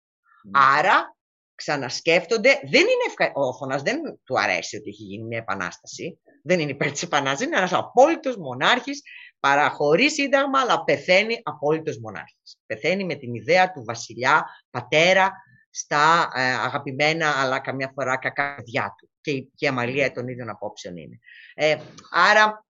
Ναι. 0.44 0.60
Άρα 0.78 1.16
ξανασκέφτονται. 1.58 2.48
Δεν 2.48 2.80
είναι 2.80 3.06
ευκα... 3.08 3.32
Ο 3.34 3.40
Όθωνας 3.40 3.82
δεν 3.82 3.98
του 4.24 4.40
αρέσει 4.40 4.76
ότι 4.76 4.88
έχει 4.88 5.02
γίνει 5.02 5.24
μια 5.24 5.38
επανάσταση 5.38 6.18
δεν 6.48 6.60
είναι 6.60 6.70
υπέρ 6.70 6.90
της 6.90 7.02
επανάστασης, 7.02 7.46
είναι 7.46 7.56
ένας 7.56 7.72
απόλυτος 7.72 8.36
μονάρχης, 8.36 9.02
παραχωρείς 9.40 10.12
σύνταγμα, 10.12 10.60
αλλά 10.60 10.84
πεθαίνει 10.84 11.40
απόλυτος 11.42 11.98
μονάρχης. 11.98 12.58
Πεθαίνει 12.66 13.04
με 13.04 13.14
την 13.14 13.34
ιδέα 13.34 13.72
του 13.72 13.84
βασιλιά, 13.84 14.44
πατέρα, 14.70 15.32
στα 15.70 16.30
ε, 16.34 16.40
αγαπημένα, 16.40 17.40
αλλά 17.40 17.58
καμιά 17.60 17.90
φορά 17.94 18.16
κακά 18.16 18.54
παιδιά 18.54 18.94
του. 18.98 19.10
Και 19.20 19.30
η, 19.30 19.52
και 19.54 19.64
η 19.64 19.68
αμαλία 19.68 20.12
των 20.12 20.28
ίδιων 20.28 20.48
απόψεων 20.48 20.96
είναι. 20.96 21.18
Ε, 21.54 21.76
άρα, 22.10 22.66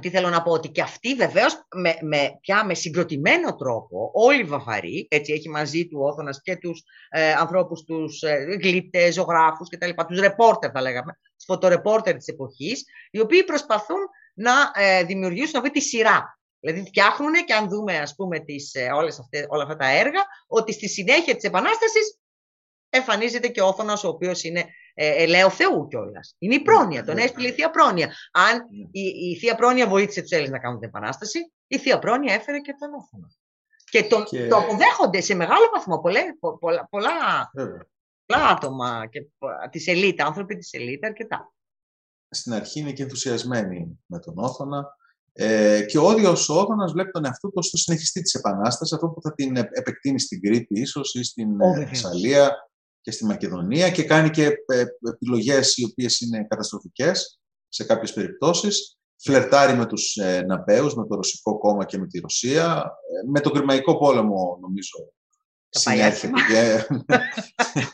τι 0.00 0.10
θέλω 0.10 0.28
να 0.28 0.42
πω, 0.42 0.52
ότι 0.52 0.68
και 0.68 0.82
αυτή 0.82 1.14
βεβαίως 1.14 1.66
με, 1.74 1.96
με, 2.00 2.38
πια 2.40 2.64
με 2.64 2.74
συγκροτημένο 2.74 3.54
τρόπο, 3.54 4.10
όλοι 4.14 4.40
οι 4.40 4.44
Βαβαροί, 4.44 5.06
έτσι 5.10 5.32
έχει 5.32 5.48
μαζί 5.48 5.86
του 5.88 6.00
ο 6.00 6.40
και 6.42 6.56
τους 6.56 6.82
ε, 7.08 7.32
ανθρώπους, 7.32 7.84
τους 7.84 8.22
ε, 8.22 8.34
γλύπτες, 8.62 9.14
ζωγράφους 9.14 9.68
κτλ., 9.68 9.90
τους 10.08 10.20
ρεπόρτερ 10.20 10.70
θα 10.74 10.80
λέγαμε, 10.80 11.18
φωτορεπόρτερ 11.46 12.16
της 12.16 12.26
εποχής, 12.26 12.84
οι 13.10 13.20
οποίοι 13.20 13.44
προσπαθούν 13.44 13.98
να 14.34 14.52
ε, 14.74 15.04
δημιουργήσουν 15.04 15.60
αυτή 15.60 15.70
τη 15.70 15.80
σειρά. 15.80 16.38
Δηλαδή 16.60 16.86
φτιάχνουν 16.86 17.32
και 17.32 17.54
αν 17.54 17.68
δούμε 17.68 17.98
ας 17.98 18.14
πούμε 18.14 18.38
τις, 18.38 18.74
ε, 18.74 18.90
όλες 18.94 19.18
αυτές, 19.18 19.46
όλα 19.48 19.62
αυτά 19.62 19.76
τα 19.76 19.90
έργα, 19.90 20.20
ότι 20.46 20.72
στη 20.72 20.88
συνέχεια 20.88 21.34
της 21.34 21.44
Επανάστασης 21.44 22.18
εμφανίζεται 22.88 23.48
και 23.48 23.60
ο 23.60 23.66
Όθωνας, 23.66 24.04
ο 24.04 24.08
οποίος 24.08 24.42
είναι 24.42 24.64
ε, 24.94 25.22
ελαίο 25.22 25.50
Θεού 25.50 25.88
κιόλας. 25.88 26.34
Είναι 26.38 26.54
η 26.54 26.62
πρόνοια, 26.62 27.04
τον 27.04 27.18
έστειλε 27.18 27.48
η 27.48 27.52
Θεία 27.52 27.70
Πρόνοια. 27.70 28.14
Αν 28.32 28.66
η, 28.90 29.00
η 29.00 29.36
Θεία 29.38 29.54
Πρόνοια 29.54 29.88
βοήθησε 29.88 30.20
τους 30.20 30.30
Έλληνες 30.30 30.52
να 30.52 30.58
κάνουν 30.58 30.78
την 30.78 30.88
Επανάσταση, 30.88 31.52
η 31.66 31.78
Θεία 31.78 31.98
Πρόνοια 31.98 32.34
έφερε 32.34 32.58
και 32.58 32.74
τον 32.78 32.94
Όθωνα. 32.94 33.28
Και 33.90 34.04
το, 34.04 34.22
και... 34.22 34.46
το 34.46 34.56
αποδέχονται 34.56 35.20
σε 35.20 35.34
μεγάλο 35.34 35.70
βαθμό 35.74 36.00
πολλά, 36.00 36.20
πολλά, 36.60 36.88
πολλά 38.26 38.48
άτομα 38.48 39.06
και 39.10 39.26
της 39.70 39.86
ελίτα, 39.86 40.26
άνθρωποι 40.26 40.56
της 40.56 40.72
ελίτα 40.72 41.06
αρκετά. 41.06 41.52
Στην 42.28 42.52
αρχή 42.52 42.80
είναι 42.80 42.92
και 42.92 43.02
ενθουσιασμένοι 43.02 43.98
με 44.06 44.18
τον 44.18 44.34
Όθωνα. 44.36 44.96
Ε, 45.32 45.84
και 45.88 45.98
ο 45.98 46.12
ίδιο 46.12 46.30
ο 46.30 46.54
Όθωνα 46.58 46.86
βλέπει 46.86 47.10
τον 47.10 47.24
εαυτό 47.24 47.50
του 47.50 47.62
στο 47.62 47.76
συνεχιστή 47.76 48.22
της 48.22 48.34
Επανάστασης, 48.34 48.94
αυτό 48.94 49.08
που 49.08 49.22
θα 49.22 49.34
την 49.34 49.56
επεκτείνει 49.56 50.20
στην 50.20 50.40
Κρήτη, 50.40 50.80
ίσως 50.80 51.14
ή 51.14 51.24
στην 51.24 51.48
oh, 51.50 51.86
Θεσσαλία 51.88 52.56
και 53.02 53.10
στη 53.10 53.24
Μακεδονία 53.24 53.90
και 53.90 54.04
κάνει 54.04 54.30
και 54.30 54.44
ε, 54.66 54.84
επιλογές 55.12 55.76
οι 55.76 55.84
οποίες 55.84 56.20
είναι 56.20 56.46
καταστροφικές 56.48 57.40
σε 57.68 57.84
κάποιες 57.84 58.12
περιπτώσεις. 58.12 58.96
Φλερτάρει 59.16 59.76
με 59.76 59.86
τους 59.86 60.16
ε, 60.16 60.42
Ναπέους, 60.46 60.94
με 60.94 61.06
το 61.06 61.14
Ρωσικό 61.14 61.58
κόμμα 61.58 61.84
και 61.84 61.98
με 61.98 62.06
τη 62.06 62.18
Ρωσία. 62.18 62.92
Ε, 63.24 63.30
με 63.30 63.40
τον 63.40 63.52
Κρημαϊκό 63.52 63.98
πόλεμο, 63.98 64.58
νομίζω, 64.60 65.12
συνέχεια. 65.68 66.30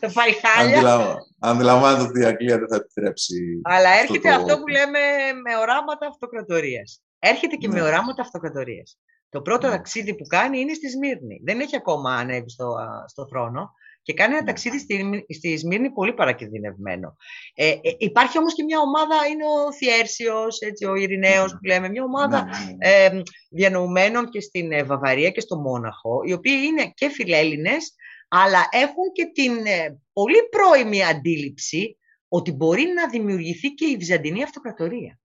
Το 0.00 0.10
πάει 0.14 0.32
χάλια. 0.32 1.16
Αντιλαμβάνεται 1.38 2.02
ότι 2.02 2.20
η 2.20 2.24
Αγγλία 2.24 2.58
δεν 2.58 2.68
θα 2.68 2.76
επιτρέψει. 2.76 3.60
Αλλά 3.62 3.90
έρχεται 3.90 4.30
αυτό, 4.30 4.58
που 4.58 4.68
λέμε 4.68 4.98
με 5.44 5.56
οράματα 5.56 6.06
αυτοκρατορίας. 6.06 7.02
Έρχεται 7.18 7.56
και 7.56 7.68
με 7.68 7.74
ναι. 7.74 7.82
οράματα 7.82 8.22
αυτοκρατορίας. 8.22 8.98
Το 9.28 9.42
πρώτο 9.42 9.66
ναι. 9.66 9.72
ταξίδι 9.72 10.14
που 10.14 10.26
κάνει 10.26 10.60
είναι 10.60 10.74
στη 10.74 10.88
Σμύρνη. 10.88 11.40
Δεν 11.44 11.60
έχει 11.60 11.76
ακόμα 11.76 12.14
ανέβει 12.14 12.50
στο, 12.50 12.74
στο 13.06 13.26
θρόνο 13.26 13.72
και 14.08 14.14
κάνει 14.14 14.32
ένα 14.32 14.42
ναι. 14.42 14.46
ταξίδι 14.46 14.78
στη, 14.78 15.24
στη 15.34 15.56
Σμύρνη 15.56 15.90
πολύ 15.90 16.12
παρακινδυνευμένο. 16.12 17.16
Ε, 17.54 17.68
ε, 17.68 17.78
υπάρχει 17.98 18.38
όμως 18.38 18.54
και 18.54 18.62
μια 18.62 18.78
ομάδα, 18.78 19.14
είναι 19.30 19.44
ο 19.44 19.72
Θιέρσιος, 19.72 20.58
έτσι, 20.60 20.84
ο 20.84 20.94
Ειρηναίος 20.94 21.52
που 21.52 21.66
λέμε, 21.66 21.88
μια 21.88 22.02
ομάδα 22.02 22.48
ε, 22.78 23.08
διανοουμένων 23.50 24.28
και 24.28 24.40
στην 24.40 24.72
ε, 24.72 24.82
Βαβαρία 24.82 25.30
και 25.30 25.40
στο 25.40 25.56
Μόναχο, 25.56 26.20
οι 26.24 26.32
οποίοι 26.32 26.56
είναι 26.64 26.92
και 26.94 27.08
φιλέλληνες, 27.08 27.94
αλλά 28.28 28.68
έχουν 28.70 29.12
και 29.12 29.24
την 29.34 29.66
ε, 29.66 29.98
πολύ 30.12 30.48
πρώιμη 30.50 31.04
αντίληψη 31.04 31.98
ότι 32.28 32.52
μπορεί 32.52 32.84
να 32.96 33.08
δημιουργηθεί 33.08 33.68
και 33.68 33.84
η 33.84 33.96
Βυζαντινή 33.96 34.42
Αυτοκρατορία. 34.42 35.18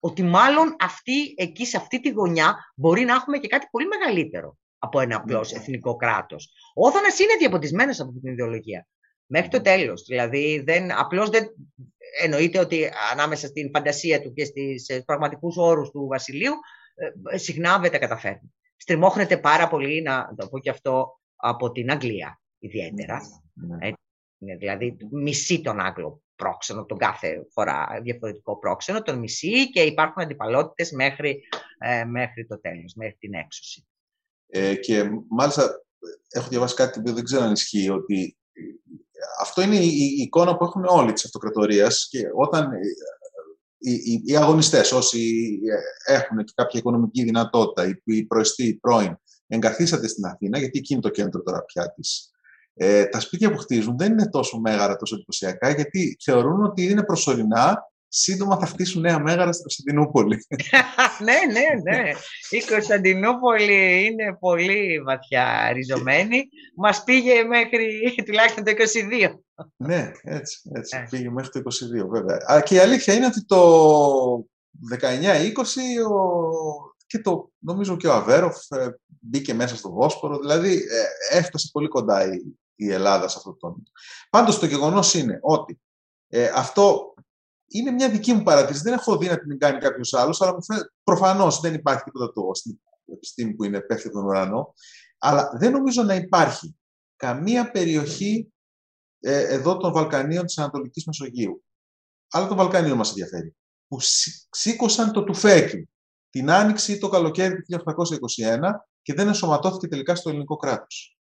Ότι 0.00 0.22
μάλλον 0.22 0.76
αυτή, 0.78 1.34
εκεί 1.36 1.66
σε 1.66 1.76
αυτή 1.76 2.00
τη 2.00 2.08
γωνιά 2.08 2.72
μπορεί 2.76 3.04
να 3.04 3.14
έχουμε 3.14 3.38
και 3.38 3.48
κάτι 3.48 3.66
πολύ 3.70 3.86
μεγαλύτερο 3.86 4.56
από 4.82 5.00
ένα 5.00 5.16
απλώ 5.16 5.38
ναι. 5.38 5.58
εθνικό 5.58 5.96
κράτος. 5.96 6.52
Ο 6.74 6.86
Όθωνας 6.86 7.18
είναι 7.18 7.36
διαποτισμένος 7.38 8.00
από 8.00 8.12
την 8.12 8.32
ιδεολογία. 8.32 8.86
Μέχρι 9.26 9.48
το 9.48 9.56
ναι. 9.56 9.62
τέλος. 9.62 10.02
Δηλαδή, 10.02 10.62
δεν, 10.66 10.98
απλώς 10.98 11.30
δεν 11.30 11.48
εννοείται 12.22 12.58
ότι 12.58 12.90
ανάμεσα 13.12 13.46
στην 13.46 13.70
φαντασία 13.74 14.22
του 14.22 14.32
και 14.32 14.44
στις 14.44 14.88
ε, 14.88 15.02
πραγματικούς 15.02 15.56
όρους 15.56 15.90
του 15.90 16.06
βασιλείου 16.06 16.52
ε, 17.30 17.36
συχνά 17.38 17.78
δεν 17.78 17.90
τα 17.90 17.98
καταφέρνει. 17.98 18.54
Στριμώχνεται 18.76 19.38
πάρα 19.38 19.68
πολύ, 19.68 20.02
να 20.02 20.34
το 20.36 20.48
πω 20.48 20.58
και 20.58 20.70
αυτό, 20.70 21.20
από 21.36 21.72
την 21.72 21.90
Αγγλία 21.90 22.40
ιδιαίτερα. 22.58 23.20
Ναι. 23.54 24.56
δηλαδή, 24.56 24.96
μισεί 25.10 25.60
τον 25.60 25.80
Άγγλο 25.80 26.22
πρόξενο, 26.36 26.84
τον 26.84 26.98
κάθε 26.98 27.46
φορά 27.52 28.00
διαφορετικό 28.02 28.58
πρόξενο, 28.58 29.02
τον 29.02 29.18
μισεί 29.18 29.70
και 29.70 29.82
υπάρχουν 29.82 30.22
αντιπαλότητες 30.22 30.90
μέχρι, 30.90 31.42
ε, 31.78 32.04
μέχρι 32.04 32.46
το 32.46 32.60
τέλος, 32.60 32.94
μέχρι 32.94 33.16
την 33.18 33.34
έξωση. 33.34 33.86
Ε, 34.50 34.74
και 34.74 35.10
μάλιστα 35.28 35.82
έχω 36.28 36.48
διαβάσει 36.48 36.74
κάτι 36.74 37.00
που 37.00 37.12
δεν 37.12 37.24
ξέρω 37.24 37.42
αν 37.42 37.52
ισχύει, 37.52 37.90
ότι 37.90 38.38
αυτό 39.40 39.62
είναι 39.62 39.76
η, 39.76 40.14
εικόνα 40.18 40.56
που 40.56 40.64
έχουν 40.64 40.84
όλοι 40.88 41.12
της 41.12 41.24
αυτοκρατορίας 41.24 42.06
και 42.10 42.22
όταν 42.34 42.72
ε, 42.72 42.78
οι, 43.78 43.92
οι, 43.92 44.22
οι 44.24 44.36
αγωνιστές, 44.36 44.92
όσοι 44.92 45.50
έχουν 46.06 46.44
και 46.44 46.52
κάποια 46.54 46.80
οικονομική 46.80 47.22
δυνατότητα, 47.22 47.88
οι, 47.88 48.02
οι 48.04 48.24
προεστοί, 48.24 48.66
οι 48.66 48.74
πρώην, 48.74 49.16
εγκαθίσατε 49.46 50.08
στην 50.08 50.24
Αθήνα, 50.24 50.58
γιατί 50.58 50.78
εκεί 50.78 50.92
είναι 50.92 51.02
το 51.02 51.08
κέντρο 51.08 51.42
τώρα 51.42 51.64
πια 51.64 51.92
της. 51.92 52.30
Ε, 52.74 53.04
τα 53.04 53.20
σπίτια 53.20 53.50
που 53.50 53.58
χτίζουν 53.58 53.98
δεν 53.98 54.12
είναι 54.12 54.28
τόσο 54.28 54.60
μέγαρα, 54.60 54.96
τόσο 54.96 55.14
εντυπωσιακά, 55.14 55.70
γιατί 55.70 56.16
θεωρούν 56.24 56.64
ότι 56.64 56.82
είναι 56.82 57.04
προσωρινά 57.04 57.89
σύντομα 58.12 58.58
θα 58.58 58.66
χτίσουν 58.66 59.00
νέα 59.00 59.18
μέγαρα 59.18 59.52
στην 59.52 59.62
Κωνσταντινούπολη. 59.64 60.46
ναι, 61.26 61.38
ναι, 61.52 61.96
ναι. 61.96 62.10
Η 62.50 62.64
Κωνσταντινούπολη 62.64 64.04
είναι 64.04 64.36
πολύ 64.40 65.00
βαθιά 65.04 65.72
ριζωμένη. 65.72 66.48
Μας 66.76 67.04
πήγε 67.04 67.42
μέχρι 67.42 68.14
τουλάχιστον 68.26 68.64
το 68.64 68.72
22. 68.72 69.64
ναι, 69.76 70.10
έτσι, 70.22 70.70
έτσι. 70.74 70.96
Ναι. 70.96 71.06
Πήγε 71.10 71.30
μέχρι 71.30 71.50
το 71.50 71.62
22, 72.04 72.08
βέβαια. 72.08 72.38
Αλλά 72.46 72.60
και 72.60 72.74
η 72.74 72.78
αλήθεια 72.78 73.14
είναι 73.14 73.26
ότι 73.26 73.44
το 73.44 74.46
19-20 75.00 75.04
και 77.06 77.18
το, 77.18 77.50
νομίζω 77.58 77.96
και 77.96 78.06
ο 78.06 78.12
Αβέροφ 78.12 78.56
ε, 78.70 78.88
μπήκε 79.06 79.54
μέσα 79.54 79.76
στο 79.76 79.90
Βόσπορο, 79.90 80.38
δηλαδή 80.38 80.72
ε, 80.72 81.36
έφτασε 81.36 81.68
πολύ 81.72 81.88
κοντά 81.88 82.24
η, 82.24 82.40
η 82.74 82.92
Ελλάδα 82.92 83.28
σε 83.28 83.34
αυτό 83.38 83.50
το 83.50 83.56
τόνο. 83.56 83.82
Πάντως 84.30 84.58
το 84.58 84.66
γεγονός 84.66 85.14
είναι 85.14 85.38
ότι 85.42 85.80
ε, 86.28 86.50
αυτό 86.54 87.09
είναι 87.70 87.90
μια 87.90 88.10
δική 88.10 88.32
μου 88.32 88.42
παρατήρηση. 88.42 88.82
Δεν 88.82 88.92
έχω 88.92 89.16
δει 89.16 89.26
να 89.26 89.38
την 89.38 89.58
κάνει 89.58 89.78
κάποιος 89.78 90.12
άλλος, 90.12 90.40
αλλά 90.40 90.56
προφανώς 91.02 91.60
δεν 91.60 91.74
υπάρχει 91.74 92.02
τίποτα 92.02 92.32
το 92.32 92.50
στην 92.54 92.80
επιστήμη 93.04 93.54
που 93.54 93.64
είναι 93.64 93.80
πέφτει 93.80 94.10
τον 94.10 94.24
ουρανό. 94.24 94.74
Αλλά 95.18 95.50
δεν 95.58 95.72
νομίζω 95.72 96.02
να 96.02 96.14
υπάρχει 96.14 96.76
καμία 97.16 97.70
περιοχή 97.70 98.52
ε, 99.20 99.54
εδώ 99.54 99.76
των 99.76 99.92
Βαλκανίων 99.92 100.46
της 100.46 100.58
Ανατολικής 100.58 101.04
Μεσογείου. 101.06 101.64
Αλλά 102.30 102.48
των 102.48 102.56
Βαλκανίων 102.56 102.96
μας 102.96 103.08
ενδιαφέρει. 103.08 103.56
Που 103.88 103.98
σήκωσαν 104.50 105.12
το 105.12 105.24
τουφέκι 105.24 105.88
την 106.30 106.50
άνοιξη 106.50 106.98
το 106.98 107.08
καλοκαίρι 107.08 107.62
του 107.62 107.82
1821 108.38 108.60
και 109.02 109.14
δεν 109.14 109.28
ενσωματώθηκε 109.28 109.88
τελικά 109.88 110.14
στο 110.14 110.28
ελληνικό 110.28 110.56
κράτος. 110.56 111.18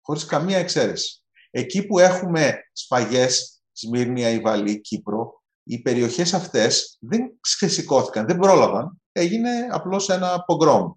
Χωρίς 0.00 0.24
καμία 0.24 0.58
εξαίρεση. 0.58 1.22
Εκεί 1.50 1.86
που 1.86 1.98
έχουμε 1.98 2.58
σφαγές 2.72 3.55
Σμύρνη, 3.76 4.24
Αϊβαλή, 4.24 4.80
Κύπρο, 4.80 5.42
οι 5.62 5.78
περιοχές 5.82 6.34
αυτές 6.34 6.96
δεν 7.00 7.38
ξεσηκώθηκαν, 7.40 8.26
δεν 8.26 8.38
πρόλαβαν, 8.38 9.00
έγινε 9.12 9.50
απλώς 9.70 10.08
ένα 10.08 10.44
πογκρόμ. 10.46 10.92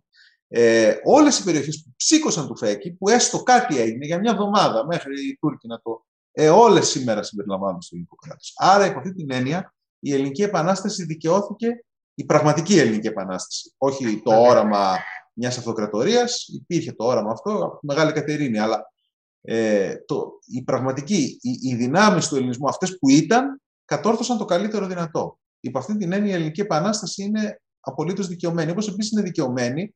Ε, 0.47 0.95
όλες 1.03 1.39
οι 1.39 1.43
περιοχές 1.43 1.83
που 1.83 1.93
ψήκωσαν 1.95 2.47
του 2.47 2.57
Φέκη, 2.57 2.91
που 2.91 3.09
έστω 3.09 3.43
κάτι 3.43 3.79
έγινε 3.79 4.05
για 4.05 4.19
μια 4.19 4.31
εβδομάδα 4.31 4.85
μέχρι 4.85 5.27
οι 5.27 5.37
Τούρκοι 5.41 5.67
να 5.67 5.81
το... 5.81 6.05
Ε, 6.31 6.49
όλες 6.49 6.87
σήμερα 6.87 7.23
συμπεριλαμβάνουν 7.23 7.81
στο 7.81 7.95
ελληνικό 7.95 8.15
κράτος. 8.15 8.53
Άρα, 8.55 8.85
υπό 8.85 8.97
αυτή 8.97 9.13
την 9.13 9.31
έννοια, 9.31 9.73
η 9.99 10.13
Ελληνική 10.13 10.41
Επανάσταση 10.41 11.03
δικαιώθηκε, 11.03 11.85
η 12.13 12.25
πραγματική 12.25 12.79
Ελληνική 12.79 13.07
Επανάσταση, 13.07 13.73
όχι 13.77 14.21
το 14.23 14.41
όραμα 14.41 14.97
μιας 15.33 15.57
αυτοκρατορίας, 15.57 16.47
υπήρχε 16.47 16.91
το 16.91 17.05
όραμα 17.05 17.31
αυτό 17.31 17.51
από 17.51 17.79
τη 17.79 17.85
Μεγάλη 17.85 18.11
Κατερίνη, 18.11 18.59
αλλά 18.59 18.91
ε, 19.41 19.95
το, 20.05 20.31
η 20.45 20.63
πραγματική, 20.63 21.39
οι, 21.41 21.69
οι 21.69 21.75
δυνάμεις 21.75 22.27
του 22.27 22.35
ελληνισμού 22.35 22.67
αυτές 22.67 22.97
που 22.99 23.09
ήταν, 23.09 23.61
κατόρθωσαν 23.85 24.37
το 24.37 24.45
καλύτερο 24.45 24.87
δυνατό. 24.87 25.39
Υπό 25.59 25.79
αυτή 25.79 25.97
την 25.97 26.11
έννοια 26.11 26.31
η 26.31 26.35
Ελληνική 26.35 26.61
Επανάσταση 26.61 27.23
είναι 27.23 27.61
απολύτως 27.79 28.27
δικαιωμένη. 28.27 28.71
Όπως 28.71 28.87
επίσης 28.87 29.11
είναι 29.11 29.21
δικαιωμένη, 29.21 29.95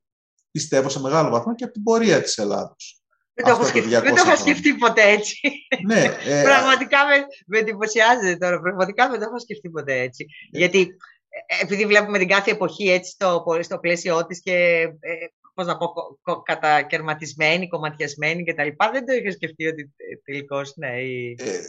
πιστεύω 0.52 0.90
σε 0.90 0.99
μεγάλο 0.99 1.30
βαθμό, 1.30 1.56
και 1.56 1.64
από 1.64 1.74
την 1.74 1.84
πορεία 1.84 2.22
της 2.22 2.38
Ελλάδος. 2.38 3.03
Δεν 3.36 3.45
το, 3.45 3.52
έχω 3.52 3.65
σκεφτεί, 3.65 3.90
δεν 3.90 4.15
το 4.15 4.36
σκεφτεί 4.38 4.76
ποτέ 4.76 5.02
έτσι. 5.02 5.40
Ναι, 5.86 6.03
ε, 6.28 6.44
πραγματικά 6.44 6.98
με, 7.06 7.26
με 7.45 7.57
εντυπωσιάζεται 7.57 8.38
τώρα. 8.38 8.60
Πραγματικά 8.60 9.10
δεν 9.10 9.20
το 9.20 9.26
έχω 9.26 9.40
σκεφτεί 9.40 9.70
ποτέ 9.70 9.99
έτσι. 9.99 10.26
Ε, 10.52 10.57
Γιατί 10.57 10.80
ε, 11.30 11.64
επειδή 11.64 11.86
βλέπουμε 11.86 12.18
την 12.18 12.28
κάθε 12.28 12.52
εποχή 12.52 12.90
έτσι 12.90 13.11
στο, 13.11 13.44
στο 13.61 13.80
πλαίσιο 13.80 14.26
της 14.26 14.41
και 14.41 14.53
ε, 14.99 15.14
πώς 15.54 15.66
να 15.66 15.78
πω, 15.78 15.94
κατακαιρματισμένη, 16.44 17.68
κομματιασμένη 17.68 18.44
κτλ. 18.44 18.68
Δεν 18.92 19.06
το 19.06 19.14
είχα 19.14 19.32
σκεφτεί 19.32 19.68
ότι 19.68 19.94
τελικώς 20.24 20.74
ναι. 20.76 21.02
Η... 21.02 21.36
Ε, 21.40 21.60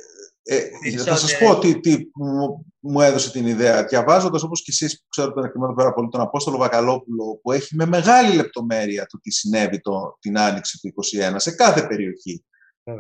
ε, 0.46 0.98
θα 0.98 1.16
σας 1.16 1.38
πω 1.38 1.58
τι, 1.58 1.80
τι 1.80 1.96
μου, 2.14 2.66
μου, 2.78 3.00
έδωσε 3.00 3.30
την 3.30 3.46
ιδέα. 3.46 3.84
Διαβάζοντας 3.84 4.42
όπως 4.42 4.62
και 4.62 4.70
εσείς 4.70 5.00
που 5.00 5.06
ξέρετε 5.08 5.34
τον 5.34 5.44
εκτιμάτε 5.44 5.72
πάρα 5.72 5.92
πολύ, 5.92 6.08
τον 6.08 6.20
Απόστολο 6.20 6.56
Βακαλόπουλο, 6.56 7.38
που 7.42 7.52
έχει 7.52 7.76
με 7.76 7.86
μεγάλη 7.86 8.36
λεπτομέρεια 8.36 9.06
το 9.06 9.20
τι 9.20 9.30
συνέβη 9.30 9.80
το, 9.80 10.16
την 10.20 10.38
άνοιξη 10.38 10.78
του 10.78 10.92
1921 11.32 11.34
σε 11.36 11.50
κάθε 11.50 11.86
περιοχή 11.86 12.44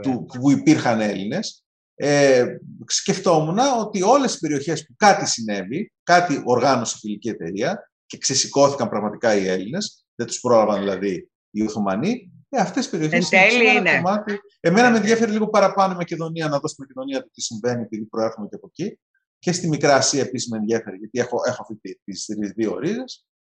του, 0.02 0.26
που 0.40 0.50
υπήρχαν 0.50 1.00
Έλληνες. 1.00 1.64
Ε, 1.96 2.46
σκεφτόμουν 2.86 3.58
ότι 3.80 4.02
όλες 4.02 4.34
οι 4.34 4.38
περιοχές 4.38 4.86
που 4.86 4.94
κάτι 4.96 5.26
συνέβη, 5.26 5.92
κάτι 6.02 6.42
οργάνωσε 6.44 6.94
η 6.96 7.00
φιλική 7.00 7.28
εταιρεία 7.28 7.90
και 8.06 8.18
ξεσηκώθηκαν 8.18 8.88
πραγματικά 8.88 9.36
οι 9.36 9.46
Έλληνες, 9.46 10.03
δεν 10.14 10.26
τους 10.26 10.40
πρόλαβαν 10.40 10.78
δηλαδή 10.78 11.30
οι 11.50 11.62
Οθωμανοί. 11.62 12.32
Ε, 12.48 12.60
Αυτές 12.60 12.84
τι 12.88 12.98
περιοχές 12.98 13.30
είναι. 13.30 13.70
είναι. 13.70 13.94
Κομμάτι. 14.02 14.38
Εμένα 14.60 14.90
με 14.90 14.96
ενδιαφέρει 14.96 15.30
λίγο 15.30 15.48
παραπάνω 15.48 15.92
η 15.92 15.96
Μακεδονία, 15.96 16.48
να 16.48 16.58
δω 16.58 16.68
στη 16.68 16.80
Μακεδονία 16.80 17.22
το 17.22 17.30
τι 17.32 17.42
συμβαίνει, 17.42 17.82
επειδή 17.82 18.04
προέρχομαι 18.04 18.48
και 18.48 18.54
από 18.54 18.70
εκεί. 18.72 18.98
Και 19.38 19.52
στη 19.52 19.68
Μικρά 19.68 19.94
Ασία 19.94 20.22
επίσης 20.22 20.50
με 20.50 20.56
ενδιαφέρει, 20.56 20.96
γιατί 20.96 21.18
έχω, 21.18 21.40
έχω 21.46 21.62
αυτή 21.62 22.00
τις 22.04 22.26
δύο 22.54 22.78
ρίζε. 22.78 23.04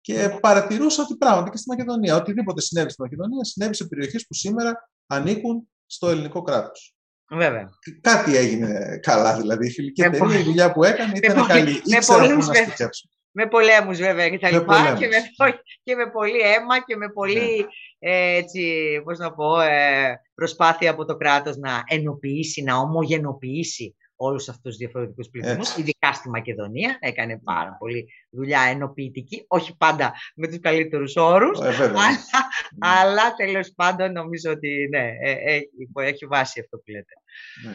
Και 0.01 0.39
παρατηρούσα 0.41 1.03
ότι 1.03 1.17
πράγματι 1.17 1.51
και 1.51 1.57
στη 1.57 1.69
Μακεδονία, 1.69 2.17
οτιδήποτε 2.17 2.61
συνέβη 2.61 2.91
στη 2.91 3.03
Μακεδονία, 3.03 3.45
συνέβη 3.45 3.75
σε 3.75 3.87
περιοχές 3.87 4.27
που 4.27 4.35
σήμερα 4.35 4.91
ανήκουν 5.07 5.69
στο 5.87 6.09
ελληνικό 6.09 6.43
κράτος. 6.43 6.97
Βέβαια. 7.31 7.69
Κάτι 8.01 8.37
έγινε 8.37 8.99
καλά, 9.03 9.37
δηλαδή. 9.37 9.67
Η 9.67 9.71
φιλική 9.71 10.03
εταιρεία, 10.03 10.39
η 10.39 10.43
δουλειά 10.43 10.73
που 10.73 10.85
έκανε 10.85 11.13
ήταν 11.15 11.47
καλή. 11.47 11.83
Ήξερα 11.85 12.27
πού 12.27 12.47
να 12.47 12.55
στοιχεύσουν. 12.55 13.11
Με 13.31 13.47
πολέμους 13.47 13.99
βέβαια 13.99 14.29
και 14.29 14.39
τα 14.39 14.51
λοιπά 14.51 14.97
και 14.99 15.07
με, 15.07 15.17
και 15.83 15.95
με 15.95 16.11
πολύ 16.11 16.41
αίμα 16.41 16.85
και 16.87 16.97
με 16.97 17.09
πολύ 17.09 17.67
ναι. 17.99 18.11
ε, 18.11 18.37
έτσι, 18.37 19.01
πώς 19.05 19.19
να 19.19 19.33
πω, 19.35 19.61
ε, 19.61 20.21
προσπάθεια 20.35 20.91
από 20.91 21.05
το 21.05 21.17
κράτος 21.17 21.57
να 21.57 21.83
ενοποιήσει, 21.87 22.63
να 22.63 22.77
ομογενοποιήσει 22.77 23.97
όλους 24.21 24.49
αυτούς 24.49 24.63
τους 24.63 24.77
διαφορετικούς 24.77 25.29
πληθυσμούς, 25.29 25.77
ειδικά 25.77 26.13
στη 26.13 26.29
Μακεδονία. 26.29 26.97
Έκανε 27.01 27.39
πάρα 27.39 27.77
πολύ 27.79 28.09
δουλειά 28.31 28.61
ενοποιητική, 28.61 29.45
όχι 29.49 29.77
πάντα 29.77 30.13
με 30.35 30.49
τους 30.49 30.61
καλύτερους 30.61 31.17
όρους, 31.17 31.61
ε, 31.61 31.85
αλλά, 31.85 32.03
αλλά 32.79 33.35
τέλος 33.35 33.73
πάντων 33.77 34.13
νομίζω 34.13 34.51
ότι 34.51 34.89
ναι, 34.91 35.11
ε, 35.21 35.31
ε, 35.31 35.61
έχει 35.95 36.27
βάση 36.27 36.61
αυτό 36.61 36.77
που 36.77 36.91
λέτε. 36.91 37.15
Ναι. 37.65 37.75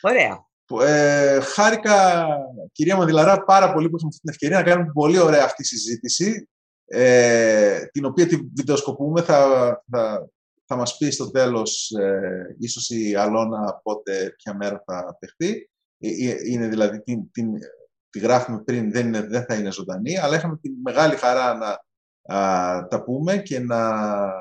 Ωραία. 0.00 0.46
Ε, 0.80 1.40
χάρηκα, 1.40 2.26
κυρία 2.72 2.96
Μαδηλαρά, 2.96 3.44
πάρα 3.44 3.72
πολύ 3.72 3.90
που 3.90 3.96
είχαμε 3.96 4.10
αυτή 4.12 4.20
την 4.20 4.30
ευκαιρία 4.30 4.56
να 4.56 4.62
κάνουμε 4.62 4.92
πολύ 4.92 5.18
ωραία 5.18 5.44
αυτή 5.44 5.62
τη 5.62 5.68
συζήτηση, 5.68 6.48
ε, 6.84 7.84
την 7.86 8.04
οποία 8.04 8.26
τη 8.26 8.36
βιντεοσκοπούμε. 8.36 9.22
Θα, 9.22 9.48
θα, 9.90 10.28
θα 10.66 10.76
μας 10.76 10.96
πει 10.96 11.10
στο 11.10 11.30
τέλος, 11.30 11.90
ε, 11.90 12.56
ίσως 12.58 12.90
η 12.90 13.14
Αλώνα 13.14 13.80
πότε, 13.82 14.34
ποια 14.36 14.54
μέρα 14.54 14.82
θα 14.86 15.16
παιχτεί. 15.18 15.70
Ε, 15.98 16.08
ε, 16.08 16.36
είναι 16.44 16.68
δηλαδή, 16.68 17.02
την, 17.02 17.30
την, 17.30 17.46
τη 18.10 18.18
γράφουμε 18.18 18.62
πριν, 18.62 18.92
δεν, 18.92 19.06
είναι, 19.06 19.20
δεν 19.20 19.44
θα 19.44 19.54
είναι 19.54 19.72
ζωντανή, 19.72 20.18
αλλά 20.18 20.36
είχαμε 20.36 20.56
τη 20.56 20.70
μεγάλη 20.82 21.16
χαρά 21.16 21.54
να 21.54 21.84
α, 22.36 22.86
τα 22.86 23.02
πούμε 23.04 23.38
και 23.38 23.58
να 23.60 23.80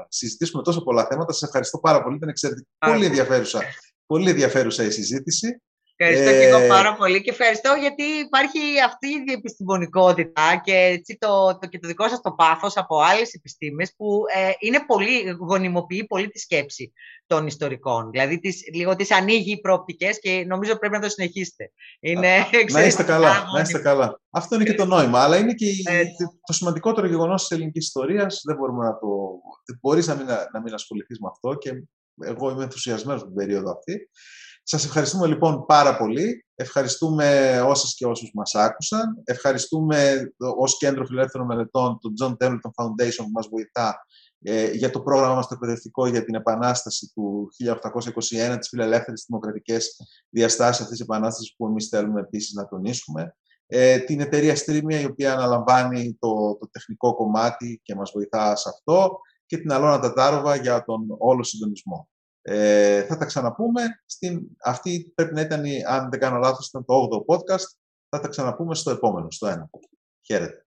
συζητήσουμε 0.10 0.64
τόσο 0.64 0.84
πολλά 0.84 1.06
θέματα. 1.06 1.32
Σας 1.32 1.42
ευχαριστώ 1.42 1.80
πάρα 1.80 2.04
πολύ, 2.04 2.16
ήταν 2.16 2.30
εξαιρετικά 2.30 2.68
πολύ 2.80 3.06
ενδιαφέρουσα, 3.06 3.62
πολύ 4.06 4.30
ενδιαφέρουσα 4.30 4.84
η 4.84 4.92
συζήτηση. 4.92 5.62
Ευχαριστώ 5.96 6.30
ε... 6.30 6.40
και 6.40 6.46
εγώ 6.46 6.68
πάρα 6.68 6.96
πολύ 6.96 7.22
και 7.22 7.30
ευχαριστώ 7.30 7.74
γιατί 7.80 8.04
υπάρχει 8.04 8.60
αυτή 8.86 9.08
η 9.08 9.24
διεπιστημονικότητα 9.28 10.62
και, 10.64 10.74
έτσι 10.76 11.18
το, 11.20 11.58
το, 11.62 11.68
και 11.68 11.80
το 11.80 11.88
δικό 11.88 12.10
σας 12.10 12.22
το 12.22 12.32
πάθος 12.32 12.78
από 12.78 13.00
άλλες 13.00 13.34
επιστήμες 13.34 13.94
που 13.98 14.24
ε, 14.36 14.52
είναι 14.60 14.84
πολύ, 14.88 15.30
γονιμοποιεί 15.40 16.06
πολύ 16.06 16.28
τη 16.28 16.40
σκέψη 16.40 16.94
των 17.28 17.48
ιστορικών. 17.48 18.10
Δηλαδή 18.12 18.40
τις, 18.40 18.62
λίγο 18.74 18.96
τις 18.96 19.12
ανοίγει 19.12 19.60
προοπτικές 19.60 20.20
και 20.20 20.44
νομίζω 20.48 20.78
πρέπει 20.78 20.94
να 20.94 21.02
το 21.02 21.10
συνεχίσετε. 21.10 21.72
Είναι 22.00 22.48
να 22.72 22.86
είστε 22.86 23.04
καλά, 23.04 23.44
να 23.54 23.62
είστε 23.62 23.80
καλά. 23.80 24.22
Αυτό 24.30 24.56
είναι 24.56 24.64
και 24.64 24.74
το 24.74 24.86
νόημα, 24.86 25.20
αλλά 25.24 25.38
είναι 25.38 25.54
και 25.54 25.66
το 26.46 26.54
σημαντικότερο 26.54 27.08
γεγονός 27.08 27.42
της 27.42 27.58
ελληνικής 27.58 27.86
ιστορίας. 27.86 28.42
Δεν 28.46 28.56
μπορούμε 28.56 28.86
να 28.86 28.98
το... 29.00 29.08
Μπορείς 29.82 30.08
να 30.08 30.16
μην, 30.16 30.26
να 30.26 30.62
μην 30.62 30.74
ασχοληθείς 30.74 31.20
με 31.20 31.28
αυτό 31.32 31.54
και 31.54 31.84
εγώ 32.26 32.50
είμαι 32.50 32.64
ενθουσιασμένος 32.64 33.24
την 33.24 33.34
περίοδο 33.34 33.72
αυτή. 33.72 34.10
Σας 34.64 34.86
ευχαριστούμε 34.86 35.28
λοιπόν 35.28 35.66
πάρα 35.66 35.98
πολύ. 35.98 36.46
Ευχαριστούμε 36.56 37.60
όσες 37.62 37.96
και 37.96 38.06
όσους 38.06 38.32
μας 38.34 38.56
άκουσαν. 38.56 39.22
Ευχαριστούμε 39.24 40.32
ως 40.58 40.78
Κέντρο 40.78 41.06
Φιλελεύθερων 41.06 41.48
Μελετών 41.48 42.00
τον 42.02 42.14
John 42.22 42.46
Templeton 42.46 42.72
Foundation 42.84 43.24
που 43.24 43.32
μας 43.32 43.48
βοηθά 43.48 44.06
ε, 44.46 44.72
για 44.72 44.90
το 44.90 45.02
πρόγραμμα 45.02 45.36
μας 45.36 45.48
το 45.48 45.54
εκπαιδευτικό 45.54 46.08
για 46.08 46.24
την 46.24 46.36
Επανάσταση 46.36 47.12
του 47.14 47.50
1821, 48.54 48.58
τις 48.60 48.70
φιλελεύθερες 48.70 49.26
δημοκρατικές 49.28 49.96
διαστάσεις 50.30 50.82
αυτής 50.82 50.98
της 50.98 51.08
Επανάστασης 51.08 51.56
που 51.56 51.68
εμείς 51.68 51.88
θέλουμε 51.88 52.20
επίσης 52.20 52.54
να 52.54 52.66
τονίσουμε. 52.66 53.36
Ε, 53.68 53.98
την 54.00 54.20
εταιρεία 54.20 54.56
Streamia 54.56 55.02
η 55.02 55.06
οποία 55.06 55.34
αναλαμβάνει 55.34 56.18
το, 56.20 56.58
το 56.60 56.70
τεχνικό 56.72 57.16
κομμάτι 57.16 57.82
και 57.84 57.96
μας 57.96 58.12
βοηθά 58.14 58.56
σε 58.56 58.70
αυτό 58.70 59.20
και 59.46 59.58
την 59.58 59.72
Αλώνα 59.72 60.00
Τατάροβα 60.00 60.56
για 60.56 60.84
τον 60.84 61.06
όλο 61.18 61.44
συντονισμό. 61.44 62.08
Ε, 62.46 63.04
θα 63.04 63.18
τα 63.18 63.26
ξαναπούμε. 63.26 63.82
Στην, 64.06 64.42
αυτή 64.64 65.12
πρέπει 65.16 65.34
να 65.34 65.42
ήταν, 65.42 65.64
αν 65.88 66.10
δεν 66.10 66.20
κάνω 66.20 66.38
λάθος, 66.38 66.68
ήταν 66.68 66.86
το 66.86 67.08
8ο 67.12 67.36
podcast. 67.36 67.66
Θα 68.10 68.20
τα 68.20 68.28
ξαναπούμε 68.28 68.76
στο 68.76 68.92
επόμενο, 68.92 69.32
στο 69.32 69.48
ένα. 69.48 69.70
Χαίρετε. 70.26 70.63